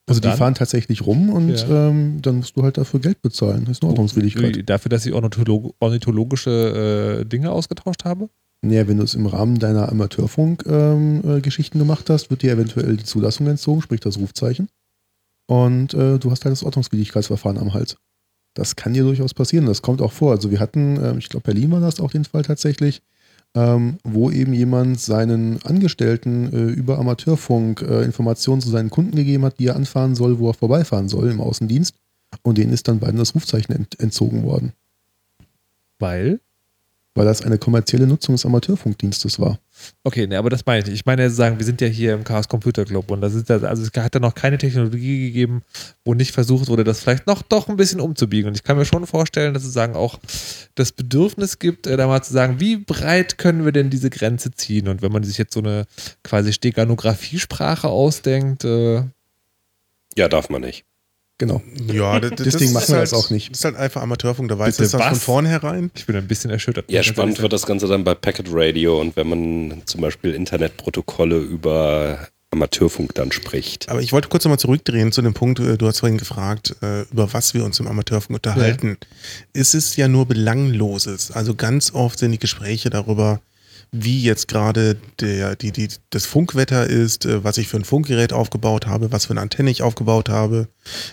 Also 0.09 0.22
die 0.22 0.32
fahren 0.32 0.55
tatsächlich 0.55 1.05
rum 1.05 1.30
und 1.30 1.49
Ja. 1.49 1.89
ähm, 1.89 2.22
dann 2.22 2.38
musst 2.38 2.55
du 2.55 2.63
halt 2.63 2.78
dafür 2.78 3.01
Geld 3.01 3.22
bezahlen. 3.22 3.65
Das 3.65 3.78
ist 3.78 3.84
eine 3.84 3.89
Ordnungswidrigkeit. 3.89 4.70
Dafür, 4.70 4.89
dass 4.89 5.05
ich 5.05 5.11
ornitholo 5.13 5.76
ornithologische 5.80 7.20
äh, 7.22 7.26
Dinge 7.26 7.51
ausgetauscht 7.51 8.05
habe? 8.05 8.30
Naja, 8.62 8.88
wenn 8.88 8.97
du 8.97 9.03
es 9.03 9.14
im 9.14 9.28
Rahmen 9.28 9.60
deiner 9.60 9.89
Amateurfunk-Geschichten 9.89 11.77
ähm, 11.77 11.82
äh, 11.82 11.86
gemacht 11.86 12.10
hast, 12.10 12.30
wird 12.30 12.41
dir 12.41 12.53
eventuell 12.53 12.98
die 12.98 13.03
Zulassung 13.03 13.48
entzogen, 13.48 13.82
sprich 13.82 13.99
das 13.99 14.18
Rufzeichen. 14.18 14.68
Und 15.48 15.94
äh, 15.94 16.18
du 16.18 16.32
hast 16.32 16.44
halt 16.44 16.52
das 16.52 16.64
Ordnungswidrigkeitsverfahren 16.64 17.57
am 17.57 17.73
Hals. 17.73 17.98
Das 18.53 18.76
kann 18.76 18.94
dir 18.94 19.03
durchaus 19.03 19.34
passieren. 19.34 19.68
Das 19.68 19.82
kommt 19.82 20.02
auch 20.02 20.11
vor. 20.11 20.32
Also 20.32 20.52
wir 20.52 20.60
hatten, 20.60 20.99
ähm, 21.03 21.19
ich 21.19 21.30
glaube, 21.30 21.45
Berlin 21.45 21.72
war 21.72 21.80
das 21.80 21.99
auch 21.99 22.11
den 22.11 22.26
Fall 22.26 22.41
tatsächlich, 22.41 23.02
ähm, 23.56 23.98
wo 24.03 24.32
eben 24.32 24.53
jemand 24.53 24.99
seinen 24.99 25.61
Angestellten 25.64 26.52
äh, 26.52 26.72
über 26.72 26.98
Amateurfunk 26.98 27.82
äh, 27.82 28.03
Informationen 28.03 28.61
zu 28.61 28.69
seinen 28.69 28.90
Kunden 28.90 29.15
gegeben 29.15 29.45
hat, 29.45 29.60
die 29.60 29.68
er 29.68 29.76
anfahren 29.76 30.15
soll, 30.15 30.40
wo 30.40 30.49
er 30.49 30.53
vorbeifahren 30.53 31.07
soll 31.07 31.30
im 31.30 31.40
Außendienst. 31.40 31.95
Und 32.41 32.57
denen 32.57 32.73
ist 32.73 32.88
dann 32.88 32.99
beiden 32.99 33.18
das 33.18 33.36
Rufzeichen 33.36 33.73
ent 33.73 33.99
entzogen 33.99 34.44
worden, 34.44 34.73
Weil? 35.99 36.40
Weil 37.18 37.26
das 37.26 37.41
eine 37.41 37.57
kommerzielle 37.57 38.06
Nutzung 38.06 38.35
des 38.35 38.45
Amateurfunkdienstes 38.45 39.39
war. 39.39 39.60
Okay, 40.03 40.27
ne, 40.27 40.38
aber 40.38 40.49
das 40.49 40.65
meine 40.65 40.80
ich. 40.80 40.85
nicht. 40.85 40.95
Ich 40.95 41.06
meine, 41.06 41.30
sagen, 41.30 41.57
wir 41.57 41.65
sind 41.65 41.81
ja 41.81 41.88
hier 41.88 42.14
im 42.14 42.23
Chaos 42.23 42.48
Computer 42.48 42.85
Club 42.85 43.10
und 43.11 43.22
das 43.22 43.34
ist 43.34 43.49
ja, 43.49 43.57
also 43.57 43.84
es 43.84 43.91
hat 44.02 44.14
ja 44.14 44.19
noch 44.19 44.35
keine 44.35 44.57
Technologie 44.57 45.27
gegeben, 45.27 45.64
wo 46.06 46.14
nicht 46.14 46.31
versucht 46.31 46.68
wurde, 46.68 46.84
das 46.84 46.99
vielleicht 46.99 47.27
noch 47.27 47.41
doch 47.41 47.68
ein 47.68 47.76
bisschen 47.76 47.99
umzubiegen. 47.99 48.49
Und 48.49 48.56
ich 48.56 48.64
kann 48.64 48.77
mir 48.77 48.85
schon 48.85 49.06
vorstellen, 49.07 49.53
dass 49.53 49.65
es 49.65 49.73
sagen 49.73 49.95
auch 49.95 50.19
das 50.76 50.91
Bedürfnis 50.91 51.60
gibt, 51.60 51.88
äh, 51.88 51.98
da 51.98 52.07
mal 52.07 52.22
zu 52.22 52.34
sagen, 52.34 52.60
wie 52.60 52.77
breit 52.77 53.38
können 53.38 53.65
wir 53.65 53.72
denn 53.72 53.89
diese 53.89 54.10
Grenze 54.10 54.52
ziehen? 54.52 54.88
Und 54.88 55.02
wenn 55.02 55.11
man 55.11 55.23
sich 55.23 55.38
jetzt 55.38 55.53
so 55.53 55.60
eine 55.60 55.85
quasi 56.23 56.53
Steganografiesprache 56.53 57.88
ausdenkt, 57.88 58.64
äh, 58.64 59.03
Ja, 60.15 60.27
darf 60.30 60.49
man 60.49 60.61
nicht. 60.61 60.86
Genau. 61.38 61.61
Ja, 61.91 62.19
das, 62.19 62.31
Deswegen 62.35 62.73
machen 62.73 62.84
ist 62.84 62.89
wir 62.89 62.97
halt, 62.97 63.11
das 63.11 63.14
auch 63.14 63.30
nicht. 63.30 63.51
Das 63.51 63.59
ist 63.59 63.65
halt 63.65 63.76
einfach 63.76 64.01
Amateurfunk, 64.01 64.49
da 64.49 64.57
weiß 64.57 64.77
Bitte 64.77 64.91
das 64.91 64.99
dann 64.99 65.09
von 65.11 65.19
vornherein. 65.19 65.91
ich 65.95 66.05
bin 66.05 66.15
ein 66.15 66.27
bisschen 66.27 66.49
erschüttert. 66.49 66.85
Ja, 66.89 67.03
spannend 67.03 67.41
wird 67.41 67.53
das 67.53 67.65
Ganze 67.65 67.88
dann 67.88 68.03
bei 68.03 68.15
Packet 68.15 68.47
Radio 68.49 68.99
und 68.99 69.15
wenn 69.15 69.30
man 69.30 69.81
zum 69.85 70.01
Beispiel 70.01 70.34
Internetprotokolle 70.34 71.38
über 71.38 72.27
Amateurfunk 72.51 73.14
dann 73.14 73.31
spricht. 73.31 73.89
Aber 73.89 74.01
ich 74.01 74.14
wollte 74.14 74.30
kurz 74.30 74.45
nochmal 74.45 74.59
zurückdrehen 74.59 75.11
zu 75.11 75.22
dem 75.22 75.34
Punkt, 75.34 75.59
äh, 75.59 75.77
du 75.77 75.85
hast 75.85 75.99
vorhin 75.99 76.18
gefragt, 76.18 76.76
äh, 76.81 77.01
über 77.11 77.31
was 77.34 77.53
wir 77.53 77.65
uns 77.65 77.80
im 77.80 77.88
Amateurfunk 77.88 78.38
unterhalten. 78.38 78.97
Es 79.53 79.73
ist 79.73 79.97
ja 79.97 80.07
nur 80.07 80.26
Belangloses. 80.26 81.31
Also 81.31 81.55
ganz 81.55 81.93
oft 81.93 82.19
sind 82.19 82.31
die 82.31 82.39
Gespräche 82.39 82.89
darüber, 82.89 83.41
wie 83.91 84.22
jetzt 84.22 84.47
gerade 84.47 84.97
der, 85.19 85.55
die, 85.55 85.72
die, 85.72 85.89
das 86.09 86.26
Funkwetter 86.26 86.88
ist, 86.88 87.26
äh, 87.26 87.43
was 87.43 87.57
ich 87.57 87.68
für 87.68 87.77
ein 87.77 87.85
Funkgerät 87.85 88.34
aufgebaut 88.34 88.88
habe, 88.88 89.11
was 89.11 89.26
für 89.26 89.31
eine 89.31 89.41
Antenne 89.41 89.72
ich 89.72 89.81
aufgebaut 89.81 90.30
habe, 90.30 90.68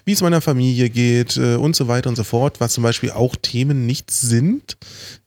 wie 0.05 0.13
es 0.13 0.23
meiner 0.23 0.41
Familie 0.41 0.91
geht 0.91 1.37
äh, 1.37 1.55
und 1.57 1.77
so 1.77 1.89
weiter 1.89 2.09
und 2.09 2.17
so 2.17 2.25
fort. 2.25 2.61
Was 2.61 2.75
zum 2.75 2.83
Beispiel 2.83 3.11
auch 3.11 3.37
Themen 3.37 3.87
nicht 3.87 4.11
sind, 4.11 4.77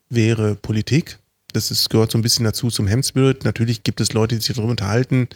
wäre 0.10 0.56
Politik. 0.56 1.20
Das 1.54 1.72
ist, 1.72 1.90
gehört 1.90 2.12
so 2.12 2.18
ein 2.18 2.22
bisschen 2.22 2.46
dazu 2.46 2.70
zum 2.70 2.88
Hemspirit. 2.88 3.46
Natürlich 3.46 3.84
gibt 3.84 4.02
es 4.02 4.14
Leute, 4.14 4.36
die 4.36 4.42
sich 4.42 4.56
darüber 4.56 4.72
unterhalten, 4.72 5.28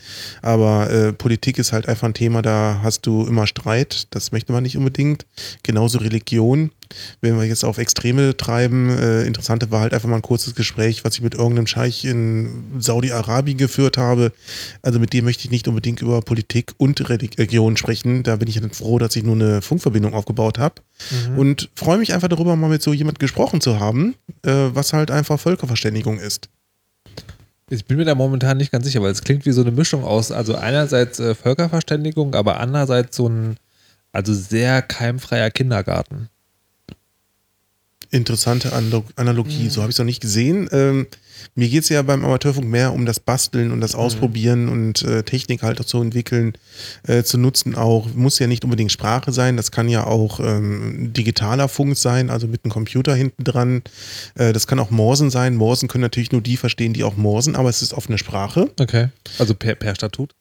aber 0.41 0.89
äh, 0.91 1.13
Politik 1.13 1.57
ist 1.57 1.71
halt 1.71 1.87
einfach 1.87 2.07
ein 2.07 2.13
Thema, 2.13 2.41
da 2.41 2.81
hast 2.83 3.07
du 3.07 3.25
immer 3.25 3.47
Streit. 3.47 4.07
Das 4.11 4.31
möchte 4.31 4.51
man 4.51 4.63
nicht 4.63 4.77
unbedingt. 4.77 5.25
Genauso 5.63 5.99
Religion. 5.99 6.71
Wenn 7.21 7.37
wir 7.37 7.45
jetzt 7.45 7.63
auf 7.63 7.77
Extreme 7.77 8.35
treiben, 8.37 8.89
äh, 8.89 9.23
interessante 9.23 9.71
war 9.71 9.81
halt 9.81 9.93
einfach 9.93 10.09
mal 10.09 10.17
ein 10.17 10.21
kurzes 10.21 10.55
Gespräch, 10.55 11.03
was 11.03 11.15
ich 11.15 11.21
mit 11.21 11.33
irgendeinem 11.33 11.67
Scheich 11.67 12.05
in 12.05 12.63
Saudi-Arabien 12.79 13.57
geführt 13.57 13.97
habe. 13.97 14.31
Also 14.81 14.99
mit 14.99 15.13
dem 15.13 15.25
möchte 15.25 15.45
ich 15.45 15.51
nicht 15.51 15.67
unbedingt 15.67 16.01
über 16.01 16.21
Politik 16.21 16.73
und 16.77 17.09
Religion 17.09 17.77
sprechen. 17.77 18.23
Da 18.23 18.35
bin 18.35 18.47
ich 18.47 18.59
dann 18.59 18.71
froh, 18.71 18.99
dass 18.99 19.15
ich 19.15 19.23
nur 19.23 19.35
eine 19.35 19.61
Funkverbindung 19.61 20.13
aufgebaut 20.13 20.59
habe. 20.59 20.75
Und 21.35 21.69
freue 21.75 21.97
mich 21.97 22.13
einfach 22.13 22.27
darüber, 22.27 22.55
mal 22.55 22.69
mit 22.69 22.81
so 22.81 22.93
jemand 22.93 23.19
gesprochen 23.19 23.61
zu 23.61 23.79
haben, 23.79 24.15
äh, 24.45 24.51
was 24.73 24.93
halt 24.93 25.11
einfach 25.11 25.39
Völkerverständigung 25.39 26.19
ist. 26.19 26.49
Ich 27.69 27.85
bin 27.85 27.97
mir 27.97 28.05
da 28.05 28.15
momentan 28.15 28.57
nicht 28.57 28.71
ganz 28.71 28.85
sicher, 28.85 29.01
weil 29.01 29.11
es 29.11 29.23
klingt 29.23 29.45
wie 29.45 29.51
so 29.51 29.61
eine 29.61 29.71
Mischung 29.71 30.03
aus, 30.03 30.31
also 30.31 30.55
einerseits 30.55 31.19
äh, 31.19 31.33
Völkerverständigung, 31.35 32.35
aber 32.35 32.59
andererseits 32.59 33.15
so 33.15 33.29
ein, 33.29 33.57
also 34.11 34.33
sehr 34.33 34.81
keimfreier 34.81 35.49
Kindergarten. 35.51 36.29
Interessante 38.11 38.73
Analo- 38.73 39.05
Analogie, 39.15 39.69
so 39.69 39.81
habe 39.81 39.89
ich 39.89 39.95
es 39.95 39.99
noch 39.99 40.05
nicht 40.05 40.21
gesehen. 40.21 40.67
Ähm, 40.73 41.07
mir 41.55 41.69
geht 41.69 41.83
es 41.83 41.89
ja 41.89 42.01
beim 42.01 42.23
Amateurfunk 42.25 42.67
mehr 42.67 42.93
um 42.93 43.05
das 43.05 43.19
Basteln 43.19 43.71
und 43.71 43.79
das 43.81 43.95
Ausprobieren 43.95 44.67
und 44.69 45.01
äh, 45.03 45.23
Technik 45.23 45.63
halt 45.63 45.79
auch 45.79 45.85
zu 45.85 46.01
entwickeln, 46.01 46.53
äh, 47.07 47.23
zu 47.23 47.37
nutzen 47.37 47.73
auch. 47.75 48.13
Muss 48.13 48.37
ja 48.37 48.47
nicht 48.47 48.63
unbedingt 48.65 48.91
Sprache 48.91 49.31
sein, 49.31 49.55
das 49.57 49.71
kann 49.71 49.87
ja 49.89 50.05
auch 50.05 50.39
ähm, 50.39 51.13
digitaler 51.13 51.67
Funk 51.69 51.97
sein, 51.97 52.29
also 52.29 52.47
mit 52.47 52.63
einem 52.63 52.71
Computer 52.71 53.15
hinten 53.15 53.43
dran. 53.45 53.81
Äh, 54.35 54.51
das 54.53 54.67
kann 54.67 54.77
auch 54.79 54.91
Morsen 54.91 55.29
sein. 55.31 55.55
Morsen 55.55 55.87
können 55.87 56.03
natürlich 56.03 56.31
nur 56.33 56.41
die 56.41 56.57
verstehen, 56.57 56.93
die 56.93 57.03
auch 57.05 57.15
morsen, 57.17 57.55
aber 57.55 57.69
es 57.69 57.81
ist 57.81 57.93
offene 57.93 58.17
Sprache. 58.17 58.69
Okay. 58.79 59.07
Also 59.39 59.55
per, 59.55 59.75
per 59.75 59.95
Statut. 59.95 60.31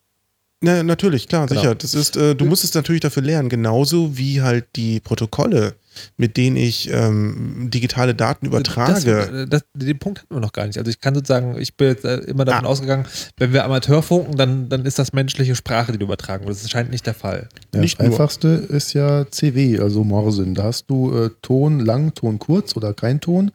Na, 0.60 0.82
natürlich, 0.82 1.28
klar, 1.28 1.46
Genau. 1.46 1.60
sicher. 1.60 1.74
Das 1.76 1.94
ist, 1.94 2.16
äh, 2.16 2.34
du 2.34 2.44
musst 2.44 2.64
es 2.64 2.74
natürlich 2.74 3.00
dafür 3.00 3.22
lernen, 3.22 3.48
genauso 3.48 4.18
wie 4.18 4.42
halt 4.42 4.66
die 4.76 5.00
Protokolle, 5.00 5.74
mit 6.16 6.36
denen 6.36 6.56
ich 6.56 6.90
ähm, 6.92 7.68
digitale 7.70 8.14
Daten 8.14 8.46
übertrage. 8.46 9.46
Das, 9.48 9.48
das, 9.48 9.62
den 9.74 9.98
Punkt 9.98 10.20
hatten 10.20 10.34
wir 10.34 10.40
noch 10.40 10.52
gar 10.52 10.66
nicht. 10.66 10.78
Also 10.78 10.90
ich 10.90 11.00
kann 11.00 11.14
sozusagen, 11.14 11.58
ich 11.58 11.76
bin 11.76 11.88
jetzt 11.88 12.04
äh, 12.04 12.18
immer 12.18 12.44
davon 12.44 12.64
Ah. 12.66 12.68
ausgegangen, 12.68 13.06
wenn 13.38 13.52
wir 13.52 13.64
Amateur 13.64 14.02
funken, 14.02 14.36
dann, 14.36 14.68
dann 14.68 14.84
ist 14.86 14.98
das 14.98 15.12
menschliche 15.12 15.54
Sprache, 15.56 15.92
die 15.92 15.98
du 15.98 16.04
übertragen. 16.04 16.46
Das 16.46 16.68
scheint 16.70 16.90
nicht 16.90 17.06
der 17.06 17.14
Fall. 17.14 17.48
Ja, 17.74 17.80
Nicht 17.80 17.98
das 17.98 18.06
nur. 18.06 18.12
einfachste 18.14 18.48
ist 18.48 18.92
ja 18.92 19.26
CW, 19.30 19.78
also 19.80 20.04
Morsen. 20.04 20.54
Da 20.54 20.64
hast 20.64 20.86
du 20.88 21.12
äh, 21.16 21.30
Ton 21.42 21.80
lang, 21.80 22.14
Ton 22.14 22.38
kurz 22.38 22.76
oder 22.76 22.94
kein 22.94 23.20
Ton. 23.20 23.50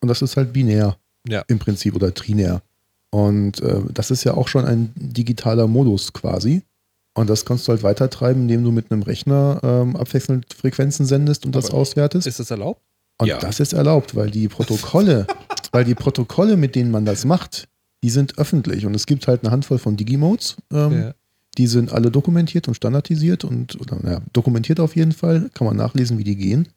Und 0.00 0.08
das 0.08 0.22
ist 0.22 0.36
halt 0.36 0.52
binär 0.52 0.96
Ja. 1.28 1.42
im 1.48 1.58
Prinzip 1.58 1.94
oder 1.94 2.14
trinär. 2.14 2.62
Und 3.10 3.60
äh, 3.60 3.80
das 3.92 4.10
ist 4.12 4.22
ja 4.24 4.34
auch 4.34 4.46
schon 4.46 4.64
ein 4.64 4.92
digitaler 4.94 5.66
Modus 5.66 6.12
quasi. 6.12 6.62
Und 7.20 7.30
das 7.30 7.44
kannst 7.44 7.66
du 7.68 7.72
halt 7.72 7.82
weitertreiben, 7.82 8.42
indem 8.42 8.64
du 8.64 8.70
mit 8.70 8.90
einem 8.90 9.02
Rechner 9.02 9.60
ähm, 9.62 9.96
abwechselnd 9.96 10.46
Frequenzen 10.54 11.06
sendest 11.06 11.44
und 11.46 11.54
das 11.54 11.66
Aber 11.66 11.74
auswertest. 11.78 12.26
Ist 12.26 12.40
das 12.40 12.50
erlaubt? 12.50 12.80
Und 13.18 13.28
Ja. 13.28 13.38
das 13.38 13.60
ist 13.60 13.72
erlaubt, 13.74 14.14
weil 14.16 14.30
die 14.30 14.48
Protokolle 14.48 15.26
weil 15.72 15.84
die 15.84 15.94
Protokolle, 15.94 16.56
mit 16.56 16.74
denen 16.74 16.90
man 16.90 17.04
das 17.04 17.24
macht, 17.24 17.68
die 18.02 18.10
sind 18.10 18.38
öffentlich 18.38 18.86
und 18.86 18.94
es 18.94 19.06
gibt 19.06 19.28
halt 19.28 19.42
eine 19.44 19.50
Handvoll 19.52 19.78
von 19.78 19.96
Digimodes. 19.96 20.56
Ähm, 20.72 20.92
Ja. 20.92 21.14
Die 21.58 21.66
sind 21.66 21.92
alle 21.92 22.10
dokumentiert 22.12 22.68
und 22.68 22.74
standardisiert 22.74 23.44
und 23.44 23.78
oder, 23.80 23.98
naja, 24.00 24.20
dokumentiert 24.32 24.78
auf 24.80 24.94
jeden 24.96 25.10
Fall, 25.12 25.50
kann 25.52 25.66
man 25.66 25.76
nachlesen, 25.76 26.16
wie 26.16 26.24
die 26.24 26.36
gehen. 26.36 26.68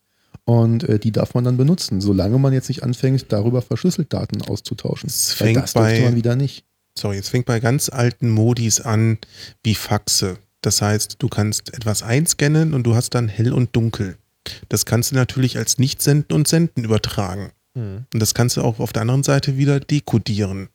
Und 0.46 0.84
äh, 0.90 0.98
die 1.00 1.12
darf 1.12 1.36
man 1.36 1.44
dann 1.44 1.58
benutzen, 1.58 2.02
solange 2.02 2.38
man 2.40 2.54
jetzt 2.54 2.68
nicht 2.70 2.82
anfängt, 2.84 3.28
darüber 3.32 3.62
verschlüsselt 3.62 4.12
Daten 4.12 4.42
auszutauschen. 4.42 5.10
Weil 5.10 5.36
fängt 5.48 5.58
das 5.64 5.74
bei- 5.74 6.02
man 6.02 6.16
wieder 6.16 6.36
nicht. 6.36 6.66
Sorry, 6.98 7.18
es 7.18 7.30
fängt 7.30 7.46
bei 7.46 7.60
ganz 7.60 7.90
alten 7.90 8.30
Modis 8.30 8.82
an, 8.82 9.18
wie 9.64 9.76
Faxe. 9.76 10.38
Das 10.62 10.82
heißt, 10.82 11.16
du 11.20 11.28
kannst 11.28 11.74
etwas 11.74 12.04
einscannen 12.04 12.74
und 12.74 12.84
du 12.84 12.96
hast 12.96 13.16
dann 13.16 13.28
hell 13.28 13.52
und 13.52 13.76
dunkel. 13.76 14.18
Das 14.70 14.86
kannst 14.86 15.12
du 15.12 15.16
natürlich 15.16 15.58
als 15.58 15.78
Nicht-Senden 15.78 16.36
und 16.36 16.48
Senden 16.48 16.84
übertragen. 16.84 17.52
Hm. 17.76 18.06
Und 18.14 18.20
das 18.20 18.34
kannst 18.34 18.58
du 18.58 18.62
auch 18.62 18.80
auf 18.80 18.94
der 18.94 19.02
anderen 19.02 19.24
Seite 19.24 19.58
wieder 19.58 19.80
dekodieren. 19.80 20.70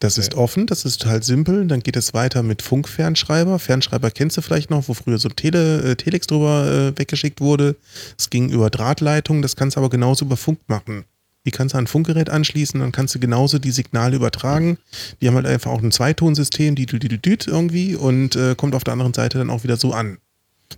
Das 0.00 0.16
ist 0.16 0.32
Okay. 0.32 0.42
offen, 0.42 0.66
das 0.66 0.86
ist 0.86 1.02
total 1.02 1.22
simpel. 1.22 1.66
Dann 1.66 1.80
geht 1.80 1.96
es 1.96 2.14
weiter 2.14 2.42
mit 2.42 2.62
Funkfernschreiber. 2.62 3.58
Fernschreiber 3.58 4.10
kennst 4.10 4.38
du 4.38 4.40
vielleicht 4.42 4.70
noch, 4.70 4.88
wo 4.88 4.94
früher 4.94 5.18
so 5.18 5.28
Tele, 5.28 5.82
äh, 5.82 5.96
Telex 5.96 6.26
drüber 6.26 6.66
äh, 6.94 6.98
weggeschickt 6.98 7.42
wurde. 7.42 7.76
Es 8.18 8.30
ging 8.30 8.48
über 8.48 8.70
Drahtleitungen, 8.70 9.42
das 9.42 9.56
kannst 9.56 9.76
du 9.76 9.80
aber 9.80 9.90
genauso 9.90 10.24
über 10.24 10.38
Funk 10.38 10.58
machen. 10.68 11.04
Die 11.46 11.50
kannst 11.50 11.74
du 11.74 11.78
an 11.78 11.84
ein 11.84 11.86
Funkgerät 11.86 12.28
anschließen, 12.28 12.80
dann 12.80 12.92
kannst 12.92 13.14
du 13.14 13.18
genauso 13.18 13.58
die 13.58 13.70
Signale 13.70 14.16
übertragen. 14.16 14.78
Die 15.20 15.28
haben 15.28 15.36
halt 15.36 15.46
einfach 15.46 15.70
auch 15.70 15.82
ein 15.82 15.90
Zweitonsystem, 15.92 16.74
die 16.74 16.86
düt 16.86 17.46
irgendwie 17.46 17.94
und 17.96 18.36
äh, 18.36 18.54
kommt 18.54 18.74
auf 18.74 18.84
der 18.84 18.92
anderen 18.92 19.14
Seite 19.14 19.38
dann 19.38 19.50
auch 19.50 19.64
wieder 19.64 19.76
so 19.76 19.92
an. 19.92 20.18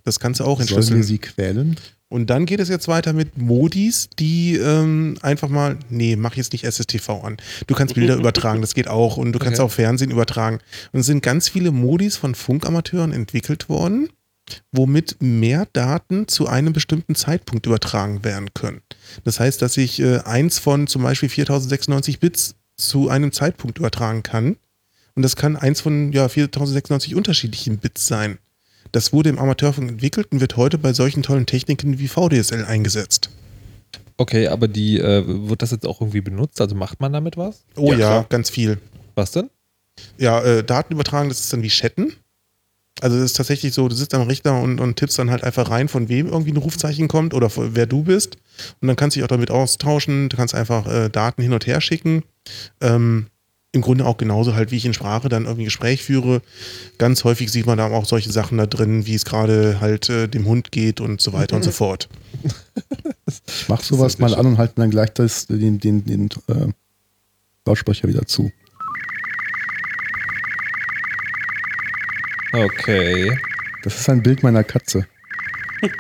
Das 0.04 0.20
kannst 0.20 0.40
du 0.40 0.44
auch 0.44 0.58
Sollen 0.58 0.60
entschlüsseln. 0.62 0.96
wir 0.98 1.04
sie 1.04 1.18
quälen? 1.18 1.76
Und 2.08 2.28
dann 2.28 2.44
geht 2.44 2.60
es 2.60 2.68
jetzt 2.68 2.88
weiter 2.88 3.14
mit 3.14 3.38
Modis, 3.38 4.10
die 4.18 4.56
ähm, 4.56 5.16
einfach 5.22 5.48
mal, 5.48 5.78
nee, 5.88 6.14
mach 6.14 6.34
jetzt 6.36 6.52
nicht 6.52 6.64
SSTV 6.64 7.08
an. 7.24 7.38
Du 7.66 7.74
kannst 7.74 7.94
Bilder 7.94 8.16
übertragen, 8.18 8.60
das 8.60 8.74
geht 8.74 8.86
auch. 8.86 9.16
Und 9.16 9.32
du 9.32 9.38
kannst 9.38 9.60
Okay. 9.60 9.66
auch 9.66 9.72
Fernsehen 9.72 10.10
übertragen. 10.10 10.58
Und 10.92 11.00
es 11.00 11.06
sind 11.06 11.22
ganz 11.22 11.48
viele 11.48 11.70
Modis 11.72 12.16
von 12.16 12.34
Funkamateuren 12.34 13.12
entwickelt 13.12 13.70
worden, 13.70 14.10
womit 14.72 15.16
mehr 15.20 15.66
Daten 15.72 16.28
zu 16.28 16.46
einem 16.48 16.74
bestimmten 16.74 17.14
Zeitpunkt 17.14 17.64
übertragen 17.66 18.24
werden 18.24 18.52
können. 18.52 18.82
Das 19.24 19.40
heißt, 19.40 19.62
dass 19.62 19.76
ich 19.76 20.00
äh, 20.00 20.18
eins 20.18 20.58
von 20.58 20.86
zum 20.86 21.02
Beispiel 21.02 21.28
4096 21.28 22.20
Bits 22.20 22.54
zu 22.76 23.08
einem 23.08 23.32
Zeitpunkt 23.32 23.78
übertragen 23.78 24.22
kann. 24.22 24.56
Und 25.14 25.22
das 25.22 25.36
kann 25.36 25.56
eins 25.56 25.80
von 25.80 26.12
ja, 26.12 26.28
4096 26.28 27.14
unterschiedlichen 27.14 27.78
Bits 27.78 28.06
sein. 28.06 28.38
Das 28.92 29.12
wurde 29.12 29.30
im 29.30 29.38
Amateurfunk 29.38 29.88
entwickelt 29.88 30.28
und 30.32 30.40
wird 30.40 30.56
heute 30.56 30.78
bei 30.78 30.92
solchen 30.92 31.22
tollen 31.22 31.46
Techniken 31.46 31.98
wie 31.98 32.08
VDSL 32.08 32.64
eingesetzt. 32.64 33.30
Okay, 34.16 34.48
aber 34.48 34.68
die, 34.68 34.98
äh, 34.98 35.24
wird 35.48 35.62
das 35.62 35.70
jetzt 35.70 35.86
auch 35.86 36.00
irgendwie 36.00 36.20
benutzt? 36.20 36.60
Also 36.60 36.74
macht 36.74 37.00
man 37.00 37.12
damit 37.12 37.36
was? 37.36 37.64
Oh 37.76 37.92
Ja, 37.92 37.98
ja, 37.98 38.26
ganz 38.28 38.50
viel. 38.50 38.78
Was 39.14 39.32
denn? 39.32 39.50
Ja, 40.18 40.42
äh, 40.42 40.64
Daten 40.64 40.92
übertragen, 40.92 41.28
das 41.28 41.40
ist 41.40 41.52
dann 41.52 41.62
wie 41.62 41.68
Chatten. 41.68 42.12
Also 43.02 43.16
das 43.16 43.26
ist 43.26 43.36
tatsächlich 43.36 43.74
so, 43.74 43.88
du 43.88 43.96
sitzt 43.96 44.14
am 44.14 44.28
Richter 44.28 44.60
und, 44.60 44.78
und 44.78 44.94
tippst 44.94 45.18
dann 45.18 45.28
halt 45.28 45.42
einfach 45.42 45.68
rein, 45.70 45.88
von 45.88 46.08
wem 46.08 46.28
irgendwie 46.28 46.52
ein 46.52 46.56
Rufzeichen 46.56 47.08
kommt 47.08 47.34
oder 47.34 47.50
von, 47.50 47.74
wer 47.74 47.86
du 47.86 48.04
bist. 48.04 48.36
Und 48.80 48.86
dann 48.86 48.94
kannst 48.94 49.16
du 49.16 49.18
dich 49.18 49.24
auch 49.24 49.28
damit 49.28 49.50
austauschen. 49.50 50.28
Du 50.28 50.36
kannst 50.36 50.54
einfach 50.54 50.86
äh, 50.86 51.08
Daten 51.08 51.42
hin 51.42 51.52
und 51.52 51.66
her 51.66 51.80
schicken. 51.80 52.22
Ähm, 52.80 53.26
Im 53.72 53.80
Grunde 53.80 54.06
auch 54.06 54.18
genauso 54.18 54.54
halt, 54.54 54.70
wie 54.70 54.76
ich 54.76 54.84
in 54.84 54.94
Sprache 54.94 55.28
dann 55.28 55.46
irgendwie 55.46 55.62
ein 55.62 55.64
Gespräch 55.64 56.04
führe. 56.04 56.42
Ganz 56.98 57.24
häufig 57.24 57.50
sieht 57.50 57.66
man 57.66 57.76
da 57.76 57.88
auch 57.88 58.04
solche 58.04 58.30
Sachen 58.30 58.56
da 58.56 58.66
drin, 58.66 59.04
wie 59.04 59.16
es 59.16 59.24
gerade 59.24 59.80
halt 59.80 60.08
äh, 60.08 60.28
dem 60.28 60.46
Hund 60.46 60.70
geht 60.70 61.00
und 61.00 61.20
so 61.20 61.32
weiter 61.32 61.56
und 61.56 61.64
so 61.64 61.72
fort. 61.72 62.08
Ich 63.24 63.64
mach 63.68 63.82
sowas 63.82 64.20
mal 64.20 64.32
an 64.36 64.46
und 64.46 64.58
halte 64.58 64.74
dann 64.76 64.90
gleich 64.90 65.10
das, 65.10 65.46
den, 65.48 65.80
den, 65.80 66.04
den 66.04 66.28
äh, 66.46 66.68
Lautsprecher 67.66 68.06
wieder 68.06 68.26
zu. 68.26 68.52
Okay. 72.52 73.38
Das 73.82 73.98
ist 73.98 74.08
ein 74.08 74.22
Bild 74.22 74.42
meiner 74.42 74.62
Katze. 74.62 75.06
Und 75.80 75.92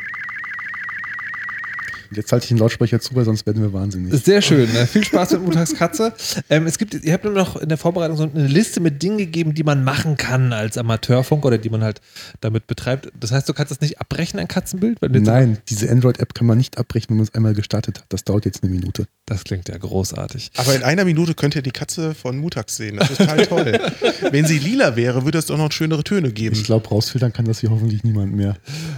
Jetzt 2.14 2.32
halte 2.32 2.44
ich 2.44 2.48
den 2.48 2.58
Lautsprecher 2.58 3.00
zu, 3.00 3.14
weil 3.14 3.24
sonst 3.24 3.46
werden 3.46 3.62
wir 3.62 3.72
wahnsinnig. 3.72 4.12
Sehr 4.22 4.42
schön. 4.42 4.72
Ne? 4.72 4.86
Viel 4.86 5.04
Spaß 5.04 5.32
mit 5.32 5.42
Montags 5.42 5.74
Katze. 5.74 6.12
Ähm, 6.50 6.66
es 6.66 6.78
gibt, 6.78 6.94
ihr 6.94 7.12
habt 7.12 7.24
mir 7.24 7.30
noch 7.30 7.56
in 7.56 7.68
der 7.68 7.78
Vorbereitung 7.78 8.16
so 8.16 8.24
eine 8.24 8.46
Liste 8.46 8.80
mit 8.80 9.02
Dingen 9.02 9.18
gegeben, 9.18 9.54
die 9.54 9.64
man 9.64 9.84
machen 9.84 10.16
kann 10.16 10.52
als 10.52 10.78
Amateurfunk 10.78 11.44
oder 11.44 11.58
die 11.58 11.70
man 11.70 11.82
halt 11.82 12.00
damit 12.40 12.66
betreibt. 12.66 13.10
Das 13.18 13.32
heißt, 13.32 13.48
du 13.48 13.54
kannst 13.54 13.70
das 13.70 13.80
nicht 13.80 14.00
abbrechen, 14.00 14.38
ein 14.38 14.48
Katzenbild? 14.48 14.98
Nein, 15.02 15.58
diese 15.68 15.90
Android-App 15.90 16.34
kann 16.34 16.46
man 16.46 16.58
nicht 16.58 16.78
abbrechen, 16.78 17.10
wenn 17.10 17.16
man 17.16 17.26
es 17.26 17.34
einmal 17.34 17.54
gestartet 17.54 17.98
hat. 17.98 18.04
Das 18.08 18.24
dauert 18.24 18.44
jetzt 18.44 18.62
eine 18.62 18.72
Minute. 18.72 19.06
Das 19.26 19.44
klingt 19.44 19.68
ja 19.68 19.76
großartig. 19.78 20.50
Aber 20.56 20.74
in 20.74 20.82
einer 20.82 21.04
Minute 21.04 21.34
könnt 21.34 21.54
ihr 21.54 21.62
die 21.62 21.70
Katze 21.70 22.14
von 22.14 22.38
Mutax 22.38 22.76
sehen. 22.76 22.96
Das 22.96 23.10
ist 23.10 23.18
total 23.18 23.46
toll. 23.46 23.80
Wenn 24.30 24.46
sie 24.46 24.58
lila 24.58 24.96
wäre, 24.96 25.24
würde 25.24 25.38
es 25.38 25.46
doch 25.46 25.56
noch 25.56 25.72
schönere 25.72 26.04
Töne 26.04 26.32
geben. 26.32 26.54
Ich 26.54 26.64
glaube, 26.64 26.88
rausfiltern 26.88 27.32
kann 27.32 27.44
das 27.44 27.60
hier 27.60 27.70
hoffentlich 27.70 28.04
niemand 28.04 28.34
mehr. 28.34 28.56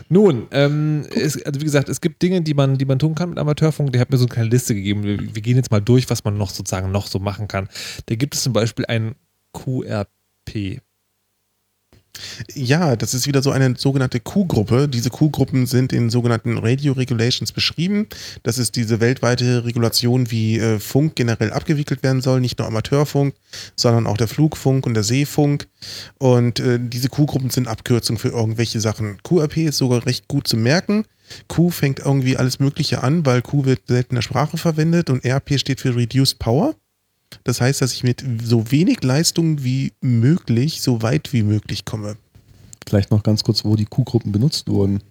Nun, 0.09 0.47
ähm, 0.51 1.07
es, 1.15 1.41
also 1.45 1.61
wie 1.61 1.65
gesagt, 1.65 1.89
es 1.89 2.01
gibt 2.01 2.23
Dinge, 2.23 2.43
die 2.43 2.55
man, 2.55 2.79
die 2.79 2.85
man 2.85 2.99
tun 3.05 3.15
kann 3.15 3.31
mit 3.31 3.39
Amateurfunk. 3.39 3.93
Die 3.93 4.01
hat 4.01 4.11
mir 4.11 4.17
so 4.17 4.25
eine 4.25 4.33
kleine 4.33 4.49
Liste 4.49 4.75
gegeben. 4.75 5.03
Wir, 5.03 5.35
wir 5.35 5.43
gehen 5.43 5.57
jetzt 5.57 5.71
mal 5.71 5.81
durch, 5.81 6.09
was 6.09 6.25
man 6.25 6.39
noch 6.39 6.51
sozusagen 6.51 6.91
noch 6.91 7.07
so 7.07 7.19
machen 7.19 7.49
kann. 7.49 7.69
Da 8.07 8.15
gibt 8.15 8.35
es 8.35 8.43
zum 8.43 8.53
Beispiel 8.53 8.87
ein 8.87 9.15
QRP. 9.53 10.81
Ja, 12.55 12.95
das 12.95 13.13
ist 13.13 13.27
wieder 13.27 13.43
so 13.43 13.51
eine 13.51 13.75
sogenannte 13.77 14.21
Q-Gruppe. 14.21 14.89
Diese 14.89 15.11
Q-Gruppen 15.11 15.67
sind 15.67 15.93
in 15.93 16.11
sogenannten 16.11 16.59
Radio 16.59 16.93
Regulations 16.93 17.51
beschrieben. 17.51 18.07
Das 18.45 18.57
ist 18.57 18.77
diese 18.77 19.01
weltweite 19.01 19.65
Regulation, 19.65 20.31
wie 20.31 20.59
äh, 20.59 20.79
Funk 20.79 21.17
generell 21.17 21.53
abgewickelt 21.53 22.03
werden 22.05 22.23
soll. 22.23 22.41
Nicht 22.41 22.59
nur 22.59 22.69
Amateurfunk, 22.69 23.35
sondern 23.77 24.07
auch 24.07 24.17
der 24.17 24.29
Flugfunk 24.29 24.87
und 24.87 24.95
der 24.95 25.03
Seefunk. 25.03 25.67
Und 26.19 26.61
äh, 26.61 26.79
diese 26.81 27.09
Q-Gruppen 27.09 27.51
sind 27.51 27.67
Abkürzungen 27.67 28.19
für 28.19 28.29
irgendwelche 28.29 28.81
Sachen. 28.81 29.19
QRP 29.25 29.59
ist 29.59 29.79
sogar 29.79 30.07
recht 30.07 30.29
gut 30.29 30.47
zu 30.47 30.57
merken. 30.57 31.05
Q 31.49 31.71
fängt 31.71 32.01
irgendwie 32.01 32.37
alles 32.37 32.59
Mögliche 32.59 33.03
an, 33.03 33.25
weil 33.27 33.43
Q 33.43 33.65
wird 33.65 33.87
selten 33.89 34.11
in 34.11 34.17
der 34.17 34.23
Sprache 34.23 34.57
verwendet 34.57 35.11
und 35.11 35.25
RP 35.25 35.59
steht 35.59 35.81
für 35.81 35.97
Reduced 35.97 36.39
Power. 36.39 36.75
Das 37.43 37.61
heißt, 37.61 37.83
dass 37.83 37.93
ich 37.93 38.05
mit 38.05 38.25
so 38.43 38.71
wenig 38.71 39.03
Leistung 39.03 39.65
wie 39.65 39.93
möglich, 40.01 40.83
so 40.83 41.03
weit 41.03 41.33
wie 41.33 41.43
möglich 41.43 41.85
komme. 41.85 42.17
Vielleicht 42.87 43.11
noch 43.11 43.23
ganz 43.23 43.43
kurz, 43.43 43.65
wo 43.65 43.77
die 43.77 43.87
Q-Gruppen 43.87 44.31
benutzt 44.31 44.69
wurden. 44.69 45.03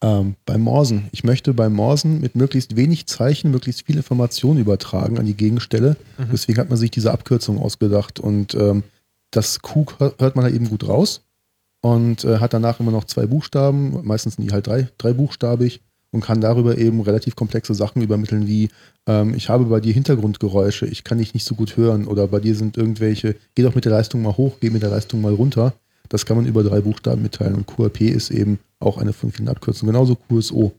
Ähm, 0.00 0.36
beim 0.46 0.60
Morsen. 0.62 1.08
Ich 1.12 1.24
möchte 1.24 1.52
beim 1.54 1.74
Morsen 1.74 2.20
mit 2.20 2.34
möglichst 2.34 2.76
wenig 2.76 3.06
Zeichen 3.06 3.50
möglichst 3.50 3.86
viel 3.86 3.96
Information 3.96 4.56
übertragen 4.58 5.18
an 5.18 5.26
die 5.26 5.34
Gegenstelle. 5.34 5.96
Deswegen 6.32 6.58
hat 6.58 6.68
man 6.68 6.78
sich 6.78 6.90
diese 6.90 7.12
Abkürzung 7.12 7.58
ausgedacht. 7.58 8.20
Und 8.20 8.54
ähm, 8.54 8.84
das 9.30 9.60
Q 9.60 9.86
hört 9.98 10.36
man 10.36 10.44
halt 10.44 10.54
eben 10.54 10.68
gut 10.68 10.88
raus 10.88 11.22
und 11.80 12.24
äh, 12.24 12.38
hat 12.38 12.54
danach 12.54 12.80
immer 12.80 12.90
noch 12.90 13.04
zwei 13.04 13.26
Buchstaben. 13.26 14.06
Meistens 14.06 14.34
sind 14.34 14.44
die 14.48 14.52
halt 14.52 14.66
drei, 14.66 15.12
buchstabig 15.12 15.80
und 16.10 16.22
kann 16.22 16.40
darüber 16.40 16.78
eben 16.78 17.00
relativ 17.00 17.36
komplexe 17.36 17.74
Sachen 17.74 18.02
übermitteln, 18.02 18.46
wie 18.46 18.70
ähm, 19.06 19.34
ich 19.34 19.48
habe 19.48 19.64
bei 19.64 19.80
dir 19.80 19.92
Hintergrundgeräusche, 19.92 20.86
ich 20.86 21.04
kann 21.04 21.18
dich 21.18 21.34
nicht 21.34 21.44
so 21.44 21.54
gut 21.54 21.76
hören 21.76 22.06
oder 22.06 22.28
bei 22.28 22.40
dir 22.40 22.54
sind 22.54 22.76
irgendwelche, 22.76 23.36
geh 23.54 23.62
doch 23.62 23.74
mit 23.74 23.84
der 23.84 23.92
Leistung 23.92 24.22
mal 24.22 24.36
hoch, 24.36 24.56
geh 24.60 24.70
mit 24.70 24.82
der 24.82 24.90
Leistung 24.90 25.20
mal 25.20 25.34
runter. 25.34 25.74
Das 26.08 26.24
kann 26.24 26.38
man 26.38 26.46
über 26.46 26.62
drei 26.62 26.80
Buchstaben 26.80 27.22
mitteilen 27.22 27.54
und 27.54 27.66
QRP 27.66 28.02
ist 28.02 28.30
eben 28.30 28.58
auch 28.80 28.96
eine 28.96 29.12
von 29.12 29.30
vielen 29.30 29.48
Abkürzungen, 29.48 29.92
genauso 29.92 30.14
QSO. 30.14 30.72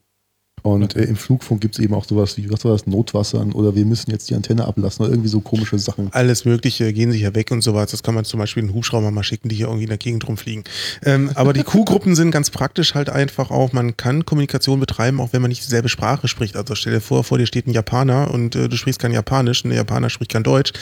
Und 0.62 0.96
äh, 0.96 1.04
im 1.04 1.16
Flugfunk 1.16 1.62
gibt 1.62 1.76
es 1.76 1.84
eben 1.84 1.94
auch 1.94 2.06
sowas 2.06 2.38
wie, 2.38 2.50
was 2.52 2.66
war 2.66 2.72
das, 2.72 2.88
Notwassern 2.88 3.52
oder 3.54 3.76
wir 3.76 3.86
müssen 3.86 4.12
jetzt 4.12 4.30
die 4.30 4.36
Antenne 4.36 4.66
ablassen 4.66 5.04
oder 5.04 5.14
irgendwie 5.14 5.30
so 5.30 5.42
komische 5.42 5.80
Sachen. 5.80 6.10
Alles 6.12 6.46
Mögliche, 6.46 6.92
gehen 6.94 7.12
sie 7.12 7.20
hier 7.20 7.36
weg 7.36 7.52
und 7.52 7.62
sowas. 7.62 7.92
Das 7.92 8.04
kann 8.04 8.16
man 8.16 8.26
zum 8.26 8.40
Beispiel 8.40 8.64
einen 8.64 8.74
Hubschrauber 8.74 9.12
mal 9.12 9.24
schicken, 9.24 9.50
die 9.50 9.56
hier 9.56 9.68
irgendwie 9.68 9.84
in 9.84 9.90
der 9.90 9.98
Gegend 9.98 10.28
rumfliegen. 10.28 10.64
Ähm, 11.04 11.32
aber 11.36 11.54
die 11.54 11.64
Q-Gruppen 11.64 12.16
sind 12.16 12.32
ganz 12.32 12.50
praktisch 12.50 12.96
halt 12.96 13.10
einfach 13.10 13.52
auch. 13.52 13.74
Man 13.74 13.98
kann 13.98 14.26
Kommunikation 14.26 14.80
betreiben, 14.80 15.20
auch 15.20 15.34
wenn 15.34 15.42
man 15.42 15.50
nicht 15.50 15.64
dieselbe 15.64 15.90
Sprache 15.90 16.28
spricht. 16.28 16.56
Also 16.56 16.76
stell 16.76 16.94
dir 16.94 17.02
vor, 17.02 17.24
vor 17.24 17.38
dir 17.38 17.46
steht 17.46 17.68
ein 17.68 17.72
Japaner 17.72 18.32
und 18.32 18.56
äh, 18.56 18.70
du 18.70 18.76
sprichst 18.76 19.00
kein 19.00 19.14
Japanisch 19.14 19.64
und 19.64 19.70
der 19.70 19.78
Japaner 19.78 20.10
spricht 20.10 20.32
kein 20.32 20.44
Deutsch. 20.44 20.74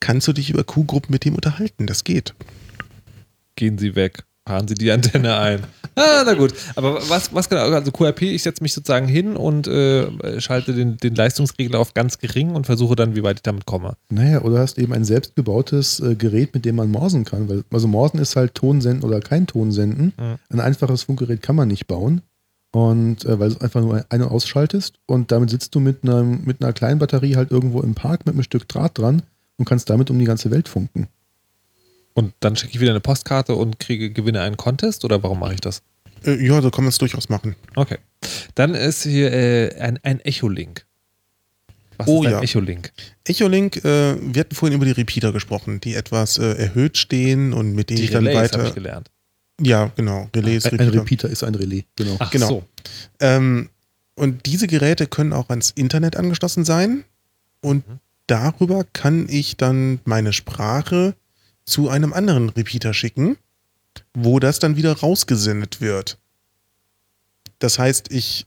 Kannst 0.00 0.26
du 0.26 0.32
dich 0.32 0.50
über 0.50 0.64
Q-Gruppen 0.64 1.12
mit 1.12 1.24
dem 1.24 1.34
unterhalten? 1.34 1.86
Das 1.86 2.04
geht. 2.04 2.34
Gehen 3.56 3.78
Sie 3.78 3.94
weg. 3.94 4.24
Fahren 4.46 4.66
Sie 4.66 4.74
die 4.74 4.90
Antenne 4.90 5.36
ein. 5.38 5.60
Ah, 5.94 6.22
na 6.24 6.32
gut. 6.32 6.54
Aber 6.74 7.06
was, 7.10 7.34
was 7.34 7.50
genau, 7.50 7.64
also 7.64 7.92
QRP, 7.92 8.22
ich 8.22 8.44
setze 8.44 8.62
mich 8.62 8.72
sozusagen 8.72 9.08
hin 9.08 9.36
und 9.36 9.66
äh, 9.66 10.40
schalte 10.40 10.72
den, 10.72 10.96
den 10.96 11.14
Leistungsregler 11.14 11.78
auf 11.78 11.92
ganz 11.92 12.16
gering 12.16 12.54
und 12.54 12.64
versuche 12.64 12.96
dann, 12.96 13.14
wie 13.14 13.22
weit 13.22 13.36
ich 13.36 13.42
damit 13.42 13.66
komme. 13.66 13.98
Naja, 14.08 14.40
oder 14.40 14.60
hast 14.60 14.78
eben 14.78 14.94
ein 14.94 15.04
selbstgebautes 15.04 16.00
äh, 16.00 16.14
Gerät, 16.14 16.54
mit 16.54 16.64
dem 16.64 16.76
man 16.76 16.90
morsen 16.90 17.26
kann. 17.26 17.50
Weil, 17.50 17.64
also 17.70 17.88
morsen 17.88 18.18
ist 18.20 18.36
halt 18.36 18.54
Ton 18.54 18.80
senden 18.80 19.04
oder 19.04 19.20
kein 19.20 19.46
Ton 19.46 19.70
senden. 19.70 20.14
Mhm. 20.18 20.36
Ein 20.48 20.60
einfaches 20.60 21.02
Funkgerät 21.02 21.42
kann 21.42 21.56
man 21.56 21.68
nicht 21.68 21.86
bauen. 21.86 22.22
Und 22.74 23.26
äh, 23.26 23.38
weil 23.38 23.50
du 23.50 23.60
einfach 23.60 23.82
nur 23.82 24.02
ein- 24.08 24.22
und 24.22 24.30
ausschaltest 24.30 24.94
und 25.04 25.30
damit 25.30 25.50
sitzt 25.50 25.74
du 25.74 25.80
mit, 25.80 26.04
einem, 26.04 26.42
mit 26.46 26.62
einer 26.62 26.72
kleinen 26.72 26.98
Batterie 26.98 27.36
halt 27.36 27.50
irgendwo 27.50 27.82
im 27.82 27.94
Park 27.94 28.24
mit 28.24 28.34
einem 28.34 28.44
Stück 28.44 28.66
Draht 28.66 28.96
dran 28.96 29.22
und 29.58 29.66
kannst 29.66 29.90
damit 29.90 30.10
um 30.10 30.18
die 30.18 30.24
ganze 30.24 30.50
Welt 30.50 30.68
funken. 30.68 31.08
Und 32.14 32.34
dann 32.40 32.56
schicke 32.56 32.74
ich 32.74 32.80
wieder 32.80 32.90
eine 32.90 33.00
Postkarte 33.00 33.54
und 33.54 33.78
kriege, 33.78 34.10
gewinne 34.10 34.40
einen 34.42 34.56
Contest 34.56 35.04
oder 35.04 35.22
warum 35.22 35.40
mache 35.40 35.54
ich 35.54 35.60
das? 35.60 35.82
Äh, 36.24 36.44
ja, 36.46 36.60
so 36.60 36.70
kann 36.70 36.84
man 36.84 36.90
es 36.90 36.98
durchaus 36.98 37.28
machen. 37.28 37.56
Okay. 37.74 37.98
Dann 38.54 38.74
ist 38.74 39.02
hier 39.04 39.32
äh, 39.32 39.74
ein, 39.80 39.98
ein 40.02 40.20
Echolink. 40.20 40.84
Was 41.98 42.08
Oh 42.08 42.20
ist 42.22 42.26
ein 42.26 42.32
ja. 42.32 42.40
Echolink? 42.42 42.92
Echolink, 43.26 43.76
äh, 43.84 44.16
wir 44.20 44.40
hatten 44.40 44.54
vorhin 44.54 44.76
über 44.76 44.84
die 44.84 44.92
Repeater 44.92 45.32
gesprochen, 45.32 45.80
die 45.80 45.94
etwas 45.94 46.38
äh, 46.38 46.52
erhöht 46.54 46.96
stehen 46.98 47.52
und 47.52 47.74
mit 47.74 47.90
denen 47.90 47.98
Die 47.98 48.04
ich 48.04 48.10
dann 48.10 48.26
Relays 48.26 48.52
habe 48.52 48.62
weiter. 48.64 48.68
ich 48.68 48.74
gelernt. 48.74 49.10
Ja, 49.60 49.90
genau. 49.96 50.28
Relais, 50.34 50.64
Ein, 50.66 50.72
ein 50.80 50.88
Repeater. 50.88 51.00
Repeater 51.02 51.28
ist 51.30 51.44
ein 51.44 51.54
Relais, 51.54 51.84
genau. 51.96 52.16
Ach 52.18 52.30
Genau. 52.30 52.48
so. 52.48 52.64
Ähm, 53.20 53.68
und 54.14 54.46
diese 54.46 54.66
Geräte 54.66 55.06
können 55.06 55.32
auch 55.32 55.48
ans 55.50 55.70
Internet 55.70 56.16
angeschlossen 56.16 56.64
sein. 56.64 57.04
Und 57.60 57.86
Mhm. 57.88 57.98
darüber 58.26 58.84
kann 58.92 59.26
ich 59.28 59.56
dann 59.56 60.00
meine 60.04 60.32
Sprache 60.32 61.14
zu 61.64 61.88
einem 61.88 62.12
anderen 62.12 62.48
Repeater 62.50 62.94
schicken, 62.94 63.36
wo 64.14 64.38
das 64.40 64.58
dann 64.58 64.76
wieder 64.76 64.92
rausgesendet 64.98 65.80
wird. 65.80 66.18
Das 67.58 67.78
heißt, 67.78 68.10
ich, 68.10 68.46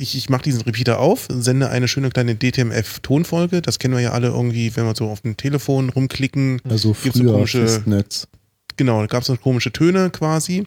ich, 0.00 0.16
ich 0.16 0.28
mache 0.30 0.42
diesen 0.42 0.60
Repeater 0.62 1.00
auf, 1.00 1.26
sende 1.30 1.68
eine 1.70 1.88
schöne 1.88 2.10
kleine 2.10 2.36
DTMF-Tonfolge. 2.36 3.60
Das 3.62 3.78
kennen 3.78 3.94
wir 3.94 4.00
ja 4.00 4.12
alle 4.12 4.28
irgendwie, 4.28 4.74
wenn 4.76 4.84
wir 4.84 4.94
so 4.94 5.08
auf 5.08 5.22
dem 5.22 5.36
Telefon 5.36 5.88
rumklicken. 5.90 6.60
Also 6.68 6.92
Gibt's 7.02 7.18
so 7.18 7.24
früher 7.24 7.32
komische- 7.32 7.66
Festnetz. 7.66 8.28
Genau, 8.76 9.00
da 9.00 9.06
gab 9.08 9.22
es 9.22 9.26
so 9.26 9.36
komische 9.36 9.72
Töne 9.72 10.10
quasi. 10.10 10.64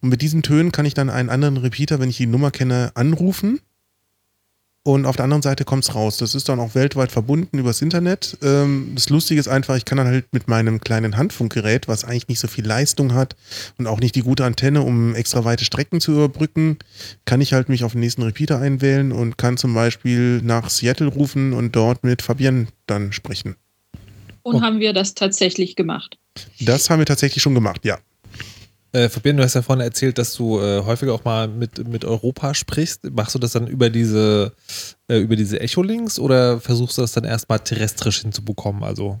Und 0.00 0.08
mit 0.08 0.22
diesen 0.22 0.42
Tönen 0.42 0.72
kann 0.72 0.86
ich 0.86 0.94
dann 0.94 1.10
einen 1.10 1.28
anderen 1.28 1.58
Repeater, 1.58 2.00
wenn 2.00 2.08
ich 2.08 2.16
die 2.16 2.26
Nummer 2.26 2.50
kenne, 2.50 2.90
anrufen. 2.94 3.60
Und 4.82 5.04
auf 5.04 5.14
der 5.16 5.24
anderen 5.24 5.42
Seite 5.42 5.66
kommt 5.66 5.84
es 5.84 5.94
raus. 5.94 6.16
Das 6.16 6.34
ist 6.34 6.48
dann 6.48 6.58
auch 6.58 6.74
weltweit 6.74 7.12
verbunden 7.12 7.58
übers 7.58 7.82
Internet. 7.82 8.38
Ähm, 8.42 8.92
das 8.94 9.10
Lustige 9.10 9.38
ist 9.38 9.46
einfach, 9.46 9.76
ich 9.76 9.84
kann 9.84 9.98
dann 9.98 10.06
halt 10.06 10.32
mit 10.32 10.48
meinem 10.48 10.80
kleinen 10.80 11.18
Handfunkgerät, 11.18 11.86
was 11.86 12.04
eigentlich 12.04 12.28
nicht 12.28 12.40
so 12.40 12.48
viel 12.48 12.66
Leistung 12.66 13.12
hat 13.12 13.36
und 13.76 13.86
auch 13.86 14.00
nicht 14.00 14.14
die 14.14 14.22
gute 14.22 14.44
Antenne, 14.46 14.80
um 14.80 15.14
extra 15.14 15.44
weite 15.44 15.66
Strecken 15.66 16.00
zu 16.00 16.12
überbrücken, 16.12 16.78
kann 17.26 17.42
ich 17.42 17.52
halt 17.52 17.68
mich 17.68 17.84
auf 17.84 17.92
den 17.92 18.00
nächsten 18.00 18.22
Repeater 18.22 18.58
einwählen 18.58 19.12
und 19.12 19.36
kann 19.36 19.58
zum 19.58 19.74
Beispiel 19.74 20.40
nach 20.42 20.70
Seattle 20.70 21.08
rufen 21.08 21.52
und 21.52 21.76
dort 21.76 22.02
mit 22.02 22.22
Fabienne 22.22 22.68
dann 22.86 23.12
sprechen. 23.12 23.56
Und 24.42 24.56
Oh. 24.56 24.62
haben 24.62 24.80
wir 24.80 24.94
das 24.94 25.12
tatsächlich 25.12 25.76
gemacht. 25.76 26.16
Das 26.58 26.88
haben 26.88 27.00
wir 27.00 27.06
tatsächlich 27.06 27.42
schon 27.42 27.54
gemacht, 27.54 27.84
ja. 27.84 27.98
Äh, 28.92 29.08
Fabian, 29.08 29.36
du 29.36 29.42
hast 29.42 29.54
ja 29.54 29.62
vorhin 29.62 29.84
erzählt, 29.84 30.18
dass 30.18 30.34
du 30.34 30.58
äh, 30.58 30.82
häufiger 30.84 31.14
auch 31.14 31.24
mal 31.24 31.46
mit, 31.46 31.86
mit 31.88 32.04
Europa 32.04 32.54
sprichst. 32.54 33.10
Machst 33.12 33.34
du 33.34 33.38
das 33.38 33.52
dann 33.52 33.66
über 33.66 33.88
diese, 33.88 34.52
äh, 35.08 35.18
über 35.18 35.36
diese 35.36 35.60
Echolinks 35.60 36.18
oder 36.18 36.60
versuchst 36.60 36.98
du 36.98 37.02
das 37.02 37.12
dann 37.12 37.24
erstmal 37.24 37.60
terrestrisch 37.60 38.22
hinzubekommen? 38.22 38.82
Also 38.82 39.20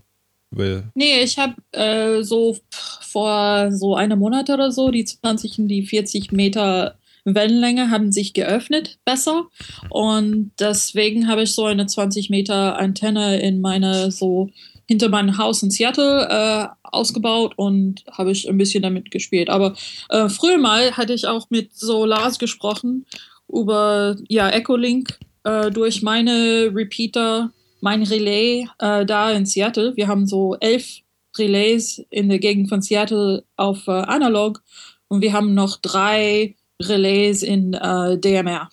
über. 0.50 0.82
Nee, 0.94 1.22
ich 1.22 1.38
habe 1.38 1.54
äh, 1.72 2.22
so 2.22 2.56
vor 3.00 3.70
so 3.70 3.94
einem 3.94 4.18
Monat 4.18 4.50
oder 4.50 4.72
so, 4.72 4.90
die 4.90 5.04
20 5.04 5.60
und 5.60 5.68
die 5.68 5.86
40 5.86 6.32
Meter 6.32 6.96
Wellenlänge 7.24 7.90
haben 7.90 8.12
sich 8.12 8.32
geöffnet 8.32 8.98
besser. 9.04 9.46
Und 9.88 10.52
deswegen 10.58 11.28
habe 11.28 11.42
ich 11.42 11.54
so 11.54 11.64
eine 11.64 11.86
20 11.86 12.30
Meter 12.30 12.78
Antenne 12.78 13.40
in 13.40 13.60
meine 13.60 14.10
so 14.10 14.50
hinter 14.90 15.08
meinem 15.08 15.38
Haus 15.38 15.62
in 15.62 15.70
Seattle 15.70 16.26
äh, 16.28 16.66
ausgebaut 16.82 17.52
und 17.54 18.04
habe 18.10 18.32
ich 18.32 18.48
ein 18.48 18.58
bisschen 18.58 18.82
damit 18.82 19.12
gespielt. 19.12 19.48
Aber 19.48 19.76
äh, 20.08 20.28
früher 20.28 20.58
mal 20.58 20.96
hatte 20.96 21.14
ich 21.14 21.28
auch 21.28 21.48
mit 21.48 21.76
so 21.76 22.04
Lars 22.04 22.40
gesprochen 22.40 23.06
über 23.46 24.16
ja 24.28 24.50
Echolink 24.50 25.16
äh, 25.44 25.70
durch 25.70 26.02
meine 26.02 26.72
Repeater, 26.74 27.52
mein 27.80 28.02
Relais 28.02 28.66
äh, 28.80 29.06
da 29.06 29.30
in 29.30 29.46
Seattle. 29.46 29.94
Wir 29.94 30.08
haben 30.08 30.26
so 30.26 30.56
elf 30.58 30.98
Relais 31.38 32.04
in 32.10 32.28
der 32.28 32.40
Gegend 32.40 32.68
von 32.68 32.82
Seattle 32.82 33.44
auf 33.54 33.86
äh, 33.86 33.92
Analog 33.92 34.60
und 35.06 35.20
wir 35.20 35.32
haben 35.32 35.54
noch 35.54 35.76
drei 35.76 36.56
Relais 36.82 37.44
in 37.44 37.74
äh, 37.74 38.18
DMR, 38.18 38.68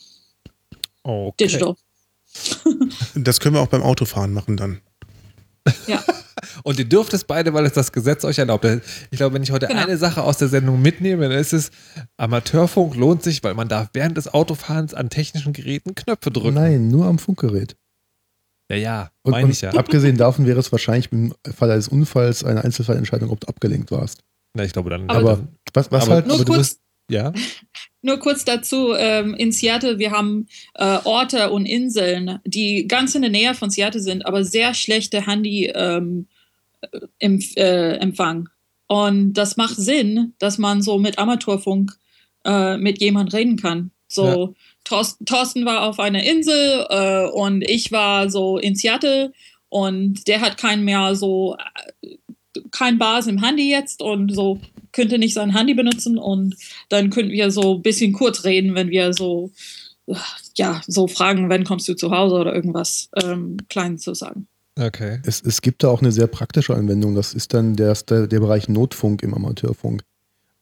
Okay. 1.03 1.45
Digital. 1.45 1.75
Das 3.13 3.39
können 3.39 3.53
wir 3.53 3.61
auch 3.61 3.67
beim 3.67 3.83
Autofahren 3.83 4.33
machen 4.33 4.57
dann. 4.57 4.81
Ja. 5.87 6.03
Und 6.63 6.77
ihr 6.79 6.85
dürft 6.85 7.13
es 7.13 7.23
beide, 7.23 7.53
weil 7.53 7.65
es 7.65 7.73
das 7.73 7.91
Gesetz 7.91 8.23
euch 8.23 8.37
erlaubt. 8.37 8.65
Ich 9.11 9.17
glaube, 9.17 9.33
wenn 9.33 9.43
ich 9.43 9.51
heute 9.51 9.67
Genau. 9.67 9.81
eine 9.81 9.97
Sache 9.97 10.21
aus 10.23 10.37
der 10.37 10.47
Sendung 10.47 10.81
mitnehme, 10.81 11.29
dann 11.29 11.37
ist 11.37 11.53
es, 11.53 11.71
Amateurfunk 12.17 12.95
lohnt 12.95 13.23
sich, 13.23 13.43
weil 13.43 13.53
man 13.53 13.67
darf 13.67 13.89
während 13.93 14.17
des 14.17 14.33
Autofahrens 14.33 14.93
an 14.93 15.09
technischen 15.09 15.53
Geräten 15.53 15.95
Knöpfe 15.95 16.31
drücken. 16.31 16.53
Nein, 16.55 16.89
nur 16.89 17.05
am 17.05 17.19
Funkgerät. 17.19 17.75
Ja, 18.69 18.75
ja, 18.75 19.11
Und, 19.23 19.31
meine 19.31 19.45
und 19.45 19.51
ich 19.51 19.61
ja. 19.61 19.71
abgesehen 19.71 20.17
davon 20.17 20.45
wäre 20.45 20.59
es 20.59 20.71
wahrscheinlich 20.71 21.11
im 21.11 21.33
Fall 21.55 21.71
eines 21.71 21.87
Unfalls 21.87 22.43
eine 22.43 22.63
Einzelfallentscheidung, 22.63 23.29
ob 23.29 23.39
du 23.39 23.47
abgelenkt 23.47 23.91
warst. 23.91 24.23
Na, 24.53 24.63
ich 24.63 24.73
glaube 24.73 24.89
dann. 24.89 25.09
Aber 25.09 25.37
dann 25.37 25.47
was, 25.73 25.91
was 25.91 26.03
aber 26.03 26.15
halt, 26.15 26.27
Nur 26.27 26.35
aber 26.35 26.45
du 26.45 26.53
kurz, 26.53 26.67
bist, 26.75 26.81
ja. 27.09 27.33
Nur 28.01 28.19
kurz 28.19 28.45
dazu, 28.45 28.93
ähm, 28.93 29.33
in 29.33 29.51
Seattle, 29.51 29.99
wir 29.99 30.11
haben 30.11 30.47
äh, 30.75 30.99
Orte 31.03 31.51
und 31.51 31.65
Inseln, 31.65 32.39
die 32.45 32.87
ganz 32.87 33.15
in 33.15 33.23
der 33.23 33.31
Nähe 33.31 33.53
von 33.53 33.69
Seattle 33.69 34.01
sind, 34.01 34.25
aber 34.25 34.43
sehr 34.43 34.73
schlechte 34.73 35.25
Handy-Empfang. 35.25 36.27
Ähm, 37.19 37.39
äh, 37.55 37.95
Empfang. 37.97 38.49
und 38.87 39.33
das 39.33 39.57
macht 39.57 39.75
Sinn, 39.75 40.33
dass 40.39 40.57
man 40.57 40.81
so 40.81 40.99
mit 40.99 41.17
Amateurfunk 41.17 41.97
äh, 42.45 42.77
mit 42.77 43.01
jemandem 43.01 43.37
reden 43.37 43.57
kann. 43.57 43.91
So, 44.07 44.55
Thorsten, 44.85 45.25
Thorsten 45.25 45.65
war 45.65 45.83
auf 45.83 45.99
einer 45.99 46.23
Insel 46.23 46.85
äh, 46.89 47.29
und 47.29 47.61
ich 47.63 47.91
war 47.91 48.29
so 48.29 48.57
in 48.57 48.75
Seattle 48.75 49.33
und 49.69 50.27
der 50.27 50.39
hat 50.39 50.57
kein 50.57 50.85
mehr 50.85 51.15
so, 51.15 51.57
äh, 52.01 52.15
kein 52.71 52.97
Bars 52.97 53.27
im 53.27 53.43
Handy 53.43 53.69
jetzt 53.69 54.01
und 54.01 54.33
so 54.33 54.61
könnte 54.97 55.19
nicht 55.19 55.35
sein 55.35 55.55
Handy 55.55 55.75
benutzen 55.75 56.17
und 56.17 56.55
dann 56.89 57.11
könnten 57.11 57.31
wir 57.31 57.51
so 57.51 57.75
ein 57.75 57.81
bisschen 57.83 58.13
kurz 58.13 58.43
reden, 58.43 58.73
wenn 58.73 58.89
wir 58.89 59.13
so, 59.13 59.51
ja, 60.55 60.81
so 60.87 61.07
fragen, 61.07 61.49
wann 61.49 61.63
kommst 61.63 61.87
du 61.87 61.93
zu 61.93 62.09
Hause 62.09 62.35
oder 62.35 62.53
irgendwas 62.53 63.09
ähm, 63.23 63.57
Kleines 63.69 64.01
zu 64.01 64.15
sagen. 64.15 64.47
Okay. 64.79 65.19
es, 65.23 65.41
es 65.41 65.61
gibt 65.61 65.83
da 65.83 65.89
auch 65.89 66.01
eine 66.01 66.11
sehr 66.11 66.27
praktische 66.27 66.75
Anwendung. 66.75 67.13
Das 67.13 67.33
ist 67.35 67.53
dann 67.53 67.75
der, 67.75 67.93
der, 67.93 68.27
der 68.27 68.39
Bereich 68.39 68.69
Notfunk 68.69 69.21
im 69.21 69.35
Amateurfunk, 69.35 70.01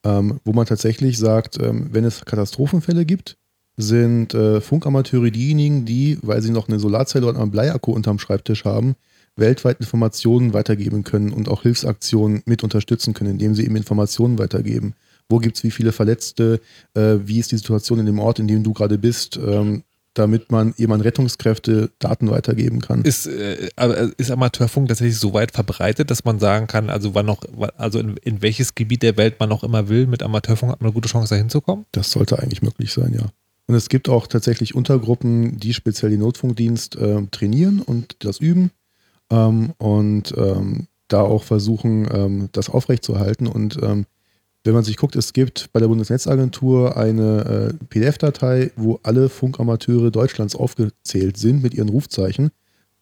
ähm, 0.03 0.41
wo 0.43 0.51
man 0.51 0.65
tatsächlich 0.65 1.17
sagt, 1.17 1.57
ähm, 1.61 1.89
wenn 1.91 2.03
es 2.03 2.25
Katastrophenfälle 2.25 3.05
gibt, 3.05 3.37
sind 3.77 4.33
äh, 4.33 4.59
Funkamateure 4.59 5.31
diejenigen, 5.31 5.85
die, 5.85 6.17
weil 6.21 6.41
sie 6.41 6.51
noch 6.51 6.67
eine 6.67 6.79
Solarzelle 6.79 7.27
oder 7.27 7.41
einen 7.41 7.51
Bleiakku 7.51 7.91
unterm 7.93 8.19
Schreibtisch 8.19 8.65
haben, 8.65 8.95
weltweit 9.35 9.79
Informationen 9.79 10.53
weitergeben 10.53 11.03
können 11.03 11.31
und 11.31 11.49
auch 11.49 11.63
Hilfsaktionen 11.63 12.43
mit 12.45 12.63
unterstützen 12.63 13.13
können, 13.13 13.31
indem 13.31 13.55
sie 13.55 13.65
eben 13.65 13.75
Informationen 13.75 14.39
weitergeben. 14.39 14.93
Wo 15.27 15.39
gibt 15.39 15.57
es 15.57 15.63
wie 15.63 15.71
viele 15.71 15.91
Verletzte? 15.91 16.61
Äh, 16.93 17.17
wie 17.25 17.39
ist 17.39 17.51
die 17.51 17.57
Situation 17.57 17.99
in 17.99 18.05
dem 18.05 18.19
Ort, 18.19 18.39
in 18.39 18.47
dem 18.47 18.63
du 18.63 18.73
gerade 18.73 18.97
bist? 18.97 19.37
Ähm, 19.37 19.83
damit 20.13 20.49
man 20.49 20.73
eben 20.77 20.93
an 20.93 21.01
Rettungskräfte 21.01 21.91
Daten 21.99 22.29
weitergeben 22.29 22.79
kann. 22.79 23.03
Ist, 23.03 23.27
äh, 23.27 23.69
aber 23.75 24.17
ist 24.17 24.31
Amateurfunk 24.31 24.87
tatsächlich 24.87 25.17
so 25.17 25.33
weit 25.33 25.51
verbreitet, 25.51 26.09
dass 26.09 26.23
man 26.23 26.39
sagen 26.39 26.67
kann, 26.67 26.89
also 26.89 27.13
wann 27.13 27.25
noch, 27.25 27.41
also 27.77 27.99
in, 27.99 28.15
in 28.23 28.41
welches 28.41 28.75
Gebiet 28.75 29.03
der 29.03 29.17
Welt 29.17 29.39
man 29.39 29.49
noch 29.49 29.63
immer 29.63 29.89
will, 29.89 30.07
mit 30.07 30.23
Amateurfunk 30.23 30.71
hat 30.71 30.79
man 30.79 30.87
eine 30.87 30.93
gute 30.93 31.09
Chance, 31.09 31.35
da 31.35 31.35
hinzukommen? 31.35 31.85
Das 31.91 32.11
sollte 32.11 32.39
eigentlich 32.39 32.61
möglich 32.61 32.93
sein, 32.93 33.13
ja. 33.13 33.25
Und 33.67 33.75
es 33.75 33.89
gibt 33.89 34.09
auch 34.09 34.27
tatsächlich 34.27 34.75
Untergruppen, 34.75 35.57
die 35.57 35.73
speziell 35.73 36.11
den 36.11 36.19
Notfunkdienst 36.19 36.95
äh, 36.95 37.23
trainieren 37.31 37.81
und 37.81 38.15
das 38.23 38.39
üben 38.39 38.71
ähm, 39.31 39.73
und 39.77 40.33
ähm, 40.37 40.87
da 41.07 41.21
auch 41.21 41.43
versuchen, 41.43 42.07
ähm, 42.11 42.49
das 42.51 42.69
aufrechtzuerhalten. 42.69 43.47
Und 43.47 43.77
ähm, 43.81 44.05
wenn 44.63 44.73
man 44.73 44.83
sich 44.83 44.97
guckt, 44.97 45.15
es 45.15 45.33
gibt 45.33 45.71
bei 45.73 45.79
der 45.79 45.87
Bundesnetzagentur 45.87 46.97
eine 46.97 47.77
äh, 47.79 47.85
PDF-Datei, 47.85 48.71
wo 48.75 48.99
alle 49.03 49.29
Funkamateure 49.29 50.09
Deutschlands 50.11 50.55
aufgezählt 50.55 51.37
sind 51.37 51.61
mit 51.61 51.73
ihren 51.73 51.89
Rufzeichen. 51.89 52.49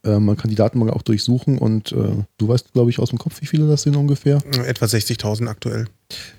Äh, 0.06 0.20
man 0.20 0.36
kann 0.36 0.50
die 0.50 0.56
Datenbank 0.56 0.92
auch 0.92 1.02
durchsuchen 1.02 1.58
und 1.58 1.92
äh, 1.94 1.96
du 2.38 2.48
weißt, 2.48 2.74
glaube 2.74 2.90
ich, 2.90 3.00
aus 3.00 3.10
dem 3.10 3.20
Kopf, 3.20 3.40
wie 3.42 3.46
viele 3.46 3.68
das 3.68 3.84
sind 3.84 3.96
ungefähr. 3.96 4.40
Etwa 4.66 4.86
60.000 4.86 5.48
aktuell. 5.48 5.86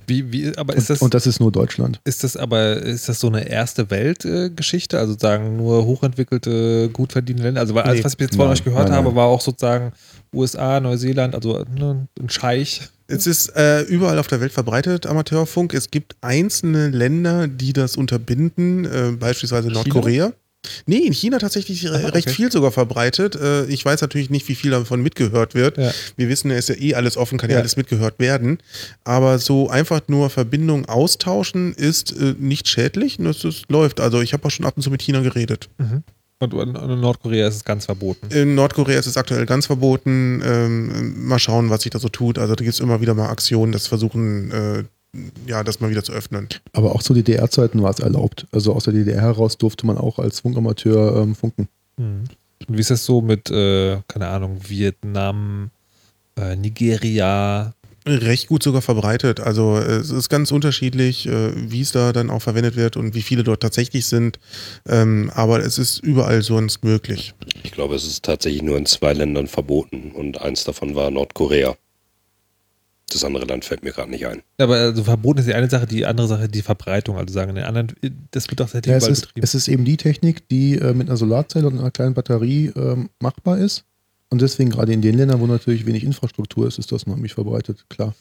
Wie, 0.07 0.31
wie, 0.33 0.57
aber 0.57 0.75
ist 0.77 0.83
Und, 0.83 0.91
das, 0.91 1.03
und 1.03 1.15
das 1.15 1.27
ist 1.27 1.41
nur 1.41 1.51
Deutschland. 1.51 2.01
ist 2.05 2.23
das 2.25 2.37
aber, 2.37 2.77
ist 2.77 3.09
das 3.09 3.21
so 3.21 3.29
eine 3.29 3.49
erste 3.49 3.91
Welt-Geschichte? 3.91 4.99
also 4.99 5.17
sagen 5.19 5.57
nur 5.57 5.85
hochentwickelte, 5.87 6.91
gut 6.91 7.13
verdienende 7.13 7.49
Länder? 7.49 7.61
Also 7.63 7.75
weil 7.75 7.85
alles, 7.85 7.99
Nee. 8.01 8.05
was 8.05 8.13
ich 8.15 8.21
jetzt 8.21 8.37
von 8.37 8.49
euch 8.49 8.63
gehört 8.65 8.89
nein, 8.89 8.97
habe, 8.99 9.09
nein. 9.09 9.17
war 9.17 9.27
auch 9.27 9.41
sozusagen 9.41 9.93
USA, 10.35 10.81
Neuseeland, 10.81 11.35
also 11.35 11.65
ne, 11.75 12.07
ein 12.21 12.29
Scheich. 12.29 12.83
Es 13.07 13.27
ist 13.27 13.49
äh, 13.57 13.83
überall 13.83 14.19
auf 14.19 14.27
der 14.29 14.41
Welt 14.41 14.53
verbreitet, 14.53 15.07
Amateurfunk. 15.07 15.75
Es 15.75 15.91
gibt 15.91 16.17
einzelne 16.23 16.89
Länder, 16.89 17.49
die 17.49 17.73
das 17.73 17.97
unterbinden, 17.97 18.85
äh, 18.85 19.13
beispielsweise 19.19 19.69
Nordkorea. 19.69 20.33
Nee, 20.87 20.99
in 20.99 21.13
China 21.13 21.39
tatsächlich 21.39 21.89
Aha, 21.89 21.97
recht 22.09 22.27
okay. 22.27 22.37
viel 22.37 22.53
sogar 22.53 22.73
verbreitet. 22.73 23.37
Äh, 23.37 23.67
ich 23.67 23.85
weiß 23.85 24.01
natürlich 24.01 24.31
nicht, 24.31 24.49
wie 24.49 24.55
viel 24.55 24.71
davon 24.71 25.03
mitgehört 25.03 25.55
wird. 25.55 25.79
Ja. 25.79 25.93
Wir 26.17 26.29
wissen, 26.29 26.51
es 26.51 26.69
ist 26.69 26.77
ja 26.77 26.83
eh 26.83 26.95
alles 26.95 27.17
offen, 27.17 27.39
kann 27.39 27.51
ja, 27.51 27.57
Ja. 27.57 27.61
alles 27.61 27.77
mitgehört 27.77 28.19
werden. 28.19 28.59
Aber 29.05 29.39
so 29.39 29.69
einfach 29.69 30.03
nur 30.09 30.31
Verbindungen 30.31 30.87
austauschen 30.87 31.75
ist 31.75 32.13
äh, 32.13 32.35
nicht 32.39 32.69
schädlich 32.69 33.19
und 33.19 33.27
es 33.27 33.63
läuft. 33.69 34.01
Also 34.01 34.21
ich 34.21 34.33
habe 34.33 34.45
auch 34.47 34.51
schon 34.51 34.67
ab 34.67 34.75
und 34.77 34.83
zu 34.83 34.91
mit 34.91 35.03
China 35.03 35.21
geredet. 35.21 35.69
Und 36.41 36.53
in, 36.53 36.75
in 36.75 37.01
Nordkorea 37.01 37.47
ist 37.49 37.57
es 37.57 37.65
ganz 37.65 37.85
verboten. 37.87 38.29
In 38.35 38.55
Nordkorea 38.55 38.99
ist 38.99 39.07
es 39.07 39.17
aktuell 39.17 39.47
ganz 39.47 39.67
verboten. 39.67 40.43
Ähm, 40.45 41.27
mal 41.27 41.39
schauen, 41.39 41.71
was 41.71 41.83
sich 41.83 41.91
da 41.91 41.99
so 41.99 42.09
tut. 42.09 42.39
Also 42.39 42.55
da 42.55 42.65
gibt 42.65 42.75
es 42.75 42.81
immer 42.81 43.01
wieder 43.01 43.15
mal 43.15 43.29
Aktionen, 43.29 43.73
das 43.73 43.87
versuchen, 43.87 44.51
äh, 44.51 44.85
ja, 45.47 45.63
das 45.63 45.81
mal 45.81 45.91
wieder 45.91 46.03
zu 46.03 46.13
öffnen. 46.13 46.49
Aber 46.73 46.95
auch 46.95 47.03
zu 47.03 47.15
DDR-Zeiten 47.15 47.83
war 47.83 47.91
es 47.91 48.01
erlaubt. 48.01 48.47
Also 48.53 48.73
aus 48.73 48.85
der 48.85 48.93
DDR 48.93 49.21
heraus 49.21 49.59
durfte 49.59 49.87
man 49.87 49.99
auch 49.99 50.19
als 50.19 50.41
Funkamateur 50.41 51.17
ähm, 51.17 51.35
funken. 51.35 51.69
Mhm. 51.97 52.25
Und 52.69 52.77
wie 52.77 52.81
ist 52.81 52.91
das 52.91 53.05
so 53.05 53.21
mit, 53.21 53.51
äh, 53.51 53.99
keine 54.09 54.29
Ahnung, 54.29 54.59
Vietnam, 54.67 55.71
äh, 56.39 56.57
Nigeria? 56.57 57.75
Recht 58.07 58.49
gut 58.49 58.63
sogar 58.63 58.83
verbreitet. 58.83 59.41
Also 59.41 59.79
es 59.79 60.11
ist 60.11 60.29
ganz 60.29 60.53
unterschiedlich, 60.53 61.27
äh, 61.27 61.53
wie 61.71 61.81
es 61.81 61.93
da 61.93 62.13
dann 62.13 62.29
auch 62.29 62.43
verwendet 62.43 62.77
wird 62.77 62.99
und 62.99 63.15
wie 63.15 63.23
viele 63.23 63.45
dort 63.45 63.63
tatsächlich 63.63 64.07
sind. 64.07 64.39
Ähm, 64.87 65.31
aber 65.35 65.61
es 65.61 65.79
ist 65.79 66.01
überall 66.01 66.43
sonst 66.43 66.85
möglich. 66.85 67.35
Ich 67.63 67.73
glaube, 67.73 67.95
es 67.95 68.07
ist 68.07 68.23
tatsächlich 68.23 68.63
nur 68.63 68.77
in 68.77 68.85
zwei 68.85 69.15
Ländern 69.15 69.47
verboten 69.47 70.13
und 70.13 70.41
eins 70.41 70.65
davon 70.65 70.95
war 70.95 71.11
Nordkorea. 71.11 71.77
Das 73.13 73.23
andere 73.23 73.45
Land 73.45 73.65
fällt 73.65 73.85
mir 73.85 73.93
gerade 73.93 74.11
nicht 74.11 74.27
ein. 74.27 74.43
Aber 74.59 74.77
also 74.77 75.05
verboten 75.05 75.39
ist 75.41 75.47
die 75.49 75.55
eine 75.55 75.69
Sache, 75.71 75.87
die 75.87 76.07
andere 76.07 76.27
Sache 76.27 76.49
die 76.49 76.63
Verbreitung. 76.63 77.17
Also 77.17 77.33
sagen 77.33 77.51
in 77.51 77.57
den 77.57 77.65
anderen, 77.65 77.93
das 78.31 78.49
wird 78.51 78.61
doch 78.61 78.69
seit 78.69 78.87
Ja, 78.87 78.97
es, 78.97 79.07
ist, 79.07 79.21
betrieben. 79.27 79.45
es 79.45 79.55
ist 79.55 79.69
eben 79.69 79.85
die 79.85 79.97
Technik, 79.97 80.49
die 80.49 80.77
äh, 80.79 80.95
mit 80.95 81.09
einer 81.09 81.17
Solarzelle 81.17 81.67
und 81.67 81.79
einer 81.79 81.91
kleinen 81.91 82.15
Batterie 82.15 82.73
ähm, 82.75 83.11
machbar 83.21 83.59
ist. 83.59 83.85
Und 84.31 84.41
deswegen 84.43 84.71
gerade 84.71 84.93
in 84.93 85.03
den 85.03 85.17
Ländern, 85.17 85.41
wo 85.41 85.47
natürlich 85.47 85.87
wenig 85.87 86.03
Infrastruktur 86.03 86.67
ist, 86.67 86.79
ist 86.79 86.91
das 86.91 87.05
unheimlich 87.05 87.35
verbreitet, 87.35 87.85
klar. 87.89 88.15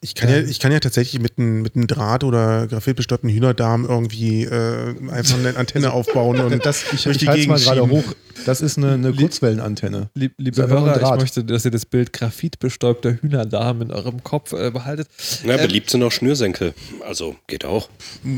Ich 0.00 0.14
kann 0.14 0.30
ja, 0.30 0.38
ich 0.38 0.60
kann 0.60 0.72
ja 0.72 0.80
tatsächlich 0.80 1.20
mit 1.20 1.38
einem 1.38 1.62
mit 1.62 1.74
einem 1.74 1.86
Draht 1.86 2.22
oder 2.22 2.66
graphitbestäubten 2.66 3.28
Hühnerdarm 3.28 3.84
irgendwie 3.84 4.44
äh, 4.44 4.94
einfach 5.10 5.38
eine 5.38 5.56
Antenne 5.56 5.92
aufbauen 5.92 6.40
und 6.40 6.54
Das, 6.64 6.84
ich 6.92 7.04
durch 7.04 7.16
ich 7.16 7.22
die 7.22 7.28
halte 7.28 7.40
es 7.40 7.46
mal 7.48 7.54
Gegend 7.56 7.68
gerade 7.68 7.88
hoch. 7.88 8.04
Das 8.46 8.60
ist 8.60 8.78
eine, 8.78 8.92
eine 8.92 9.12
Kurzwellenantenne. 9.12 10.10
Lieb, 10.14 10.34
liebe 10.38 10.62
ein 10.62 10.70
Hörer, 10.70 11.14
ich 11.14 11.20
möchte, 11.20 11.44
dass 11.44 11.64
ihr 11.64 11.70
das 11.70 11.86
Bild 11.86 12.12
graphitbestäubter 12.12 13.18
Hühnerdarm 13.20 13.82
in 13.82 13.90
eurem 13.90 14.22
Kopf 14.22 14.52
äh, 14.52 14.70
behaltet. 14.70 15.08
Ja, 15.44 15.54
Ähm, 15.54 15.66
beliebt 15.66 15.90
sind 15.90 16.02
auch 16.02 16.12
Schnürsenkel. 16.12 16.74
Also 17.06 17.36
geht 17.46 17.64
auch. 17.64 17.88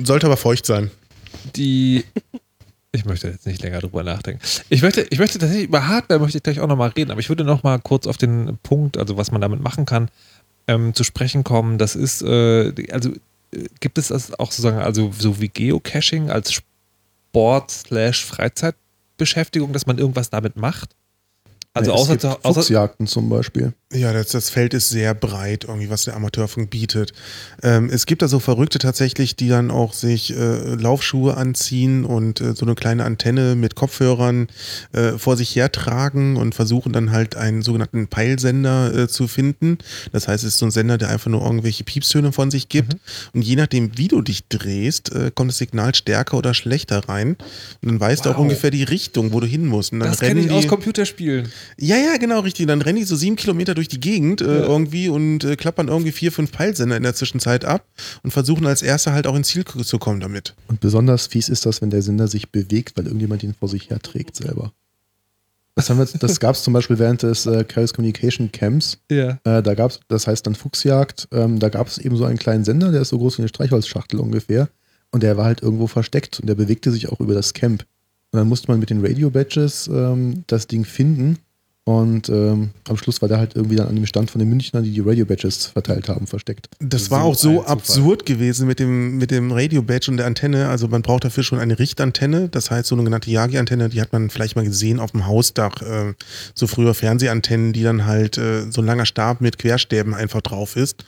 Sollte 0.05 0.27
aber 0.27 0.37
feucht 0.37 0.65
sein. 0.65 0.91
die. 1.55 2.05
Ich 2.93 3.05
möchte 3.05 3.29
jetzt 3.29 3.47
nicht 3.47 3.63
länger 3.63 3.81
drüber 3.81 4.03
nachdenken. 4.03 4.41
Ich 4.69 4.83
möchte, 4.83 5.07
ich 5.11 5.19
möchte 5.19 5.39
tatsächlich 5.39 5.69
über 5.69 5.87
Hardware 5.87 6.21
möchte 6.21 6.39
ich 6.39 6.43
gleich 6.43 6.61
auch 6.61 6.67
nochmal 6.67 6.91
reden, 6.91 7.11
aber 7.11 7.21
ich 7.21 7.29
würde 7.29 7.45
noch 7.45 7.63
mal 7.63 7.79
kurz 7.79 8.07
auf 8.07 8.17
den 8.17 8.59
Punkt, 8.63 8.97
also 8.97 9.17
was 9.17 9.31
man 9.31 9.41
damit 9.41 9.61
machen 9.61 9.85
kann, 9.85 10.09
ähm, 10.67 10.95
zu 10.95 11.05
sprechen 11.05 11.45
kommen. 11.45 11.79
Das 11.79 11.95
ist, 11.95 12.23
äh, 12.23 12.73
also 12.91 13.11
äh, 13.53 13.67
gibt 13.81 13.99
es 13.99 14.09
das 14.09 14.33
auch 14.39 14.51
sozusagen, 14.51 14.79
also 14.79 15.13
so 15.17 15.41
wie 15.41 15.49
Geocaching 15.49 16.31
als 16.31 16.53
Sport 16.53 17.71
slash 17.71 18.25
Freizeitbeschäftigung, 18.25 19.73
dass 19.73 19.87
man 19.87 19.99
irgendwas 19.99 20.31
damit 20.31 20.57
macht? 20.57 20.95
Also 21.77 21.93
es 21.93 21.98
außer, 22.01 22.19
zu, 22.19 22.28
außer 22.44 22.61
Fuchsjagden 22.62 23.07
zum 23.07 23.28
Beispiel. 23.28 23.73
Ja, 23.93 24.12
das, 24.12 24.28
das 24.28 24.51
Feld 24.51 24.74
ist 24.74 24.89
sehr 24.89 25.15
breit, 25.15 25.65
irgendwie, 25.69 25.89
was 25.90 26.05
der 26.05 26.16
Amateurfunk 26.16 26.70
bietet. 26.70 27.12
Ähm, 27.62 27.89
es 27.93 28.07
gibt 28.07 28.20
da 28.23 28.28
so 28.28 28.40
Verrückte 28.40 28.78
tatsächlich, 28.78 29.36
die 29.36 29.48
dann 29.48 29.70
auch 29.70 29.93
sich 29.93 30.36
äh, 30.36 30.74
Laufschuhe 30.74 31.36
anziehen 31.36 32.05
und 32.05 32.40
äh, 32.40 32.55
so 32.55 32.66
eine 32.66 32.74
kleine 32.74 33.05
Antenne 33.05 33.55
mit 33.55 33.77
Kopfhörern 33.77 34.48
äh, 34.93 35.12
vor 35.12 35.36
sich 35.36 35.55
hertragen 35.55 36.36
und 36.36 36.55
versuchen 36.55 36.93
dann 36.93 37.12
halt 37.12 37.36
einen 37.36 37.62
sogenannten 37.62 38.09
Peilsender 38.09 38.93
äh, 38.94 39.09
zu 39.09 39.28
finden. 39.28 39.78
Das 40.12 40.27
heißt, 40.27 40.43
es 40.43 40.55
ist 40.55 40.59
so 40.59 40.66
ein 40.66 40.73
Sender, 40.73 40.98
der 40.98 41.11
einfach 41.11 41.31
nur 41.31 41.43
irgendwelche 41.43 41.85
Piepstöne 41.85 42.32
von 42.32 42.51
sich 42.51 42.69
gibt. 42.69 42.97
Und 43.35 43.43
je 43.43 43.55
nachdem, 43.57 43.97
wie 43.97 44.09
du 44.09 44.20
dich 44.20 44.48
drehst, 44.48 45.12
äh, 45.15 45.31
kommt 45.32 45.51
das 45.53 45.59
Signal 45.59 45.94
stärker 45.94 46.36
oder 46.39 46.55
schlechter 46.55 47.09
rein. 47.09 47.36
Und 47.82 47.89
dann 47.90 48.01
weißt 48.01 48.24
du 48.24 48.31
auch 48.31 48.35
Wow. 48.36 48.43
ungefähr 48.43 48.70
die 48.73 48.82
Richtung, 48.82 49.32
wo 49.32 49.40
du 49.40 49.47
hin 49.47 49.65
musst. 49.66 49.93
Und 49.93 50.01
dann 50.01 50.11
das 50.11 50.19
kenne 50.20 50.40
ich 50.40 50.51
aus 50.51 50.62
die- 50.62 50.69
Computerspielen. 50.69 51.48
Ja, 51.79 51.97
ja, 51.97 52.17
genau, 52.17 52.41
richtig. 52.41 52.67
Dann 52.67 52.83
rennen 52.83 52.99
die 52.99 53.05
so 53.05 53.17
sieben 53.17 53.37
Kilometer 53.37 53.75
durch 53.75 53.89
die 53.89 54.01
Gegend 54.01 54.41
äh, 54.41 54.45
Ja. 54.61 54.67
irgendwie 54.67 55.09
und 55.09 55.45
äh, 55.45 55.57
klappern 55.57 55.89
irgendwie 55.89 56.13
vier, 56.13 56.33
fünf 56.33 56.53
Peilsender 56.53 56.97
in 56.97 57.03
der 57.03 57.15
Zwischenzeit 57.15 57.65
ab 57.65 57.87
und 58.23 58.31
versuchen 58.31 58.67
als 58.67 58.83
Erster 58.83 59.13
halt 59.13 59.27
auch 59.27 59.35
ins 59.37 59.49
Ziel 59.49 59.65
zu 59.65 59.99
kommen 59.99 60.21
damit. 60.21 60.55
Und 60.69 60.81
besonders 60.81 61.27
fies 61.27 61.49
ist 61.49 61.67
das, 61.67 61.83
wenn 61.83 61.91
der 61.91 62.03
Sender 62.03 62.29
sich 62.29 62.51
bewegt, 62.51 62.97
weil 62.97 63.07
irgendjemand 63.07 63.43
ihn 63.43 63.55
vor 63.55 63.69
sich 63.69 63.91
herträgt 63.91 64.37
selber. 64.37 64.73
Das, 65.75 65.91
haben 65.91 65.99
wir, 65.99 66.07
das 66.07 66.41
gab 66.41 66.55
es 66.55 66.63
zum 66.63 66.73
Beispiel 66.73 66.99
während 66.99 67.23
des 67.23 67.45
äh, 67.47 67.65
Chaos 67.65 67.93
Communication 67.93 68.51
Camps. 68.51 68.99
Ja. 69.11 69.39
Äh, 69.45 69.63
da 69.63 69.75
gab 69.75 69.91
es, 69.91 70.01
das 70.09 70.27
heißt 70.27 70.47
dann 70.47 70.55
Fuchsjagd, 70.55 71.29
ähm, 71.33 71.59
da 71.59 71.69
gab 71.69 71.87
es 71.87 71.99
eben 71.99 72.17
so 72.17 72.25
einen 72.25 72.39
kleinen 72.39 72.65
Sender, 72.65 72.91
der 72.93 73.03
ist 73.03 73.11
so 73.11 73.19
groß 73.19 73.39
wie 73.39 73.43
eine 73.43 73.49
Streichholzschachtel 73.49 74.19
ungefähr. 74.21 74.69
Und 75.13 75.23
der 75.23 75.37
war 75.37 75.45
halt 75.45 75.63
irgendwo 75.63 75.87
versteckt 75.87 76.41
und 76.41 76.47
der 76.49 76.55
bewegte 76.57 76.91
sich 76.91 77.09
auch 77.11 77.21
über 77.21 77.35
das 77.35 77.53
Camp. 77.55 77.85
Und 78.33 78.39
dann 78.41 78.49
musste 78.49 78.71
man 78.71 78.81
mit 78.81 78.91
den 78.91 79.05
Radio-Badges 79.05 79.89
ähm, 79.89 80.45
das 80.47 80.67
Ding 80.67 80.85
finden. 80.85 81.39
Und 81.89 82.29
ähm, 82.31 82.71
am 82.89 82.97
Schluss 82.97 83.23
war 83.23 83.29
der 83.29 83.39
halt 83.39 83.55
irgendwie 83.55 83.77
dann 83.77 83.87
an 83.87 83.95
dem 83.95 84.07
Stand 84.07 84.29
von 84.29 84.41
den 84.41 84.49
Münchnern, 84.49 84.83
die 84.83 84.91
die 84.91 85.01
Radio-Badges 85.03 85.67
verteilt 85.67 86.09
haben, 86.09 86.27
versteckt. 86.27 86.69
Das 86.81 87.05
So 87.05 87.11
war 87.13 87.23
auch 87.23 87.37
so 87.37 87.59
Zufall. 87.59 87.73
absurd 87.73 88.27
gewesen 88.27 88.67
mit 88.67 88.81
dem, 88.81 89.19
mit 89.19 89.31
dem 89.31 89.53
Radio-Badge 89.53 90.11
und 90.11 90.17
der 90.17 90.27
Antenne. 90.27 90.69
Also 90.69 90.89
man 90.89 91.03
braucht 91.03 91.23
dafür 91.25 91.45
schon 91.45 91.61
eine 91.61 91.79
Richtantenne. 91.79 92.49
Das 92.49 92.73
heißt, 92.73 92.89
so 92.89 92.97
eine 92.97 93.05
genannte 93.05 93.31
Yagi-Antenne, 93.31 93.89
die 93.89 94.01
hat 94.01 94.13
man 94.13 94.31
vielleicht 94.31 94.57
mal 94.57 94.65
gesehen 94.65 94.99
auf 94.99 95.13
dem 95.13 95.29
Hausdach. 95.29 95.81
Äh, 95.81 96.15
so 96.57 96.67
früher 96.67 96.93
Fernsehantennen, 96.93 97.73
die 97.73 97.85
dann 97.85 98.05
halt 98.05 98.37
äh, 98.37 98.69
so 98.69 98.81
ein 98.83 98.87
langer 98.87 99.07
Stab 99.07 99.41
mit 99.41 99.57
Querstäben 99.57 100.13
einfach 100.13 100.41
drauf 100.41 100.75
ist. 100.75 101.05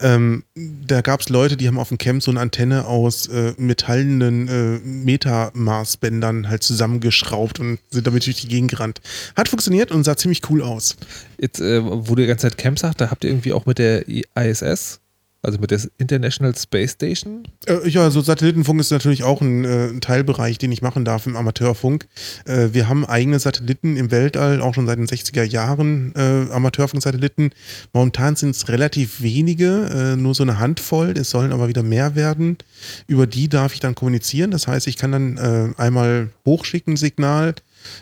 Ähm, 0.00 0.44
da 0.54 1.00
gab 1.00 1.22
es 1.22 1.30
Leute, 1.30 1.56
die 1.56 1.66
haben 1.68 1.78
auf 1.78 1.88
dem 1.88 1.96
Camp 1.96 2.22
so 2.22 2.30
eine 2.30 2.40
Antenne 2.40 2.84
aus 2.86 3.28
äh, 3.28 3.54
metallenen 3.56 4.46
äh, 4.48 4.78
Metamaßbändern 4.86 6.50
halt 6.50 6.62
zusammengeschraubt 6.62 7.60
und 7.60 7.78
sind 7.88 8.06
damit 8.06 8.26
durch 8.26 8.42
die 8.42 8.48
Gegend 8.48 8.70
gerannt. 8.72 9.00
Hat 9.34 9.48
funktioniert 9.48 9.90
und 9.90 10.04
sah 10.04 10.17
ziemlich 10.18 10.42
cool 10.50 10.62
aus. 10.62 10.96
Jetzt, 11.40 11.60
äh, 11.60 11.82
wo 11.84 12.14
du 12.14 12.22
die 12.22 12.26
ganze 12.26 12.48
Zeit 12.48 12.58
Camp 12.58 12.78
sagst, 12.78 13.00
da 13.00 13.10
habt 13.10 13.24
ihr 13.24 13.30
irgendwie 13.30 13.52
auch 13.52 13.66
mit 13.66 13.78
der 13.78 14.04
ISS, 14.08 15.00
also 15.40 15.58
mit 15.60 15.70
der 15.70 15.80
International 15.98 16.54
Space 16.56 16.92
Station, 16.92 17.46
Äh, 17.66 17.88
ja, 17.88 18.10
so 18.10 18.20
Satellitenfunk 18.20 18.80
ist 18.80 18.90
natürlich 18.90 19.22
auch 19.22 19.40
ein, 19.40 19.64
äh, 19.64 19.86
ein 19.86 20.00
Teilbereich, 20.00 20.58
den 20.58 20.72
ich 20.72 20.82
machen 20.82 21.04
darf 21.04 21.26
im 21.26 21.36
Amateurfunk. 21.36 22.08
Äh, 22.44 22.70
wir 22.72 22.88
haben 22.88 23.06
eigene 23.06 23.38
Satelliten 23.38 23.96
im 23.96 24.10
Weltall, 24.10 24.60
auch 24.60 24.74
schon 24.74 24.86
seit 24.86 24.98
den 24.98 25.06
60er 25.06 25.44
Jahren 25.44 26.12
äh, 26.16 26.52
Amateurfunk-Satelliten. 26.52 27.50
Momentan 27.92 28.34
sind 28.34 28.50
es 28.50 28.68
relativ 28.68 29.22
wenige, 29.22 30.14
äh, 30.14 30.16
nur 30.16 30.34
so 30.34 30.42
eine 30.42 30.58
Handvoll. 30.58 31.14
Es 31.16 31.30
sollen 31.30 31.52
aber 31.52 31.68
wieder 31.68 31.84
mehr 31.84 32.16
werden. 32.16 32.58
Über 33.06 33.28
die 33.28 33.48
darf 33.48 33.74
ich 33.74 33.80
dann 33.80 33.94
kommunizieren. 33.94 34.50
Das 34.50 34.66
heißt, 34.66 34.88
ich 34.88 34.96
kann 34.96 35.12
dann 35.12 35.36
äh, 35.36 35.80
einmal 35.80 36.30
hochschicken, 36.44 36.96
Signal. 36.96 37.54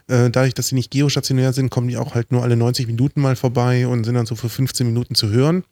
Äh, 0.08 0.30
dadurch, 0.30 0.54
dass 0.54 0.68
sie 0.68 0.74
nicht 0.74 0.90
geostationär 0.90 1.52
sind, 1.52 1.70
kommen 1.70 1.88
die 1.88 1.96
auch 1.96 2.14
halt 2.14 2.32
nur 2.32 2.42
alle 2.42 2.56
90 2.56 2.86
Minuten 2.86 3.20
mal 3.20 3.36
vorbei 3.36 3.86
und 3.86 4.04
sind 4.04 4.14
dann 4.14 4.26
so 4.26 4.36
für 4.36 4.48
15 4.48 4.86
Minuten 4.86 5.14
zu 5.14 5.30
hören. 5.30 5.64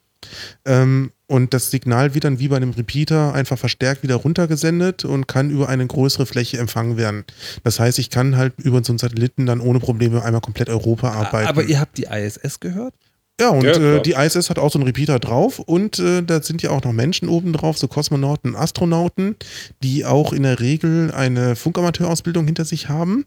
Ähm, 0.65 1.13
und 1.27 1.55
das 1.55 1.71
Signal 1.71 2.15
wird 2.15 2.25
dann 2.25 2.39
wie 2.39 2.49
bei 2.49 2.57
einem 2.57 2.71
Repeater 2.71 3.33
einfach 3.35 3.59
verstärkt 3.59 4.03
wieder 4.03 4.17
runtergesendet 4.17 5.05
und 5.05 5.27
kann 5.27 5.51
über 5.51 5.69
eine 5.69 5.87
größere 5.87 6.27
Fläche 6.27 6.59
empfangen 6.59 6.97
werden. 6.97 7.25
Das 7.63 7.81
heißt, 7.81 7.99
ich 7.99 8.11
kann 8.11 8.37
halt 8.37 8.55
über 8.59 8.83
so 8.85 8.93
einen 8.93 8.99
Satelliten 8.99 9.47
dann 9.47 9.61
ohne 9.61 9.81
Probleme 9.81 10.23
einmal 10.23 10.43
komplett 10.43 10.69
Europa 10.69 11.13
arbeiten. 11.13 11.49
aber 11.49 11.65
ihr 11.65 11.81
habt 11.81 11.99
die 11.99 12.05
ISS 12.05 12.61
gehört? 12.61 12.95
Ja, 13.41 13.49
und 13.49 13.65
Ja, 13.65 13.73
äh, 13.73 14.01
die 14.01 14.13
ISS 14.13 14.49
hat 14.49 14.61
auch 14.61 14.71
so 14.71 14.79
einen 14.79 14.87
Repeater 14.87 15.19
drauf 15.19 15.59
und 15.59 15.99
äh, 15.99 16.23
da 16.23 16.41
sind 16.41 16.63
ja 16.63 16.71
auch 16.71 16.85
noch 16.85 16.93
Menschen 16.93 17.29
oben 17.29 17.53
drauf, 17.53 17.77
so 17.77 17.89
Kosmonauten, 17.89 18.55
Astronauten, 18.55 19.35
die 19.83 20.05
auch 20.05 20.33
in 20.33 20.45
der 20.45 20.61
Regel 20.61 21.11
eine 21.11 21.57
Funkamateurausbildung 21.57 22.47
hinter 22.47 22.65
sich 22.65 22.89
haben. 22.89 23.25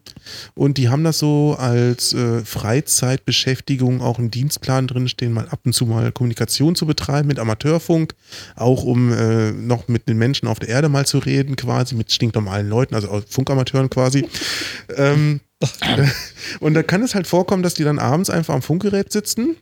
Und 0.56 0.78
die 0.78 0.88
haben 0.88 1.04
das 1.04 1.20
so 1.20 1.58
als 1.60 2.14
äh, 2.14 2.40
Freizeitbeschäftigung 2.46 4.02
auch 4.02 4.18
im 4.18 4.32
Dienstplan 4.32 4.88
drinstehen, 4.88 5.34
mal 5.34 5.50
ab 5.50 5.60
und 5.66 5.74
zu 5.74 5.86
mal 5.86 6.14
Kommunikation 6.14 6.76
zu 6.76 6.86
betreiben 6.86 7.28
mit 7.28 7.38
Amateurfunk, 7.38 8.16
auch 8.56 8.84
um 8.84 9.12
äh, 9.12 9.52
noch 9.52 9.90
mit 9.90 10.08
den 10.08 10.18
Menschen 10.18 10.48
auf 10.48 10.60
der 10.60 10.70
Erde 10.70 10.88
mal 10.88 11.06
zu 11.06 11.18
reden, 11.18 11.58
quasi 11.58 11.96
mit 11.96 12.14
stinknormalen 12.14 12.70
Leuten, 12.70 12.96
also 12.96 13.22
Funkamateuren 13.28 13.90
quasi. 13.90 14.26
ähm, 14.96 15.42
und 16.62 16.76
da 16.76 16.84
kann 16.84 17.02
es 17.02 17.14
halt 17.14 17.28
vorkommen, 17.28 17.64
dass 17.64 17.74
die 17.74 17.84
dann 17.84 18.00
abends 18.00 18.30
einfach 18.30 18.54
am 18.54 18.62
Funkgerät 18.62 19.12
sitzen 19.12 19.58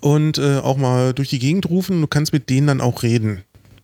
und 0.00 0.38
äh, 0.38 0.58
auch 0.58 0.76
mal 0.76 1.12
durch 1.12 1.28
die 1.30 1.38
Gegend 1.38 1.68
rufen. 1.68 2.00
Du 2.00 2.06
kannst 2.06 2.32
mit 2.32 2.48
denen 2.48 2.66
dann 2.66 2.80
auch 2.80 3.02
reden. 3.02 3.42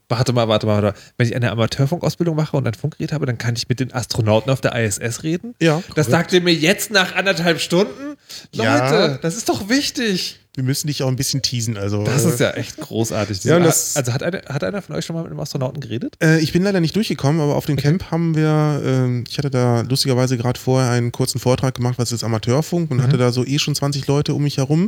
Warte 0.09 0.33
mal, 0.33 0.47
warte 0.47 0.67
mal, 0.67 0.83
warte 0.83 0.99
mal. 0.99 1.05
Wenn 1.17 1.27
ich 1.27 1.35
eine 1.35 1.51
Amateurfunkausbildung 1.51 2.37
mache 2.37 2.57
und 2.57 2.67
ein 2.67 2.75
Funkgerät 2.75 3.13
habe, 3.13 3.27
dann 3.27 3.39
kann 3.39 3.57
ich 3.57 3.69
mit 3.69 3.81
den 3.81 3.93
Astronauten 3.93 4.53
auf 4.53 4.61
der 4.61 4.75
ISS 4.77 5.25
reden? 5.25 5.55
Ja. 5.61 5.83
Das 5.97 6.07
sagt 6.07 6.33
ihr 6.33 6.41
mir 6.41 6.55
jetzt 6.55 6.93
nach 6.93 7.17
anderthalb 7.17 7.61
Stunden? 7.61 8.06
Leute, 8.55 8.65
Ja. 8.65 9.19
das 9.19 9.37
ist 9.37 9.49
doch 9.49 9.69
wichtig. 9.69 10.41
Wir 10.55 10.65
müssen 10.65 10.87
dich 10.87 11.03
auch 11.03 11.09
ein 11.09 11.17
bisschen 11.17 11.43
teasen. 11.43 11.77
Also, 11.77 12.03
Das 12.05 12.25
äh, 12.25 12.31
ist 12.31 12.41
ja 12.41 12.51
echt 12.53 12.79
großartig. 12.79 13.45
Ja, 13.45 13.59
also 13.59 13.95
hat, 14.11 14.23
eine, 14.23 14.41
hat 14.49 14.65
einer 14.65 14.81
von 14.81 14.97
euch 14.97 15.05
schon 15.05 15.15
mal 15.15 15.21
mit 15.21 15.31
einem 15.31 15.39
Astronauten 15.41 15.81
geredet? 15.83 16.15
Äh, 16.23 16.39
ich 16.41 16.51
bin 16.55 16.63
leider 16.63 16.81
nicht 16.81 16.97
durchgekommen, 16.97 17.43
aber 17.43 17.57
auf 17.57 17.67
dem 17.67 17.77
Camp 17.77 18.11
haben 18.11 18.35
wir, 18.35 18.81
ähm, 18.83 19.25
ich 19.29 19.37
hatte 19.37 19.51
da 19.51 19.83
lustigerweise 19.83 20.39
gerade 20.39 20.59
vorher 20.59 20.91
einen 20.93 21.13
kurzen 21.13 21.41
Vortrag 21.41 21.75
gemacht, 21.75 21.99
was 21.99 22.11
ist 22.11 22.25
Amateurfunk 22.25 22.91
und 22.91 23.03
hatte 23.03 23.19
da 23.19 23.33
so 23.33 23.45
eh 23.45 23.59
schon 23.59 23.75
20 23.75 24.07
Leute 24.07 24.33
um 24.33 24.43
mich 24.45 24.57
herum 24.57 24.85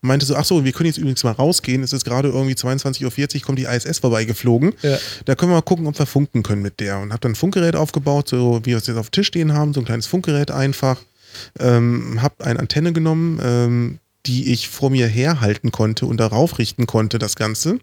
und 0.00 0.08
meinte 0.08 0.26
so, 0.26 0.34
ach 0.34 0.44
so, 0.44 0.64
wir 0.64 0.72
können 0.72 0.88
jetzt 0.88 0.98
übrigens 0.98 1.22
mal 1.22 1.30
rausgehen, 1.30 1.84
es 1.84 1.92
ist 1.92 2.04
gerade 2.04 2.28
irgendwie 2.30 2.54
22.40 2.54 3.36
Uhr, 3.36 3.42
kommt 3.42 3.60
die 3.60 3.66
ISS 3.66 4.00
vorbeigeflogen. 4.00 4.74
Ja. 4.82 4.98
Da 5.24 5.36
können 5.36 5.52
wir 5.52 5.56
mal 5.56 5.62
gucken, 5.62 5.86
ob 5.86 5.96
wir 5.96 6.06
funken 6.06 6.42
können 6.42 6.62
mit 6.62 6.80
der 6.80 6.98
und 6.98 7.12
habe 7.12 7.20
dann 7.20 7.32
ein 7.32 7.36
Funkgerät 7.36 7.76
aufgebaut, 7.76 8.28
so 8.28 8.58
wie 8.64 8.70
wir 8.70 8.78
es 8.78 8.88
jetzt 8.88 8.96
auf 8.96 9.10
dem 9.10 9.12
Tisch 9.12 9.28
stehen 9.28 9.52
haben, 9.54 9.72
so 9.72 9.78
ein 9.78 9.86
kleines 9.86 10.08
Funkgerät 10.08 10.50
einfach. 10.50 10.96
Ähm, 11.58 12.22
habe 12.22 12.44
eine 12.44 12.58
Antenne 12.58 12.92
genommen, 12.92 13.40
ähm, 13.42 13.98
die 14.26 14.52
ich 14.52 14.68
vor 14.68 14.90
mir 14.90 15.06
herhalten 15.06 15.72
konnte 15.72 16.06
und 16.06 16.18
darauf 16.18 16.58
richten 16.58 16.86
konnte, 16.86 17.18
das 17.18 17.36
Ganze. 17.36 17.78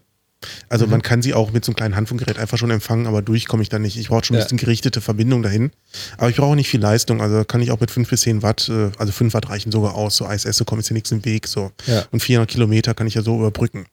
Also 0.68 0.86
Mhm. 0.86 0.90
man 0.92 1.02
kann 1.02 1.22
sie 1.22 1.34
auch 1.34 1.52
mit 1.52 1.64
so 1.64 1.70
einem 1.70 1.76
kleinen 1.76 1.96
Handfunkgerät 1.96 2.38
einfach 2.38 2.56
schon 2.58 2.70
empfangen, 2.70 3.06
aber 3.06 3.20
durch 3.22 3.46
komme 3.46 3.62
ich 3.62 3.68
da 3.68 3.78
nicht. 3.78 3.96
Ich 3.96 4.08
brauche 4.08 4.24
schon 4.24 4.36
ein 4.36 4.38
Ja. 4.38 4.44
bisschen 4.44 4.58
gerichtete 4.58 5.00
Verbindung 5.00 5.42
dahin. 5.42 5.70
Aber 6.16 6.30
ich 6.30 6.36
brauche 6.36 6.56
nicht 6.56 6.68
viel 6.68 6.80
Leistung. 6.80 7.20
Also 7.20 7.44
kann 7.44 7.60
ich 7.60 7.70
auch 7.70 7.80
mit 7.80 7.90
5 7.90 8.08
bis 8.08 8.22
10 8.22 8.42
Watt, 8.42 8.68
äh, 8.68 8.90
also 8.98 9.12
5 9.12 9.34
Watt 9.34 9.48
reichen 9.50 9.70
sogar 9.72 9.94
aus. 9.94 10.16
So 10.16 10.26
ISS, 10.26 10.56
so 10.56 10.64
kommt 10.64 10.80
jetzt 10.80 10.88
hier 10.88 10.94
nichts 10.94 11.10
im 11.12 11.24
Weg. 11.24 11.46
So. 11.46 11.72
Ja. 11.86 12.04
Und 12.10 12.20
400 12.22 12.48
Kilometer 12.50 12.94
kann 12.94 13.06
ich 13.06 13.14
ja 13.14 13.22
so 13.22 13.36
überbrücken. 13.38 13.86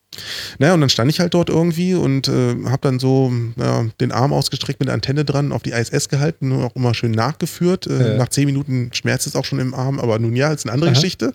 Naja, 0.57 0.73
und 0.73 0.81
dann 0.81 0.89
stand 0.89 1.11
ich 1.11 1.19
halt 1.19 1.33
dort 1.33 1.49
irgendwie 1.49 1.93
und 1.93 2.27
äh, 2.29 2.55
habe 2.65 2.79
dann 2.81 2.97
so 2.99 3.31
ja, 3.57 3.85
den 3.99 4.11
Arm 4.11 4.31
ausgestreckt 4.33 4.79
mit 4.79 4.87
der 4.87 4.93
Antenne 4.93 5.25
dran 5.25 5.51
auf 5.51 5.63
die 5.63 5.71
ISS 5.71 6.07
gehalten 6.09 6.51
und 6.53 6.63
auch 6.63 6.75
immer 6.75 6.93
schön 6.93 7.11
nachgeführt. 7.11 7.87
Äh, 7.87 8.11
Ja. 8.13 8.17
Nach 8.17 8.29
10 8.29 8.45
Minuten 8.45 8.89
schmerzt 8.93 9.27
es 9.27 9.35
auch 9.35 9.43
schon 9.45 9.59
im 9.59 9.73
Arm, 9.73 9.99
aber 9.99 10.17
nun 10.17 10.35
ja, 10.35 10.51
ist 10.53 10.65
eine 10.65 10.73
andere 10.73 10.91
Aha. 10.91 10.95
Geschichte. 10.95 11.33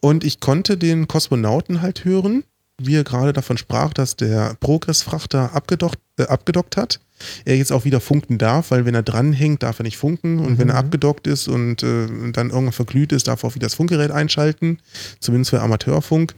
Und 0.00 0.24
ich 0.24 0.40
konnte 0.40 0.76
den 0.76 1.06
Kosmonauten 1.06 1.80
halt 1.80 2.04
hören, 2.04 2.42
wie 2.86 2.96
er 2.96 3.04
gerade 3.04 3.32
davon 3.32 3.56
sprach, 3.58 3.92
dass 3.92 4.16
der 4.16 4.54
Progress-Frachter 4.60 5.54
abgedockt, 5.54 5.98
äh, 6.18 6.24
abgedockt 6.24 6.76
hat. 6.76 7.00
Er 7.44 7.56
jetzt 7.56 7.70
auch 7.72 7.84
wieder 7.84 8.00
funken 8.00 8.36
darf, 8.38 8.70
weil 8.72 8.84
wenn 8.84 8.94
er 8.96 9.02
dranhängt, 9.04 9.62
darf 9.62 9.78
er 9.78 9.84
nicht 9.84 9.96
funken. 9.96 10.40
Und 10.40 10.58
wenn 10.58 10.68
er 10.68 10.74
Mhm. 10.74 10.80
abgedockt 10.80 11.26
ist 11.28 11.46
und 11.48 11.82
äh, 11.82 12.06
dann 12.32 12.50
irgendwann 12.50 12.72
verglüht 12.72 13.12
ist, 13.12 13.28
darf 13.28 13.44
er 13.44 13.48
auch 13.48 13.54
wieder 13.54 13.66
das 13.66 13.74
Funkgerät 13.74 14.10
einschalten. 14.10 14.78
Zumindest 15.20 15.50
für 15.50 15.60
Amateurfunk. 15.60 16.34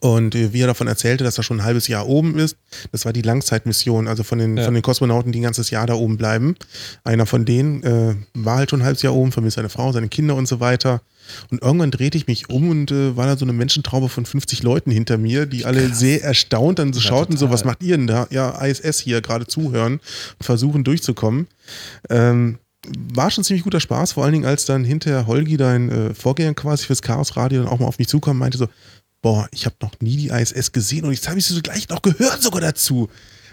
Und 0.00 0.34
äh, 0.34 0.52
wie 0.52 0.60
er 0.60 0.66
davon 0.66 0.88
erzählte, 0.88 1.22
dass 1.24 1.38
er 1.38 1.44
schon 1.44 1.60
ein 1.60 1.64
halbes 1.64 1.86
Jahr 1.88 2.06
oben 2.08 2.36
ist, 2.38 2.56
das 2.92 3.04
war 3.04 3.12
die 3.12 3.22
Langzeitmission, 3.22 4.08
also 4.08 4.22
von 4.24 4.38
den, 4.38 4.56
Ja. 4.56 4.64
von 4.64 4.74
den 4.74 4.82
Kosmonauten, 4.82 5.30
die 5.32 5.38
ein 5.40 5.44
ganzes 5.44 5.70
Jahr 5.70 5.86
da 5.86 5.94
oben 5.94 6.16
bleiben. 6.16 6.56
Einer 7.04 7.26
von 7.26 7.44
denen 7.44 7.82
äh, 7.84 8.14
war 8.34 8.56
halt 8.58 8.70
schon 8.70 8.80
ein 8.80 8.86
halbes 8.86 9.02
Jahr 9.02 9.14
oben, 9.14 9.30
vermisst 9.32 9.56
seine 9.56 9.68
Frau, 9.68 9.92
seine 9.92 10.08
Kinder 10.08 10.34
und 10.34 10.46
so 10.46 10.58
weiter. 10.60 11.00
Und 11.50 11.62
irgendwann 11.62 11.90
drehte 11.90 12.16
ich 12.18 12.26
mich 12.26 12.48
um 12.50 12.68
und 12.68 12.90
äh, 12.90 13.16
war 13.16 13.26
da 13.26 13.36
so 13.36 13.44
eine 13.44 13.52
Menschentraube 13.52 14.08
von 14.08 14.26
50 14.26 14.62
Leuten 14.62 14.90
hinter 14.90 15.18
mir, 15.18 15.46
die 15.46 15.64
alle 15.64 15.94
sehr 15.94 16.22
erstaunt 16.22 16.78
dann 16.78 16.92
so 16.92 17.00
Ja, 17.00 17.06
schauten, 17.06 17.36
so, 17.36 17.46
total. 17.46 17.54
was 17.54 17.64
macht 17.64 17.82
ihr 17.82 17.96
denn 17.96 18.06
da? 18.06 18.26
Ja, 18.30 18.50
ISS 18.64 19.00
hier 19.00 19.20
gerade 19.20 19.46
zuhören 19.46 19.94
und 19.94 20.44
versuchen 20.44 20.84
durchzukommen. 20.84 21.46
Ähm, 22.10 22.58
war 23.14 23.30
schon 23.30 23.44
ziemlich 23.44 23.64
guter 23.64 23.80
Spaß, 23.80 24.12
vor 24.12 24.24
allen 24.24 24.34
Dingen 24.34 24.44
als 24.44 24.66
dann 24.66 24.84
hinterher 24.84 25.26
Holgi, 25.26 25.56
dein 25.56 25.90
äh, 25.90 26.14
Vorgänger 26.14 26.54
quasi 26.54 26.84
fürs 26.86 27.00
Chaos 27.02 27.36
Radio, 27.36 27.62
dann 27.62 27.72
auch 27.72 27.78
mal 27.78 27.86
auf 27.86 27.98
mich 27.98 28.08
zukam 28.08 28.32
und 28.32 28.40
meinte 28.40 28.58
so, 28.58 28.68
boah, 29.22 29.48
ich 29.52 29.64
habe 29.64 29.76
noch 29.80 29.92
nie 30.00 30.16
die 30.18 30.28
ISS 30.28 30.72
gesehen 30.72 31.04
und 31.06 31.12
jetzt 31.12 31.28
habe 31.28 31.38
ich 31.38 31.46
sie 31.46 31.54
so 31.54 31.62
gleich 31.62 31.88
noch 31.88 32.02
gehört 32.02 32.42
sogar 32.42 32.60
dazu. 32.60 33.08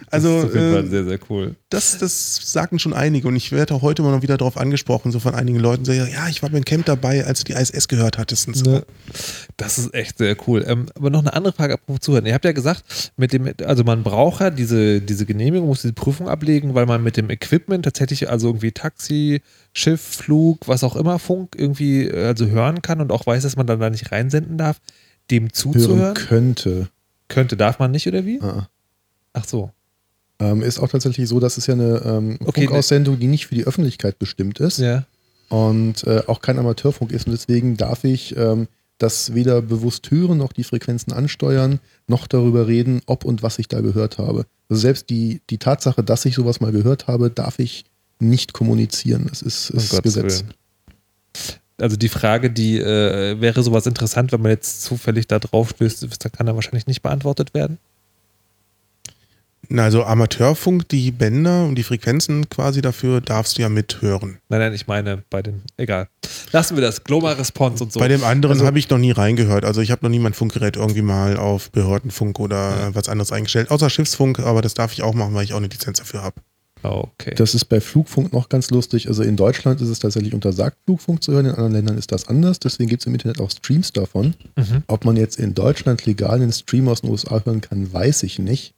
Also 0.10 0.42
das 0.42 0.44
ist 0.44 0.50
auf 0.50 0.56
jeden 0.56 0.74
Fall 0.74 0.84
äh, 0.86 0.88
sehr, 0.88 1.04
sehr 1.06 1.20
cool. 1.30 1.56
das, 1.70 1.98
das 1.98 2.52
sagten 2.52 2.80
schon 2.80 2.94
einige 2.94 3.28
und 3.28 3.36
ich 3.36 3.52
werde 3.52 3.74
auch 3.74 3.82
heute 3.82 4.02
immer 4.02 4.12
noch 4.12 4.22
wieder 4.22 4.38
darauf 4.38 4.58
angesprochen, 4.58 5.12
so 5.12 5.20
von 5.20 5.36
einigen 5.36 5.60
Leuten, 5.60 5.86
so, 5.86 5.92
ja, 5.92 6.28
ich 6.30 6.42
war 6.42 6.50
beim 6.50 6.66
Camp 6.66 6.86
dabei, 6.86 7.26
als 7.26 7.44
du 7.44 7.54
die 7.54 7.60
ISS 7.60 7.88
gehört 7.88 8.18
hattest 8.18 8.48
und 8.48 8.56
so. 8.56 8.72
Ne? 8.72 8.86
Das 9.58 9.78
ist 9.78 9.94
echt 9.94 10.18
sehr 10.18 10.36
cool. 10.48 10.66
Ähm, 10.68 10.88
aber 10.96 11.10
noch 11.10 11.20
eine 11.20 11.34
andere 11.34 11.54
Frage 11.54 11.74
apropos 11.74 12.00
Zuhören. 12.02 12.26
Ihr 12.26 12.34
habt 12.34 12.46
ja 12.46 12.52
gesagt, 12.52 13.12
mit 13.18 13.34
dem, 13.34 13.50
also 13.66 13.84
man 13.84 14.04
braucht 14.04 14.42
ja 14.42 14.50
diese, 14.50 15.02
diese 15.02 15.26
Genehmigung, 15.26 15.68
muss 15.68 15.82
diese 15.82 15.94
Prüfung 15.94 16.28
ablegen, 16.28 16.74
weil 16.74 16.86
man 16.86 17.04
mit 17.04 17.18
dem 17.18 17.30
Equipment 17.30 17.86
tatsächlich, 17.86 18.30
also 18.30 18.48
irgendwie 18.48 18.72
Taxi, 18.72 19.42
Schiff, 19.74 20.02
Flug, 20.02 20.68
was 20.68 20.84
auch 20.84 20.96
immer, 20.96 21.20
Funk 21.20 21.56
irgendwie 21.58 22.08
äh, 22.08 22.28
also 22.28 22.48
hören 22.48 22.82
kann 22.82 23.02
und 23.02 23.12
auch 23.12 23.26
weiß, 23.26 23.44
dass 23.44 23.56
man 23.56 23.68
dann 23.68 23.80
da 23.80 23.90
nicht 23.90 24.12
reinsenden 24.12 24.58
darf, 24.58 24.80
dem 25.30 25.44
Hören 25.44 25.54
zuzuhören. 25.54 26.14
könnte. 26.16 26.90
Könnte, 27.28 27.56
darf 27.56 27.80
man 27.80 27.92
nicht, 27.92 28.08
oder 28.08 28.26
wie? 28.26 28.42
Ah. 28.42 28.68
Ach 29.34 29.46
so. 29.46 29.72
Ähm, 30.42 30.62
ist 30.64 30.80
auch 30.80 30.90
tatsächlich 30.90 31.30
so, 31.30 31.40
dass 31.40 31.58
es 31.58 31.68
ja 31.68 31.76
eine 31.76 32.02
ähm, 32.04 32.38
Okay, 32.46 32.62
ne- 32.62 32.68
Funkaussendung, 32.68 33.20
die 33.20 33.28
nicht 33.28 33.46
für 33.48 33.56
die 33.56 33.66
Öffentlichkeit 33.66 34.18
bestimmt 34.20 34.60
ist 34.60 34.80
Ja. 34.80 35.06
und 35.50 36.04
äh, 36.06 36.24
auch 36.28 36.42
kein 36.42 36.58
Amateurfunk 36.58 37.12
ist. 37.12 37.28
Und 37.28 37.34
deswegen 37.34 37.78
darf 37.78 38.04
ich 38.04 38.36
ähm, 38.38 38.68
das 38.98 39.34
weder 39.36 39.62
bewusst 39.62 40.10
hören, 40.12 40.38
noch 40.40 40.52
die 40.54 40.64
Frequenzen 40.64 41.14
ansteuern, 41.14 41.80
noch 42.08 42.28
darüber 42.28 42.68
reden, 42.68 43.02
ob 43.06 43.24
und 43.26 43.44
was 43.44 43.60
ich 43.60 43.68
da 43.68 43.82
gehört 43.82 44.18
habe. 44.18 44.46
Also 44.70 44.82
selbst 44.82 45.10
die, 45.10 45.42
die 45.50 45.58
Tatsache, 45.58 46.04
dass 46.04 46.26
ich 46.26 46.36
sowas 46.36 46.60
mal 46.60 46.72
gehört 46.72 47.08
habe, 47.08 47.30
darf 47.30 47.60
ich 47.60 47.86
nicht 48.20 48.54
kommunizieren. 48.54 49.28
Das 49.30 49.42
ist, 49.42 49.72
Um 49.72 49.78
ist 49.78 49.90
Gottes 49.90 50.14
Gesetz. 50.16 50.40
Willen. 50.42 50.54
Also 51.80 51.98
die 51.98 52.10
Frage, 52.10 52.52
die 52.52 52.78
äh, 52.80 53.42
wäre 53.42 53.64
sowas 53.64 53.88
interessant, 53.88 54.32
wenn 54.32 54.42
man 54.42 54.52
jetzt 54.52 54.84
zufällig 54.84 55.28
da 55.28 55.40
drauf 55.40 55.72
stößt, 55.72 56.04
dann 56.24 56.32
kann 56.32 56.46
er 56.48 56.54
wahrscheinlich 56.56 56.86
nicht 56.86 57.02
beantwortet 57.02 57.54
werden. 57.56 57.80
Na, 59.74 59.86
also 59.86 60.04
Amateurfunk, 60.04 60.90
die 60.90 61.12
Bänder 61.12 61.64
und 61.66 61.76
die 61.76 61.84
Frequenzen 61.84 62.50
quasi 62.50 62.82
dafür 62.82 63.22
darfst 63.22 63.58
du 63.58 63.62
ja 63.62 63.70
mithören. 63.70 64.40
Nein, 64.50 64.60
nein, 64.60 64.74
ich 64.74 64.86
meine 64.88 65.24
bei 65.30 65.42
den, 65.42 65.62
egal. 65.78 66.10
Lassen 66.52 66.76
wir 66.76 66.82
das. 66.82 67.06
Global 67.06 67.36
Response 67.36 67.82
und 67.82 67.94
so. 67.94 68.00
Bei 68.02 68.10
dem 68.10 68.24
anderen 68.26 68.54
Also- 68.58 68.66
habe 68.66 68.78
ich 68.80 68.90
noch 68.90 68.98
nie 68.98 69.12
reingehört. 69.12 69.64
Also 69.64 69.80
ich 69.80 69.90
habe 69.92 70.04
noch 70.04 70.10
nie 70.10 70.20
mein 70.20 70.34
Funkgerät 70.34 70.76
irgendwie 70.76 71.02
mal 71.02 71.38
auf 71.38 71.72
Behördenfunk 71.72 72.40
oder 72.42 72.94
was 72.94 73.08
anderes 73.08 73.32
eingestellt, 73.32 73.72
außer 73.72 73.90
Schiffsfunk, 73.90 74.40
aber 74.40 74.62
das 74.62 74.74
darf 74.74 74.92
ich 74.92 75.04
auch 75.04 75.14
machen, 75.14 75.34
weil 75.34 75.46
ich 75.46 75.54
auch 75.54 75.58
eine 75.58 75.68
Lizenz 75.68 76.00
dafür 76.00 76.22
habe. 76.22 76.36
okay. 76.84 77.34
Das 77.38 77.56
ist 77.56 77.66
bei 77.66 77.80
Flugfunk 77.80 78.34
noch 78.34 78.50
ganz 78.50 78.72
lustig. 78.72 79.08
Also 79.08 79.24
in 79.24 79.38
Deutschland 79.38 79.80
ist 79.80 79.88
es 79.88 80.00
tatsächlich 80.00 80.34
untersagt, 80.34 80.78
Flugfunk 80.84 81.24
zu 81.24 81.32
hören. 81.32 81.46
In 81.46 81.52
anderen 81.52 81.72
Ländern 81.74 81.98
ist 81.98 82.12
das 82.12 82.28
anders. 82.28 82.60
Deswegen 82.60 82.90
gibt 82.90 83.04
es 83.04 83.08
im 83.08 83.14
Internet 83.14 83.40
auch 83.40 83.52
Streams 83.52 83.94
davon. 83.94 84.34
Mhm. 84.58 84.84
Ob 84.88 85.06
man 85.06 85.16
jetzt 85.16 85.40
in 85.40 85.54
Deutschland 85.54 86.06
legal 86.06 86.42
einen 86.42 86.52
Stream 86.52 86.90
aus 86.90 87.02
den 87.02 87.10
USA 87.12 87.40
hören 87.46 87.62
kann, 87.62 87.94
weiß 87.94 88.24
ich 88.24 88.38
nicht. 88.40 88.74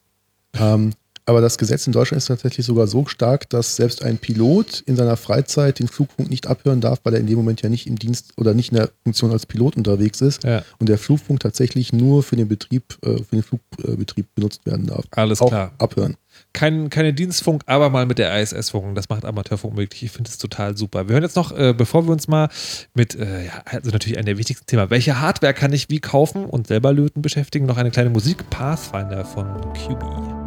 Ähm, 0.60 0.94
aber 1.26 1.42
das 1.42 1.58
Gesetz 1.58 1.88
in 1.88 1.94
Deutschland 1.94 2.18
ist 2.18 2.28
tatsächlich 2.28 2.66
sogar 2.66 2.88
so 2.88 3.06
stark, 3.06 3.50
dass 3.50 3.78
selbst 3.78 4.04
ein 4.04 4.18
Pilot 4.18 4.82
in 4.82 4.96
seiner 4.96 5.16
Freizeit 5.16 5.80
den 5.80 5.88
Flugfunk 5.88 6.30
nicht 6.30 6.48
abhören 6.48 6.82
darf, 6.82 7.00
weil 7.04 7.14
er 7.14 7.20
in 7.22 7.28
dem 7.28 7.38
Moment 7.38 7.62
ja 7.62 7.70
nicht 7.70 7.88
im 7.88 7.98
Dienst 7.98 8.34
oder 8.38 8.54
nicht 8.54 8.72
in 8.72 8.78
der 8.78 8.90
Funktion 9.04 9.32
als 9.32 9.46
Pilot 9.46 9.78
unterwegs 9.78 10.20
ist. 10.20 10.44
Ja. 10.44 10.64
Und 10.80 10.90
der 10.90 10.98
Flugfunk 10.98 11.40
tatsächlich 11.40 11.94
nur 11.94 12.24
für 12.24 12.36
den 12.36 12.50
Betrieb, 12.50 12.98
äh, 13.04 13.18
für 13.18 13.36
den 13.36 13.44
Flugbetrieb 13.44 14.28
benutzt 14.36 14.66
werden 14.66 14.88
darf. 14.88 15.06
Alles 15.12 15.42
Auch 15.42 15.48
klar. 15.48 15.72
abhören. 15.78 16.18
Kein, 16.52 16.90
keine 16.90 17.14
Dienstfunk, 17.14 17.62
aber 17.68 17.90
mal 17.90 18.06
mit 18.06 18.18
der 18.18 18.42
ISS 18.42 18.72
funken. 18.72 18.96
Das 18.96 19.08
macht 19.08 19.24
Amateurfunk 19.24 19.76
möglich. 19.76 20.04
Ich 20.04 20.12
finde 20.12 20.30
es 20.30 20.38
total 20.40 20.76
super. 20.76 21.08
Wir 21.08 21.14
hören 21.14 21.24
jetzt 21.24 21.36
noch, 21.36 21.56
äh, 21.58 21.74
bevor 21.74 22.06
wir 22.06 22.12
uns 22.12 22.28
mal 22.28 22.50
mit, 22.96 23.16
äh, 23.16 23.46
ja, 23.46 23.52
also 23.66 23.92
natürlich 23.92 24.18
ein 24.18 24.26
der 24.26 24.38
wichtigsten 24.38 24.66
Themen, 24.66 24.90
welche 24.90 25.22
Hardware 25.22 25.54
kann 25.54 25.72
ich 25.74 25.90
wie 25.90 26.00
kaufen 26.00 26.46
und 26.46 26.68
selber 26.68 26.92
löten 26.92 27.22
beschäftigen, 27.22 27.66
noch 27.66 27.78
eine 27.78 27.92
kleine 27.92 28.10
Musik. 28.10 28.50
Pathfinder 28.50 29.24
von 29.24 29.46
QB. 29.74 30.43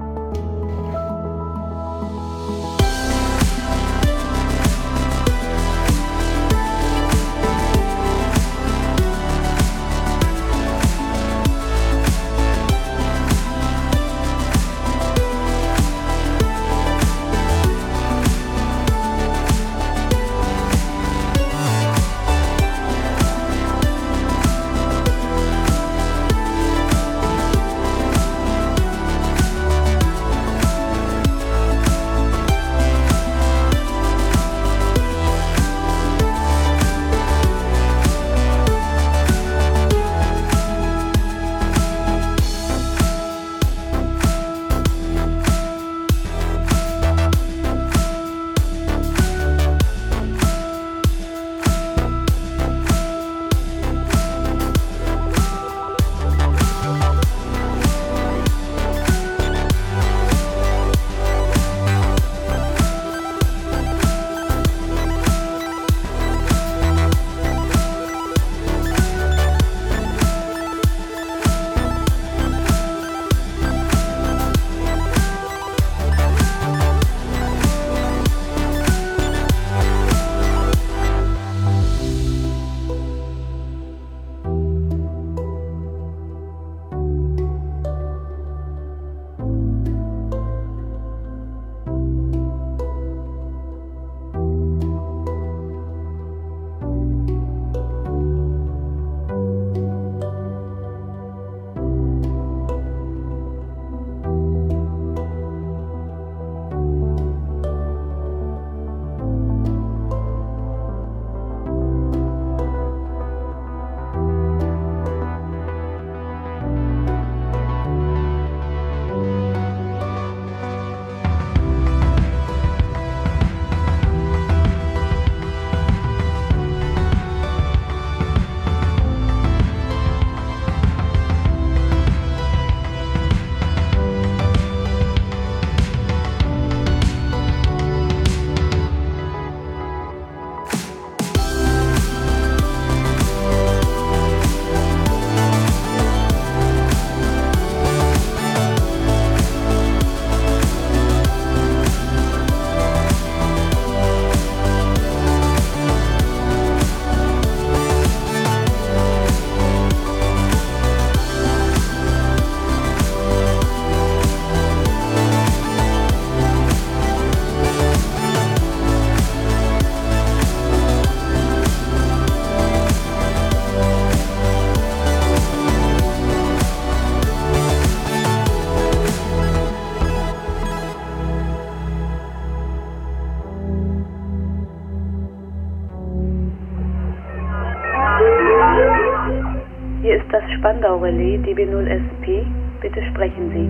Spandau-Relais 191.07 191.39
DB0SP. 191.39 192.45
Bitte 192.81 193.01
sprechen 193.11 193.51
Sie. 193.53 193.69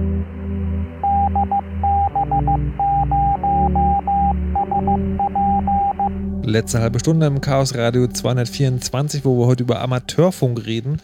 Letzte 6.49 6.81
halbe 6.81 7.01
Stunde 7.01 7.27
im 7.27 7.41
Chaos 7.41 7.75
Radio 7.75 8.07
224, 8.07 9.25
wo 9.25 9.39
wir 9.39 9.47
heute 9.47 9.65
über 9.65 9.81
Amateurfunk 9.81 10.65
reden. 10.65 11.03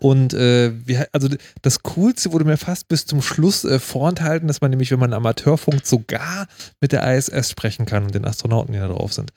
Und 0.00 0.34
äh, 0.34 0.72
wir, 0.86 1.08
also 1.12 1.28
das 1.62 1.82
Coolste 1.82 2.32
wurde 2.32 2.44
mir 2.44 2.58
fast 2.58 2.88
bis 2.88 3.06
zum 3.06 3.22
Schluss 3.22 3.64
äh, 3.64 3.78
vorenthalten, 3.78 4.48
dass 4.48 4.60
man 4.60 4.70
nämlich, 4.70 4.90
wenn 4.92 5.00
man 5.00 5.14
Amateurfunk 5.14 5.86
sogar 5.86 6.46
mit 6.80 6.92
der 6.92 7.10
ISS 7.16 7.50
sprechen 7.50 7.86
kann 7.86 8.04
und 8.04 8.14
den 8.14 8.26
Astronauten, 8.26 8.72
die 8.72 8.78
da 8.78 8.88
drauf 8.88 9.12
sind. 9.12 9.32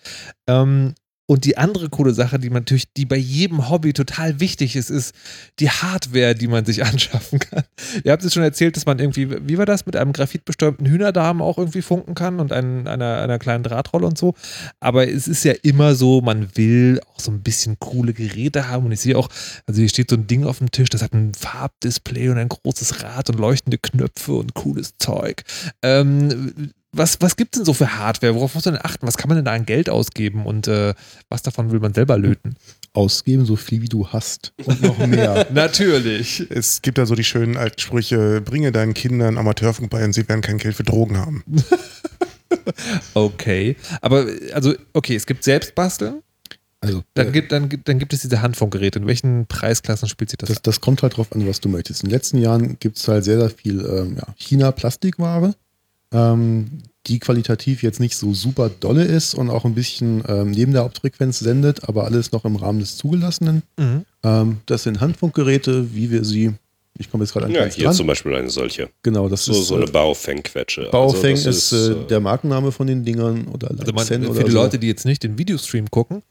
Ähm, 0.48 0.94
und 1.28 1.46
die 1.46 1.58
andere 1.58 1.90
coole 1.90 2.14
Sache, 2.14 2.38
die 2.38 2.50
man 2.50 2.62
natürlich, 2.62 2.94
die 2.94 3.06
bei 3.06 3.16
jedem 3.16 3.70
Hobby 3.70 3.94
total 3.94 4.40
wichtig 4.40 4.76
ist, 4.76 4.92
ist 4.92 5.16
die 5.60 5.70
Hardware, 5.70 6.36
die 6.36 6.48
man 6.48 6.66
sich 6.66 6.84
anschaffen 6.86 7.40
kann. 7.40 7.64
Ihr 8.04 8.12
habt 8.12 8.24
es 8.24 8.34
schon 8.34 8.44
erzählt, 8.44 8.76
dass 8.76 8.86
man 8.86 9.00
irgendwie, 9.00 9.30
wie 9.48 9.58
war 9.58 9.66
das, 9.66 9.86
mit 9.86 9.96
einem 9.96 10.14
graphitbestäubten 10.14 10.86
Hühnerdarm 10.86 11.42
auch 11.42 11.58
irgendwie 11.58 11.82
funken 11.82 12.14
kann 12.14 12.40
und 12.40 12.52
ein, 12.52 12.88
einer, 12.88 13.22
einer 13.22 13.40
kleinen 13.40 13.64
Drahtrolle 13.64 14.06
und 14.06 14.18
so. 14.18 14.36
Aber 14.80 15.08
es 15.08 15.28
ist 15.28 15.44
ja 15.44 15.54
immer 15.64 15.96
so, 15.96 16.22
man 16.22 16.56
will 16.56 17.02
auch 17.14 17.20
so 17.20 17.32
ein 17.32 17.42
bisschen 17.42 17.78
coole 17.80 18.14
Geräte 18.14 18.68
haben. 18.68 18.86
Und 18.86 18.92
ich 18.92 19.02
sehe 19.02 19.18
auch, 19.18 19.30
also 19.66 19.80
hier 19.80 19.90
steht 19.90 20.12
so 20.12 20.16
ein 20.16 20.28
Ding 20.28 20.46
auf 20.46 20.60
dem 20.60 20.70
Tisch, 20.70 20.90
das 20.90 21.02
hat 21.02 21.14
ein 21.14 21.34
Farbdisplay 21.34 22.30
und 22.30 22.38
ein 22.38 22.50
großes 22.50 23.02
Rad 23.04 23.32
und 23.32 23.40
leuchtende 23.40 23.80
Knöpfe 23.80 24.34
und 24.34 24.54
cooles 24.54 24.94
Zeug. 25.00 25.44
Ähm, 25.82 26.72
was, 26.98 27.22
was 27.22 27.36
gibt 27.36 27.56
es 27.56 27.60
denn 27.60 27.66
so 27.66 27.74
für 27.74 27.98
Hardware? 27.98 28.36
Worauf 28.36 28.56
muss 28.56 28.66
man 28.66 28.76
denn 28.76 28.86
achten? 28.86 29.06
Was 29.08 29.18
kann 29.18 29.30
man 29.30 29.38
denn 29.38 29.46
da 29.46 29.54
an 29.54 29.66
Geld 29.66 29.90
ausgeben 29.90 30.46
und 30.46 30.68
äh, 30.68 30.94
was 31.30 31.42
davon 31.42 31.72
will 31.72 31.80
man 31.80 31.94
selber 31.94 32.18
löten? 32.18 32.56
Ausgeben, 32.94 33.46
so 33.46 33.56
viel 33.56 33.82
wie 33.82 33.90
du 33.90 34.08
hast. 34.08 34.54
Und 34.66 34.82
noch 34.82 34.98
mehr. 35.00 35.48
Natürlich. 35.54 36.46
Es 36.50 36.82
gibt 36.82 36.98
da 36.98 37.06
so 37.06 37.16
die 37.16 37.24
schönen 37.24 37.58
alten 37.58 37.80
Sprüche, 37.80 38.42
bringe 38.42 38.72
deinen 38.72 38.94
Kindern 38.94 39.38
Amateurfunk 39.38 39.90
bei 39.90 40.04
und 40.04 40.14
sie 40.14 40.28
werden 40.28 40.42
kein 40.42 40.58
Geld 40.58 40.76
für 40.76 40.84
Drogen 40.84 41.18
haben. 41.18 41.44
Okay. 43.14 43.76
Aber, 44.02 44.28
also, 44.54 44.74
okay, 44.94 45.16
es 45.16 45.26
gibt 45.26 45.44
Selbstbasteln. 45.44 46.22
Also, 46.80 47.04
Dann 47.16 47.30
äh, 47.30 47.32
gibt, 47.32 47.52
dann, 47.52 47.70
dann 47.84 48.00
gibt 48.00 48.14
es 48.14 48.22
diese 48.22 48.42
Handfunkgeräte. 48.42 49.00
In 49.00 49.08
welchen 49.08 49.48
Preisklassen 49.48 50.08
spielt 50.08 50.30
sich 50.30 50.38
das? 50.38 50.50
das, 50.50 50.62
das 50.62 50.82
kommt 50.82 51.02
halt 51.02 51.18
drauf 51.18 51.32
an, 51.32 51.48
was 51.48 51.60
du 51.60 51.70
möchtest. 51.70 52.04
In 52.04 52.10
den 52.10 52.14
letzten 52.14 52.38
Jahren 52.38 52.78
gibt 52.80 52.98
es 52.98 53.08
halt 53.08 53.24
sehr, 53.24 53.40
sehr 53.40 53.50
viel 53.50 53.80
ähm, 53.86 54.18
ja, 54.18 54.34
China-Plastikware, 54.38 55.56
ähm, 56.14 56.68
die 57.08 57.20
qualitativ 57.20 57.84
jetzt 57.84 58.00
nicht 58.00 58.16
so 58.18 58.34
super 58.34 58.70
dolle 58.80 59.04
ist 59.04 59.36
und 59.36 59.50
auch 59.50 59.64
ein 59.66 59.76
bisschen 59.76 60.24
ähm, 60.28 60.52
neben 60.52 60.72
der 60.72 60.84
Hauptfrequenz 60.84 61.40
sendet, 61.40 61.88
aber 61.88 62.06
alles 62.06 62.32
noch 62.32 62.46
im 62.46 62.56
Rahmen 62.56 62.80
des 62.80 62.98
Zugelassenen. 62.98 63.62
Mhm. 63.78 64.06
Ähm, 64.24 64.58
das 64.66 64.84
sind 64.84 65.02
Handfunkgeräte, 65.02 65.94
wie 65.94 66.10
wir 66.10 66.26
sie, 66.26 66.54
ich 66.98 67.12
komme 67.12 67.24
jetzt 67.24 67.34
gerade 67.34 67.46
an 67.46 67.52
Ja, 67.52 67.66
hier 67.66 67.86
dran. 67.86 67.94
zum 67.94 68.08
Beispiel 68.08 68.34
eine 68.34 68.50
solche. 68.50 68.90
Genau, 69.04 69.30
das 69.30 69.46
So, 69.46 69.52
ist 69.52 69.68
so 69.68 69.76
eine 69.76 69.86
äh, 69.86 69.92
Baofeng-Quetsche. 69.92 70.88
Baofeng 70.92 71.36
Also 71.36 71.46
das 71.50 71.72
ist, 71.72 71.74
äh, 71.74 71.92
äh, 71.92 72.08
der 72.08 72.20
Markenname 72.22 72.72
von 72.72 72.88
den 72.88 73.04
Dingern 73.06 73.46
oder 73.50 73.70
Also 73.70 73.92
man, 73.94 74.06
für 74.06 74.28
oder 74.30 74.44
die 74.44 74.52
so. 74.52 74.58
Leute, 74.58 74.80
die 74.80 74.88
jetzt 74.88 75.06
nicht 75.06 75.22
den 75.22 75.38
Videostream 75.38 75.92
gucken, 75.92 76.24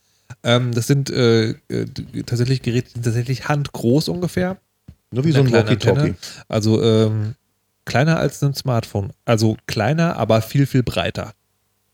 ähm, 0.42 0.72
das 0.72 0.86
sind 0.88 1.08
äh, 1.10 1.50
äh, 1.50 1.54
tatsächlich 2.26 2.62
Geräte, 2.62 2.88
die 2.88 2.94
sind 2.94 3.04
tatsächlich 3.04 3.46
handgroß 3.48 4.08
ungefähr. 4.08 4.56
Nur 5.12 5.24
wie 5.24 5.30
so 5.32 5.38
ein 5.38 5.52
Walkie-Talkie. 5.52 5.88
Antenne. 6.00 6.14
Also 6.48 6.82
ähm, 6.82 7.34
kleiner 7.84 8.18
als 8.18 8.42
ein 8.42 8.54
Smartphone. 8.54 9.12
Also 9.24 9.56
kleiner, 9.66 10.16
aber 10.16 10.42
viel, 10.42 10.66
viel 10.66 10.82
breiter. 10.82 11.32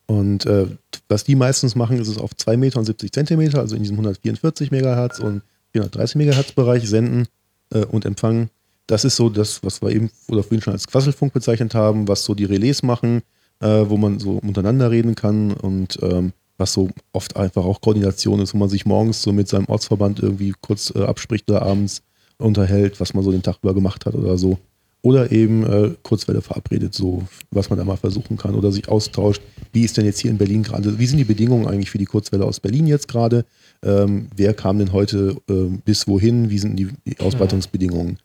Und 0.07 0.45
äh, 0.47 0.67
was 1.09 1.25
die 1.25 1.37
meistens 1.37 1.77
machen, 1.77 1.99
ist 2.01 2.09
es 2.09 2.19
auf 2.19 2.35
2 2.35 2.57
Meter 2.57 2.81
und 2.81 2.85
70 2.85 3.12
Zentimeter, 3.12 3.61
also 3.61 3.77
in 3.77 3.83
diesem 3.83 3.97
144 3.97 4.71
Megahertz 4.73 5.21
und 5.21 5.43
430 5.73 6.17
Megahertz 6.17 6.53
Bereich 6.53 6.89
senden 6.89 7.29
äh, 7.73 7.85
und 7.85 8.05
empfangen. 8.05 8.51
Das 8.89 9.05
ist 9.05 9.15
so 9.15 9.29
das, 9.29 9.62
was 9.62 9.83
wir 9.83 9.91
eben 9.91 10.11
oder 10.29 10.43
vorhin 10.43 10.62
schon 10.62 10.73
als 10.73 10.89
Quasselfunk 10.89 11.33
bezeichnet 11.33 11.77
haben, 11.77 12.09
was 12.09 12.25
so 12.25 12.35
die 12.35 12.45
Relais 12.45 12.83
machen, 12.83 13.23
äh, 13.61 13.85
wo 13.87 13.97
man 13.97 14.19
so 14.19 14.33
untereinander 14.43 14.91
reden 14.91 15.15
kann 15.15 15.53
und 15.53 15.99
ähm, 16.03 16.33
was 16.59 16.73
so 16.73 16.91
oft 17.12 17.37
einfach 17.37 17.65
auch 17.65 17.81
Koordination 17.81 18.41
ist, 18.41 18.53
wo 18.53 18.59
man 18.59 18.69
sich 18.69 18.87
morgens 18.87 19.23
so 19.23 19.33
mit 19.33 19.49
seinem 19.49 19.67
Ortsverband 19.67 20.19
irgendwie 20.19 20.55
kurz 20.61 20.93
äh, 20.95 21.05
abspricht 21.05 21.49
oder 21.51 21.62
abends 21.62 22.03
unterhält, 22.39 22.99
was 23.01 23.15
man 23.15 23.23
so 23.23 23.31
den 23.31 23.43
Tag 23.43 23.59
über 23.62 23.75
gemacht 23.75 24.07
hat 24.07 24.15
oder 24.15 24.37
so. 24.37 24.59
Oder 25.02 25.32
eben 25.32 25.64
äh, 25.64 25.94
Kurzwelle 26.02 26.43
verabredet, 26.43 26.93
so 26.93 27.22
was 27.51 27.70
man 27.70 27.78
da 27.78 27.85
mal 27.85 27.97
versuchen 27.97 28.36
kann 28.36 28.55
oder 28.55 28.70
sich 28.70 28.89
austauscht. 28.89 29.40
Wie 29.72 29.82
ist 29.82 29.97
denn 29.97 30.05
jetzt 30.05 30.20
hier 30.20 30.31
in 30.31 30.36
Berlin 30.36 30.62
gerade, 30.62 30.98
wie 30.98 31.06
sind 31.06 31.18
die 31.18 31.24
Bedingungen 31.24 31.66
eigentlich 31.66 31.90
für 31.90 31.98
die 31.98 32.05
Kurzwelle 32.05 32.44
aus 32.44 32.60
Berlin 32.60 32.86
jetzt 32.86 33.09
gerade? 33.09 33.47
Ähm, 33.82 34.28
wer 34.36 34.52
kam 34.52 34.78
denn 34.78 34.93
heute 34.93 35.36
ähm, 35.48 35.81
bis 35.85 36.06
wohin? 36.06 36.51
Wie 36.51 36.59
sind 36.59 36.77
die, 36.77 36.89
die 37.06 37.18
Ausbreitungsbedingungen? 37.18 38.18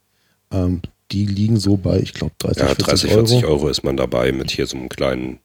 Ähm, 0.52 0.82
die 1.12 1.26
liegen 1.26 1.58
so 1.58 1.78
bei, 1.78 2.00
ich 2.00 2.14
glaube, 2.14 2.34
30, 2.40 2.62
ja, 2.62 2.68
40 2.68 2.86
30, 2.86 3.12
Euro. 3.12 3.28
40 3.28 3.46
Euro 3.46 3.68
ist 3.70 3.84
man 3.84 3.96
dabei 3.96 4.32
mit 4.32 4.52
hier 4.52 4.68
so 4.68 4.76
einem 4.76 4.90
kleinen, 4.90 5.40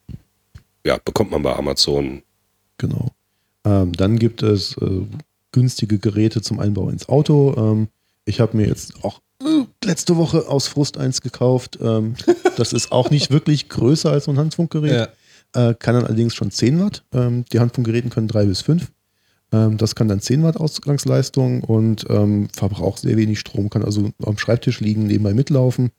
ja, 0.85 0.99
bekommt 1.05 1.31
man 1.31 1.43
bei 1.43 1.55
Amazon. 1.55 2.23
Genau. 2.79 3.11
Ähm, 3.65 3.93
dann 3.93 4.19
gibt 4.19 4.43
es 4.43 4.77
äh, 4.79 5.03
günstige 5.53 5.99
Geräte 5.99 6.43
zum 6.43 6.61
Einbau 6.61 6.89
ins 6.89 7.09
Auto. 7.09 7.55
Ähm, 7.57 7.89
ich 8.25 8.41
habe 8.41 8.57
mir 8.57 8.67
jetzt 8.67 9.05
auch 9.05 9.21
letzte 9.85 10.17
Woche 10.17 10.49
aus 10.49 10.69
Frust 10.69 10.99
eins 10.99 11.21
gekauft. 11.21 11.79
Ähm, 11.81 12.15
das 12.57 12.73
ist 12.73 12.93
auch 12.93 13.11
nicht 13.11 13.31
wirklich 13.31 13.69
größer 13.69 14.11
als 14.11 14.25
so 14.25 14.31
ein 14.31 14.39
Handfunkgerät. 14.39 15.11
Äh, 15.53 15.75
kann 15.75 15.95
dann 15.95 16.05
allerdings 16.05 16.35
schon 16.35 16.51
10 16.51 16.81
Watt. 16.81 17.05
Ähm, 17.13 17.45
die 17.53 17.59
Handfunkgeräten 17.59 18.11
können 18.11 18.29
3 18.29 18.47
bis 18.47 18.61
5. 18.61 18.91
Ähm, 19.53 19.77
das 19.79 19.95
kann 19.95 20.09
dann 20.09 20.21
10 20.21 20.43
Watt 20.43 20.57
Ausgangsleistung 20.57 21.65
und 21.65 22.07
ähm, 22.09 22.49
verbraucht 22.55 23.01
sehr 23.01 23.17
wenig 23.17 23.41
Strom, 23.41 23.69
kann 23.69 23.85
also 23.85 24.13
am 24.25 24.39
Schreibtisch 24.39 24.81
liegen, 24.81 25.07
nebenbei 25.07 25.35
mitlaufen, 25.35 25.91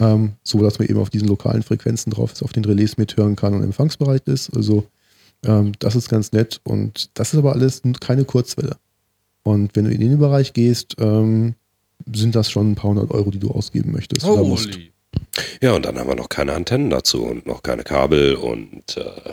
ähm, 0.00 0.32
so 0.42 0.62
dass 0.62 0.78
man 0.78 0.88
eben 0.88 0.98
auf 0.98 1.10
diesen 1.10 1.28
lokalen 1.28 1.62
Frequenzen 1.62 2.10
drauf 2.10 2.32
ist, 2.32 2.42
auf 2.42 2.52
den 2.52 2.64
Relais 2.64 2.96
mithören 2.96 3.36
kann 3.36 3.54
und 3.54 3.62
empfangsbereit 3.62 4.26
ist. 4.26 4.54
Also 4.56 4.86
ähm, 5.44 5.72
das 5.80 5.96
ist 5.96 6.08
ganz 6.08 6.32
nett 6.32 6.60
und 6.64 7.10
das 7.14 7.34
ist 7.34 7.38
aber 7.38 7.52
alles 7.52 7.82
keine 8.00 8.24
Kurzwelle. 8.24 8.76
Und 9.42 9.76
wenn 9.76 9.84
du 9.84 9.90
in 9.90 10.00
den 10.00 10.18
Bereich 10.18 10.54
gehst, 10.54 10.96
ähm, 10.98 11.54
sind 12.12 12.34
das 12.34 12.50
schon 12.50 12.72
ein 12.72 12.74
paar 12.74 12.90
hundert 12.90 13.10
Euro, 13.10 13.30
die 13.30 13.38
du 13.38 13.50
ausgeben 13.50 13.92
möchtest. 13.92 14.26
oder 14.26 14.42
musst. 14.44 14.72
Holy. 14.72 14.92
Ja, 15.60 15.72
und 15.72 15.84
dann 15.84 15.98
haben 15.98 16.08
wir 16.08 16.16
noch 16.16 16.28
keine 16.28 16.52
Antennen 16.52 16.90
dazu 16.90 17.24
und 17.24 17.46
noch 17.46 17.62
keine 17.62 17.82
Kabel 17.82 18.34
und 18.34 18.96
äh, 18.96 19.32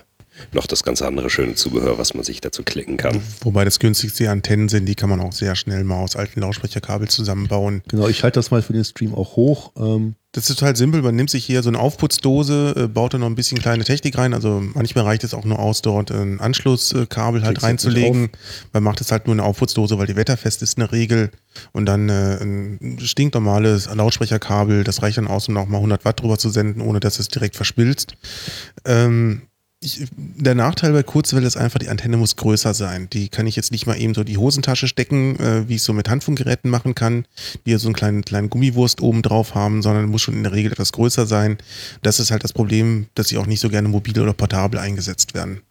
noch 0.53 0.65
das 0.67 0.83
ganze 0.83 1.05
andere 1.07 1.29
schöne 1.29 1.55
Zubehör, 1.55 1.97
was 1.97 2.13
man 2.13 2.23
sich 2.23 2.41
dazu 2.41 2.63
klicken 2.63 2.97
kann. 2.97 3.21
Wobei 3.41 3.65
das 3.65 3.79
günstigste 3.79 4.29
Antennen 4.29 4.69
sind, 4.69 4.85
die 4.85 4.95
kann 4.95 5.09
man 5.09 5.19
auch 5.19 5.33
sehr 5.33 5.55
schnell 5.55 5.83
mal 5.83 6.01
aus 6.01 6.15
alten 6.15 6.41
Lautsprecherkabel 6.41 7.07
zusammenbauen. 7.07 7.81
Genau, 7.87 8.07
ich 8.07 8.23
halte 8.23 8.39
das 8.39 8.51
mal 8.51 8.61
für 8.61 8.73
den 8.73 8.83
Stream 8.85 9.13
auch 9.13 9.35
hoch. 9.35 9.71
Ähm, 9.77 10.15
Das 10.33 10.49
ist 10.49 10.57
total 10.57 10.75
simpel. 10.77 11.01
Man 11.01 11.15
nimmt 11.15 11.29
sich 11.29 11.43
hier 11.45 11.61
so 11.61 11.69
eine 11.69 11.79
Aufputzdose, 11.79 12.73
äh, 12.77 12.87
baut 12.87 13.13
da 13.13 13.17
noch 13.17 13.27
ein 13.27 13.35
bisschen 13.35 13.59
kleine 13.59 13.83
Technik 13.83 14.17
rein. 14.17 14.33
Also 14.33 14.63
manchmal 14.73 15.03
reicht 15.03 15.23
es 15.25 15.33
auch 15.33 15.43
nur 15.43 15.59
aus, 15.59 15.81
dort 15.81 16.09
ein 16.11 16.39
Anschlusskabel 16.39 17.41
halt 17.43 17.55
Kriegst 17.55 17.65
reinzulegen. 17.65 18.29
Man 18.71 18.83
macht 18.83 19.01
es 19.01 19.11
halt 19.11 19.27
nur 19.27 19.35
eine 19.35 19.43
Aufputzdose, 19.43 19.97
weil 19.97 20.07
die 20.07 20.15
wetterfest 20.15 20.61
ist 20.61 20.77
in 20.77 20.81
der 20.81 20.91
Regel. 20.93 21.31
Und 21.73 21.85
dann 21.85 22.07
äh, 22.07 22.37
ein 22.41 22.97
stinknormales 23.01 23.93
Lautsprecherkabel. 23.93 24.83
Das 24.85 25.01
reicht 25.01 25.17
dann 25.17 25.27
aus, 25.27 25.49
um 25.49 25.57
auch 25.57 25.67
mal 25.67 25.77
100 25.77 26.05
Watt 26.05 26.21
drüber 26.21 26.37
zu 26.37 26.49
senden, 26.49 26.81
ohne 26.81 27.01
dass 27.01 27.19
es 27.19 27.27
direkt 27.27 27.57
verspilzt. 27.57 28.15
Ähm, 28.85 29.41
ich, 29.83 30.07
der 30.15 30.53
Nachteil 30.53 30.93
bei 30.93 31.01
Kurzwelle 31.01 31.47
ist 31.47 31.57
einfach, 31.57 31.79
die 31.79 31.89
Antenne 31.89 32.15
muss 32.15 32.35
größer 32.35 32.75
sein. 32.75 33.09
Die 33.11 33.29
kann 33.29 33.47
ich 33.47 33.55
jetzt 33.55 33.71
nicht 33.71 33.87
mal 33.87 33.99
eben 33.99 34.13
so 34.13 34.23
die 34.23 34.37
Hosentasche 34.37 34.87
stecken, 34.87 35.39
äh, 35.39 35.67
wie 35.67 35.73
ich 35.73 35.81
es 35.81 35.85
so 35.85 35.93
mit 35.93 36.07
Handfunkgeräten 36.07 36.69
machen 36.69 36.93
kann, 36.93 37.25
die 37.65 37.71
ja 37.71 37.79
so 37.79 37.87
einen 37.87 37.95
kleinen, 37.95 38.23
kleinen 38.23 38.51
Gummiwurst 38.51 39.01
oben 39.01 39.23
drauf 39.23 39.55
haben, 39.55 39.81
sondern 39.81 40.05
muss 40.05 40.21
schon 40.21 40.35
in 40.35 40.43
der 40.43 40.51
Regel 40.51 40.71
etwas 40.71 40.91
größer 40.91 41.25
sein. 41.25 41.57
Das 42.03 42.19
ist 42.19 42.29
halt 42.29 42.43
das 42.43 42.53
Problem, 42.53 43.07
dass 43.15 43.29
sie 43.29 43.39
auch 43.39 43.47
nicht 43.47 43.59
so 43.59 43.69
gerne 43.69 43.89
mobil 43.89 44.19
oder 44.19 44.33
portabel 44.33 44.79
eingesetzt 44.79 45.33
werden. 45.33 45.61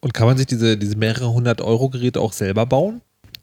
Und 0.00 0.14
kann 0.14 0.28
man 0.28 0.36
sich 0.36 0.46
diese, 0.46 0.76
diese 0.76 0.96
mehrere 0.96 1.32
hundert 1.32 1.60
Euro 1.60 1.88
Geräte 1.88 2.20
auch 2.20 2.32
selber 2.32 2.66
bauen? 2.66 3.00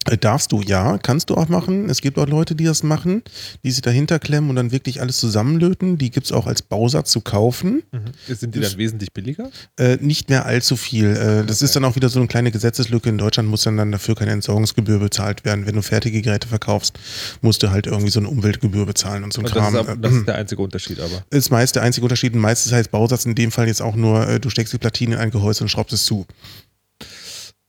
Äh, 0.10 0.18
Darfst 0.18 0.52
du, 0.52 0.62
ja, 0.62 0.98
kannst 0.98 1.30
du 1.30 1.36
auch 1.36 1.48
machen. 1.50 1.90
Es 1.90 2.02
gibt 2.02 2.18
auch 2.20 2.28
Leute, 2.28 2.56
die 2.56 2.66
das 2.66 2.84
machen, 2.84 3.24
die 3.64 3.72
sich 3.72 3.82
dahinter 3.82 4.20
klemmen 4.20 4.50
und 4.50 4.56
dann 4.56 4.72
wirklich 4.72 5.02
alles 5.02 5.18
zusammenlöten. 5.18 5.98
Die 5.98 6.12
gibt 6.12 6.26
es 6.26 6.32
auch 6.32 6.48
als 6.48 6.62
Bausatz 6.62 7.12
zu 7.12 7.22
kaufen. 7.22 7.84
Sind 8.28 8.56
die 8.56 8.60
Das- 8.60 8.72
dann 8.72 8.80
wesentlich 8.80 9.12
billiger? 9.14 9.50
Äh, 9.78 9.98
nicht 10.02 10.30
mehr 10.30 10.46
allzu 10.46 10.76
viel. 10.76 11.08
Äh, 11.16 11.46
das 11.46 11.62
ist 11.62 11.76
dann 11.76 11.86
auch 11.86 11.96
wieder 11.96 12.10
so 12.10 12.20
eine 12.20 12.28
kleine 12.28 12.52
Gesetzeslücke. 12.52 13.10
In 13.10 13.18
Deutschland 13.18 13.50
muss 13.50 13.64
dann, 13.64 13.78
dann 13.78 13.92
dafür 13.92 14.16
keine 14.16 14.32
Entsorgungsgebühr 14.32 15.00
bezahlt 15.00 15.46
werden. 15.46 15.66
Wenn 15.66 15.76
du 15.76 15.82
fertige 15.82 16.22
Geräte 16.22 16.48
verkaufst, 16.48 16.98
musst 17.42 17.64
du 17.64 17.70
halt 17.72 17.88
irgendwie 17.88 18.12
so 18.12 18.20
eine 18.20 18.30
Umweltgebühr 18.30 18.86
bezahlen 18.86 19.24
und 19.24 19.34
so 19.34 19.42
ein 19.42 19.46
Also 19.46 19.56
das, 19.56 19.64
Kram. 19.64 19.76
ist, 19.76 19.90
ab- 19.90 19.98
das 20.02 20.14
ist 20.14 20.28
der 20.28 20.36
einzige 20.36 20.62
Unterschied 20.62 21.00
aber. 21.00 21.24
ist 21.30 21.50
meist 21.52 21.76
der 21.76 21.84
einzige 21.84 22.04
Unterschied. 22.06 22.34
Und 22.34 22.40
meistens 22.42 22.72
heißt 22.72 22.92
Bausatz 22.92 23.26
in 23.26 23.36
dem 23.36 23.52
Fall 23.52 23.68
jetzt 23.68 23.82
auch 23.82 23.96
nur, 23.96 24.28
äh, 24.28 24.40
du 24.40 24.50
steckst 24.50 24.74
die 24.74 24.78
Platine 24.78 25.16
in 25.16 25.22
ein 25.22 25.32
Gehäuse 25.32 25.64
und 25.64 25.70
schraubst 25.70 25.94
es 25.94 26.06
zu. 26.06 26.26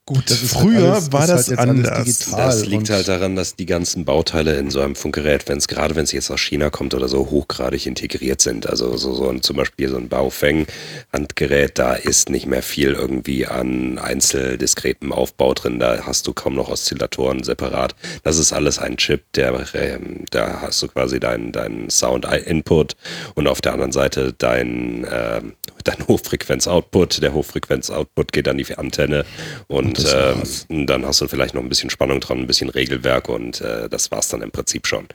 Gut, 0.07 0.31
Das 0.31 0.43
ist 0.43 0.55
halt 0.55 0.65
früher 0.67 0.93
alles- 0.93 1.13
war 1.13 1.23
ist 1.25 1.31
das 1.31 1.31
halt 1.31 1.49
jetzt 1.49 1.59
alles 1.59 1.89
anders. 1.89 2.05
digital. 2.05 2.47
Das 2.47 2.67
liegt 2.67 2.91
halt 2.91 3.09
daran, 3.09 3.37
dass 3.37 3.57
die 3.57 3.65
ganzen 3.65 4.05
Bauteile 4.05 4.57
in 4.59 4.71
so 4.71 4.81
einem 4.83 4.97
Funkgerät, 4.97 5.49
wenn 5.49 5.57
es 5.57 5.67
gerade 5.67 5.97
wenn 5.97 6.05
es 6.05 6.13
jetzt 6.13 6.31
aus 6.31 6.41
China 6.43 6.69
kommt 6.69 6.93
oder 6.93 7.09
so, 7.09 7.31
hochgradig 7.31 7.87
integriert 7.87 8.43
sind. 8.43 8.69
Also 8.69 8.99
so, 8.99 9.15
so 9.15 9.31
ein, 9.31 9.41
zum 9.41 9.57
Beispiel 9.57 9.89
so 9.89 9.97
ein 9.97 10.11
Baofeng-Handgerät, 10.11 11.79
da 11.79 11.95
ist 11.95 12.29
nicht 12.29 12.47
mehr 12.47 12.63
viel 12.63 12.93
irgendwie 12.93 13.47
an 13.47 13.97
einzeldiskretem 13.99 15.11
Aufbau 15.11 15.55
drin. 15.55 15.79
Da 15.79 16.01
hast 16.07 16.27
du 16.27 16.35
kaum 16.35 16.55
noch 16.55 16.69
Oszillatoren 16.69 17.43
separat. 17.43 17.95
Das 18.25 18.37
ist 18.39 18.53
alles 18.53 18.79
ein 18.79 18.99
Chip, 18.99 19.23
der 19.33 19.55
ähm, 19.73 20.27
da 20.31 20.61
hast 20.61 20.83
du 20.83 20.89
quasi 20.89 21.19
deinen 21.19 21.51
dein 21.53 21.89
Sound-Input 21.89 22.95
und 23.37 23.47
auf 23.47 23.63
der 23.63 23.73
anderen 23.73 23.93
Seite 23.93 24.35
dein, 24.37 25.07
ähm, 25.11 25.55
dein 25.85 26.07
Hochfrequenz-Output. 26.09 27.23
Der 27.23 27.33
Hochfrequenz-Output 27.33 28.33
geht 28.33 28.49
an 28.49 28.59
die 28.59 28.67
Antenne 28.77 29.25
und, 29.69 29.94
ähm, 30.01 30.39
war's. 30.39 30.67
dann 30.69 31.05
hast 31.05 31.21
du 31.21 31.29
vielleicht 31.29 31.55
noch 31.55 31.63
ein 31.63 31.69
bisschen 31.69 31.91
Spannung 31.91 32.21
dran, 32.21 32.39
ein 32.39 32.47
bisschen 32.47 32.69
Regelwerk 32.69 33.29
und 33.29 33.61
äh, 33.61 33.89
das 33.89 34.11
war's 34.11 34.29
dann 34.29 34.43
im 34.43 34.51
Prinzip 34.51 34.87
schon. 34.87 35.07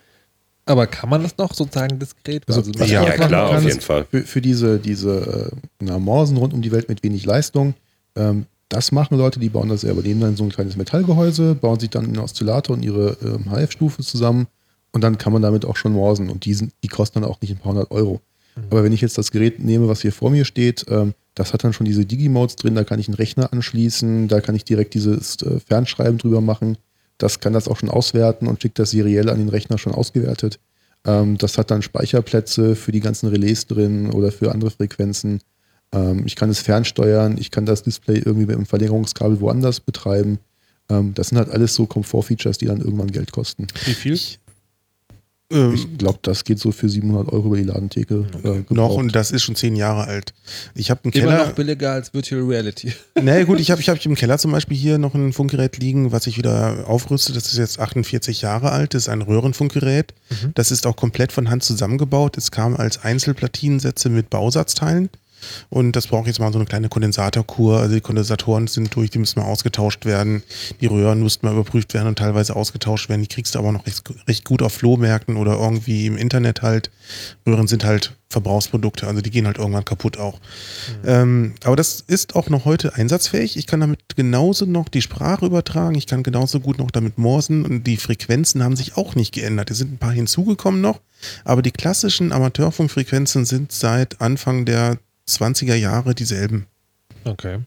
Aber 0.66 0.86
kann 0.86 1.10
man 1.10 1.22
das 1.22 1.36
noch 1.36 1.52
sozusagen 1.52 1.98
diskret? 1.98 2.44
Also, 2.46 2.60
Also, 2.60 2.72
was 2.78 2.90
ja, 2.90 3.04
ja, 3.04 3.12
klar, 3.12 3.56
auf 3.56 3.64
jeden 3.64 3.80
Fall. 3.80 4.06
Für, 4.10 4.22
für 4.22 4.40
diese, 4.40 4.78
diese 4.78 5.50
äh, 5.52 5.56
na, 5.80 5.98
Morsen 5.98 6.36
rund 6.36 6.52
um 6.52 6.62
die 6.62 6.70
Welt 6.70 6.88
mit 6.88 7.02
wenig 7.02 7.24
Leistung, 7.24 7.74
ähm, 8.14 8.46
das 8.68 8.92
machen 8.92 9.18
Leute, 9.18 9.40
die 9.40 9.48
bauen 9.48 9.68
das 9.68 9.80
selber. 9.80 10.00
Die 10.00 10.10
nehmen 10.10 10.20
dann 10.20 10.36
so 10.36 10.44
ein 10.44 10.50
kleines 10.50 10.76
Metallgehäuse, 10.76 11.56
bauen 11.56 11.80
sich 11.80 11.90
dann 11.90 12.04
einen 12.04 12.18
Oszillator 12.18 12.76
und 12.76 12.84
ihre 12.84 13.16
ähm, 13.22 13.50
HF-Stufe 13.50 14.02
zusammen 14.02 14.46
und 14.92 15.02
dann 15.02 15.18
kann 15.18 15.32
man 15.32 15.42
damit 15.42 15.64
auch 15.64 15.76
schon 15.76 15.92
morsen. 15.92 16.30
Und 16.30 16.44
die, 16.44 16.54
sind, 16.54 16.72
die 16.84 16.88
kosten 16.88 17.20
dann 17.20 17.28
auch 17.28 17.40
nicht 17.40 17.50
ein 17.50 17.58
paar 17.58 17.72
hundert 17.72 17.90
Euro. 17.90 18.20
Aber 18.70 18.84
wenn 18.84 18.92
ich 18.92 19.00
jetzt 19.00 19.18
das 19.18 19.30
Gerät 19.30 19.58
nehme, 19.58 19.88
was 19.88 20.02
hier 20.02 20.12
vor 20.12 20.30
mir 20.30 20.44
steht, 20.44 20.84
ähm, 20.88 21.14
das 21.34 21.52
hat 21.52 21.64
dann 21.64 21.72
schon 21.72 21.86
diese 21.86 22.04
Digimodes 22.04 22.56
drin, 22.56 22.74
da 22.74 22.84
kann 22.84 22.98
ich 22.98 23.08
einen 23.08 23.14
Rechner 23.14 23.52
anschließen, 23.52 24.28
da 24.28 24.40
kann 24.40 24.54
ich 24.54 24.64
direkt 24.64 24.94
dieses 24.94 25.40
äh, 25.42 25.60
Fernschreiben 25.60 26.18
drüber 26.18 26.40
machen. 26.40 26.76
Das 27.18 27.40
kann 27.40 27.52
das 27.52 27.68
auch 27.68 27.76
schon 27.76 27.90
auswerten 27.90 28.46
und 28.46 28.62
schickt 28.62 28.78
das 28.78 28.90
seriell 28.90 29.28
an 29.28 29.38
den 29.38 29.48
Rechner 29.48 29.78
schon 29.78 29.94
ausgewertet. 29.94 30.58
Ähm, 31.06 31.38
das 31.38 31.58
hat 31.58 31.70
dann 31.70 31.82
Speicherplätze 31.82 32.76
für 32.76 32.92
die 32.92 33.00
ganzen 33.00 33.28
Relais 33.28 33.66
drin 33.66 34.10
oder 34.10 34.32
für 34.32 34.52
andere 34.52 34.70
Frequenzen. 34.70 35.40
Ähm, 35.92 36.22
ich 36.26 36.36
kann 36.36 36.50
es 36.50 36.60
fernsteuern, 36.60 37.36
ich 37.38 37.50
kann 37.50 37.66
das 37.66 37.82
Display 37.82 38.18
irgendwie 38.18 38.46
mit 38.46 38.56
einem 38.56 38.66
Verlängerungskabel 38.66 39.40
woanders 39.40 39.80
betreiben. 39.80 40.38
Ähm, 40.88 41.14
das 41.14 41.28
sind 41.28 41.38
halt 41.38 41.50
alles 41.50 41.74
so 41.74 41.86
Komfortfeatures, 41.86 42.58
die 42.58 42.66
dann 42.66 42.80
irgendwann 42.80 43.10
Geld 43.10 43.32
kosten. 43.32 43.66
wie 43.84 43.94
viel? 43.94 44.12
Ähm, 44.12 44.18
Ich 45.52 45.98
glaube, 45.98 46.20
das 46.22 46.44
geht 46.44 46.60
so 46.60 46.70
für 46.70 46.88
700 46.88 47.32
Euro 47.32 47.48
über 47.48 47.56
die 47.56 47.64
Ladentheke. 47.64 48.24
Äh, 48.44 48.72
noch 48.72 48.94
und 48.94 49.16
das 49.16 49.32
ist 49.32 49.42
schon 49.42 49.56
zehn 49.56 49.74
Jahre 49.74 50.04
alt. 50.04 50.32
Ich 50.76 50.92
habe 50.92 51.00
einen 51.02 51.12
Immer 51.12 51.32
Keller. 51.32 51.46
noch 51.46 51.52
billiger 51.54 51.90
als 51.90 52.14
Virtual 52.14 52.42
Reality. 52.42 52.92
naja, 53.20 53.42
gut, 53.44 53.58
ich 53.58 53.72
habe 53.72 53.80
ich 53.80 53.88
hab 53.88 54.04
im 54.06 54.14
Keller 54.14 54.38
zum 54.38 54.52
Beispiel 54.52 54.76
hier 54.76 54.98
noch 54.98 55.12
ein 55.14 55.32
Funkgerät 55.32 55.76
liegen, 55.78 56.12
was 56.12 56.28
ich 56.28 56.38
wieder 56.38 56.84
aufrüste. 56.86 57.32
Das 57.32 57.46
ist 57.46 57.58
jetzt 57.58 57.80
48 57.80 58.42
Jahre 58.42 58.70
alt. 58.70 58.94
Das 58.94 59.02
ist 59.02 59.08
ein 59.08 59.22
Röhrenfunkgerät. 59.22 60.14
Das 60.54 60.70
ist 60.70 60.86
auch 60.86 60.94
komplett 60.94 61.32
von 61.32 61.50
Hand 61.50 61.64
zusammengebaut. 61.64 62.38
Es 62.38 62.52
kam 62.52 62.76
als 62.76 63.02
Einzelplatinensätze 63.02 64.08
mit 64.08 64.30
Bausatzteilen. 64.30 65.08
Und 65.68 65.92
das 65.92 66.06
braucht 66.06 66.26
jetzt 66.26 66.40
mal 66.40 66.52
so 66.52 66.58
eine 66.58 66.66
kleine 66.66 66.88
Kondensatorkur. 66.88 67.80
Also 67.80 67.94
die 67.94 68.00
Kondensatoren 68.00 68.66
sind 68.66 68.94
durch, 68.94 69.10
die 69.10 69.18
müssen 69.18 69.40
mal 69.40 69.46
ausgetauscht 69.46 70.04
werden. 70.04 70.42
Die 70.80 70.86
Röhren 70.86 71.22
müssten 71.22 71.46
mal 71.46 71.52
überprüft 71.52 71.94
werden 71.94 72.08
und 72.08 72.18
teilweise 72.18 72.56
ausgetauscht 72.56 73.08
werden. 73.08 73.22
Die 73.22 73.28
kriegst 73.28 73.54
du 73.54 73.58
aber 73.58 73.72
noch 73.72 73.86
recht, 73.86 74.02
recht 74.28 74.44
gut 74.44 74.62
auf 74.62 74.72
Flohmärkten 74.72 75.36
oder 75.36 75.58
irgendwie 75.58 76.06
im 76.06 76.16
Internet 76.16 76.62
halt. 76.62 76.90
Röhren 77.46 77.66
sind 77.66 77.84
halt 77.84 78.14
Verbrauchsprodukte, 78.30 79.08
also 79.08 79.20
die 79.20 79.30
gehen 79.30 79.46
halt 79.46 79.58
irgendwann 79.58 79.84
kaputt 79.84 80.16
auch. 80.16 80.38
Ähm, 81.04 81.54
aber 81.64 81.74
das 81.74 82.00
ist 82.06 82.36
auch 82.36 82.48
noch 82.48 82.64
heute 82.64 82.94
einsatzfähig. 82.94 83.56
Ich 83.56 83.66
kann 83.66 83.80
damit 83.80 84.00
genauso 84.14 84.66
noch 84.66 84.88
die 84.88 85.02
Sprache 85.02 85.46
übertragen. 85.46 85.96
Ich 85.96 86.06
kann 86.06 86.22
genauso 86.22 86.60
gut 86.60 86.78
noch 86.78 86.92
damit 86.92 87.18
morsen. 87.18 87.64
Und 87.64 87.84
die 87.84 87.96
Frequenzen 87.96 88.62
haben 88.62 88.76
sich 88.76 88.96
auch 88.96 89.16
nicht 89.16 89.34
geändert. 89.34 89.72
Es 89.72 89.78
sind 89.78 89.92
ein 89.92 89.98
paar 89.98 90.12
hinzugekommen 90.12 90.80
noch. 90.80 91.00
Aber 91.44 91.60
die 91.60 91.72
klassischen 91.72 92.30
Amateurfunkfrequenzen 92.30 93.44
sind 93.44 93.72
seit 93.72 94.20
Anfang 94.20 94.64
der 94.64 94.98
20er 95.30 95.74
Jahre 95.74 96.14
dieselben. 96.14 96.66
Okay. 97.24 97.58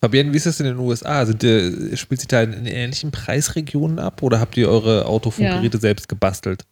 Fabienne, 0.00 0.32
wie 0.32 0.36
ist 0.36 0.46
das 0.46 0.60
in 0.60 0.66
den 0.66 0.78
USA? 0.78 1.24
Sind, 1.26 1.44
äh, 1.44 1.96
spielt 1.96 2.20
sich 2.20 2.28
da 2.28 2.42
in, 2.42 2.52
in 2.52 2.66
ähnlichen 2.66 3.12
Preisregionen 3.12 3.98
ab 3.98 4.22
oder 4.22 4.40
habt 4.40 4.56
ihr 4.56 4.68
eure 4.68 5.06
Autofunkgeräte 5.06 5.78
selbst 5.78 6.08
gebastelt? 6.08 6.64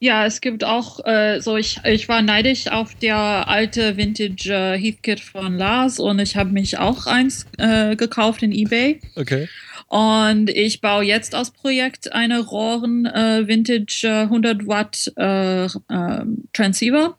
Ja, 0.00 0.26
es 0.26 0.42
gibt 0.42 0.64
auch, 0.64 1.00
äh, 1.06 1.40
so 1.40 1.56
ich, 1.56 1.80
ich 1.84 2.08
war 2.10 2.20
neidisch 2.20 2.68
auf 2.68 2.94
der 2.94 3.16
alte 3.48 3.96
Vintage 3.96 4.52
äh, 4.52 4.78
Heathkit 4.78 5.20
von 5.20 5.56
Lars 5.56 5.98
und 5.98 6.18
ich 6.18 6.36
habe 6.36 6.50
mich 6.50 6.78
auch 6.78 7.06
eins 7.06 7.46
äh, 7.56 7.96
gekauft 7.96 8.42
in 8.42 8.52
eBay. 8.52 9.00
Okay. 9.16 9.48
Und 9.86 10.50
ich 10.50 10.82
baue 10.82 11.04
jetzt 11.04 11.34
aus 11.34 11.52
Projekt 11.52 12.12
eine 12.12 12.40
Rohren 12.40 13.06
äh, 13.06 13.46
Vintage 13.46 14.02
äh, 14.04 14.22
100 14.24 14.66
Watt 14.66 15.12
äh, 15.16 15.64
ähm, 15.90 16.48
Transceiver 16.52 17.16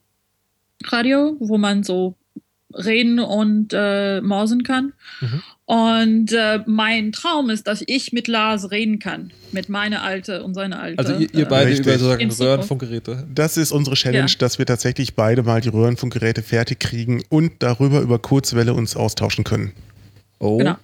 Radio, 0.83 1.37
wo 1.39 1.57
man 1.57 1.83
so 1.83 2.15
reden 2.75 3.19
und 3.19 3.73
äh, 3.73 4.21
morsen 4.21 4.63
kann. 4.63 4.93
Mhm. 5.21 5.41
Und 5.65 6.31
äh, 6.33 6.59
mein 6.67 7.11
Traum 7.11 7.49
ist, 7.49 7.65
dass 7.67 7.83
ich 7.87 8.13
mit 8.13 8.27
Lars 8.27 8.69
reden 8.69 8.99
kann. 8.99 9.31
Mit 9.51 9.67
meiner 9.69 10.03
Alte 10.03 10.43
und 10.43 10.53
seiner 10.53 10.79
Alte. 10.79 10.99
Also 10.99 11.13
ihr, 11.15 11.33
ihr 11.33 11.45
Äh, 11.45 11.49
beide 11.49 11.71
Richtig. 11.71 11.87
über 11.87 11.97
sozusagen. 11.97 12.31
Röhrenfunkgeräte. 12.49 13.25
Das 13.33 13.57
ist 13.57 13.71
unsere 13.71 13.95
Challenge, 13.95 14.27
Ja. 14.29 14.37
dass 14.37 14.59
wir 14.59 14.65
tatsächlich 14.67 15.15
beide 15.15 15.41
mal 15.41 15.61
die 15.61 15.69
Röhrenfunkgeräte 15.69 16.43
fertig 16.43 16.79
kriegen 16.79 17.23
und 17.29 17.53
darüber 17.59 18.01
über 18.01 18.19
Kurzwelle 18.19 18.73
uns 18.75 18.95
austauschen 18.95 19.43
können. 19.43 19.71
Genau. 20.39 20.75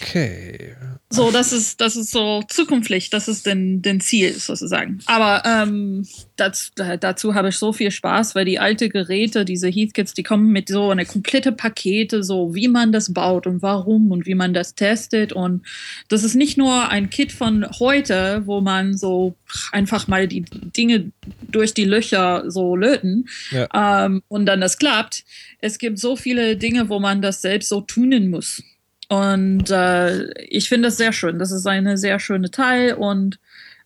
Okay. 0.00 0.74
So, 1.12 1.32
das 1.32 1.52
ist, 1.52 1.80
das 1.80 1.96
ist 1.96 2.12
so 2.12 2.44
zukünftig, 2.48 3.10
das 3.10 3.26
ist 3.26 3.44
den, 3.44 3.82
den 3.82 4.00
Ziel 4.00 4.32
sozusagen. 4.34 5.00
Aber 5.06 5.42
ähm, 5.44 6.06
das, 6.36 6.70
da- 6.76 6.96
dazu 6.96 7.34
habe 7.34 7.48
ich 7.48 7.56
so 7.56 7.72
viel 7.72 7.90
Spaß, 7.90 8.36
weil 8.36 8.44
die 8.44 8.60
alte 8.60 8.88
Geräte, 8.88 9.44
diese 9.44 9.66
Heathkits, 9.68 10.14
die 10.14 10.22
kommen 10.22 10.52
mit 10.52 10.68
so 10.68 10.90
eine 10.90 11.04
komplette 11.04 11.50
Pakete, 11.50 12.22
so 12.22 12.54
wie 12.54 12.68
man 12.68 12.92
das 12.92 13.12
baut 13.12 13.48
und 13.48 13.60
warum 13.60 14.12
und 14.12 14.24
wie 14.26 14.36
man 14.36 14.54
das 14.54 14.76
testet. 14.76 15.32
Und 15.32 15.66
das 16.08 16.22
ist 16.22 16.36
nicht 16.36 16.56
nur 16.56 16.88
ein 16.90 17.10
Kit 17.10 17.32
von 17.32 17.66
heute, 17.80 18.42
wo 18.46 18.60
man 18.60 18.96
so 18.96 19.34
einfach 19.72 20.06
mal 20.06 20.28
die 20.28 20.42
Dinge 20.42 21.10
durch 21.48 21.74
die 21.74 21.86
Löcher 21.86 22.44
so 22.48 22.76
löten 22.76 23.28
ähm, 23.74 24.22
und 24.28 24.46
dann 24.46 24.60
das 24.60 24.78
klappt. 24.78 25.24
Es 25.60 25.78
gibt 25.78 25.98
so 25.98 26.14
viele 26.14 26.56
Dinge, 26.56 26.88
wo 26.88 27.00
man 27.00 27.20
das 27.20 27.42
selbst 27.42 27.68
so 27.68 27.80
tunen 27.80 28.30
muss. 28.30 28.62
Und 29.10 29.70
äh, 29.70 30.30
ich 30.44 30.68
finde 30.68 30.86
das 30.86 30.96
sehr 30.96 31.12
schön. 31.12 31.40
Das 31.40 31.50
ist 31.50 31.66
eine 31.66 31.98
sehr 31.98 32.20
schöne 32.20 32.52
Teil 32.52 32.94
und 32.94 33.40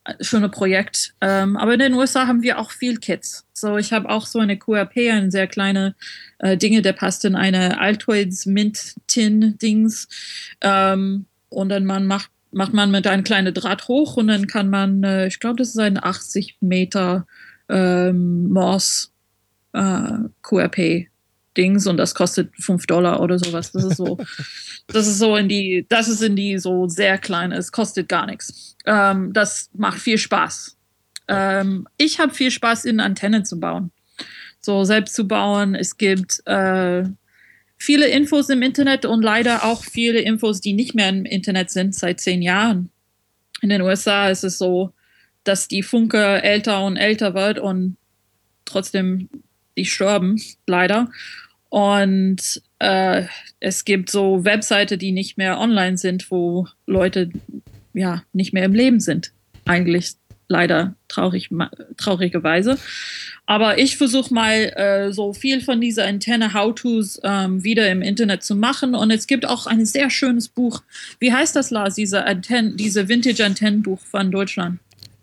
ein 0.05 0.17
schöne 0.21 0.51
Projekt. 0.51 1.15
Ähm, 1.23 1.57
aber 1.57 1.73
in 1.73 1.79
den 1.79 1.95
USA 1.95 2.27
haben 2.27 2.43
wir 2.43 2.59
auch 2.59 2.71
viel 2.71 2.99
Kits. 2.99 3.47
So, 3.55 3.79
ich 3.79 3.95
habe 3.95 4.11
auch 4.11 4.27
so 4.27 4.39
eine 4.39 4.59
QRP, 4.59 5.11
eine 5.11 5.31
sehr 5.31 5.47
kleine 5.47 5.95
äh, 6.41 6.59
Dinge, 6.59 6.83
der 6.83 6.93
passt 6.93 7.25
in 7.25 7.37
eine 7.37 7.81
Altoids 7.81 8.45
Mint 8.45 8.97
Tin 9.07 9.57
Dings. 9.57 10.09
Ähm, 10.61 11.25
und 11.49 11.71
dann 11.71 11.87
man 11.87 12.05
macht 12.05 12.31
macht 12.51 12.75
man 12.75 12.91
mit 12.91 13.07
einem 13.07 13.25
kleinen 13.25 13.55
Draht 13.55 13.89
hoch 13.89 14.19
und 14.19 14.29
dann 14.29 14.47
kann 14.47 14.69
man, 14.69 15.03
äh, 15.05 15.27
ich 15.27 15.41
glaube, 15.41 15.57
das 15.57 15.71
ist 15.71 15.79
ein 15.79 16.01
80 16.01 16.59
Meter 16.61 17.27
ähm, 17.71 18.51
Morse 18.51 19.09
äh, 19.73 20.19
QRP 20.43 21.09
Dings 21.57 21.87
und 21.87 21.97
das 21.97 22.15
kostet 22.15 22.51
5 22.61 22.87
Dollar 22.87 23.21
oder 23.21 23.39
sowas. 23.39 23.73
Das 23.73 23.85
ist 23.85 23.97
so, 23.97 24.19
das 24.89 25.07
ist 25.07 25.19
so 25.19 25.37
in 25.37 25.49
die, 25.49 25.87
das 25.89 26.09
ist 26.09 26.23
in 26.23 26.37
die 26.37 26.59
so 26.59 26.89
sehr 26.89 27.19
klein, 27.19 27.53
es 27.53 27.73
kostet 27.73 28.09
gar 28.09 28.27
nichts. 28.27 28.77
Ähm, 28.87 29.33
das 29.33 29.71
macht 29.75 30.01
viel 30.01 30.19
Spaß. 30.19 30.77
Ähm, 31.29 31.87
ich 31.97 32.21
habe 32.21 32.35
viel 32.35 32.51
Spaß, 32.51 32.85
in 32.85 33.01
Antennen 33.01 33.45
zu 33.45 33.59
bauen. 33.59 33.91
So 34.61 34.85
selbst 34.85 35.15
zu 35.15 35.27
bauen. 35.27 35.75
Es 35.75 35.97
gibt 35.97 36.47
äh, 36.47 37.05
viele 37.77 38.09
Infos 38.09 38.49
im 38.49 38.63
Internet 38.63 39.05
und 39.05 39.23
leider 39.23 39.65
auch 39.65 39.85
viele 39.85 40.21
Infos, 40.21 40.61
die 40.61 40.73
nicht 40.73 40.95
mehr 40.95 41.09
im 41.09 41.25
Internet 41.25 41.71
sind 41.71 41.95
seit 41.95 42.21
zehn 42.21 42.43
Jahren. 42.43 42.91
In 43.61 43.69
den 43.69 43.83
USA 43.83 44.29
ist 44.29 44.45
es 44.45 44.59
so, 44.59 44.93
dass 45.45 45.69
die 45.69 45.83
Funke 45.83 46.43
älter 46.43 46.85
und 46.85 46.97
älter 46.97 47.35
wird 47.35 47.59
und 47.59 47.97
trotzdem 48.65 49.29
die 49.77 49.85
sterben, 49.85 50.41
leider. 50.67 51.11
Und 51.75 52.63
äh, 52.79 53.25
es 53.59 53.85
gibt 53.85 54.09
so 54.09 54.45
Webseite, 54.45 54.97
die 54.97 55.11
nicht 55.11 55.37
mehr 55.37 55.59
online 55.59 55.99
sind, 55.99 56.31
wo 56.31 56.69
Leute 56.87 57.31
ja 57.93 58.23
nicht 58.33 58.53
mehr 58.53 58.65
im 58.65 58.75
Leben 58.75 59.01
sind. 59.01 59.33
Eigentlich 59.65 60.13
leider 60.47 60.95
traurig, 61.09 61.51
traurigerweise. 61.97 62.79
Aber 63.47 63.77
ich 63.79 63.97
versuche 63.97 64.33
mal 64.33 64.53
äh, 64.53 65.13
so 65.13 65.33
viel 65.33 65.61
von 65.63 65.81
dieser 65.81 66.07
Antenne 66.07 66.55
How-Tos 66.55 67.21
ähm, 67.25 67.65
wieder 67.65 67.91
im 67.91 68.03
Internet 68.03 68.45
zu 68.45 68.55
machen. 68.55 68.95
Und 68.95 69.11
es 69.11 69.27
gibt 69.27 69.45
auch 69.45 69.67
ein 69.67 69.85
sehr 69.85 70.11
schönes 70.11 70.49
Buch. 70.49 70.85
Wie 71.19 71.33
heißt 71.33 71.57
das, 71.57 71.73
Lars, 71.73 71.97
diese, 71.97 72.25
Antennen, 72.25 72.77
diese 72.77 73.09
Vintage-Antennenbuch 73.09 73.99
von 73.99 74.31
Deutschland? 74.31 74.79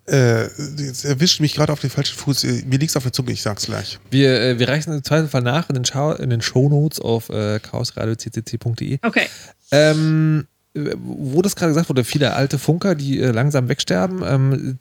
Äh, 0.08 0.48
jetzt 0.78 1.06
erwischt 1.06 1.40
mich 1.40 1.54
gerade 1.54 1.72
auf 1.72 1.80
den 1.80 1.90
falschen 1.90 2.18
Fuß. 2.18 2.44
Mir 2.66 2.80
liegt's 2.80 2.98
auf 2.98 3.04
der 3.04 3.14
Zunge, 3.14 3.32
ich 3.32 3.42
sag's 3.42 3.66
gleich. 3.66 4.00
Wir, 4.10 4.42
äh, 4.42 4.60
wir 4.60 4.68
reichen 4.68 4.94
im 4.94 5.04
Zweifelsfall 5.04 5.44
nach 5.44 5.70
in 5.70 5.76
den, 5.76 5.86
Schau 5.86 6.14
in 6.14 6.30
den 6.30 6.42
Shownotes 6.42 7.00
auf 7.00 7.30
äh, 7.30 7.60
chaosradio.ccc.de. 7.60 9.00
Okay. 9.04 9.28
Ähm, 9.72 10.48
äh, 10.74 10.96
wo 11.04 11.42
das 11.42 11.56
gerade 11.56 11.72
gesagt 11.72 11.90
wurde, 11.90 12.04
viele 12.04 12.34
alte 12.34 12.58
Funker, 12.58 12.96
die 12.96 13.20
äh, 13.20 13.32
langsam 13.32 13.70
wegsterben. 13.70 14.24
Ähm, 14.26 14.80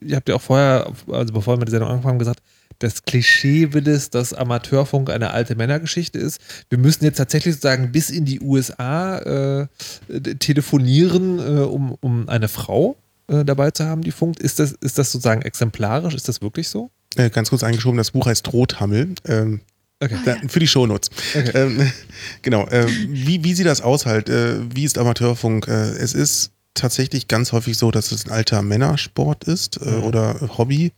ihr 0.00 0.16
habt 0.16 0.28
ja 0.28 0.36
auch 0.36 0.42
vorher, 0.42 0.90
also 1.10 1.32
bevor 1.32 1.54
wir 1.54 1.58
mit 1.58 1.68
der 1.68 1.72
Sendung 1.72 1.90
angefangen 1.90 2.14
haben, 2.14 2.18
gesagt, 2.18 2.40
das 2.78 3.04
Klischee 3.04 3.72
will 3.72 3.86
es, 3.88 4.10
dass 4.10 4.34
Amateurfunk 4.34 5.10
eine 5.10 5.30
alte 5.30 5.54
Männergeschichte 5.54 6.18
ist. 6.18 6.40
Wir 6.68 6.78
müssen 6.78 7.04
jetzt 7.04 7.18
tatsächlich 7.18 7.54
sozusagen 7.54 7.92
bis 7.92 8.10
in 8.10 8.24
die 8.24 8.40
USA 8.40 9.18
äh, 9.18 9.66
telefonieren, 10.38 11.38
äh, 11.38 11.60
um, 11.60 11.96
um 12.00 12.28
eine 12.28 12.48
Frau 12.48 12.96
äh, 13.32 13.44
dabei 13.44 13.70
zu 13.70 13.84
haben, 13.84 14.02
die 14.02 14.12
funkt. 14.12 14.40
Ist 14.40 14.58
das, 14.58 14.72
ist 14.72 14.98
das 14.98 15.10
sozusagen 15.12 15.42
exemplarisch? 15.42 16.14
Ist 16.14 16.28
das 16.28 16.40
wirklich 16.42 16.68
so? 16.68 16.90
Äh, 17.16 17.30
ganz 17.30 17.50
kurz 17.50 17.62
eingeschoben, 17.62 17.98
das 17.98 18.10
Buch 18.12 18.26
heißt 18.26 18.52
Rothammel. 18.52 19.14
Ähm, 19.26 19.60
Okay. 20.04 20.16
da, 20.24 20.34
für 20.48 20.58
die 20.58 20.66
Shownotes. 20.66 21.10
Okay. 21.32 21.52
Ähm, 21.54 21.92
genau. 22.42 22.66
Äh, 22.66 22.86
wie, 23.08 23.44
wie 23.44 23.54
sieht 23.54 23.66
das 23.66 23.80
aus 23.82 24.04
halt? 24.04 24.28
Äh, 24.28 24.56
wie 24.74 24.82
ist 24.84 24.98
Amateurfunk? 24.98 25.68
Äh, 25.68 25.72
es 25.92 26.12
ist 26.12 26.50
tatsächlich 26.74 27.28
ganz 27.28 27.52
häufig 27.52 27.78
so, 27.78 27.92
dass 27.92 28.10
es 28.10 28.26
ein 28.26 28.32
alter 28.32 28.62
Männersport 28.62 29.44
ist 29.44 29.80
Mhm. 29.84 30.02
oder 30.02 30.40
Hobby. 30.58 30.90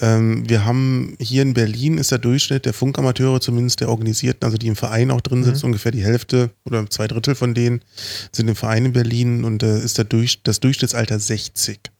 Ähm, 0.00 0.48
wir 0.48 0.64
haben 0.64 1.16
hier 1.20 1.42
in 1.42 1.54
Berlin 1.54 1.98
ist 1.98 2.10
der 2.10 2.18
Durchschnitt 2.18 2.64
der 2.64 2.72
Funkamateure, 2.72 3.40
zumindest 3.40 3.80
der 3.80 3.88
organisierten, 3.88 4.44
also 4.44 4.56
die 4.56 4.68
im 4.68 4.76
Verein 4.76 5.10
auch 5.10 5.20
drin 5.20 5.44
sitzen, 5.44 5.66
ungefähr 5.66 5.92
die 5.92 6.04
Hälfte 6.04 6.50
oder 6.64 6.88
zwei 6.90 7.06
Drittel 7.06 7.34
von 7.34 7.54
denen 7.54 7.82
sind 8.32 8.48
im 8.48 8.56
Verein 8.56 8.86
in 8.86 8.92
Berlin 8.92 9.44
und 9.44 9.62
äh, 9.62 9.78
ist 9.78 9.98
der 9.98 10.04
Durch, 10.04 10.42
das 10.42 10.60
Durchschnittsalter 10.60 11.18
60. 11.18 11.90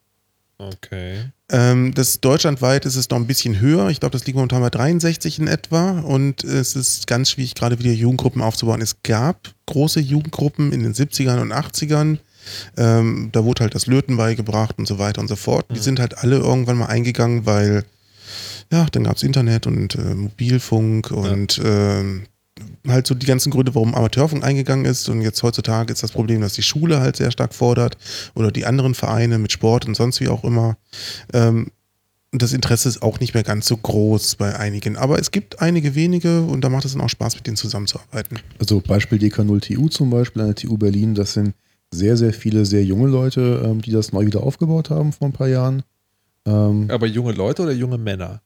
Okay. 0.58 1.24
Ähm, 1.50 1.92
das 1.94 2.20
deutschlandweit 2.20 2.86
ist 2.86 2.96
es 2.96 3.10
noch 3.10 3.18
ein 3.18 3.26
bisschen 3.26 3.60
höher. 3.60 3.90
Ich 3.90 4.00
glaube, 4.00 4.12
das 4.12 4.26
liegt 4.26 4.36
momentan 4.36 4.62
bei 4.62 4.70
63 4.70 5.38
in 5.38 5.48
etwa. 5.48 6.00
Und 6.00 6.44
es 6.44 6.74
ist 6.74 7.06
ganz 7.06 7.30
schwierig, 7.30 7.54
gerade 7.54 7.78
wieder 7.78 7.92
Jugendgruppen 7.92 8.42
aufzubauen. 8.42 8.80
Es 8.80 8.96
gab 9.02 9.54
große 9.66 10.00
Jugendgruppen 10.00 10.72
in 10.72 10.82
den 10.82 10.94
70ern 10.94 11.40
und 11.40 11.52
80ern. 11.52 12.18
Ähm, 12.76 13.30
da 13.32 13.44
wurde 13.44 13.62
halt 13.62 13.74
das 13.74 13.86
Löten 13.86 14.16
beigebracht 14.16 14.78
und 14.78 14.86
so 14.86 14.98
weiter 14.98 15.20
und 15.20 15.28
so 15.28 15.36
fort. 15.36 15.66
Die 15.74 15.78
sind 15.78 16.00
halt 16.00 16.18
alle 16.18 16.36
irgendwann 16.36 16.78
mal 16.78 16.86
eingegangen, 16.86 17.46
weil 17.46 17.84
ja, 18.72 18.86
dann 18.90 19.04
gab 19.04 19.16
es 19.16 19.22
Internet 19.22 19.66
und 19.66 19.94
äh, 19.94 20.14
Mobilfunk 20.14 21.10
und 21.10 21.60
ähm, 21.64 22.22
halt 22.88 23.06
so 23.06 23.14
die 23.14 23.26
ganzen 23.26 23.50
Gründe, 23.50 23.74
warum 23.74 23.94
Amateurfunk 23.94 24.44
eingegangen 24.44 24.84
ist. 24.84 25.08
Und 25.08 25.22
jetzt 25.22 25.42
heutzutage 25.42 25.92
ist 25.92 26.02
das 26.02 26.12
Problem, 26.12 26.40
dass 26.40 26.54
die 26.54 26.62
Schule 26.62 27.00
halt 27.00 27.16
sehr 27.16 27.30
stark 27.30 27.54
fordert 27.54 27.96
oder 28.34 28.50
die 28.50 28.66
anderen 28.66 28.94
Vereine 28.94 29.38
mit 29.38 29.52
Sport 29.52 29.86
und 29.86 29.94
sonst 29.94 30.20
wie 30.20 30.28
auch 30.28 30.44
immer. 30.44 30.76
Ähm, 31.32 31.70
und 32.32 32.42
das 32.42 32.52
Interesse 32.52 32.88
ist 32.88 33.02
auch 33.02 33.20
nicht 33.20 33.34
mehr 33.34 33.44
ganz 33.44 33.66
so 33.66 33.76
groß 33.76 34.36
bei 34.36 34.58
einigen. 34.58 34.96
Aber 34.96 35.18
es 35.18 35.30
gibt 35.30 35.60
einige 35.62 35.94
wenige 35.94 36.42
und 36.42 36.62
da 36.62 36.68
macht 36.68 36.84
es 36.84 36.92
dann 36.92 37.00
auch 37.00 37.08
Spaß, 37.08 37.36
mit 37.36 37.46
denen 37.46 37.56
zusammenzuarbeiten. 37.56 38.40
Also 38.58 38.80
Beispiel 38.80 39.18
DK0 39.18 39.60
TU 39.60 39.88
zum 39.88 40.10
Beispiel 40.10 40.42
an 40.42 40.48
der 40.48 40.56
TU 40.56 40.76
Berlin, 40.76 41.14
das 41.14 41.34
sind 41.34 41.54
sehr, 41.96 42.16
sehr 42.16 42.32
viele 42.32 42.64
sehr 42.64 42.84
junge 42.84 43.08
Leute, 43.08 43.62
ähm, 43.64 43.82
die 43.82 43.90
das 43.90 44.12
neu 44.12 44.26
wieder 44.26 44.42
aufgebaut 44.42 44.90
haben 44.90 45.12
vor 45.12 45.28
ein 45.28 45.32
paar 45.32 45.48
Jahren. 45.48 45.82
Ähm, 46.46 46.88
Aber 46.90 47.06
junge 47.06 47.32
Leute 47.32 47.62
oder 47.62 47.72
junge 47.72 47.98
Männer? 47.98 48.40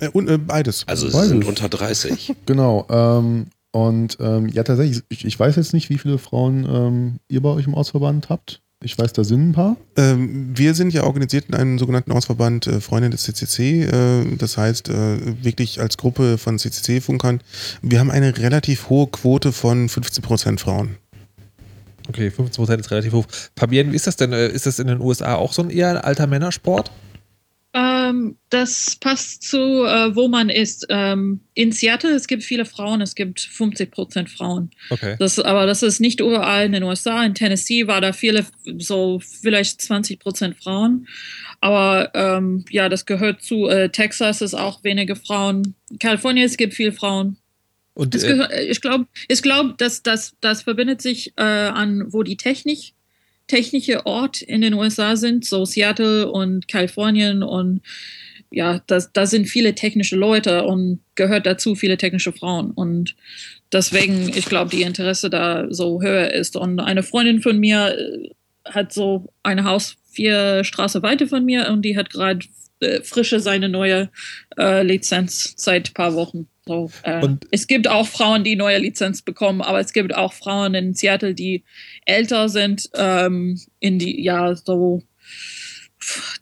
Äh, 0.00 0.08
und 0.08 0.28
äh, 0.28 0.38
beides. 0.38 0.84
Also 0.86 1.06
sie 1.06 1.12
Beides. 1.12 1.28
sind 1.30 1.44
unter 1.44 1.68
30. 1.68 2.34
Genau. 2.46 2.86
Ähm, 2.90 3.46
und 3.70 4.16
ähm, 4.20 4.48
ja, 4.48 4.62
tatsächlich, 4.62 5.02
ich, 5.08 5.24
ich 5.24 5.38
weiß 5.38 5.56
jetzt 5.56 5.74
nicht, 5.74 5.90
wie 5.90 5.98
viele 5.98 6.18
Frauen 6.18 6.66
ähm, 6.70 7.16
ihr 7.28 7.42
bei 7.42 7.50
euch 7.50 7.66
im 7.66 7.74
Ortsverband 7.74 8.28
habt. 8.28 8.60
Ich 8.80 8.96
weiß, 8.96 9.12
da 9.12 9.24
sind 9.24 9.50
ein 9.50 9.52
paar. 9.52 9.76
Ähm, 9.96 10.52
wir 10.56 10.74
sind 10.74 10.94
ja 10.94 11.02
organisiert 11.02 11.46
in 11.48 11.54
einem 11.54 11.78
sogenannten 11.80 12.12
Ausverband 12.12 12.68
äh, 12.68 12.80
Freunde 12.80 13.10
des 13.10 13.24
CCC. 13.24 13.82
Äh, 13.82 14.36
das 14.36 14.56
heißt, 14.56 14.88
äh, 14.88 15.44
wirklich 15.44 15.80
als 15.80 15.96
Gruppe 15.96 16.38
von 16.38 16.58
CCC-Funkern. 16.58 17.40
Wir 17.82 17.98
haben 17.98 18.10
eine 18.10 18.38
relativ 18.38 18.88
hohe 18.88 19.08
Quote 19.08 19.50
von 19.50 19.88
15% 19.88 20.60
Frauen. 20.60 20.96
Okay, 22.08 22.28
15% 22.28 22.80
ist 22.80 22.90
relativ 22.90 23.12
hoch. 23.12 23.26
Fabienne, 23.56 23.92
wie 23.92 23.96
ist 23.96 24.06
das 24.06 24.16
denn? 24.16 24.32
Äh, 24.32 24.48
Ist 24.48 24.66
das 24.66 24.78
in 24.78 24.86
den 24.86 25.00
USA 25.00 25.34
auch 25.34 25.52
so 25.52 25.62
ein 25.62 25.70
eher 25.70 25.90
ein 25.90 25.96
alter 25.98 26.26
Männersport? 26.26 26.90
Ähm, 27.74 28.36
das 28.48 28.96
passt 28.96 29.42
zu, 29.42 29.58
äh, 29.84 30.16
wo 30.16 30.28
man 30.28 30.48
ist. 30.48 30.86
Ähm, 30.88 31.40
in 31.52 31.70
Seattle, 31.70 32.14
es 32.14 32.26
gibt 32.26 32.42
viele 32.42 32.64
Frauen, 32.64 33.02
es 33.02 33.14
gibt 33.14 33.40
50 33.40 33.90
Prozent 33.90 34.30
Frauen. 34.30 34.70
Okay. 34.88 35.16
Das, 35.18 35.38
aber 35.38 35.66
das 35.66 35.82
ist 35.82 36.00
nicht 36.00 36.20
überall 36.20 36.64
in 36.64 36.72
den 36.72 36.82
USA. 36.82 37.22
In 37.24 37.34
Tennessee 37.34 37.86
war 37.86 38.00
da 38.00 38.14
viele, 38.14 38.46
so 38.78 39.20
vielleicht 39.20 39.82
20 39.82 40.18
Prozent 40.18 40.56
Frauen. 40.56 41.06
Aber 41.60 42.10
ähm, 42.14 42.64
ja, 42.70 42.88
das 42.88 43.04
gehört 43.04 43.42
zu. 43.42 43.68
Äh, 43.68 43.90
Texas 43.90 44.40
ist 44.40 44.54
auch 44.54 44.82
wenige 44.82 45.14
Frauen. 45.14 45.74
Kalifornien, 46.00 46.46
es 46.46 46.56
gibt 46.56 46.72
viele 46.72 46.92
Frauen. 46.92 47.36
Und 47.98 48.14
äh, 48.14 48.18
gehört, 48.18 48.52
ich 48.52 48.80
glaube, 48.80 49.06
ich 49.26 49.42
glaub, 49.42 49.76
dass 49.76 50.04
das, 50.04 50.36
das 50.40 50.62
verbindet 50.62 51.02
sich 51.02 51.32
äh, 51.36 51.42
an, 51.42 52.04
wo 52.12 52.22
die 52.22 52.36
Technik, 52.36 52.92
technische 53.48 54.06
Ort 54.06 54.40
in 54.40 54.60
den 54.60 54.74
USA 54.74 55.16
sind, 55.16 55.44
so 55.44 55.64
Seattle 55.64 56.30
und 56.30 56.68
Kalifornien 56.68 57.42
und 57.42 57.80
ja, 58.50 58.80
das, 58.86 59.12
da 59.12 59.26
sind 59.26 59.46
viele 59.46 59.74
technische 59.74 60.14
Leute 60.14 60.64
und 60.64 61.00
gehört 61.16 61.44
dazu 61.44 61.74
viele 61.74 61.96
technische 61.96 62.32
Frauen. 62.32 62.70
Und 62.70 63.16
deswegen, 63.72 64.28
ich 64.28 64.46
glaube, 64.46 64.70
die 64.70 64.82
Interesse 64.82 65.28
da 65.28 65.66
so 65.68 66.00
höher 66.00 66.32
ist. 66.32 66.56
Und 66.56 66.78
eine 66.78 67.02
Freundin 67.02 67.42
von 67.42 67.58
mir 67.58 67.98
äh, 67.98 68.30
hat 68.64 68.92
so 68.92 69.32
ein 69.42 69.64
Haus 69.64 69.96
vier 70.10 70.62
Straße 70.62 71.02
weiter 71.02 71.26
von 71.26 71.44
mir 71.44 71.68
und 71.70 71.82
die 71.82 71.96
hat 71.96 72.10
gerade 72.10 72.46
äh, 72.80 73.02
frische 73.02 73.40
seine 73.40 73.68
neue 73.68 74.10
äh, 74.56 74.82
Lizenz 74.82 75.54
seit 75.56 75.90
ein 75.90 75.94
paar 75.94 76.14
Wochen. 76.14 76.48
So, 76.66 76.90
äh, 77.02 77.26
es 77.50 77.66
gibt 77.66 77.88
auch 77.88 78.06
Frauen, 78.06 78.44
die 78.44 78.54
neue 78.54 78.78
Lizenz 78.78 79.22
bekommen, 79.22 79.62
aber 79.62 79.80
es 79.80 79.92
gibt 79.92 80.14
auch 80.14 80.34
Frauen 80.34 80.74
in 80.74 80.94
Seattle, 80.94 81.34
die 81.34 81.64
älter 82.04 82.48
sind, 82.50 82.90
ähm, 82.94 83.58
in 83.80 83.98
die, 83.98 84.22
ja, 84.22 84.54
so, 84.54 85.02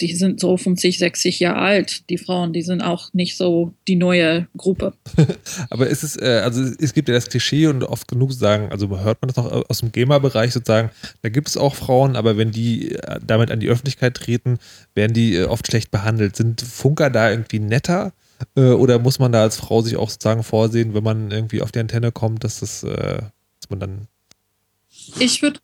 die 0.01 0.15
sind 0.15 0.41
so 0.41 0.57
50, 0.57 0.99
60 0.99 1.41
Jahre 1.41 1.59
alt, 1.59 2.09
die 2.11 2.19
Frauen, 2.19 2.53
die 2.53 2.63
sind 2.63 2.83
auch 2.83 3.13
nicht 3.13 3.37
so 3.37 3.75
die 3.89 3.97
neue 3.97 4.49
Gruppe. 4.57 4.93
Aber 5.71 5.91
es 5.91 6.03
ist, 6.03 6.21
äh, 6.21 6.41
also 6.45 6.63
es 6.63 6.93
gibt 6.93 7.09
ja 7.09 7.15
das 7.15 7.29
Klischee 7.29 7.67
und 7.67 7.85
oft 7.85 8.09
genug 8.09 8.33
sagen, 8.33 8.71
also 8.71 8.89
hört 9.01 9.21
man 9.23 9.29
das 9.29 9.37
noch 9.37 9.69
aus 9.69 9.79
dem 9.79 9.93
Gamer-Bereich 9.93 10.53
sozusagen, 10.53 10.91
da 11.23 11.29
gibt 11.29 11.49
es 11.49 11.57
auch 11.57 11.75
Frauen, 11.75 12.17
aber 12.17 12.37
wenn 12.37 12.51
die 12.51 12.93
äh, 12.93 13.21
damit 13.25 13.51
an 13.51 13.61
die 13.61 13.69
Öffentlichkeit 13.69 14.15
treten, 14.15 14.59
werden 14.95 15.13
die 15.13 15.37
äh, 15.37 15.45
oft 15.45 15.67
schlecht 15.67 15.91
behandelt. 15.91 16.37
Sind 16.37 16.61
Funker 16.61 17.11
da 17.11 17.31
irgendwie 17.31 17.59
netter? 17.59 18.13
Äh, 18.57 18.71
oder 18.71 18.99
muss 18.99 19.19
man 19.19 19.33
da 19.33 19.43
als 19.43 19.57
Frau 19.57 19.83
sich 19.83 19.97
auch 19.97 20.11
sozusagen 20.11 20.43
vorsehen, 20.43 20.95
wenn 20.95 21.05
man 21.05 21.31
irgendwie 21.31 21.63
auf 21.63 21.73
die 21.73 21.81
Antenne 21.81 22.13
kommt, 22.13 22.45
dass 22.45 22.61
das, 22.61 22.81
dass 22.81 23.71
man 23.71 23.81
dann. 23.81 24.09
Ich 25.19 25.43
würde 25.43 25.61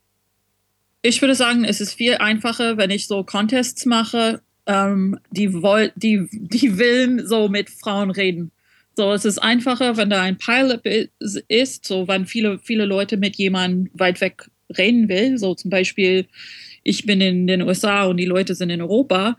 ich 1.03 1.21
würde 1.21 1.35
sagen, 1.35 1.65
es 1.65 1.81
ist 1.81 1.95
viel 1.95 2.15
einfacher, 2.15 2.77
wenn 2.77 2.91
ich 2.91 3.07
so 3.07 3.25
Contests 3.25 3.87
mache, 3.87 4.41
ähm, 4.67 5.19
die, 5.31 5.53
woll, 5.63 5.93
die, 5.97 6.29
die 6.33 6.79
willen 6.79 7.27
so 7.27 7.49
mit 7.49 7.69
Frauen 7.71 8.11
reden. 8.11 8.53
So, 8.95 9.13
es 9.13 9.25
ist 9.25 9.39
einfacher, 9.39 9.97
wenn 9.97 10.11
da 10.11 10.23
ein 10.23 10.39
Pilot 10.39 10.85
is- 10.87 11.43
ist, 11.49 11.87
so 11.87 12.07
wenn 12.09 12.27
viele, 12.27 12.59
viele 12.59 12.85
Leute 12.85 13.17
mit 13.17 13.37
jemandem 13.37 13.91
weit 13.95 14.21
weg 14.21 14.49
reden 14.77 15.09
will. 15.09 15.39
So 15.39 15.55
zum 15.55 15.71
Beispiel, 15.71 16.27
ich 16.85 17.07
bin 17.07 17.21
in 17.21 17.47
den 17.47 17.63
USA 17.63 18.05
und 18.05 18.19
die 18.19 18.25
Leute 18.27 18.55
sind 18.55 18.71
in 18.71 18.83
Europa. 18.83 19.37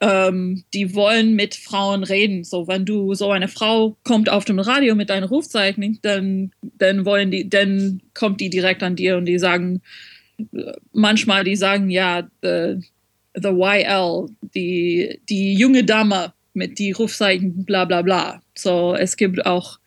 Ähm, 0.00 0.64
die 0.74 0.94
wollen 0.94 1.34
mit 1.34 1.54
Frauen 1.54 2.02
reden. 2.02 2.44
So, 2.44 2.66
wenn 2.66 2.84
du 2.84 3.14
so 3.14 3.30
eine 3.30 3.48
Frau 3.48 3.96
kommt 4.04 4.28
auf 4.28 4.44
dem 4.44 4.58
Radio 4.58 4.94
mit 4.94 5.10
deinem 5.10 5.28
Rufzeichen, 5.28 5.98
dann, 6.02 6.50
dann 6.60 7.04
wollen 7.04 7.30
die, 7.30 7.48
dann 7.48 8.02
kommt 8.14 8.40
die 8.40 8.50
direkt 8.50 8.82
an 8.82 8.96
dir 8.96 9.16
und 9.16 9.26
die 9.26 9.38
sagen, 9.38 9.80
manchmal 10.92 11.44
die 11.44 11.56
sagen 11.56 11.90
ja 11.90 12.28
the, 12.42 12.80
the 13.34 13.48
YL 13.48 14.28
die 14.54 15.20
die 15.28 15.54
junge 15.54 15.84
Dame 15.84 16.32
mit 16.54 16.78
die 16.78 16.92
Rufzeichen 16.92 17.64
bla 17.64 17.84
bla 17.84 18.02
bla. 18.02 18.40
So 18.56 18.94
es 18.94 19.16
gibt 19.16 19.44
auch 19.46 19.78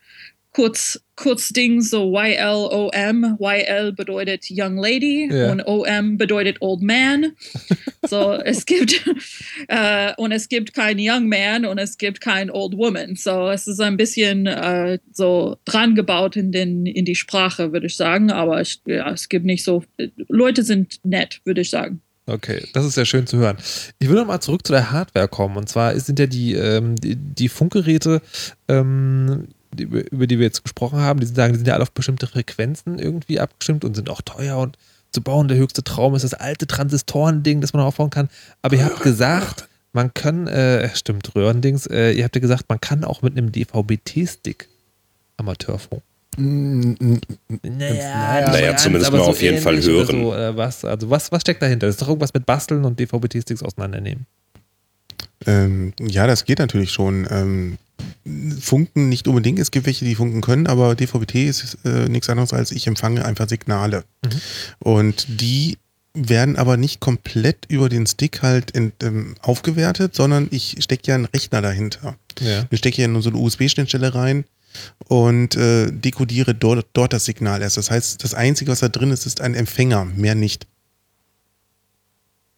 kurz 0.54 1.02
kurz 1.22 1.50
Ding 1.50 1.82
so 1.82 2.18
YLOM 2.18 3.38
YL 3.40 3.92
bedeutet 3.94 4.46
young 4.50 4.78
lady 4.78 5.30
Ja. 5.32 5.52
und 5.52 5.62
OM 5.68 6.18
bedeutet 6.18 6.58
old 6.62 6.82
man 6.82 7.34
so 8.10 8.34
es 8.34 8.66
gibt 8.66 9.06
äh, 9.68 10.14
und 10.18 10.32
es 10.32 10.50
gibt 10.50 10.74
kein 10.74 10.98
young 11.00 11.30
man 11.30 11.66
und 11.66 11.78
es 11.78 11.98
gibt 12.00 12.22
kein 12.22 12.50
old 12.50 12.76
woman 12.76 13.16
so 13.16 13.50
es 13.50 13.68
ist 13.68 13.80
ein 13.80 13.98
bisschen 13.98 14.48
äh, 14.48 14.98
so 15.12 15.58
dran 15.66 15.94
gebaut 15.94 16.36
in 16.36 16.52
den 16.52 16.88
in 16.88 17.06
die 17.06 17.16
Sprache 17.16 17.72
würde 17.72 17.86
ich 17.86 17.96
sagen 17.96 18.32
aber 18.32 18.60
ich, 18.62 18.82
ja, 18.86 19.12
es 19.12 19.30
gibt 19.30 19.46
nicht 19.46 19.64
so 19.64 19.84
Leute 20.28 20.64
sind 20.64 21.00
nett 21.04 21.40
würde 21.46 21.62
ich 21.62 21.70
sagen 21.70 22.02
Okay, 22.28 22.64
das 22.74 22.86
ist 22.86 22.96
ja 22.98 23.04
schön 23.04 23.26
zu 23.26 23.38
hören. 23.38 23.58
Ich 24.00 24.08
will 24.08 24.16
noch 24.16 24.28
mal 24.28 24.40
zurück 24.40 24.66
zu 24.66 24.72
der 24.72 24.92
Hardware 24.92 25.28
kommen. 25.28 25.58
Und 25.58 25.68
zwar 25.68 26.00
sind 26.00 26.20
ja 26.20 26.28
die, 26.28 26.54
ähm, 26.54 26.96
die, 26.96 27.16
die 27.16 27.50
Funkgeräte, 27.50 28.22
ähm, 28.70 29.48
die, 29.74 29.84
über 29.84 30.28
die 30.28 30.40
wir 30.40 30.46
jetzt 30.46 30.64
gesprochen 30.64 31.00
haben, 31.00 31.20
die 31.20 31.26
sagen, 31.26 31.54
die 31.54 31.58
sind 31.58 31.68
ja 31.68 31.74
alle 31.74 31.84
auf 31.84 31.92
bestimmte 31.92 32.28
Frequenzen 32.28 33.00
irgendwie 33.00 33.40
abgestimmt 33.40 33.86
und 33.86 33.96
sind 33.96 34.10
auch 34.10 34.22
teuer 34.22 34.58
und 34.58 34.78
zu 35.12 35.22
bauen. 35.22 35.48
Der 35.48 35.58
höchste 35.58 35.84
Traum 35.84 36.16
ist 36.16 36.24
das 36.24 36.34
alte 36.34 36.68
Transistoren-Ding, 36.68 37.62
das 37.62 37.74
man 37.74 37.84
aufbauen 37.84 38.10
kann. 38.10 38.30
Aber 38.62 38.76
ihr 38.76 38.86
habt 38.86 39.02
gesagt, 39.02 39.68
man 39.94 40.14
kann, 40.14 40.48
äh, 40.48 40.90
stimmt, 40.96 41.36
Röhrendings, 41.36 41.86
äh, 41.88 42.12
ihr 42.12 42.24
habt 42.24 42.36
ja 42.36 42.42
gesagt, 42.42 42.66
man 42.70 42.80
kann 42.80 43.04
auch 43.04 43.22
mit 43.22 43.38
einem 43.38 43.52
DVB-T-Stick 43.52 44.70
Amateurfunk. 45.38 46.02
Mm, 46.38 46.92
mm, 46.98 47.22
Naja, 47.64 48.50
Naja, 48.50 48.72
nicht 48.72 48.80
zumindest 48.80 49.12
mal 49.12 49.22
auf 49.22 49.42
jeden 49.42 49.62
Fall 49.62 49.82
hören. 49.82 50.08
So, 50.08 50.34
äh, 50.34 50.56
was, 50.56 50.86
also 50.86 51.10
was, 51.10 51.32
was 51.32 51.42
steckt 51.42 51.62
dahinter? 51.62 51.88
Das 51.88 51.96
ist 51.96 52.02
doch 52.02 52.08
irgendwas 52.08 52.34
mit 52.34 52.46
Basteln 52.46 52.86
und 52.86 53.00
DVB-T-Sticks 53.00 53.64
auseinandernehmen. 53.64 54.26
Ähm, 55.46 55.94
ja, 56.00 56.28
das 56.28 56.46
geht 56.46 56.60
natürlich 56.60 56.92
schon. 56.92 57.28
Ähm, 57.30 57.78
Funken 58.60 59.10
nicht 59.10 59.28
unbedingt. 59.28 59.60
Es 59.60 59.72
gibt 59.72 59.86
welche, 59.86 60.06
die 60.06 60.16
funken 60.16 60.42
können, 60.42 60.68
aber 60.68 60.96
DVB-T 60.96 61.48
ist 61.48 61.78
äh, 61.86 62.08
nichts 62.10 62.30
anderes 62.30 62.54
als 62.54 62.72
ich 62.72 62.88
empfange 62.88 63.26
einfach 63.26 63.50
Signale. 63.50 64.04
Und 64.80 65.26
die 65.28 65.78
werden 66.14 66.58
aber 66.58 66.78
nicht 66.78 67.00
komplett 67.00 67.66
über 67.70 67.88
den 67.90 68.06
Stick 68.06 68.42
halt 68.42 68.72
in, 68.72 68.92
ähm, 69.02 69.36
aufgewertet, 69.42 70.14
sondern 70.16 70.48
ich 70.52 70.78
stecke 70.80 71.08
ja 71.08 71.16
einen 71.16 71.26
Rechner 71.26 71.62
dahinter. 71.62 72.18
Ja. 72.40 72.66
Ich 72.70 72.80
stecke 72.80 73.02
ja 73.02 73.08
nur 73.08 73.22
so 73.22 73.30
eine 73.30 73.40
USB-Schnittstelle 73.40 74.14
rein 74.14 74.46
und 75.08 75.56
äh, 75.56 75.92
dekodiere 75.92 76.54
dort, 76.54 76.88
dort 76.94 77.14
das 77.14 77.26
Signal 77.26 77.62
erst. 77.62 77.78
Das 77.78 77.92
heißt, 77.92 78.24
das 78.24 78.34
Einzige, 78.34 78.72
was 78.72 78.80
da 78.80 78.90
drin 78.90 79.12
ist, 79.12 79.26
ist 79.26 79.42
ein 79.42 79.56
Empfänger, 79.56 80.06
mehr 80.06 80.36
nicht. 80.36 80.68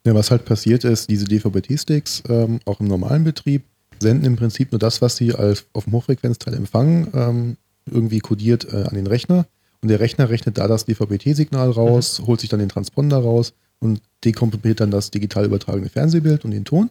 Ja, 0.06 0.14
was 0.14 0.30
halt 0.30 0.44
passiert 0.44 0.84
ist, 0.84 1.08
diese 1.08 1.24
DVB-T-Sticks, 1.24 2.24
ähm, 2.28 2.60
auch 2.66 2.80
im 2.80 2.88
normalen 2.88 3.24
Betrieb, 3.24 3.62
senden 4.00 4.26
im 4.26 4.36
Prinzip 4.36 4.72
nur 4.72 4.78
das, 4.78 5.02
was 5.02 5.16
sie 5.16 5.34
als, 5.34 5.66
auf 5.72 5.84
dem 5.84 5.92
Hochfrequenzteil 5.94 6.54
empfangen, 6.54 7.08
ähm, 7.14 7.56
irgendwie 7.90 8.20
kodiert 8.20 8.64
äh, 8.72 8.84
an 8.84 8.94
den 8.94 9.06
Rechner. 9.06 9.46
Und 9.82 9.88
der 9.88 10.00
Rechner 10.00 10.30
rechnet 10.30 10.56
da 10.56 10.66
das 10.66 10.86
DVB-T-Signal 10.86 11.70
raus, 11.70 12.22
holt 12.26 12.40
sich 12.40 12.48
dann 12.48 12.60
den 12.60 12.70
Transponder 12.70 13.18
raus 13.18 13.52
und 13.80 14.00
dekomprimiert 14.24 14.80
dann 14.80 14.90
das 14.90 15.10
digital 15.10 15.44
übertragene 15.44 15.90
Fernsehbild 15.90 16.44
und 16.44 16.52
den 16.52 16.64
Ton. 16.64 16.90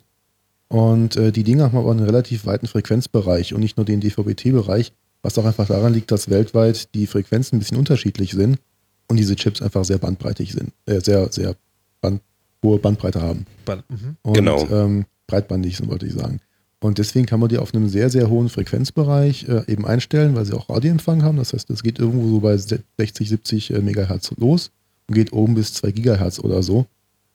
Und 0.68 1.16
äh, 1.16 1.32
die 1.32 1.44
Dinge 1.44 1.64
haben 1.64 1.78
aber 1.78 1.92
einen 1.92 2.06
relativ 2.06 2.46
weiten 2.46 2.68
Frequenzbereich 2.68 3.54
und 3.54 3.62
nicht 3.62 3.78
nur 3.78 3.86
den 3.86 4.00
DVB-T-Bereich, 4.00 4.94
was 5.24 5.38
auch 5.38 5.46
einfach 5.46 5.68
daran 5.68 5.94
liegt, 5.94 6.12
dass 6.12 6.30
weltweit 6.30 6.94
die 6.94 7.08
Frequenzen 7.08 7.56
ein 7.56 7.60
bisschen 7.60 7.78
unterschiedlich 7.78 8.32
sind 8.32 8.60
und 9.08 9.18
diese 9.18 9.36
Chips 9.36 9.62
einfach 9.62 9.86
sehr 9.86 9.98
bandbreitig 9.98 10.54
sind, 10.54 10.72
äh, 10.86 11.00
sehr, 11.00 11.32
sehr 11.32 11.56
band, 12.02 12.22
hohe 12.64 12.78
Bandbreite 12.80 13.22
haben. 13.22 13.46
Ball- 13.66 13.84
mhm. 13.90 14.18
Und, 14.22 14.34
Genau. 14.34 14.68
Ähm, 14.70 15.06
breitbandig 15.28 15.78
sind, 15.78 15.90
wollte 15.90 16.06
ich 16.06 16.14
sagen. 16.14 16.40
Und 16.84 16.98
deswegen 16.98 17.26
kann 17.26 17.40
man 17.40 17.48
die 17.48 17.60
auf 17.60 17.74
einem 17.74 17.88
sehr, 17.88 18.10
sehr 18.10 18.30
hohen 18.30 18.50
Frequenzbereich 18.50 19.48
äh, 19.48 19.64
eben 19.72 19.86
einstellen, 19.86 20.36
weil 20.36 20.44
sie 20.44 20.54
auch 20.54 20.70
Radioempfang 20.70 21.24
haben. 21.24 21.38
Das 21.38 21.54
heißt, 21.54 21.70
das 21.70 21.82
geht 21.82 21.98
irgendwo 21.98 22.28
so 22.28 22.40
bei 22.42 22.58
60, 22.58 23.30
70 23.30 23.74
äh, 23.74 23.80
Megahertz 23.80 24.32
los 24.36 24.72
und 25.08 25.16
geht 25.16 25.32
oben 25.32 25.56
bis 25.56 25.74
2 25.76 25.92
Gigahertz 25.92 26.40
oder 26.40 26.62
so, 26.62 26.86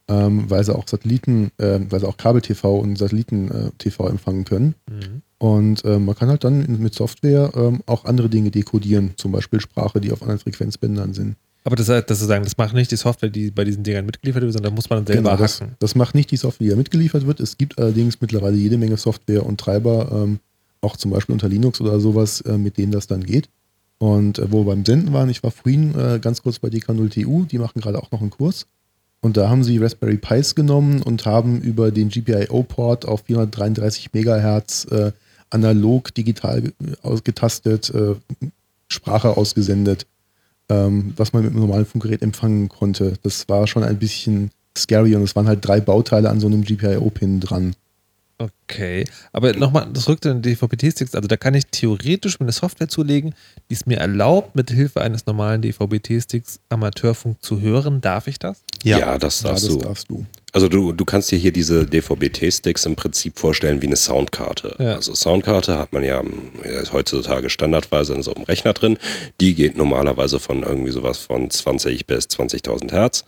ähm, 0.08 0.50
weil 0.50 0.64
sie 0.64 0.74
auch 0.76 0.86
Satelliten, 0.86 1.50
äh, 1.56 1.80
weil 1.88 2.00
sie 2.00 2.06
auch 2.06 2.18
Kabel-TV 2.18 2.78
und 2.78 2.98
Satelliten-TV 2.98 4.08
empfangen 4.08 4.44
können. 4.44 4.74
Mhm. 4.86 5.22
Und 5.38 5.82
äh, 5.86 5.98
man 5.98 6.14
kann 6.14 6.28
halt 6.28 6.44
dann 6.44 6.78
mit 6.78 6.92
Software 6.92 7.50
ähm, 7.54 7.82
auch 7.86 8.04
andere 8.04 8.28
Dinge 8.28 8.50
dekodieren, 8.50 9.12
zum 9.16 9.32
Beispiel 9.32 9.60
Sprache, 9.60 10.02
die 10.02 10.12
auf 10.12 10.20
anderen 10.20 10.40
Frequenzbändern 10.40 11.14
sind. 11.14 11.36
Aber 11.68 11.76
das, 11.76 11.90
heißt, 11.90 12.08
das, 12.08 12.18
sagen, 12.20 12.44
das 12.44 12.56
macht 12.56 12.72
nicht 12.72 12.90
die 12.90 12.96
Software, 12.96 13.28
die 13.28 13.50
bei 13.50 13.62
diesen 13.62 13.82
Dingern 13.82 14.06
mitgeliefert 14.06 14.42
wird, 14.42 14.54
sondern 14.54 14.70
da 14.72 14.74
muss 14.74 14.88
man 14.88 15.00
dann 15.00 15.06
selber 15.06 15.30
Genau, 15.32 15.36
das, 15.42 15.60
hacken. 15.60 15.74
das 15.80 15.94
macht 15.94 16.14
nicht 16.14 16.30
die 16.30 16.38
Software, 16.38 16.64
die 16.64 16.70
ja 16.70 16.76
mitgeliefert 16.76 17.26
wird. 17.26 17.40
Es 17.40 17.58
gibt 17.58 17.78
allerdings 17.78 18.18
mittlerweile 18.22 18.56
jede 18.56 18.78
Menge 18.78 18.96
Software 18.96 19.44
und 19.44 19.60
Treiber, 19.60 20.08
ähm, 20.10 20.38
auch 20.80 20.96
zum 20.96 21.10
Beispiel 21.10 21.34
unter 21.34 21.46
Linux 21.50 21.82
oder 21.82 22.00
sowas, 22.00 22.40
äh, 22.40 22.56
mit 22.56 22.78
denen 22.78 22.90
das 22.90 23.06
dann 23.06 23.22
geht. 23.22 23.50
Und 23.98 24.38
äh, 24.38 24.50
wo 24.50 24.60
wir 24.64 24.72
beim 24.72 24.82
Senden 24.86 25.12
waren, 25.12 25.28
ich 25.28 25.42
war 25.42 25.50
vorhin 25.50 25.94
äh, 25.94 26.18
ganz 26.22 26.42
kurz 26.42 26.58
bei 26.58 26.68
DK0TU, 26.68 27.46
die 27.46 27.58
machen 27.58 27.82
gerade 27.82 28.02
auch 28.02 28.10
noch 28.12 28.22
einen 28.22 28.30
Kurs. 28.30 28.66
Und 29.20 29.36
da 29.36 29.50
haben 29.50 29.62
sie 29.62 29.76
Raspberry 29.76 30.16
Pis 30.16 30.54
genommen 30.54 31.02
und 31.02 31.26
haben 31.26 31.60
über 31.60 31.90
den 31.90 32.08
GPIO-Port 32.08 33.04
auf 33.06 33.24
433 33.26 34.12
Megahertz 34.14 34.86
äh, 34.90 35.12
analog 35.50 36.14
digital 36.14 36.62
ge- 36.62 36.72
ausgetastet 37.02 37.90
äh, 37.90 38.14
Sprache 38.88 39.36
ausgesendet, 39.36 40.06
ähm, 40.68 41.12
was 41.16 41.32
man 41.32 41.42
mit 41.44 41.52
einem 41.52 41.60
normalen 41.60 41.86
Funkgerät 41.86 42.22
empfangen 42.22 42.68
konnte. 42.68 43.14
Das 43.22 43.48
war 43.48 43.66
schon 43.66 43.82
ein 43.84 43.98
bisschen 43.98 44.50
scary 44.76 45.14
und 45.16 45.22
es 45.22 45.34
waren 45.34 45.48
halt 45.48 45.66
drei 45.66 45.80
Bauteile 45.80 46.30
an 46.30 46.40
so 46.40 46.46
einem 46.46 46.62
GPIO-Pin 46.62 47.40
dran. 47.40 47.74
Okay, 48.40 49.04
aber 49.32 49.52
nochmal 49.54 49.92
zurück 49.94 50.22
zu 50.22 50.28
den 50.32 50.42
DVB-T-Sticks. 50.42 51.16
Also 51.16 51.26
da 51.26 51.36
kann 51.36 51.54
ich 51.54 51.66
theoretisch 51.66 52.38
mir 52.38 52.44
eine 52.44 52.52
Software 52.52 52.88
zulegen, 52.88 53.34
die 53.68 53.74
es 53.74 53.84
mir 53.86 53.98
erlaubt, 53.98 54.54
mit 54.54 54.70
Hilfe 54.70 55.00
eines 55.00 55.26
normalen 55.26 55.60
DVB-T-Sticks 55.62 56.60
Amateurfunk 56.68 57.42
zu 57.42 57.60
hören. 57.60 58.00
Darf 58.00 58.28
ich 58.28 58.38
das? 58.38 58.62
Ja, 58.84 59.18
das 59.18 59.42
Ja, 59.42 59.48
darfst 59.48 59.64
das 59.66 59.72
du. 59.72 59.78
darfst 59.80 60.10
du. 60.10 60.26
Also 60.52 60.68
du, 60.68 60.92
du 60.92 61.04
kannst 61.04 61.30
dir 61.30 61.38
hier 61.38 61.52
diese 61.52 61.84
DVB-T-Sticks 61.84 62.86
im 62.86 62.96
Prinzip 62.96 63.38
vorstellen 63.38 63.82
wie 63.82 63.86
eine 63.86 63.96
Soundkarte. 63.96 64.76
Ja. 64.78 64.94
Also 64.94 65.14
Soundkarte 65.14 65.78
hat 65.78 65.92
man 65.92 66.04
ja 66.04 66.22
ist 66.62 66.92
heutzutage 66.92 67.50
standardweise 67.50 68.14
in 68.14 68.22
so 68.22 68.34
einem 68.34 68.44
Rechner 68.44 68.72
drin. 68.72 68.98
Die 69.40 69.54
geht 69.54 69.76
normalerweise 69.76 70.40
von 70.40 70.62
irgendwie 70.62 70.90
sowas 70.90 71.18
von 71.18 71.50
20 71.50 72.06
bis 72.06 72.26
20.000 72.26 72.92
Hertz. 72.92 73.24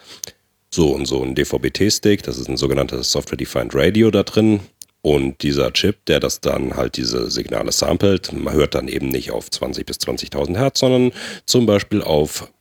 So 0.73 0.93
und 0.93 1.07
so 1.07 1.23
ein 1.23 1.35
DVB-T-Stick, 1.35 2.23
das 2.23 2.39
ist 2.39 2.49
ein 2.49 2.57
sogenanntes 2.57 3.11
Software-Defined 3.13 3.75
Radio 3.75 4.11
da 4.11 4.23
drin. 4.23 4.61
Und 5.03 5.43
dieser 5.43 5.73
Chip, 5.73 6.05
der 6.07 6.21
das 6.21 6.41
dann 6.41 6.77
halt 6.77 6.97
diese 6.97 7.31
Signale 7.31 7.73
samplet, 7.73 8.33
man 8.33 8.55
hört 8.55 8.75
dann 8.75 8.87
eben 8.87 9.09
nicht 9.09 9.31
auf 9.31 9.51
20 9.51 9.87
bis 9.87 9.97
20.000 9.99 10.57
Hertz, 10.57 10.81
sondern 10.81 11.13
zum 11.47 11.67
Beispiel 11.67 12.03
auf 12.03 12.53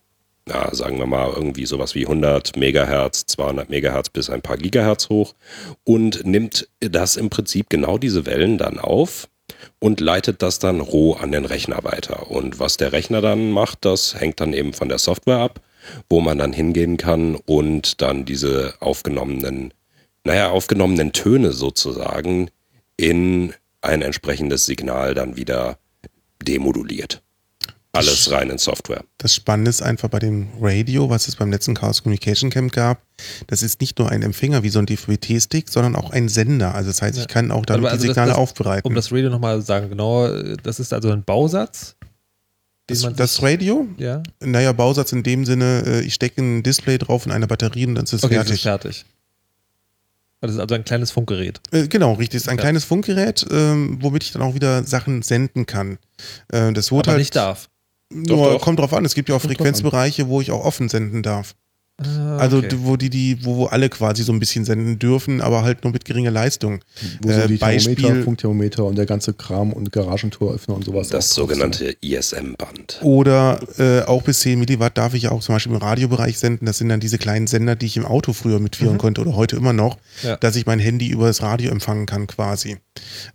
na, 0.49 0.73
sagen 0.73 0.97
wir 0.97 1.05
mal 1.05 1.31
irgendwie 1.33 1.65
sowas 1.65 1.95
wie 1.95 2.05
100 2.05 2.57
Megahertz, 2.57 3.25
200 3.27 3.69
Megahertz 3.69 4.09
bis 4.09 4.29
ein 4.29 4.41
paar 4.41 4.57
Gigahertz 4.57 5.09
hoch 5.09 5.35
und 5.83 6.25
nimmt 6.25 6.67
das 6.79 7.15
im 7.15 7.29
Prinzip 7.29 7.69
genau 7.69 7.97
diese 7.97 8.25
Wellen 8.25 8.57
dann 8.57 8.79
auf 8.79 9.29
und 9.79 9.99
leitet 9.99 10.41
das 10.41 10.59
dann 10.59 10.79
roh 10.81 11.13
an 11.13 11.31
den 11.31 11.45
Rechner 11.45 11.83
weiter. 11.83 12.29
Und 12.29 12.59
was 12.59 12.77
der 12.77 12.91
Rechner 12.91 13.21
dann 13.21 13.51
macht, 13.51 13.85
das 13.85 14.19
hängt 14.19 14.41
dann 14.41 14.53
eben 14.53 14.73
von 14.73 14.89
der 14.89 14.97
Software 14.97 15.37
ab, 15.37 15.61
wo 16.09 16.19
man 16.19 16.37
dann 16.37 16.53
hingehen 16.53 16.97
kann 16.97 17.35
und 17.35 18.01
dann 18.01 18.25
diese 18.25 18.73
aufgenommenen, 18.79 19.73
naja, 20.23 20.49
aufgenommenen 20.49 21.13
Töne 21.13 21.51
sozusagen 21.51 22.49
in 22.97 23.53
ein 23.81 24.01
entsprechendes 24.01 24.65
Signal 24.65 25.13
dann 25.13 25.37
wieder 25.37 25.77
demoduliert. 26.43 27.21
Alles 27.91 28.29
rein 28.31 28.51
in 28.51 28.57
Software. 28.59 29.03
Das 29.17 29.33
Spannende 29.33 29.69
ist 29.69 29.81
einfach 29.81 30.09
bei 30.09 30.19
dem 30.19 30.49
Radio, 30.61 31.09
was 31.09 31.27
es 31.27 31.35
beim 31.35 31.49
letzten 31.51 31.73
Chaos 31.73 32.03
Communication 32.03 32.51
Camp 32.51 32.71
gab, 32.71 33.01
das 33.47 33.63
ist 33.63 33.81
nicht 33.81 33.97
nur 33.97 34.09
ein 34.11 34.21
Empfänger 34.21 34.61
wie 34.61 34.69
so 34.69 34.77
ein 34.79 34.85
DVB-T-Stick, 34.85 35.69
sondern 35.69 35.95
auch 35.95 36.11
ein 36.11 36.29
Sender. 36.29 36.75
Also 36.75 36.89
das 36.91 37.01
heißt, 37.01 37.17
ich 37.17 37.27
kann 37.27 37.51
auch 37.51 37.65
damit 37.65 37.85
also 37.89 38.01
die 38.03 38.07
das- 38.07 38.13
Signale 38.15 38.29
das- 38.31 38.37
aufbereiten. 38.37 38.87
Um 38.87 38.93
das 38.93 39.11
Radio 39.11 39.29
nochmal 39.31 39.59
zu 39.59 39.65
sagen, 39.65 39.89
genau, 39.89 40.27
das 40.63 40.79
ist 40.79 40.93
also 40.93 41.09
ein 41.11 41.23
Bausatz. 41.23 41.95
das, 42.87 43.01
das 43.15 43.41
Radio? 43.41 43.87
Ja, 43.97 44.21
Naja, 44.39 44.71
Bausatz 44.71 45.11
in 45.11 45.23
dem 45.23 45.45
Sinne, 45.45 45.83
äh, 45.85 46.01
ich 46.01 46.13
stecke 46.13 46.41
ein 46.41 46.61
Display 46.63 46.97
drauf 46.99 47.25
in 47.25 47.31
eine 47.31 47.47
Batterie 47.47 47.85
und 47.87 47.95
dann 47.95 48.03
ist 48.05 48.13
es 48.13 48.23
okay, 48.23 48.35
das 48.35 48.43
fertig. 48.45 48.55
ist 48.55 48.61
fertig. 48.63 49.05
Das 50.41 50.51
ist 50.51 50.59
also 50.59 50.73
ein 50.75 50.85
kleines 50.85 51.11
Funkgerät. 51.11 51.59
Äh, 51.71 51.87
genau, 51.87 52.13
richtig. 52.13 52.37
Es 52.37 52.43
ist 52.43 52.49
ein 52.49 52.55
Ja. 52.57 52.61
kleines 52.61 52.85
Funkgerät, 52.85 53.45
ähm, 53.51 53.97
womit 54.01 54.23
ich 54.23 54.31
dann 54.31 54.41
auch 54.41 54.53
wieder 54.55 54.83
Sachen 54.85 55.21
senden 55.21 55.65
kann. 55.65 55.97
Äh, 56.47 56.71
das 56.71 56.91
wurde 56.91 57.09
Aber 57.09 57.13
halt 57.13 57.19
nicht 57.19 57.35
darf. 57.35 57.68
Nur 58.11 58.25
Doch, 58.25 58.53
doch. 58.53 58.61
kommt 58.61 58.79
drauf 58.79 58.93
an. 58.93 59.05
Es 59.05 59.13
gibt 59.15 59.29
ja 59.29 59.35
auch. 59.35 59.41
Frequenzbereiche, 59.41 60.27
wo 60.27 60.41
ich 60.41 60.51
auch 60.51 60.65
offen 60.65 60.89
senden 60.89 61.21
darf. 61.21 61.55
Ah, 62.01 62.37
Also 62.37 62.57
okay. 62.59 62.69
d- 62.69 62.77
wo 62.81 62.95
die, 62.97 63.09
die, 63.09 63.43
wo, 63.45 63.57
wo 63.57 63.65
alle 63.65 63.89
quasi 63.89 64.23
so 64.23 64.31
ein 64.31 64.39
bisschen 64.39 64.63
senden 64.65 64.99
dürfen, 64.99 65.41
aber 65.41 65.63
halt 65.63 65.83
nur 65.83 65.91
mit 65.93 66.05
geringer 66.05 66.31
Leistung. 66.31 66.79
Wo 67.21 67.31
so 67.31 67.39
Äh, 67.39 67.47
die 67.47 67.57
Beispiel- 67.57 67.95
Thermometer, 67.95 68.23
Funkthermometer 68.23 68.85
und 68.85 68.95
der 68.97 69.05
ganze 69.05 69.33
Kram 69.33 69.73
und 69.73 69.91
Garagentoröffner 69.91 70.75
und 70.75 70.85
sowas. 70.85 71.09
Das 71.09 71.33
sogenannte 71.33 71.95
ISM-Band. 72.01 72.99
Oder 73.01 73.59
äh, 73.77 74.01
auch 74.03 74.21
bis 74.23 74.39
10 74.41 74.59
Milliwatt 74.59 74.97
darf 74.97 75.13
ich 75.13 75.23
ja 75.23 75.31
auch 75.31 75.41
zum 75.41 75.55
Beispiel 75.55 75.73
im 75.73 75.79
Radiobereich 75.79 76.37
senden. 76.39 76.65
Das 76.65 76.77
sind 76.77 76.89
dann 76.89 76.99
diese 76.99 77.17
kleinen 77.17 77.47
Sender, 77.47 77.75
die 77.75 77.85
ich 77.87 77.97
im 77.97 78.05
Auto 78.05 78.33
früher 78.33 78.59
mitführen 78.59 78.97
konnte 78.97 79.21
oder 79.21 79.35
heute 79.35 79.55
immer 79.55 79.73
noch, 79.73 79.97
Ja. 80.23 80.37
dass 80.37 80.55
ich 80.55 80.65
mein 80.65 80.79
Handy 80.79 81.09
über 81.09 81.27
das 81.27 81.41
Radio 81.41 81.71
empfangen 81.71 82.05
kann 82.05 82.27
quasi. 82.27 82.77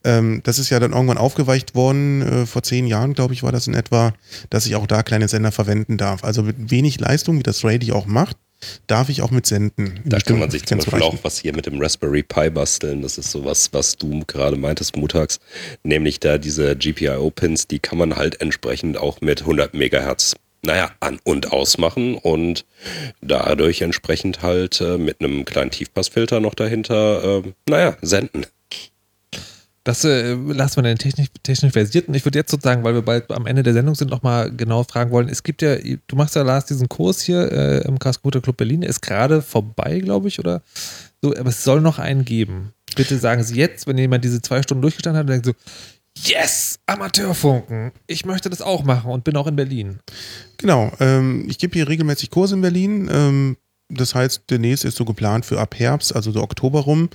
Ähm, 0.05 0.41
das 0.45 0.59
ist 0.59 0.71
ja 0.71 0.79
dann 0.81 0.93
irgendwann 0.93 1.19
aufgeweicht 1.19 1.75
worden, 1.75 2.23
äh, 2.23 2.47
vor 2.47 2.63
zehn 2.63 2.87
Jahren, 2.87 3.15
glaube 3.15 3.35
ich, 3.35 3.43
war 3.43 3.53
das 3.53 3.67
in 3.67 3.75
etwa, 3.75 4.13
dass 4.51 4.67
ich 4.67 4.75
auch 4.77 4.87
da 4.87 5.03
kleine 5.03 5.29
Sender 5.29 5.53
verwenden 5.53 5.97
darf. 5.97 6.25
Also 6.25 6.43
mit 6.43 6.71
wenig 6.71 7.01
Leistung, 7.01 7.39
wie 7.39 7.43
das 7.43 7.65
Radio 7.65 7.95
auch 7.97 8.07
macht, 8.07 8.37
darf 8.87 9.09
ich 9.09 9.23
auch 9.23 9.31
mit 9.31 9.47
senden. 9.47 10.01
Da 10.05 10.19
kann 10.19 10.39
man 10.39 10.51
sich 10.51 10.65
zum 10.67 10.79
Beispiel 10.79 11.03
auch 11.03 11.19
was 11.23 11.39
hier 11.39 11.55
mit 11.55 11.67
dem 11.67 11.81
Raspberry 11.81 12.23
Pi 12.23 12.51
basteln. 12.51 13.03
Das 13.03 13.19
ist 13.19 13.31
sowas, 13.31 13.71
was 13.73 13.97
du 13.97 14.23
gerade 14.27 14.57
meintest, 14.57 14.97
Mutags. 14.97 15.41
Nämlich 15.83 16.21
da 16.21 16.39
diese 16.39 16.77
GPIO-Pins, 16.77 17.67
die 17.69 17.79
kann 17.79 17.99
man 17.99 18.17
halt 18.17 18.41
entsprechend 18.41 18.97
auch 18.97 19.21
mit 19.21 19.43
100 19.43 19.75
Megahertz, 19.75 20.37
naja, 20.63 20.91
an- 21.01 21.21
und 21.25 21.53
ausmachen 21.53 22.15
und 22.15 22.65
dadurch 23.21 23.83
entsprechend 23.83 24.43
halt 24.43 24.81
äh, 24.81 24.99
mit 24.99 25.21
einem 25.21 25.45
kleinen 25.45 25.71
Tiefpassfilter 25.71 26.41
noch 26.41 26.55
dahinter, 26.55 27.43
äh, 27.45 27.53
naja, 27.69 27.97
senden. 28.03 28.47
Das 29.85 30.03
äh, 30.03 30.33
lassen 30.33 30.77
wir 30.77 30.83
den 30.83 30.99
technisch, 30.99 31.29
technisch 31.43 31.73
versierten. 31.73 32.15
Ich 32.15 32.25
würde 32.25 32.39
jetzt 32.39 32.51
sozusagen, 32.51 32.83
weil 32.85 32.95
wir 32.95 33.03
bald 33.03 33.31
am 33.31 33.47
Ende 33.47 33.63
der 33.63 33.75
Sendung 33.75 33.95
sind, 33.95 34.11
nochmal 34.11 34.51
genau 34.51 34.83
fragen 34.83 35.11
wollen. 35.11 35.29
Es 35.29 35.43
gibt 35.43 35.61
ja, 35.61 35.77
du 35.77 36.17
machst 36.17 36.35
ja 36.35 36.43
Lars 36.43 36.65
diesen 36.65 36.89
Kurs 36.89 37.21
hier 37.21 37.53
äh, 37.53 37.87
im 37.87 37.99
Computer 37.99 38.41
Club 38.41 38.57
Berlin, 38.57 38.83
ist 38.83 39.03
gerade 39.03 39.43
vorbei, 39.43 40.01
glaube 40.01 40.29
ich, 40.29 40.39
oder 40.39 40.63
so, 41.23 41.37
aber 41.37 41.51
es 41.51 41.63
soll 41.63 41.83
noch 41.83 41.99
einen 41.99 42.25
geben. 42.25 42.73
Bitte 42.97 43.19
sagen 43.19 43.43
Sie 43.43 43.57
jetzt, 43.57 43.87
wenn 43.87 43.99
jemand 43.99 44.25
diese 44.25 44.41
zwei 44.41 44.63
Stunden 44.63 44.83
durchgestanden 44.83 45.21
hat 45.21 45.29
denkt 45.29 45.47
so, 45.47 45.53
Yes, 46.17 46.79
Amateurfunken. 46.87 47.93
Ich 48.07 48.25
möchte 48.25 48.49
das 48.49 48.63
auch 48.63 48.85
machen 48.85 49.11
und 49.11 49.25
bin 49.25 49.37
auch 49.37 49.49
in 49.49 49.57
Berlin. 49.57 49.99
Genau, 50.59 50.93
ähm, 51.01 51.45
ich 51.49 51.59
gebe 51.59 51.75
hier 51.75 51.89
regelmäßig 51.89 52.31
Kurse 52.31 52.55
in 52.55 52.61
Berlin. 52.61 53.11
Ähm, 53.13 53.57
das 53.91 54.15
heißt, 54.15 54.45
der 54.49 54.59
nächste 54.59 54.89
ist 54.89 54.97
so 54.97 55.05
geplant 55.05 55.45
für 55.45 55.61
ab 55.61 55.79
Herbst, 55.79 56.17
also 56.17 56.33
so 56.33 56.43
Oktober 56.43 56.81
rum. 56.81 57.11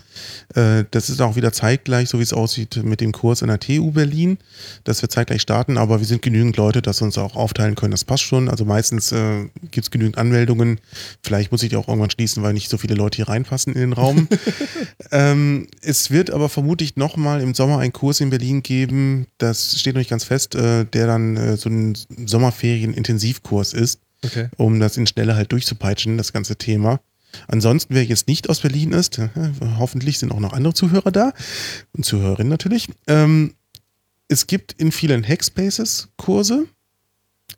Äh, 0.53 0.85
das 0.91 1.09
ist 1.09 1.19
auch 1.19 1.35
wieder 1.35 1.51
zeitgleich, 1.51 2.09
so 2.09 2.19
wie 2.19 2.23
es 2.23 2.31
aussieht, 2.31 2.83
mit 2.83 3.01
dem 3.01 3.11
Kurs 3.11 3.41
in 3.41 3.47
der 3.47 3.59
TU 3.59 3.91
Berlin. 3.91 4.37
Das 4.83 5.01
wird 5.01 5.11
zeitgleich 5.11 5.41
starten, 5.41 5.79
aber 5.79 5.99
wir 5.99 6.05
sind 6.05 6.21
genügend 6.21 6.57
Leute, 6.57 6.83
dass 6.83 7.01
wir 7.01 7.05
uns 7.05 7.17
auch 7.17 7.35
aufteilen 7.35 7.73
können. 7.73 7.89
Das 7.89 8.03
passt 8.03 8.23
schon. 8.23 8.49
Also 8.49 8.65
meistens 8.65 9.11
äh, 9.11 9.47
gibt 9.71 9.85
es 9.85 9.91
genügend 9.91 10.19
Anmeldungen. 10.19 10.79
Vielleicht 11.23 11.51
muss 11.51 11.63
ich 11.63 11.69
die 11.69 11.75
auch 11.75 11.87
irgendwann 11.87 12.11
schließen, 12.11 12.43
weil 12.43 12.53
nicht 12.53 12.69
so 12.69 12.77
viele 12.77 12.93
Leute 12.93 13.15
hier 13.15 13.29
reinpassen 13.29 13.73
in 13.73 13.79
den 13.79 13.93
Raum. 13.93 14.27
ähm, 15.11 15.67
es 15.81 16.11
wird 16.11 16.29
aber 16.29 16.49
vermutlich 16.49 16.95
nochmal 16.97 17.41
im 17.41 17.55
Sommer 17.55 17.79
einen 17.79 17.93
Kurs 17.93 18.21
in 18.21 18.29
Berlin 18.29 18.61
geben. 18.61 19.25
Das 19.39 19.79
steht 19.79 19.95
noch 19.95 19.99
nicht 19.99 20.11
ganz 20.11 20.23
fest, 20.23 20.53
äh, 20.53 20.85
der 20.85 21.07
dann 21.07 21.35
äh, 21.35 21.57
so 21.57 21.67
ein 21.69 21.97
Sommerferien-Intensivkurs 22.27 23.73
ist 23.73 24.01
Okay. 24.23 24.49
um 24.57 24.79
das 24.79 24.97
in 24.97 25.07
Schnelle 25.07 25.35
halt 25.35 25.51
durchzupeitschen, 25.51 26.17
das 26.17 26.33
ganze 26.33 26.57
Thema. 26.57 26.99
Ansonsten, 27.47 27.93
wer 27.93 28.03
jetzt 28.03 28.27
nicht 28.27 28.49
aus 28.49 28.61
Berlin 28.61 28.91
ist, 28.91 29.19
hoffentlich 29.77 30.19
sind 30.19 30.31
auch 30.31 30.39
noch 30.39 30.53
andere 30.53 30.73
Zuhörer 30.73 31.11
da 31.11 31.33
und 31.93 32.05
Zuhörerinnen 32.05 32.49
natürlich. 32.49 32.89
Ähm, 33.07 33.53
es 34.27 34.47
gibt 34.47 34.73
in 34.73 34.91
vielen 34.91 35.27
Hackspaces 35.27 36.09
Kurse. 36.17 36.67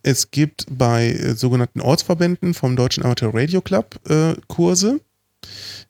Es 0.02 0.30
gibt 0.30 0.66
bei 0.70 1.10
äh, 1.10 1.34
sogenannten 1.34 1.80
Ortsverbänden 1.80 2.54
vom 2.54 2.76
Deutschen 2.76 3.04
Amateur 3.04 3.34
Radio 3.34 3.60
Club 3.60 4.00
äh, 4.08 4.34
Kurse. 4.48 5.00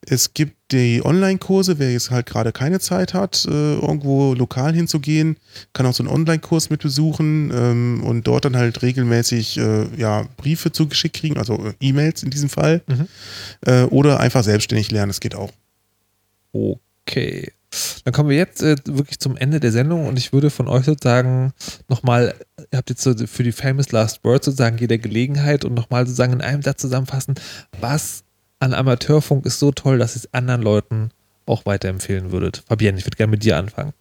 Es 0.05 0.35
gibt 0.35 0.73
die 0.73 1.01
Online-Kurse, 1.05 1.79
wer 1.79 1.93
jetzt 1.93 2.11
halt 2.11 2.27
gerade 2.27 2.53
keine 2.53 2.81
Zeit 2.81 3.15
hat, 3.15 3.45
äh, 3.45 3.75
irgendwo 3.75 4.35
lokal 4.35 4.75
hinzugehen, 4.75 5.37
kann 5.73 5.87
auch 5.87 5.95
so 5.95 6.03
einen 6.03 6.13
Online-Kurs 6.13 6.71
mit 6.71 6.83
besuchen 6.83 7.53
ähm, 7.55 8.03
und 8.05 8.27
dort 8.27 8.45
dann 8.45 8.57
halt 8.57 8.83
regelmäßig 8.83 9.59
äh, 9.59 9.87
ja, 9.97 10.27
Briefe 10.37 10.73
zugeschickt 10.73 11.17
kriegen, 11.17 11.39
also 11.39 11.55
äh, 11.55 11.75
E-Mails 11.81 12.23
in 12.23 12.31
diesem 12.31 12.49
Fall. 12.49 12.83
Mhm. 12.87 13.09
Oder 13.91 14.19
einfach 14.21 14.43
selbstständig 14.43 14.91
lernen, 14.91 15.11
das 15.11 15.21
geht 15.21 15.35
auch. 15.35 15.51
Okay. 16.53 17.53
Dann 18.05 18.13
kommen 18.13 18.29
wir 18.29 18.37
jetzt 18.37 18.63
äh, 18.63 18.77
wirklich 18.85 19.19
zum 19.19 19.37
Ende 19.37 19.61
der 19.61 19.73
Sendung 19.73 20.07
und 20.07 20.19
ich 20.19 20.33
würde 20.33 20.51
von 20.51 20.69
euch 20.69 20.85
sozusagen 20.85 21.53
nochmal, 21.89 22.35
ihr 22.71 22.79
habt 22.79 22.91
jetzt 22.91 23.03
so 23.03 23.15
für 23.27 23.43
die 23.43 23.53
Famous 23.53 23.93
Last 23.93 24.25
Words 24.25 24.47
sozusagen 24.47 24.79
jede 24.79 24.99
Gelegenheit 24.99 25.65
und 25.65 25.75
nochmal 25.75 26.07
sozusagen 26.07 26.35
in 26.35 26.41
einem 26.43 26.63
Satz 26.63 26.83
zusammenfassen, 26.83 27.35
was 27.81 28.25
an 28.63 28.75
Amateurfunk 28.75 29.45
ist 29.45 29.59
so 29.59 29.73
toll, 29.73 29.99
dass 29.99 30.15
ihr 30.15 30.21
es 30.21 30.33
anderen 30.33 30.63
Leuten 30.63 31.11
auch 31.47 31.67
weiterempfehlen 31.67 32.31
würdet. 32.31 32.63
Fabienne, 32.69 32.97
ich 32.97 33.05
würde 33.05 33.17
gerne 33.17 33.33
mit 33.33 33.43
dir 33.43 33.57
anfangen. 33.57 33.93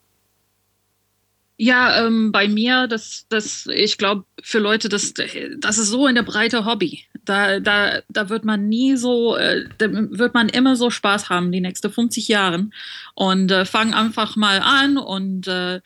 Ja, 1.57 2.05
ähm, 2.05 2.31
bei 2.31 2.47
mir, 2.47 2.88
das, 2.88 3.25
das, 3.29 3.67
ich 3.67 3.97
glaube, 3.97 4.25
für 4.41 4.59
Leute, 4.59 4.88
das, 4.89 5.13
das 5.59 5.77
ist 5.77 5.89
so 5.89 6.07
in 6.07 6.15
der 6.15 6.23
Breite 6.23 6.65
Hobby. 6.65 7.05
Da, 7.23 7.59
da, 7.59 8.01
da 8.09 8.29
wird 8.29 8.45
man 8.45 8.67
nie 8.67 8.95
so, 8.97 9.35
äh, 9.35 9.65
da 9.77 9.88
wird 9.91 10.33
man 10.33 10.49
immer 10.49 10.75
so 10.75 10.89
Spaß 10.89 11.29
haben, 11.29 11.51
die 11.51 11.61
nächsten 11.61 11.91
50 11.91 12.27
Jahren. 12.27 12.73
Und 13.15 13.51
äh, 13.51 13.65
fang 13.65 13.93
einfach 13.93 14.35
mal 14.35 14.59
an 14.59 14.97
und 14.97 15.47
äh, 15.47 15.81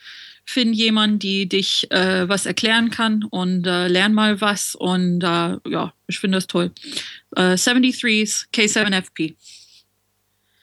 find 0.45 0.75
jemanden, 0.75 1.19
die 1.19 1.49
dich 1.49 1.89
äh, 1.91 2.29
was 2.29 2.45
erklären 2.45 2.89
kann 2.89 3.23
und 3.23 3.65
äh, 3.65 3.87
lern 3.87 4.13
mal 4.13 4.39
was. 4.41 4.75
Und 4.75 5.23
äh, 5.23 5.57
ja, 5.67 5.93
ich 6.07 6.19
finde 6.19 6.37
das 6.37 6.47
toll. 6.47 6.71
Äh, 7.35 7.53
73s 7.53 8.45
K7FP. 8.53 9.35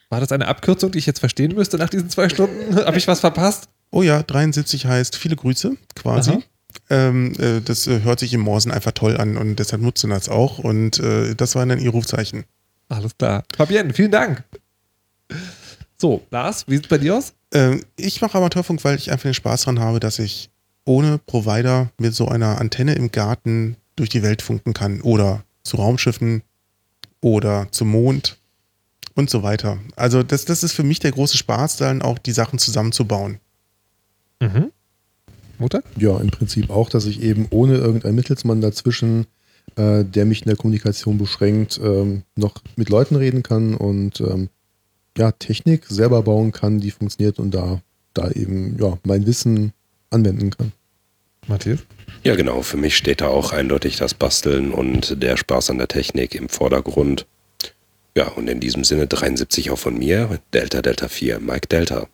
War 0.09 0.21
das 0.21 0.31
eine 0.31 0.47
Abkürzung, 0.47 0.93
die 0.93 0.99
ich 0.99 1.07
jetzt 1.07 1.21
verstehen 1.21 1.55
müsste 1.55 1.79
nach 1.79 1.89
diesen 1.89 2.11
zwei 2.11 2.29
Stunden? 2.29 2.77
Habe 2.87 2.99
ich 2.99 3.09
was 3.09 3.21
verpasst? 3.21 3.69
Oh 3.91 4.03
ja, 4.03 4.23
73 4.23 4.87
heißt 4.87 5.17
viele 5.17 5.37
Grüße 5.37 5.77
quasi. 5.95 6.33
Aha. 6.33 6.43
Ähm, 6.91 7.35
äh, 7.39 7.61
das 7.61 7.87
äh, 7.87 8.03
hört 8.03 8.21
sich 8.21 8.33
im 8.33 8.41
Morsen 8.41 8.71
einfach 8.71 8.93
toll 8.93 9.17
an 9.17 9.37
und 9.37 9.57
deshalb 9.57 9.83
nutzen 9.83 10.11
das 10.11 10.29
auch. 10.29 10.59
Und 10.59 10.99
äh, 10.99 11.35
das 11.35 11.55
waren 11.55 11.69
dann 11.69 11.79
ihr 11.79 11.91
Rufzeichen. 11.91 12.45
Alles 12.89 13.17
klar. 13.17 13.45
Fabienne, 13.57 13.93
vielen 13.95 14.11
Dank. 14.11 14.45
So, 16.03 16.21
Lars, 16.33 16.65
wie 16.67 16.75
sieht 16.75 16.87
es 16.87 16.89
bei 16.89 16.99
dir 16.99 17.17
aus? 17.17 17.33
Ähm, 17.53 17.85
ich 17.95 18.21
mache 18.21 18.37
Amateurfunk, 18.37 18.83
weil 18.83 18.97
ich 18.97 19.13
einfach 19.13 19.23
den 19.23 19.35
Spaß 19.35 19.63
dran 19.63 19.79
habe, 19.79 20.01
dass 20.01 20.19
ich 20.19 20.51
ohne 20.85 21.19
Provider 21.19 21.93
mit 21.97 22.13
so 22.13 22.27
einer 22.27 22.61
Antenne 22.61 22.95
im 22.95 23.13
Garten 23.13 23.77
durch 23.95 24.09
die 24.09 24.25
Welt 24.25 24.43
funken 24.43 24.75
kann 24.75 25.01
oder 25.03 25.45
zu 25.63 25.77
Raumschiffen 25.77 26.43
oder 27.21 27.69
zum 27.71 27.91
Mond 27.91 28.37
und 29.15 29.31
so 29.31 29.45
weiter. 29.45 29.79
Also 29.95 30.25
das, 30.25 30.45
das 30.45 30.65
ist 30.65 30.73
für 30.73 30.83
mich 30.83 30.99
der 30.99 31.13
große 31.13 31.37
Spaß, 31.37 31.77
dann 31.77 32.03
auch 32.03 32.19
die 32.19 32.33
Sachen 32.33 32.59
zusammenzubauen. 32.59 33.39
Mhm. 34.41 34.73
Mutter? 35.59 35.85
Ja, 35.97 36.19
im 36.19 36.33
Prinzip 36.33 36.71
auch, 36.71 36.89
dass 36.89 37.05
ich 37.05 37.23
eben 37.23 37.47
ohne 37.51 37.77
irgendeinen 37.77 38.17
Mittelsmann 38.17 38.61
dazwischen, 38.61 39.29
äh, 39.77 40.05
der 40.05 40.25
mich 40.25 40.43
in 40.43 40.49
der 40.49 40.57
Kommunikation 40.57 41.17
beschränkt, 41.17 41.81
ähm, 41.81 42.25
noch 42.35 42.57
mit 42.75 42.89
Leuten 42.89 43.15
reden 43.15 43.45
kann 43.45 43.75
und 43.75 44.21
ähm, 44.21 44.49
ja, 45.17 45.33
Technik 45.33 45.87
selber 45.87 46.23
bauen 46.23 46.53
kann, 46.53 46.81
die 46.81 46.91
funktioniert 46.91 47.39
und 47.39 47.53
da, 47.53 47.81
da 48.15 48.31
eben 48.31 48.77
ja, 48.81 48.99
mein 49.05 49.27
Wissen 49.27 49.73
anwenden 50.11 50.51
kann. 50.51 50.73
Matthias? 51.49 51.81
Ja, 52.23 52.37
genau. 52.37 52.63
Für 52.63 52.77
mich 52.77 52.97
steht 52.97 53.21
da 53.21 53.29
auch 53.29 53.53
eindeutig 53.53 53.97
das 53.97 54.15
Basteln 54.15 54.73
und 54.73 55.23
der 55.23 55.37
Spaß 55.37 55.71
an 55.71 55.79
der 55.79 55.89
Technik 55.89 56.35
im 56.35 56.49
Vordergrund. 56.49 57.27
Ja, 58.17 58.29
und 58.29 58.49
in 58.49 58.61
diesem 58.61 58.85
Sinne 58.85 59.07
73 59.07 59.71
auch 59.71 59.79
von 59.79 59.99
mir. 59.99 60.39
Delta 60.53 60.83
Delta 60.83 61.09
4, 61.09 61.41
Mike 61.41 61.67
Delta. 61.69 62.07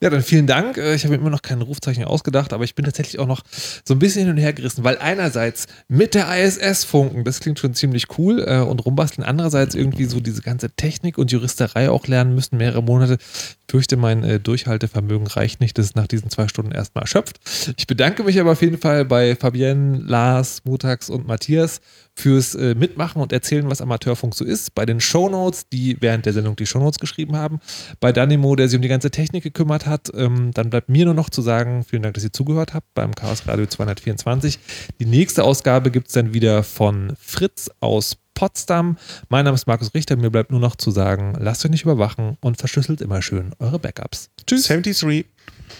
Ja, 0.00 0.10
dann 0.10 0.22
vielen 0.22 0.46
Dank. 0.46 0.76
Äh, 0.76 0.94
Ich 0.94 1.04
habe 1.04 1.14
mir 1.14 1.20
immer 1.20 1.30
noch 1.30 1.42
kein 1.42 1.60
Rufzeichen 1.60 2.04
ausgedacht, 2.04 2.52
aber 2.52 2.62
ich 2.62 2.76
bin 2.76 2.84
tatsächlich 2.84 3.18
auch 3.18 3.26
noch 3.26 3.42
so 3.84 3.94
ein 3.94 3.98
bisschen 3.98 4.22
hin 4.22 4.30
und 4.30 4.36
her 4.36 4.52
gerissen, 4.52 4.84
weil 4.84 4.96
einerseits 4.98 5.66
mit 5.88 6.14
der 6.14 6.28
ISS 6.44 6.84
funken, 6.84 7.24
das 7.24 7.40
klingt 7.40 7.58
schon 7.58 7.74
ziemlich 7.74 8.06
cool 8.16 8.44
äh, 8.46 8.60
und 8.60 8.84
rumbasteln, 8.84 9.26
andererseits 9.26 9.74
irgendwie 9.74 10.04
so 10.04 10.20
diese 10.20 10.42
ganze 10.42 10.70
Technik 10.70 11.18
und 11.18 11.32
Juristerei 11.32 11.90
auch 11.90 12.06
lernen 12.06 12.34
müssen, 12.34 12.58
mehrere 12.58 12.82
Monate. 12.82 13.18
Ich 13.20 13.56
fürchte, 13.68 13.96
mein 13.96 14.22
äh, 14.22 14.38
Durchhaltevermögen 14.38 15.26
reicht 15.26 15.60
nicht, 15.60 15.76
das 15.78 15.86
ist 15.86 15.96
nach 15.96 16.06
diesen 16.06 16.30
zwei 16.30 16.46
Stunden 16.46 16.70
erstmal 16.70 17.02
erschöpft. 17.02 17.40
Ich 17.76 17.88
bedanke 17.88 18.22
mich 18.22 18.40
aber 18.40 18.52
auf 18.52 18.62
jeden 18.62 18.78
Fall 18.78 19.04
bei 19.04 19.34
Fabienne, 19.34 19.98
Lars, 20.06 20.62
Mutax 20.64 21.10
und 21.10 21.26
Matthias 21.26 21.80
fürs 22.14 22.54
äh, 22.54 22.74
Mitmachen 22.74 23.22
und 23.22 23.32
Erzählen, 23.32 23.68
was 23.70 23.80
Amateurfunk 23.80 24.34
so 24.34 24.44
ist. 24.44 24.74
Bei 24.74 24.84
den 24.86 25.00
Shownotes, 25.00 25.68
die 25.72 25.96
während 26.00 26.26
der 26.26 26.32
Sendung 26.32 26.56
die 26.56 26.66
Shownotes 26.66 26.98
geschrieben 26.98 27.36
haben. 27.36 27.60
Bei 28.00 28.12
Danimo, 28.12 28.56
der 28.56 28.68
sich 28.68 28.76
um 28.76 28.82
die 28.82 28.88
ganze 28.88 29.10
Technik 29.10 29.44
gekümmert 29.44 29.86
hat. 29.86 29.87
Ähm, 30.14 30.52
dann 30.52 30.70
bleibt 30.70 30.88
mir 30.88 31.04
nur 31.04 31.14
noch 31.14 31.30
zu 31.30 31.42
sagen, 31.42 31.84
vielen 31.84 32.02
Dank, 32.02 32.14
dass 32.14 32.24
ihr 32.24 32.32
zugehört 32.32 32.74
habt 32.74 32.92
beim 32.94 33.14
Chaos 33.14 33.46
Radio 33.46 33.66
224. 33.66 34.58
Die 35.00 35.06
nächste 35.06 35.44
Ausgabe 35.44 35.90
gibt 35.90 36.08
es 36.08 36.14
dann 36.14 36.32
wieder 36.32 36.62
von 36.62 37.14
Fritz 37.20 37.70
aus 37.80 38.16
Potsdam. 38.34 38.96
Mein 39.28 39.44
Name 39.44 39.56
ist 39.56 39.66
Markus 39.66 39.94
Richter. 39.94 40.16
Mir 40.16 40.30
bleibt 40.30 40.50
nur 40.50 40.60
noch 40.60 40.76
zu 40.76 40.90
sagen, 40.90 41.34
lasst 41.40 41.64
euch 41.64 41.70
nicht 41.70 41.82
überwachen 41.82 42.36
und 42.40 42.56
verschlüsselt 42.56 43.00
immer 43.00 43.20
schön 43.20 43.52
eure 43.58 43.78
Backups. 43.78 44.30
Tschüss. 44.46 44.66
73. 44.66 45.26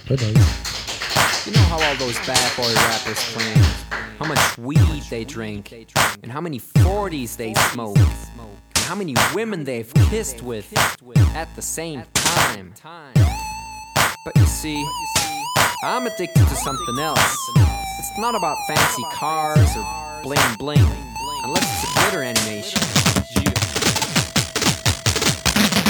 Bye 0.09 0.17
bye. 0.17 0.27
You 1.47 1.53
know 1.53 1.63
how 1.71 1.81
all 1.81 1.97
those 1.97 2.19
bad 2.27 2.57
boy 2.57 2.75
rappers 2.75 3.19
claim 3.33 3.65
how 4.19 4.27
much 4.27 4.59
weed 4.59 5.03
they 5.11 5.25
drink, 5.25 5.73
and 6.23 6.33
how 6.33 6.41
many 6.41 6.59
40s 6.59 7.37
they 7.37 7.55
smoke, 7.55 7.97
and 7.97 8.85
how 8.85 8.95
many 8.95 9.15
women 9.35 9.65
they've 9.65 9.93
kissed 10.11 10.43
with 10.43 10.67
at 11.35 11.49
the 11.55 11.63
same 11.63 12.03
time. 12.15 12.75
But 14.25 14.37
you 14.37 14.47
see, 14.47 14.85
I'm 15.83 16.07
addicted 16.07 16.47
to 16.49 16.57
something 16.57 16.99
else. 16.99 17.37
It's 17.99 18.19
not 18.19 18.35
about 18.35 18.57
fancy 18.67 19.03
cars 19.13 19.77
or 19.77 20.21
bling 20.23 20.39
bling, 20.59 20.87
unless 21.45 21.85
it's 21.85 21.91
a 21.91 22.01
glitter 22.01 22.23
animation. 22.23 22.98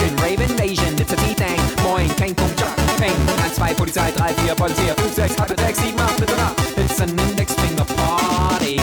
Rave 0.00 0.40
invasion, 0.40 0.98
it's 0.98 1.12
a 1.12 1.16
D-Thing. 1.16 1.60
Moin, 1.82 2.08
kein 2.16 2.34
Punkt, 2.34 2.58
Job, 2.58 2.74
Peng. 2.96 3.14
1, 3.26 3.54
2, 3.54 3.74
Polizei, 3.74 4.10
3, 4.12 4.32
4, 4.32 4.54
Polizei, 4.54 4.94
5, 4.94 5.14
6, 5.14 5.36
halbe 5.36 5.54
6, 5.58 5.78
7, 5.78 6.00
8, 6.00 6.16
bitte 6.18 6.36
nach. 6.36 6.54
It's 6.76 7.00
an 7.00 7.10
index 7.18 7.52
finger 7.54 7.84
party. 7.84 8.80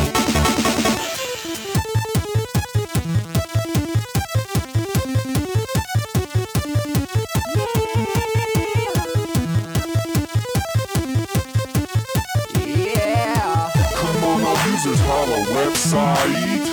Yeah. 12.66 13.72
Come 13.96 14.24
on, 14.24 14.42
holla 14.44 15.46
website. 15.56 16.70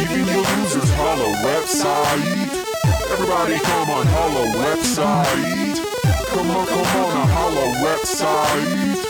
Even 0.00 0.26
your 0.26 0.44
users 0.58 0.90
holla 0.96 1.28
website. 1.44 2.47
Everybody 3.10 3.58
come 3.60 3.90
on 3.90 4.06
holla 4.06 4.44
website. 4.58 5.80
Come 6.28 6.50
on, 6.50 6.66
come 6.66 6.80
on, 6.80 7.16
a 7.16 7.26
holla 7.32 7.66
website. 7.82 9.08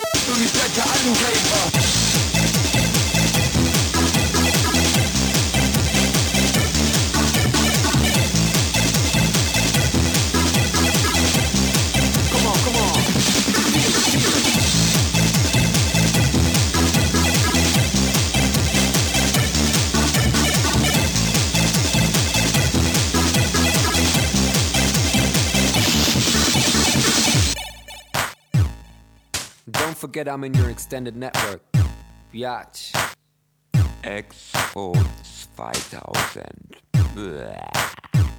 Forget 29.98 30.28
I'm 30.28 30.44
in 30.44 30.54
your 30.54 30.70
extended 30.70 31.16
network. 31.16 31.60
Biatch. 32.32 32.94
X-Force 34.04 35.48
2000. 35.56 36.76
Bäh. 37.14 38.37